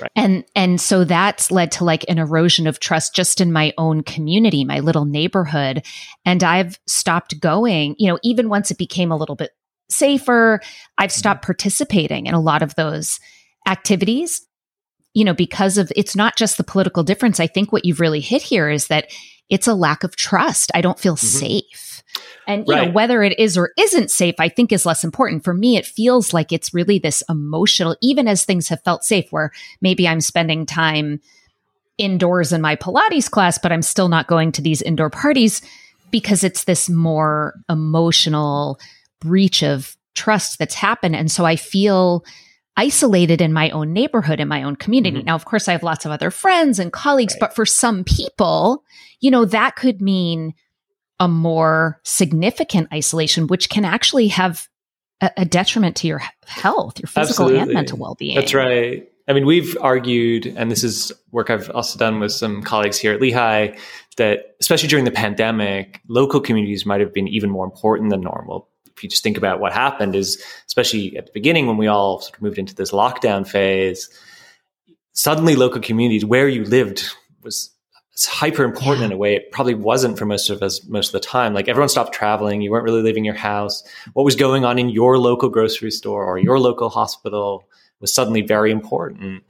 Right. 0.00 0.10
And, 0.16 0.44
and 0.54 0.80
so 0.80 1.04
that's 1.04 1.50
led 1.50 1.72
to 1.72 1.84
like 1.84 2.04
an 2.08 2.18
erosion 2.18 2.66
of 2.66 2.80
trust 2.80 3.14
just 3.14 3.40
in 3.40 3.52
my 3.52 3.72
own 3.78 4.02
community, 4.02 4.64
my 4.64 4.80
little 4.80 5.04
neighborhood. 5.04 5.84
And 6.24 6.42
I've 6.42 6.78
stopped 6.86 7.40
going, 7.40 7.96
you 7.98 8.08
know, 8.08 8.18
even 8.22 8.48
once 8.48 8.70
it 8.70 8.78
became 8.78 9.12
a 9.12 9.16
little 9.16 9.36
bit 9.36 9.50
safer, 9.88 10.60
I've 10.98 11.12
stopped 11.12 11.44
participating 11.44 12.26
in 12.26 12.34
a 12.34 12.40
lot 12.40 12.62
of 12.62 12.74
those 12.76 13.20
activities 13.68 14.46
you 15.14 15.24
know, 15.24 15.34
because 15.34 15.78
of 15.78 15.92
it's 15.96 16.16
not 16.16 16.36
just 16.36 16.56
the 16.56 16.64
political 16.64 17.02
difference. 17.02 17.40
I 17.40 17.46
think 17.46 17.72
what 17.72 17.84
you've 17.84 18.00
really 18.00 18.20
hit 18.20 18.42
here 18.42 18.70
is 18.70 18.86
that 18.88 19.10
it's 19.48 19.66
a 19.66 19.74
lack 19.74 20.04
of 20.04 20.16
trust. 20.16 20.70
I 20.74 20.80
don't 20.80 20.98
feel 20.98 21.16
mm-hmm. 21.16 21.26
safe. 21.26 22.02
And 22.46 22.66
you 22.66 22.74
right. 22.74 22.86
know 22.88 22.92
whether 22.92 23.22
it 23.22 23.38
is 23.38 23.56
or 23.56 23.72
isn't 23.76 24.10
safe, 24.10 24.34
I 24.38 24.48
think 24.48 24.72
is 24.72 24.86
less 24.86 25.04
important. 25.04 25.44
For 25.44 25.54
me, 25.54 25.76
it 25.76 25.86
feels 25.86 26.32
like 26.32 26.52
it's 26.52 26.74
really 26.74 26.98
this 26.98 27.22
emotional, 27.28 27.96
even 28.00 28.26
as 28.26 28.44
things 28.44 28.68
have 28.68 28.82
felt 28.82 29.04
safe, 29.04 29.30
where 29.30 29.52
maybe 29.80 30.08
I'm 30.08 30.20
spending 30.20 30.66
time 30.66 31.20
indoors 31.98 32.52
in 32.52 32.60
my 32.60 32.76
Pilates 32.76 33.30
class, 33.30 33.58
but 33.58 33.72
I'm 33.72 33.82
still 33.82 34.08
not 34.08 34.26
going 34.26 34.52
to 34.52 34.62
these 34.62 34.82
indoor 34.82 35.10
parties 35.10 35.62
because 36.10 36.42
it's 36.42 36.64
this 36.64 36.88
more 36.88 37.54
emotional 37.68 38.80
breach 39.20 39.62
of 39.62 39.96
trust 40.14 40.58
that's 40.58 40.74
happened. 40.74 41.14
And 41.14 41.30
so 41.30 41.44
I 41.44 41.56
feel 41.56 42.24
isolated 42.80 43.42
in 43.42 43.52
my 43.52 43.68
own 43.70 43.92
neighborhood, 43.92 44.40
in 44.40 44.48
my 44.48 44.62
own 44.62 44.74
community. 44.74 45.18
Mm-hmm. 45.18 45.26
Now, 45.26 45.34
of 45.34 45.44
course, 45.44 45.68
I 45.68 45.72
have 45.72 45.82
lots 45.82 46.06
of 46.06 46.12
other 46.12 46.30
friends 46.30 46.78
and 46.78 46.90
colleagues, 46.90 47.34
right. 47.34 47.40
but 47.40 47.54
for 47.54 47.66
some 47.66 48.04
people, 48.04 48.82
you 49.20 49.30
know, 49.30 49.44
that 49.44 49.76
could 49.76 50.00
mean 50.00 50.54
a 51.18 51.28
more 51.28 52.00
significant 52.04 52.88
isolation, 52.90 53.48
which 53.48 53.68
can 53.68 53.84
actually 53.84 54.28
have 54.28 54.66
a, 55.20 55.30
a 55.36 55.44
detriment 55.44 55.94
to 55.96 56.06
your 56.06 56.22
health, 56.46 56.98
your 56.98 57.06
physical 57.06 57.44
Absolutely. 57.44 57.60
and 57.60 57.72
mental 57.74 57.98
well 57.98 58.14
being. 58.14 58.36
That's 58.36 58.54
right. 58.54 59.06
I 59.28 59.34
mean, 59.34 59.44
we've 59.44 59.76
argued, 59.82 60.46
and 60.46 60.70
this 60.70 60.82
is 60.82 61.12
work 61.32 61.50
I've 61.50 61.68
also 61.70 61.98
done 61.98 62.18
with 62.18 62.32
some 62.32 62.62
colleagues 62.62 62.98
here 62.98 63.12
at 63.12 63.20
Lehigh, 63.20 63.76
that 64.16 64.56
especially 64.58 64.88
during 64.88 65.04
the 65.04 65.10
pandemic, 65.10 66.00
local 66.08 66.40
communities 66.40 66.86
might 66.86 67.00
have 67.00 67.12
been 67.12 67.28
even 67.28 67.50
more 67.50 67.66
important 67.66 68.08
than 68.08 68.22
normal. 68.22 68.69
If 69.00 69.04
you 69.04 69.08
just 69.08 69.22
think 69.22 69.38
about 69.38 69.60
what 69.60 69.72
happened, 69.72 70.14
is 70.14 70.42
especially 70.66 71.16
at 71.16 71.24
the 71.24 71.32
beginning 71.32 71.66
when 71.66 71.78
we 71.78 71.86
all 71.86 72.20
sort 72.20 72.36
of 72.36 72.42
moved 72.42 72.58
into 72.58 72.74
this 72.74 72.90
lockdown 72.90 73.48
phase, 73.48 74.10
suddenly 75.14 75.56
local 75.56 75.80
communities 75.80 76.22
where 76.22 76.48
you 76.48 76.64
lived 76.64 77.08
was 77.42 77.74
hyper 78.26 78.62
important 78.62 79.00
yeah. 79.00 79.06
in 79.06 79.12
a 79.12 79.16
way 79.16 79.34
it 79.34 79.50
probably 79.52 79.72
wasn't 79.72 80.18
for 80.18 80.26
most 80.26 80.50
of 80.50 80.62
us 80.62 80.84
most 80.84 81.08
of 81.08 81.12
the 81.12 81.26
time. 81.26 81.54
Like 81.54 81.66
everyone 81.66 81.88
stopped 81.88 82.12
traveling, 82.12 82.60
you 82.60 82.70
weren't 82.70 82.84
really 82.84 83.00
leaving 83.00 83.24
your 83.24 83.32
house. 83.32 83.82
What 84.12 84.24
was 84.24 84.36
going 84.36 84.66
on 84.66 84.78
in 84.78 84.90
your 84.90 85.16
local 85.16 85.48
grocery 85.48 85.90
store 85.90 86.26
or 86.26 86.36
your 86.36 86.60
local 86.60 86.90
hospital 86.90 87.64
was 88.00 88.12
suddenly 88.12 88.42
very 88.42 88.70
important. 88.70 89.44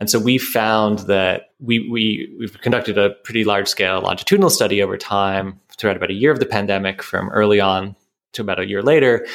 And 0.00 0.10
so 0.10 0.18
we 0.18 0.36
found 0.36 0.98
that 1.00 1.52
we, 1.58 1.88
we, 1.88 2.36
we've 2.38 2.60
conducted 2.60 2.98
a 2.98 3.10
pretty 3.24 3.44
large 3.44 3.68
scale 3.68 4.02
longitudinal 4.02 4.50
study 4.50 4.82
over 4.82 4.98
time 4.98 5.58
throughout 5.78 5.96
about 5.96 6.10
a 6.10 6.14
year 6.14 6.30
of 6.30 6.38
the 6.38 6.44
pandemic 6.44 7.02
from 7.02 7.30
early 7.30 7.60
on 7.60 7.96
to 8.36 8.42
about 8.42 8.60
a 8.60 8.68
year 8.68 8.82
later. 8.82 9.26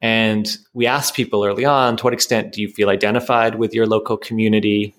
And 0.00 0.46
we 0.74 0.86
asked 0.86 1.14
people 1.14 1.44
early 1.44 1.64
on, 1.64 1.96
to 1.96 2.04
what 2.04 2.12
extent 2.12 2.52
do 2.52 2.62
you 2.62 2.68
feel 2.68 2.88
identified 2.88 3.56
with 3.56 3.74
your 3.74 3.86
local 3.86 4.16
community, 4.16 4.94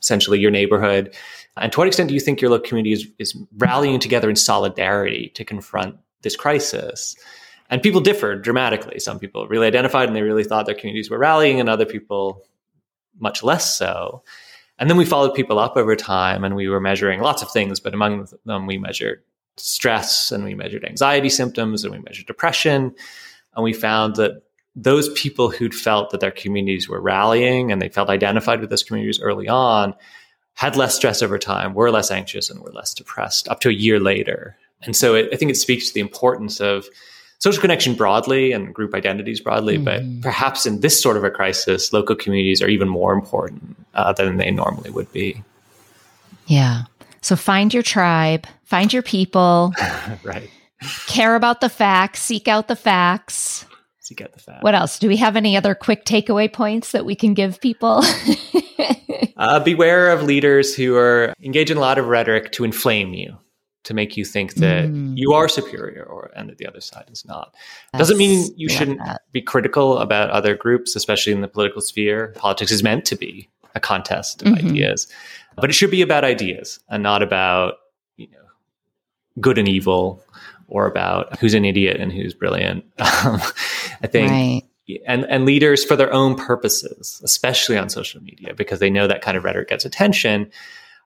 essentially 0.00 0.38
your 0.38 0.52
neighborhood? 0.52 1.14
And 1.56 1.72
to 1.72 1.78
what 1.78 1.88
extent 1.88 2.08
do 2.08 2.14
you 2.14 2.20
think 2.20 2.40
your 2.40 2.50
local 2.50 2.68
community 2.68 2.92
is, 2.92 3.08
is 3.18 3.36
rallying 3.56 3.98
together 3.98 4.30
in 4.30 4.36
solidarity 4.36 5.32
to 5.34 5.44
confront 5.44 5.96
this 6.22 6.36
crisis? 6.36 7.16
And 7.70 7.82
people 7.82 8.00
differed 8.00 8.44
dramatically. 8.44 9.00
Some 9.00 9.18
people 9.18 9.48
really 9.48 9.66
identified 9.66 10.06
and 10.06 10.14
they 10.14 10.22
really 10.22 10.44
thought 10.44 10.66
their 10.66 10.76
communities 10.76 11.10
were 11.10 11.18
rallying, 11.18 11.58
and 11.58 11.68
other 11.68 11.86
people 11.86 12.44
much 13.18 13.42
less 13.42 13.76
so. 13.76 14.22
And 14.78 14.88
then 14.88 14.96
we 14.96 15.04
followed 15.04 15.34
people 15.34 15.58
up 15.58 15.76
over 15.76 15.96
time 15.96 16.44
and 16.44 16.54
we 16.54 16.68
were 16.68 16.80
measuring 16.80 17.20
lots 17.20 17.42
of 17.42 17.50
things, 17.50 17.80
but 17.80 17.94
among 17.94 18.28
them, 18.44 18.66
we 18.66 18.78
measured 18.78 19.22
stress 19.56 20.30
and 20.32 20.44
we 20.44 20.54
measured 20.54 20.84
anxiety 20.84 21.28
symptoms 21.28 21.84
and 21.84 21.92
we 21.92 22.00
measured 22.00 22.26
depression. 22.26 22.94
And 23.54 23.64
we 23.64 23.72
found 23.72 24.16
that 24.16 24.42
those 24.74 25.08
people 25.14 25.50
who'd 25.50 25.74
felt 25.74 26.10
that 26.10 26.20
their 26.20 26.30
communities 26.30 26.88
were 26.88 27.00
rallying 27.00 27.72
and 27.72 27.80
they 27.80 27.88
felt 27.88 28.10
identified 28.10 28.60
with 28.60 28.70
those 28.70 28.82
communities 28.82 29.20
early 29.20 29.48
on 29.48 29.94
had 30.54 30.76
less 30.76 30.94
stress 30.94 31.22
over 31.22 31.38
time, 31.38 31.74
were 31.74 31.90
less 31.90 32.10
anxious, 32.10 32.50
and 32.50 32.60
were 32.60 32.72
less 32.72 32.94
depressed 32.94 33.48
up 33.48 33.60
to 33.60 33.68
a 33.68 33.72
year 33.72 34.00
later. 34.00 34.56
And 34.82 34.96
so 34.96 35.14
it, 35.14 35.28
I 35.32 35.36
think 35.36 35.50
it 35.50 35.56
speaks 35.56 35.88
to 35.88 35.94
the 35.94 36.00
importance 36.00 36.60
of 36.60 36.86
social 37.38 37.60
connection 37.60 37.94
broadly 37.94 38.52
and 38.52 38.74
group 38.74 38.94
identities 38.94 39.40
broadly, 39.40 39.78
mm-hmm. 39.78 40.20
but 40.20 40.22
perhaps 40.22 40.66
in 40.66 40.80
this 40.80 41.00
sort 41.00 41.16
of 41.16 41.24
a 41.24 41.30
crisis, 41.30 41.92
local 41.92 42.16
communities 42.16 42.62
are 42.62 42.68
even 42.68 42.88
more 42.88 43.12
important 43.12 43.76
uh, 43.94 44.12
than 44.12 44.36
they 44.38 44.50
normally 44.50 44.90
would 44.90 45.10
be. 45.12 45.42
Yeah. 46.46 46.84
So 47.20 47.36
find 47.36 47.72
your 47.72 47.82
tribe, 47.82 48.46
find 48.64 48.92
your 48.92 49.02
people. 49.02 49.72
right. 50.22 50.50
Care 51.06 51.36
about 51.36 51.60
the 51.60 51.68
facts, 51.68 52.22
seek 52.22 52.48
out 52.48 52.68
the 52.68 52.76
facts. 52.76 53.64
Seek 54.00 54.20
out 54.20 54.32
the 54.32 54.40
facts. 54.40 54.62
What 54.62 54.74
else? 54.74 54.98
Do 54.98 55.08
we 55.08 55.16
have 55.16 55.36
any 55.36 55.56
other 55.56 55.74
quick 55.74 56.04
takeaway 56.04 56.52
points 56.52 56.92
that 56.92 57.04
we 57.04 57.16
can 57.16 57.34
give 57.34 57.60
people? 57.60 58.02
uh, 59.36 59.60
beware 59.60 60.10
of 60.10 60.22
leaders 60.22 60.76
who 60.76 60.96
are 60.96 61.34
engage 61.42 61.70
in 61.70 61.76
a 61.76 61.80
lot 61.80 61.98
of 61.98 62.06
rhetoric 62.06 62.52
to 62.52 62.64
inflame 62.64 63.14
you 63.14 63.36
to 63.86 63.94
make 63.94 64.16
you 64.16 64.24
think 64.24 64.54
that 64.54 64.86
mm. 64.86 65.16
you 65.16 65.32
are 65.32 65.48
superior 65.48 66.02
or 66.02 66.32
and 66.34 66.48
that 66.48 66.58
the 66.58 66.66
other 66.66 66.80
side 66.80 67.04
is 67.08 67.24
not. 67.24 67.54
That's, 67.92 68.00
Doesn't 68.00 68.18
mean 68.18 68.48
you 68.56 68.68
shouldn't 68.68 68.98
that. 68.98 69.22
be 69.30 69.40
critical 69.40 69.98
about 69.98 70.28
other 70.30 70.56
groups, 70.56 70.96
especially 70.96 71.32
in 71.32 71.40
the 71.40 71.48
political 71.48 71.80
sphere. 71.80 72.34
Politics 72.36 72.72
is 72.72 72.82
meant 72.82 73.04
to 73.06 73.16
be 73.16 73.48
a 73.76 73.80
contest 73.80 74.42
of 74.42 74.48
mm-hmm. 74.48 74.68
ideas, 74.68 75.06
but 75.56 75.70
it 75.70 75.72
should 75.72 75.90
be 75.90 76.02
about 76.02 76.24
ideas 76.24 76.80
and 76.88 77.02
not 77.02 77.22
about 77.22 77.74
you 78.16 78.28
know 78.28 78.44
good 79.40 79.58
and 79.58 79.68
evil 79.68 80.22
or 80.68 80.86
about 80.86 81.38
who's 81.38 81.54
an 81.54 81.64
idiot 81.64 82.00
and 82.00 82.12
who's 82.12 82.34
brilliant. 82.34 82.84
Um, 83.24 83.40
I 84.02 84.06
think. 84.06 84.30
Right. 84.30 84.62
And, 85.04 85.24
and 85.24 85.44
leaders 85.44 85.84
for 85.84 85.96
their 85.96 86.12
own 86.12 86.36
purposes, 86.36 87.20
especially 87.24 87.76
on 87.76 87.88
social 87.88 88.22
media, 88.22 88.54
because 88.54 88.78
they 88.78 88.88
know 88.88 89.08
that 89.08 89.20
kind 89.20 89.36
of 89.36 89.42
rhetoric 89.42 89.68
gets 89.68 89.84
attention, 89.84 90.48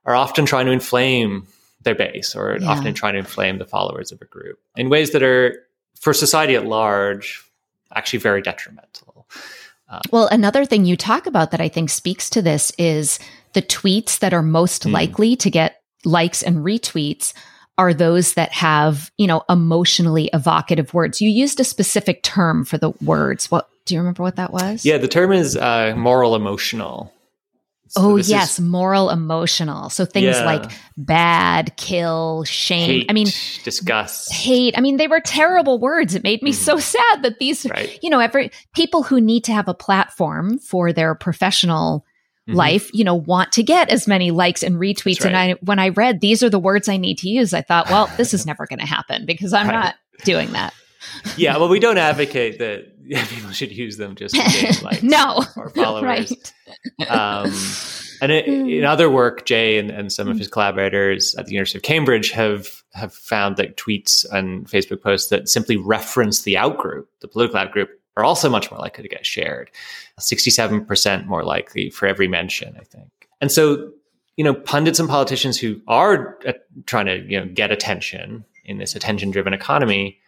are 0.04 0.14
often 0.14 0.44
trying 0.44 0.66
to 0.66 0.72
inflame 0.72 1.46
their 1.80 1.94
base 1.94 2.36
or 2.36 2.58
yeah. 2.60 2.68
often 2.68 2.92
trying 2.92 3.14
to 3.14 3.20
inflame 3.20 3.56
the 3.56 3.64
followers 3.64 4.12
of 4.12 4.20
a 4.20 4.26
group 4.26 4.58
in 4.76 4.90
ways 4.90 5.12
that 5.12 5.22
are, 5.22 5.66
for 5.98 6.12
society 6.12 6.56
at 6.56 6.66
large, 6.66 7.42
actually 7.94 8.18
very 8.18 8.42
detrimental. 8.42 9.26
Um, 9.88 10.00
well, 10.10 10.26
another 10.26 10.66
thing 10.66 10.84
you 10.84 10.96
talk 10.96 11.26
about 11.26 11.50
that 11.52 11.60
I 11.62 11.68
think 11.68 11.88
speaks 11.88 12.28
to 12.30 12.42
this 12.42 12.72
is 12.76 13.18
the 13.52 13.62
tweets 13.62 14.18
that 14.20 14.34
are 14.34 14.42
most 14.42 14.84
mm. 14.86 14.92
likely 14.92 15.36
to 15.36 15.50
get 15.50 15.82
likes 16.04 16.42
and 16.42 16.58
retweets 16.58 17.32
are 17.78 17.94
those 17.94 18.34
that 18.34 18.52
have, 18.52 19.10
you 19.16 19.26
know, 19.26 19.42
emotionally 19.48 20.28
evocative 20.34 20.92
words. 20.92 21.20
You 21.20 21.30
used 21.30 21.60
a 21.60 21.64
specific 21.64 22.22
term 22.22 22.64
for 22.64 22.76
the 22.76 22.90
words. 23.02 23.50
What 23.50 23.70
do 23.86 23.94
you 23.94 24.00
remember 24.00 24.22
what 24.22 24.36
that 24.36 24.52
was? 24.52 24.84
Yeah, 24.84 24.98
the 24.98 25.08
term 25.08 25.32
is 25.32 25.56
uh, 25.56 25.94
moral 25.96 26.34
emotional. 26.34 27.12
So 27.88 28.02
oh, 28.02 28.16
yes, 28.16 28.58
is, 28.58 28.60
moral, 28.60 29.10
emotional. 29.10 29.90
So 29.90 30.04
things 30.04 30.36
yeah. 30.36 30.44
like 30.44 30.70
bad, 30.96 31.76
kill, 31.76 32.44
shame. 32.44 33.00
Hate, 33.00 33.06
I 33.08 33.12
mean, 33.12 33.26
disgust, 33.64 34.32
hate. 34.32 34.78
I 34.78 34.80
mean, 34.80 34.96
they 34.96 35.08
were 35.08 35.20
terrible 35.20 35.80
words. 35.80 36.14
It 36.14 36.22
made 36.22 36.40
me 36.40 36.52
mm. 36.52 36.54
so 36.54 36.78
sad 36.78 37.22
that 37.22 37.40
these, 37.40 37.66
right. 37.68 37.98
you 38.00 38.08
know, 38.08 38.20
every 38.20 38.52
people 38.76 39.02
who 39.02 39.20
need 39.20 39.42
to 39.44 39.52
have 39.52 39.66
a 39.66 39.74
platform 39.74 40.58
for 40.58 40.92
their 40.92 41.16
professional 41.16 42.06
mm-hmm. 42.48 42.56
life, 42.56 42.90
you 42.92 43.04
know, 43.04 43.14
want 43.14 43.52
to 43.52 43.62
get 43.62 43.88
as 43.90 44.06
many 44.06 44.30
likes 44.30 44.62
and 44.62 44.76
retweets. 44.76 45.20
Right. 45.20 45.26
And 45.26 45.36
I, 45.36 45.52
when 45.62 45.78
I 45.78 45.90
read 45.90 46.20
these 46.20 46.42
are 46.42 46.50
the 46.50 46.58
words 46.58 46.88
I 46.88 46.96
need 46.96 47.18
to 47.18 47.28
use, 47.28 47.52
I 47.54 47.62
thought, 47.62 47.90
well, 47.90 48.10
this 48.16 48.34
is 48.34 48.46
never 48.50 48.66
going 48.66 48.80
to 48.80 48.86
happen 48.86 49.26
because 49.26 49.52
I'm 49.52 49.68
right. 49.68 49.74
not 49.74 49.94
doing 50.24 50.52
that. 50.52 50.74
yeah, 51.36 51.56
well, 51.56 51.68
we 51.68 51.80
don't 51.80 51.98
advocate 51.98 52.58
that 52.58 53.00
people 53.28 53.50
should 53.50 53.72
use 53.72 53.96
them 53.96 54.14
just 54.14 54.34
to 54.34 54.42
gain 54.42 54.72
likes 54.82 55.02
no, 55.02 55.44
or 55.56 55.70
followers. 55.70 56.32
Right. 57.00 57.10
Um, 57.10 57.52
and 58.22 58.32
it, 58.32 58.46
in 58.46 58.84
other 58.84 59.10
work, 59.10 59.46
Jay 59.46 59.78
and, 59.78 59.90
and 59.90 60.12
some 60.12 60.28
of 60.28 60.38
his 60.38 60.48
collaborators 60.48 61.34
at 61.36 61.46
the 61.46 61.52
University 61.52 61.78
of 61.78 61.82
Cambridge 61.82 62.30
have 62.30 62.82
have 62.92 63.14
found 63.14 63.56
that 63.56 63.76
tweets 63.76 64.26
and 64.32 64.66
Facebook 64.66 65.00
posts 65.00 65.30
that 65.30 65.48
simply 65.48 65.76
reference 65.76 66.42
the 66.42 66.54
outgroup, 66.54 67.06
the 67.20 67.28
political 67.28 67.58
outgroup, 67.58 67.88
are 68.16 68.24
also 68.24 68.50
much 68.50 68.70
more 68.70 68.80
likely 68.80 69.02
to 69.02 69.08
get 69.08 69.24
shared. 69.24 69.70
Sixty-seven 70.18 70.84
percent 70.84 71.26
more 71.26 71.44
likely 71.44 71.90
for 71.90 72.06
every 72.06 72.28
mention, 72.28 72.76
I 72.78 72.84
think. 72.84 73.10
And 73.40 73.50
so, 73.50 73.90
you 74.36 74.44
know, 74.44 74.54
pundits 74.54 75.00
and 75.00 75.08
politicians 75.08 75.58
who 75.58 75.80
are 75.88 76.38
uh, 76.46 76.52
trying 76.86 77.06
to 77.06 77.20
you 77.20 77.40
know 77.40 77.46
get 77.46 77.70
attention 77.70 78.44
in 78.64 78.78
this 78.78 78.94
attention-driven 78.94 79.52
economy 79.54 80.18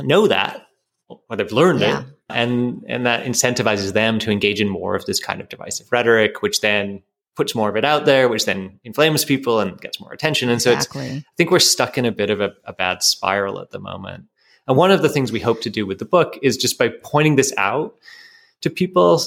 know 0.00 0.26
that 0.26 0.66
or 1.08 1.36
they've 1.36 1.52
learned 1.52 1.80
yeah. 1.80 2.00
it 2.00 2.06
and 2.28 2.84
and 2.88 3.06
that 3.06 3.24
incentivizes 3.24 3.92
them 3.92 4.18
to 4.18 4.30
engage 4.30 4.60
in 4.60 4.68
more 4.68 4.94
of 4.94 5.04
this 5.06 5.20
kind 5.20 5.40
of 5.40 5.48
divisive 5.48 5.90
rhetoric 5.90 6.42
which 6.42 6.60
then 6.60 7.02
puts 7.36 7.54
more 7.54 7.68
of 7.68 7.76
it 7.76 7.84
out 7.84 8.04
there 8.04 8.28
which 8.28 8.44
then 8.44 8.78
inflames 8.84 9.24
people 9.24 9.60
and 9.60 9.80
gets 9.80 10.00
more 10.00 10.12
attention 10.12 10.48
and 10.48 10.56
exactly. 10.56 11.08
so 11.08 11.14
it's 11.16 11.24
i 11.24 11.34
think 11.36 11.50
we're 11.50 11.58
stuck 11.58 11.96
in 11.96 12.04
a 12.04 12.12
bit 12.12 12.30
of 12.30 12.40
a, 12.40 12.52
a 12.64 12.72
bad 12.72 13.02
spiral 13.02 13.60
at 13.60 13.70
the 13.70 13.78
moment 13.78 14.24
and 14.68 14.76
one 14.76 14.90
of 14.90 15.02
the 15.02 15.08
things 15.08 15.32
we 15.32 15.40
hope 15.40 15.62
to 15.62 15.70
do 15.70 15.86
with 15.86 15.98
the 15.98 16.04
book 16.04 16.38
is 16.42 16.56
just 16.56 16.78
by 16.78 16.88
pointing 17.02 17.36
this 17.36 17.52
out 17.56 17.96
to 18.60 18.70
people 18.70 19.20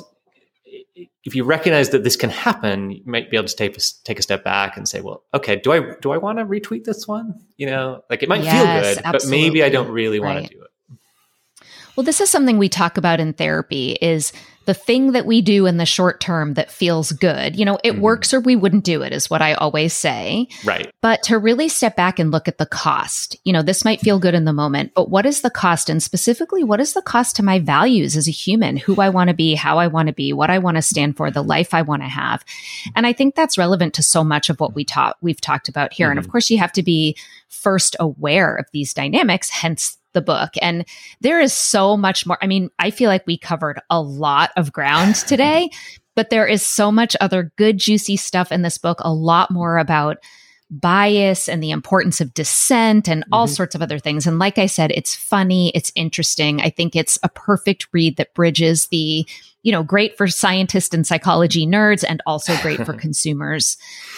if 1.24 1.36
you 1.36 1.44
recognize 1.44 1.90
that 1.90 2.04
this 2.04 2.16
can 2.16 2.30
happen, 2.30 2.92
you 2.92 3.04
might 3.06 3.30
be 3.30 3.38
able 3.38 3.48
to 3.48 3.56
take 3.56 3.78
a, 3.78 3.82
take 4.04 4.18
a 4.18 4.22
step 4.22 4.44
back 4.44 4.76
and 4.76 4.88
say, 4.88 5.02
well, 5.02 5.24
okay, 5.34 5.56
do 5.56 5.72
I 5.72 5.94
do 6.02 6.12
I 6.12 6.18
want 6.18 6.40
to 6.40 6.46
retweet 6.46 6.84
this 6.84 7.08
one? 7.08 7.40
You 7.58 7.68
know, 7.68 8.04
like 8.10 8.24
it 8.24 8.30
might 8.30 8.44
yes, 8.44 8.54
feel 8.54 8.66
good, 8.66 9.06
absolutely. 9.06 9.20
but 9.20 9.30
maybe 9.30 9.64
I 9.64 9.70
don't 9.70 9.90
really 9.90 10.20
right. 10.20 10.36
want 10.36 10.48
to 10.48 10.54
do 10.56 10.62
it. 10.62 10.98
Well, 11.96 12.04
this 12.04 12.22
is 12.22 12.30
something 12.30 12.58
we 12.58 12.70
talk 12.70 12.98
about 12.98 13.20
in 13.20 13.34
therapy 13.34 13.98
is 14.02 14.32
the 14.66 14.74
thing 14.74 15.14
that 15.14 15.26
we 15.26 15.42
do 15.42 15.66
in 15.66 15.78
the 15.78 15.86
short 15.86 16.20
term 16.20 16.54
that 16.54 16.72
feels 16.72 17.12
good. 17.12 17.56
You 17.56 17.66
know, 17.66 17.80
it 17.84 17.94
mm-hmm. 17.94 18.02
works 18.02 18.34
or 18.34 18.40
we 18.40 18.56
wouldn't 18.56 18.84
do 18.84 19.02
it 19.02 19.12
is 19.12 19.30
what 19.30 19.42
I 19.42 19.54
always 19.54 19.94
say. 19.94 20.48
Right. 20.64 20.92
But 21.02 21.24
to 21.24 21.40
really 21.40 21.68
step 21.68 21.96
back 21.96 22.20
and 22.20 22.32
look 22.32 22.48
at 22.48 22.58
the 22.58 22.66
cost. 22.66 23.36
You 23.44 23.54
know, 23.54 23.64
this 23.64 23.84
might 23.84 24.02
feel 24.02 24.20
good 24.20 24.36
in 24.36 24.46
the 24.46 24.54
moment, 24.54 24.94
but 24.94 25.10
what 25.10 25.26
is 25.26 25.42
the 25.42 25.50
cost 25.50 25.90
and 25.90 26.02
specifically 26.02 26.64
what 26.64 26.80
is 26.80 26.94
the 26.94 27.02
cost 27.02 27.36
to 27.38 27.44
my 27.44 27.60
values 27.60 28.16
as 28.16 28.28
a 28.28 28.32
human, 28.32 28.78
who 28.78 29.02
I 29.02 29.10
want 29.10 29.30
to 29.30 29.34
be, 29.34 29.56
how 29.56 29.80
I 29.80 29.88
want 29.88 30.08
to 30.08 30.14
be, 30.14 30.32
what 30.32 30.50
I 30.50 30.60
want 30.60 30.76
to 30.76 30.82
stand 30.82 31.18
for, 31.18 31.32
the 31.32 31.44
life 31.44 31.74
I 31.74 31.82
want 31.82 32.04
to 32.04 32.08
have. 32.08 32.44
And 32.96 33.08
I 33.08 33.14
think 33.14 33.36
that's 33.36 33.58
relevant 33.58 33.96
to 33.96 34.04
so 34.04 34.24
much 34.24 34.50
of 34.50 34.60
what 34.60 34.76
we 34.76 34.86
taught 34.86 35.18
we've 35.22 35.42
talked 35.42 35.70
about 35.70 35.94
here. 35.94 36.08
Mm-hmm. 36.08 36.12
And 36.12 36.20
of 36.20 36.26
mm-hmm. 36.26 36.32
course 36.32 36.50
you 36.50 36.60
have 36.60 36.74
to 36.74 36.84
be 36.84 37.18
first 37.50 37.96
aware 38.00 38.56
of 38.56 38.66
these 38.72 38.94
dynamics, 38.94 39.50
hence 39.50 39.98
the 40.14 40.22
book. 40.22 40.52
And 40.62 40.86
there 41.22 41.40
is 41.40 41.54
so 41.54 41.96
much 41.98 42.26
more. 42.26 42.38
I 42.42 42.48
mean, 42.48 42.70
I 42.80 42.92
feel 42.92 43.10
like 43.10 43.26
we 43.28 43.38
covered 43.38 43.80
a 43.90 44.02
lot 44.02 44.52
of 44.58 44.72
ground 44.74 45.16
today, 45.28 45.70
but 46.16 46.30
there 46.30 46.48
is 46.48 46.66
so 46.66 46.92
much 46.92 47.16
other 47.22 47.52
good, 47.58 47.78
juicy 47.78 48.18
stuff 48.18 48.52
in 48.52 48.62
this 48.62 48.78
book, 48.78 49.00
a 49.02 49.14
lot 49.14 49.52
more 49.52 49.78
about 49.78 50.18
bias 50.74 51.50
and 51.50 51.62
the 51.62 51.72
importance 51.72 52.22
of 52.22 52.34
dissent 52.34 53.10
and 53.10 53.26
all 53.32 53.46
Mm-hmm. 53.46 53.54
sorts 53.56 53.76
of 53.76 53.82
other 53.82 54.00
things. 54.00 54.26
And 54.26 54.40
like 54.40 54.58
I 54.58 54.68
said, 54.68 54.92
it's 54.92 55.14
funny, 55.14 55.70
it's 55.76 55.92
interesting. 55.96 56.62
I 56.62 56.70
think 56.70 56.96
it's 56.96 57.20
a 57.24 57.30
perfect 57.30 57.88
read 57.92 58.16
that 58.16 58.34
bridges 58.34 58.88
the, 58.88 59.28
you 59.64 59.72
know, 59.74 59.84
great 59.84 60.16
for 60.18 60.28
scientists 60.30 60.94
and 60.94 61.06
psychology 61.06 61.68
nerds 61.68 62.06
and 62.08 62.22
also 62.26 62.56
great 62.62 62.86
for 62.86 62.94
consumers 62.98 63.76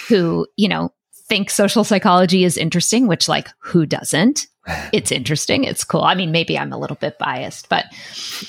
who, 0.07 0.45
you 0.55 0.67
know, 0.67 0.93
think 1.33 1.49
social 1.49 1.83
psychology 1.83 2.43
is 2.43 2.57
interesting, 2.57 3.07
which 3.07 3.27
like 3.27 3.49
who 3.59 3.85
doesn't? 3.85 4.47
It's 4.93 5.11
interesting. 5.11 5.65
It's 5.65 5.83
cool. 5.83 6.03
I 6.03 6.15
mean, 6.15 6.31
maybe 6.31 6.57
I'm 6.57 6.71
a 6.71 6.77
little 6.77 6.95
bit 6.95 7.17
biased, 7.19 7.67
but 7.67 7.85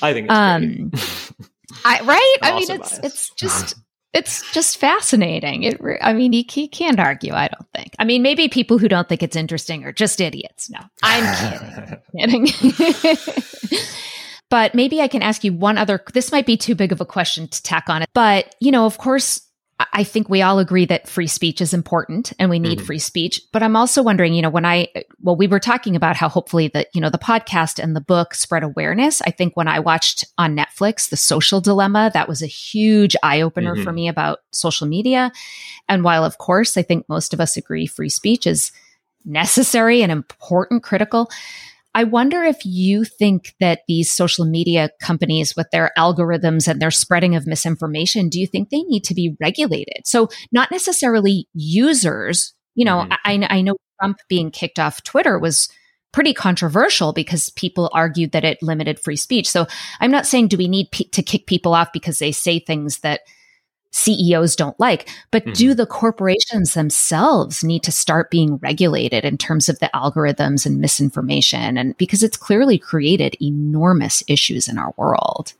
I 0.01 0.13
think 0.13 0.27
it's 0.27 0.33
um 0.33 0.91
I 1.85 1.99
right? 2.01 2.37
I'm 2.41 2.53
I 2.53 2.59
mean 2.59 2.71
it's 2.71 2.99
biased. 2.99 3.03
it's 3.03 3.29
just 3.31 3.75
it's 4.13 4.49
just 4.53 4.77
fascinating. 4.77 5.63
It 5.63 5.81
I 6.01 6.13
mean, 6.13 6.31
you, 6.31 6.43
you 6.53 6.69
can't 6.69 7.01
argue, 7.01 7.33
I 7.33 7.49
don't 7.49 7.67
think. 7.75 7.95
I 7.99 8.05
mean, 8.05 8.21
maybe 8.21 8.47
people 8.47 8.77
who 8.77 8.87
don't 8.87 9.09
think 9.09 9.23
it's 9.23 9.35
interesting 9.35 9.83
are 9.83 9.91
just 9.91 10.21
idiots. 10.21 10.69
No. 10.69 10.79
I'm 11.03 11.99
kidding. 12.15 12.45
kidding. 12.47 13.17
but 14.49 14.73
maybe 14.73 15.01
I 15.01 15.09
can 15.09 15.21
ask 15.21 15.43
you 15.43 15.51
one 15.51 15.77
other 15.77 16.01
this 16.13 16.31
might 16.31 16.45
be 16.45 16.55
too 16.55 16.75
big 16.75 16.93
of 16.93 17.01
a 17.01 17.05
question 17.05 17.49
to 17.49 17.63
tack 17.63 17.89
on 17.89 18.03
it. 18.03 18.09
But, 18.13 18.55
you 18.61 18.71
know, 18.71 18.85
of 18.85 18.97
course, 18.97 19.44
I- 19.77 20.03
think 20.05 20.29
we 20.29 20.41
all 20.41 20.59
agree 20.59 20.85
that 20.85 21.07
free 21.09 21.27
speech 21.27 21.59
is 21.59 21.73
important 21.73 22.31
and 22.39 22.49
we 22.49 22.59
need 22.59 22.79
Mhm. 22.79 22.85
free 22.85 22.99
speech. 22.99 23.41
But 23.51 23.61
I'm 23.61 23.75
also 23.75 24.01
wondering, 24.01 24.33
you 24.33 24.41
know, 24.41 24.49
when 24.49 24.63
I, 24.65 24.87
well, 25.21 25.35
we 25.35 25.47
were 25.47 25.59
talking 25.59 25.95
about 25.97 26.15
how 26.15 26.29
hopefully 26.29 26.69
that, 26.69 26.87
you 26.93 27.01
know, 27.01 27.09
the 27.09 27.17
podcast 27.17 27.77
and 27.83 27.93
the 27.93 27.99
book 28.01 28.33
spread 28.35 28.63
awareness. 28.63 29.21
I 29.23 29.31
think 29.31 29.57
when 29.57 29.67
I 29.67 29.79
watched 29.79 30.23
on 30.37 30.55
Netflix, 30.55 31.09
The 31.09 31.17
Social 31.17 31.59
Dilemma, 31.59 32.09
that 32.13 32.29
was 32.29 32.41
a 32.41 32.47
huge 32.47 33.17
eye 33.21 33.41
opener 33.41 33.75
for 33.75 33.91
Mhm. 33.91 33.95
me 33.95 34.07
about 34.07 34.39
social 34.53 34.87
media. 34.87 35.31
And 35.89 36.03
while, 36.05 36.23
of 36.23 36.37
course, 36.37 36.77
I 36.77 36.81
think 36.81 37.09
most 37.09 37.33
of 37.33 37.41
us 37.41 37.57
agree 37.57 37.85
free 37.85 38.09
speech 38.09 38.47
is 38.47 38.71
necessary 39.25 40.03
and 40.03 40.11
important, 40.11 40.83
critical. 40.83 41.29
I 41.95 42.03
wonder 42.03 42.43
if 42.43 42.57
you 42.65 43.05
think 43.05 43.55
that 43.61 43.79
these 43.87 44.11
social 44.11 44.45
media 44.45 44.89
companies, 45.01 45.55
with 45.55 45.67
their 45.71 45.91
algorithms 45.97 46.67
and 46.67 46.81
their 46.81 46.91
spreading 46.91 47.35
of 47.35 47.47
misinformation, 47.47 48.27
do 48.29 48.39
you 48.39 48.45
think 48.47 48.69
they 48.69 48.83
need 48.83 49.05
to 49.05 49.15
be 49.15 49.35
regulated? 49.39 50.01
So, 50.05 50.27
not 50.51 50.71
necessarily 50.71 51.47
users. 51.53 52.53
You 52.75 52.83
know, 52.85 53.07
Mhm. 53.09 53.17
I, 53.23 53.47
I 53.49 53.61
know 53.61 53.77
Trump 53.99 54.17
being 54.27 54.51
kicked 54.51 54.77
off 54.77 55.03
Twitter 55.03 55.39
was 55.39 55.69
pretty 56.11 56.33
controversial 56.33 57.13
because 57.13 57.49
people 57.51 57.89
argued 57.93 58.33
that 58.33 58.43
it 58.45 58.57
limited 58.61 58.99
free 58.99 59.15
speech. 59.15 59.49
So, 59.49 59.65
I'm 60.01 60.11
not 60.11 60.27
saying 60.27 60.49
do 60.49 60.57
we 60.57 60.67
need 60.67 60.91
pe- 60.91 61.05
to 61.05 61.23
kick 61.23 61.47
people 61.47 61.73
off 61.73 61.93
because 61.93 62.19
they 62.19 62.33
say 62.33 62.59
things 62.59 62.99
that 62.99 63.21
CEOs 63.95 64.57
don't 64.57 64.77
like, 64.79 65.09
but 65.31 65.45
do 65.53 65.69
mm-hmm. 65.69 65.77
the 65.77 65.85
corporations 65.85 66.73
themselves 66.73 67.63
need 67.63 67.81
to 67.83 67.91
start 67.91 68.29
being 68.29 68.57
regulated 68.57 69.23
in 69.23 69.37
terms 69.37 69.69
of 69.69 69.79
the 69.79 69.89
algorithms 69.93 70.65
and 70.65 70.79
misinformation? 70.79 71.77
And 71.77 71.95
because 71.97 72.21
it's 72.21 72.35
clearly 72.35 72.77
created 72.77 73.37
enormous 73.41 74.21
issues 74.27 74.67
in 74.67 74.77
our 74.77 74.93
world. 74.97 75.53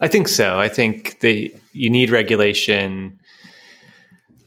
I 0.00 0.08
think 0.08 0.26
so. 0.26 0.58
I 0.58 0.68
think 0.68 1.20
that 1.20 1.50
you 1.72 1.90
need 1.90 2.10
regulation 2.10 3.18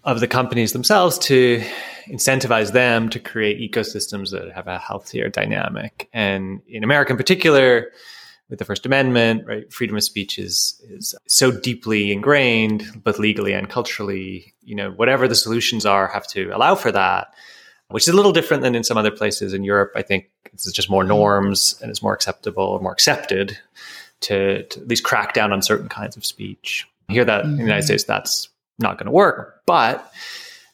of 0.04 0.20
the 0.20 0.28
companies 0.28 0.74
themselves 0.74 1.18
to 1.20 1.64
incentivize 2.08 2.74
them 2.74 3.10
to 3.10 3.20
create 3.20 3.72
ecosystems 3.72 4.32
that 4.32 4.52
have 4.54 4.68
a 4.68 4.78
healthier 4.78 5.30
dynamic. 5.30 6.10
And 6.12 6.62
in 6.68 6.84
America 6.84 7.12
in 7.12 7.18
particular, 7.18 7.92
with 8.52 8.60
the 8.60 8.66
First 8.66 8.86
Amendment, 8.86 9.48
right, 9.48 9.72
freedom 9.74 9.96
of 9.96 10.04
speech 10.04 10.38
is 10.38 10.80
is 10.90 11.16
so 11.26 11.52
deeply 11.52 12.12
ingrained, 12.12 13.02
both 13.04 13.18
legally 13.18 13.54
and 13.54 13.70
culturally. 13.70 14.54
You 14.62 14.76
know, 14.76 14.92
whatever 14.92 15.28
the 15.28 15.36
solutions 15.36 15.86
are, 15.86 16.08
have 16.10 16.28
to 16.28 16.52
allow 16.52 16.76
for 16.76 16.92
that, 16.92 17.34
which 17.88 18.04
is 18.04 18.10
a 18.10 18.16
little 18.16 18.34
different 18.34 18.62
than 18.62 18.76
in 18.76 18.84
some 18.84 18.98
other 18.98 19.10
places 19.10 19.54
in 19.54 19.64
Europe. 19.64 19.94
I 19.96 20.02
think 20.04 20.30
it's 20.54 20.70
just 20.72 20.90
more 20.90 21.06
norms 21.06 21.80
and 21.82 21.90
it's 21.90 22.04
more 22.04 22.14
acceptable, 22.14 22.64
or 22.64 22.82
more 22.82 22.92
accepted 22.92 23.58
to, 24.22 24.64
to 24.64 24.82
at 24.82 24.88
least 24.88 25.06
crack 25.06 25.34
down 25.34 25.54
on 25.54 25.62
certain 25.62 25.90
kinds 25.90 26.18
of 26.18 26.26
speech. 26.26 26.86
Here, 27.08 27.26
that 27.26 27.46
in 27.46 27.56
the 27.56 27.64
United 27.64 27.84
States, 27.84 28.04
that's 28.04 28.50
not 28.80 28.98
going 28.98 29.08
to 29.08 29.12
work, 29.12 29.62
but 29.66 30.12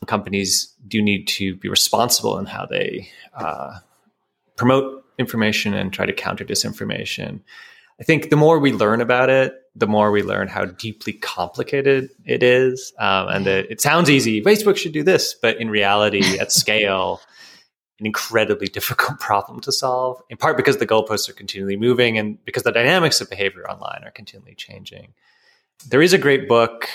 companies 0.07 0.73
do 0.87 1.01
need 1.01 1.27
to 1.27 1.55
be 1.55 1.69
responsible 1.69 2.37
in 2.39 2.45
how 2.45 2.65
they 2.65 3.09
uh, 3.33 3.79
promote 4.55 5.03
information 5.17 5.73
and 5.73 5.91
try 5.91 6.05
to 6.05 6.13
counter 6.13 6.45
disinformation. 6.45 7.41
I 7.99 8.03
think 8.03 8.29
the 8.29 8.35
more 8.35 8.59
we 8.59 8.71
learn 8.71 9.01
about 9.01 9.29
it, 9.29 9.55
the 9.75 9.87
more 9.87 10.11
we 10.11 10.21
learn 10.21 10.47
how 10.47 10.65
deeply 10.65 11.13
complicated 11.13 12.09
it 12.25 12.43
is, 12.43 12.93
um, 12.99 13.27
and 13.29 13.45
that 13.45 13.71
it 13.71 13.81
sounds 13.81 14.09
easy. 14.09 14.41
Facebook 14.41 14.77
should 14.77 14.91
do 14.91 15.03
this, 15.03 15.33
but 15.33 15.57
in 15.57 15.69
reality, 15.69 16.39
at 16.39 16.51
scale, 16.51 17.21
an 17.99 18.05
incredibly 18.05 18.67
difficult 18.67 19.19
problem 19.19 19.59
to 19.61 19.71
solve. 19.71 20.21
In 20.29 20.37
part 20.37 20.57
because 20.57 20.77
the 20.77 20.87
goalposts 20.87 21.27
are 21.27 21.33
continually 21.33 21.77
moving, 21.77 22.17
and 22.17 22.43
because 22.45 22.63
the 22.63 22.71
dynamics 22.71 23.19
of 23.19 23.29
behavior 23.29 23.67
online 23.69 24.01
are 24.03 24.11
continually 24.11 24.55
changing. 24.55 25.13
There 25.87 26.01
is 26.01 26.13
a 26.13 26.17
great 26.17 26.47
book. 26.47 26.89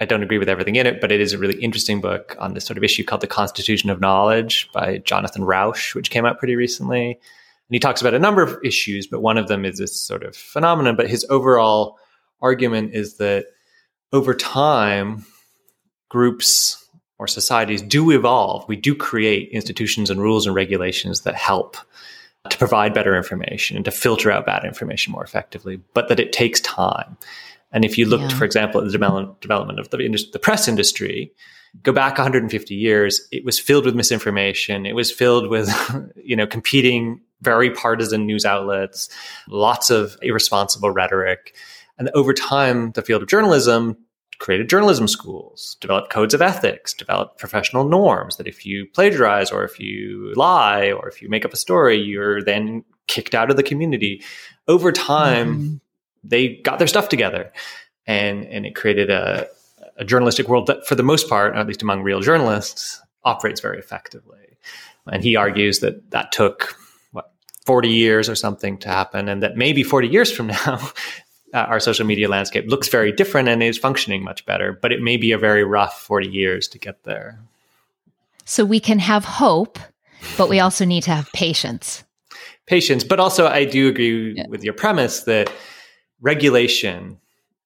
I 0.00 0.04
don't 0.04 0.22
agree 0.22 0.38
with 0.38 0.48
everything 0.48 0.76
in 0.76 0.86
it, 0.86 1.00
but 1.00 1.10
it 1.10 1.20
is 1.20 1.32
a 1.32 1.38
really 1.38 1.60
interesting 1.60 2.00
book 2.00 2.36
on 2.38 2.54
this 2.54 2.64
sort 2.64 2.78
of 2.78 2.84
issue 2.84 3.04
called 3.04 3.20
The 3.20 3.26
Constitution 3.26 3.90
of 3.90 4.00
Knowledge 4.00 4.70
by 4.72 4.98
Jonathan 4.98 5.42
Rauch, 5.42 5.94
which 5.94 6.10
came 6.10 6.24
out 6.24 6.38
pretty 6.38 6.54
recently. 6.54 7.10
And 7.10 7.74
he 7.74 7.80
talks 7.80 8.00
about 8.00 8.14
a 8.14 8.18
number 8.18 8.42
of 8.42 8.58
issues, 8.62 9.06
but 9.06 9.20
one 9.20 9.38
of 9.38 9.48
them 9.48 9.64
is 9.64 9.78
this 9.78 10.00
sort 10.00 10.22
of 10.22 10.36
phenomenon. 10.36 10.94
But 10.94 11.10
his 11.10 11.26
overall 11.28 11.98
argument 12.40 12.94
is 12.94 13.16
that 13.16 13.46
over 14.12 14.34
time, 14.34 15.26
groups 16.08 16.88
or 17.18 17.26
societies 17.26 17.82
do 17.82 18.10
evolve. 18.12 18.66
We 18.68 18.76
do 18.76 18.94
create 18.94 19.50
institutions 19.50 20.10
and 20.10 20.20
rules 20.20 20.46
and 20.46 20.54
regulations 20.54 21.22
that 21.22 21.34
help 21.34 21.76
to 22.48 22.56
provide 22.56 22.94
better 22.94 23.16
information 23.16 23.76
and 23.76 23.84
to 23.84 23.90
filter 23.90 24.30
out 24.30 24.46
bad 24.46 24.64
information 24.64 25.12
more 25.12 25.24
effectively, 25.24 25.80
but 25.92 26.08
that 26.08 26.20
it 26.20 26.32
takes 26.32 26.60
time. 26.60 27.16
And 27.72 27.84
if 27.84 27.98
you 27.98 28.06
looked, 28.06 28.32
Yeah. 28.32 28.38
for 28.38 28.44
example, 28.44 28.80
at 28.80 28.86
the 28.86 28.92
develop- 28.92 29.40
development 29.40 29.78
of 29.78 29.90
the, 29.90 29.98
indus- 30.00 30.30
the 30.30 30.38
press 30.38 30.68
industry, 30.68 31.32
go 31.82 31.92
back 31.92 32.16
150 32.18 32.74
years, 32.74 33.26
it 33.30 33.44
was 33.44 33.58
filled 33.58 33.84
with 33.84 33.94
misinformation. 33.94 34.86
It 34.86 34.94
was 34.94 35.10
filled 35.12 35.48
with, 35.48 35.68
you 36.16 36.34
know, 36.36 36.46
competing, 36.46 37.20
very 37.42 37.70
partisan 37.70 38.26
news 38.26 38.44
outlets, 38.44 39.08
lots 39.48 39.90
of 39.90 40.16
irresponsible 40.22 40.90
rhetoric. 40.90 41.54
And 41.98 42.10
over 42.14 42.32
time, 42.32 42.92
the 42.92 43.02
field 43.02 43.22
of 43.22 43.28
journalism 43.28 43.96
created 44.40 44.68
journalism 44.70 45.08
schools, 45.08 45.76
developed 45.80 46.10
codes 46.10 46.32
of 46.32 46.40
ethics, 46.40 46.94
developed 46.94 47.38
professional 47.38 47.88
norms 47.88 48.36
that 48.36 48.46
if 48.46 48.64
you 48.64 48.86
plagiarize 48.94 49.50
or 49.50 49.64
if 49.64 49.80
you 49.80 50.32
lie 50.36 50.92
or 50.92 51.08
if 51.08 51.20
you 51.20 51.28
make 51.28 51.44
up 51.44 51.52
a 51.52 51.56
story, 51.56 51.96
you're 52.00 52.40
then 52.42 52.84
kicked 53.08 53.34
out 53.34 53.50
of 53.50 53.56
the 53.56 53.62
community. 53.64 54.22
Over 54.68 54.92
time, 54.92 55.58
Mhm. 55.58 55.80
They 56.24 56.56
got 56.56 56.78
their 56.78 56.88
stuff 56.88 57.08
together 57.08 57.52
and 58.06 58.44
and 58.46 58.66
it 58.66 58.74
created 58.74 59.10
a, 59.10 59.46
a 59.96 60.04
journalistic 60.04 60.48
world 60.48 60.66
that 60.66 60.86
for 60.86 60.94
the 60.94 61.02
most 61.02 61.28
part 61.28 61.54
at 61.56 61.66
least 61.66 61.82
among 61.82 62.02
real 62.02 62.20
journalists 62.20 63.00
operates 63.24 63.60
very 63.60 63.78
effectively 63.78 64.56
and 65.10 65.22
he 65.22 65.36
argues 65.36 65.80
that 65.80 66.10
that 66.10 66.32
took 66.32 66.76
what 67.12 67.32
40 67.64 67.88
years 67.88 68.28
or 68.28 68.34
something 68.34 68.78
to 68.78 68.88
happen 68.88 69.28
and 69.28 69.42
that 69.42 69.56
maybe 69.56 69.82
40 69.82 70.08
years 70.08 70.30
from 70.30 70.46
now 70.66 70.90
uh, 71.54 71.58
our 71.58 71.80
social 71.80 72.04
media 72.06 72.28
landscape 72.28 72.66
looks 72.68 72.88
very 72.88 73.10
different 73.10 73.48
and 73.48 73.62
is 73.62 73.78
functioning 73.78 74.22
much 74.22 74.44
better 74.46 74.72
but 74.72 74.92
it 74.92 75.00
may 75.02 75.16
be 75.16 75.32
a 75.32 75.38
very 75.38 75.64
rough 75.64 76.00
40 76.02 76.28
years 76.28 76.68
to 76.68 76.78
get 76.78 77.04
there 77.04 77.40
So 78.44 78.64
we 78.64 78.80
can 78.80 78.98
have 78.98 79.26
hope, 79.26 79.78
but 80.38 80.48
we 80.48 80.58
also 80.58 80.86
need 80.86 81.02
to 81.02 81.10
have 81.10 81.30
patience. 81.34 82.02
patience. 82.64 83.04
But 83.04 83.20
also, 83.20 83.46
I 83.46 83.66
do 83.66 83.88
agree 83.88 84.42
with 84.48 84.64
your 84.64 84.72
premise 84.72 85.24
that 85.24 85.52
regulation 86.20 87.18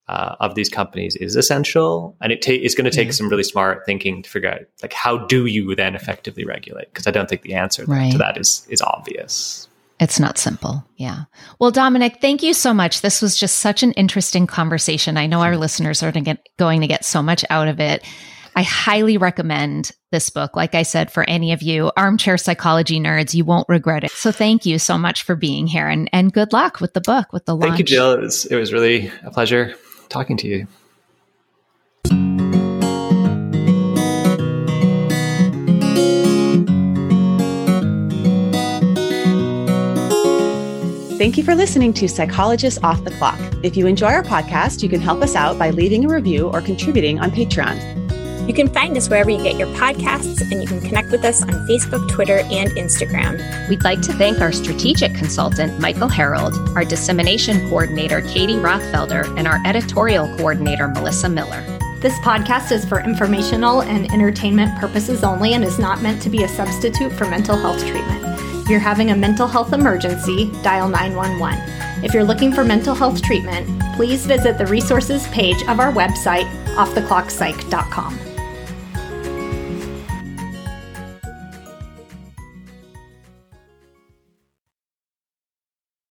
uh, 0.08 0.36
of 0.40 0.54
these 0.54 0.68
companies 0.68 1.16
is 1.16 1.36
essential, 1.36 2.16
and 2.20 2.32
it 2.32 2.42
ta- 2.42 2.52
it's 2.52 2.74
going 2.74 2.84
to 2.84 2.90
take 2.90 3.12
some 3.12 3.28
really 3.28 3.44
smart 3.44 3.86
thinking 3.86 4.22
to 4.22 4.28
figure 4.28 4.50
out 4.50 4.60
like 4.82 4.92
how 4.92 5.16
do 5.26 5.46
you 5.46 5.74
then 5.74 5.94
effectively 5.94 6.44
regulate? 6.44 6.88
Because 6.92 7.06
I 7.06 7.10
don't 7.12 7.28
think 7.28 7.42
the 7.42 7.54
answer 7.54 7.84
Right. 7.86 8.12
to 8.12 8.18
that 8.18 8.36
is 8.36 8.66
is 8.68 8.82
obvious. 8.82 9.68
It's 10.00 10.18
not 10.18 10.36
simple. 10.36 10.84
Yeah. 10.96 11.24
Well, 11.60 11.70
Dominic, 11.70 12.18
thank 12.20 12.42
you 12.42 12.54
so 12.54 12.74
much. 12.74 13.02
This 13.02 13.22
was 13.22 13.36
just 13.36 13.60
such 13.60 13.84
an 13.84 13.92
interesting 13.92 14.48
conversation. 14.48 15.16
I 15.16 15.26
know 15.26 15.40
our 15.42 15.56
listeners 15.56 16.02
are 16.02 16.10
going 16.10 16.80
to 16.80 16.86
get 16.88 17.04
so 17.04 17.22
much 17.22 17.44
out 17.50 17.68
of 17.68 17.78
it. 17.78 18.04
I 18.54 18.62
highly 18.62 19.16
recommend 19.16 19.92
this 20.10 20.30
book. 20.30 20.56
Like 20.56 20.74
I 20.74 20.82
said, 20.82 21.10
for 21.10 21.28
any 21.28 21.52
of 21.52 21.62
you 21.62 21.90
armchair 21.96 22.36
psychology 22.36 23.00
nerds, 23.00 23.34
you 23.34 23.44
won't 23.44 23.68
regret 23.68 24.04
it. 24.04 24.10
So 24.10 24.30
thank 24.30 24.66
you 24.66 24.78
so 24.78 24.98
much 24.98 25.22
for 25.22 25.34
being 25.34 25.66
here 25.66 25.88
and, 25.88 26.08
and 26.12 26.32
good 26.32 26.52
luck 26.52 26.80
with 26.80 26.92
the 26.92 27.00
book, 27.00 27.32
with 27.32 27.46
the 27.46 27.56
launch. 27.56 27.70
Thank 27.70 27.78
you, 27.78 27.84
Jill. 27.84 28.12
It 28.12 28.20
was 28.20 28.44
it 28.46 28.56
was 28.56 28.72
really 28.72 29.10
a 29.24 29.30
pleasure 29.30 29.74
talking 30.08 30.36
to 30.38 30.48
you. 30.48 30.66
Thank 41.18 41.38
you 41.38 41.44
for 41.44 41.54
listening 41.54 41.92
to 41.94 42.08
Psychologists 42.08 42.82
Off 42.82 43.04
the 43.04 43.12
Clock. 43.12 43.38
If 43.62 43.76
you 43.76 43.86
enjoy 43.86 44.08
our 44.08 44.24
podcast, 44.24 44.82
you 44.82 44.88
can 44.88 45.00
help 45.00 45.22
us 45.22 45.36
out 45.36 45.56
by 45.56 45.70
leaving 45.70 46.04
a 46.04 46.08
review 46.08 46.48
or 46.48 46.60
contributing 46.60 47.20
on 47.20 47.30
Patreon. 47.30 48.01
You 48.46 48.54
can 48.54 48.68
find 48.68 48.96
us 48.96 49.08
wherever 49.08 49.30
you 49.30 49.42
get 49.42 49.56
your 49.56 49.68
podcasts, 49.68 50.40
and 50.40 50.60
you 50.60 50.66
can 50.66 50.80
connect 50.80 51.10
with 51.10 51.24
us 51.24 51.42
on 51.42 51.50
Facebook, 51.68 52.08
Twitter, 52.08 52.38
and 52.38 52.70
Instagram. 52.72 53.68
We'd 53.68 53.84
like 53.84 54.02
to 54.02 54.12
thank 54.14 54.40
our 54.40 54.50
strategic 54.50 55.14
consultant, 55.14 55.78
Michael 55.78 56.08
Harold, 56.08 56.54
our 56.76 56.84
dissemination 56.84 57.68
coordinator, 57.68 58.20
Katie 58.22 58.54
Rothfelder, 58.54 59.38
and 59.38 59.46
our 59.46 59.60
editorial 59.64 60.26
coordinator, 60.36 60.88
Melissa 60.88 61.28
Miller. 61.28 61.62
This 62.00 62.18
podcast 62.18 62.72
is 62.72 62.84
for 62.84 63.00
informational 63.00 63.82
and 63.82 64.12
entertainment 64.12 64.76
purposes 64.80 65.22
only 65.22 65.54
and 65.54 65.62
is 65.62 65.78
not 65.78 66.02
meant 66.02 66.20
to 66.22 66.28
be 66.28 66.42
a 66.42 66.48
substitute 66.48 67.12
for 67.12 67.28
mental 67.28 67.56
health 67.56 67.78
treatment. 67.86 68.24
If 68.60 68.68
you're 68.68 68.80
having 68.80 69.12
a 69.12 69.16
mental 69.16 69.46
health 69.46 69.72
emergency, 69.72 70.50
dial 70.62 70.88
911. 70.88 72.04
If 72.04 72.12
you're 72.12 72.24
looking 72.24 72.52
for 72.52 72.64
mental 72.64 72.96
health 72.96 73.22
treatment, 73.22 73.68
please 73.94 74.26
visit 74.26 74.58
the 74.58 74.66
resources 74.66 75.28
page 75.28 75.62
of 75.68 75.78
our 75.78 75.92
website, 75.92 76.50
offtheclockpsych.com. 76.74 78.31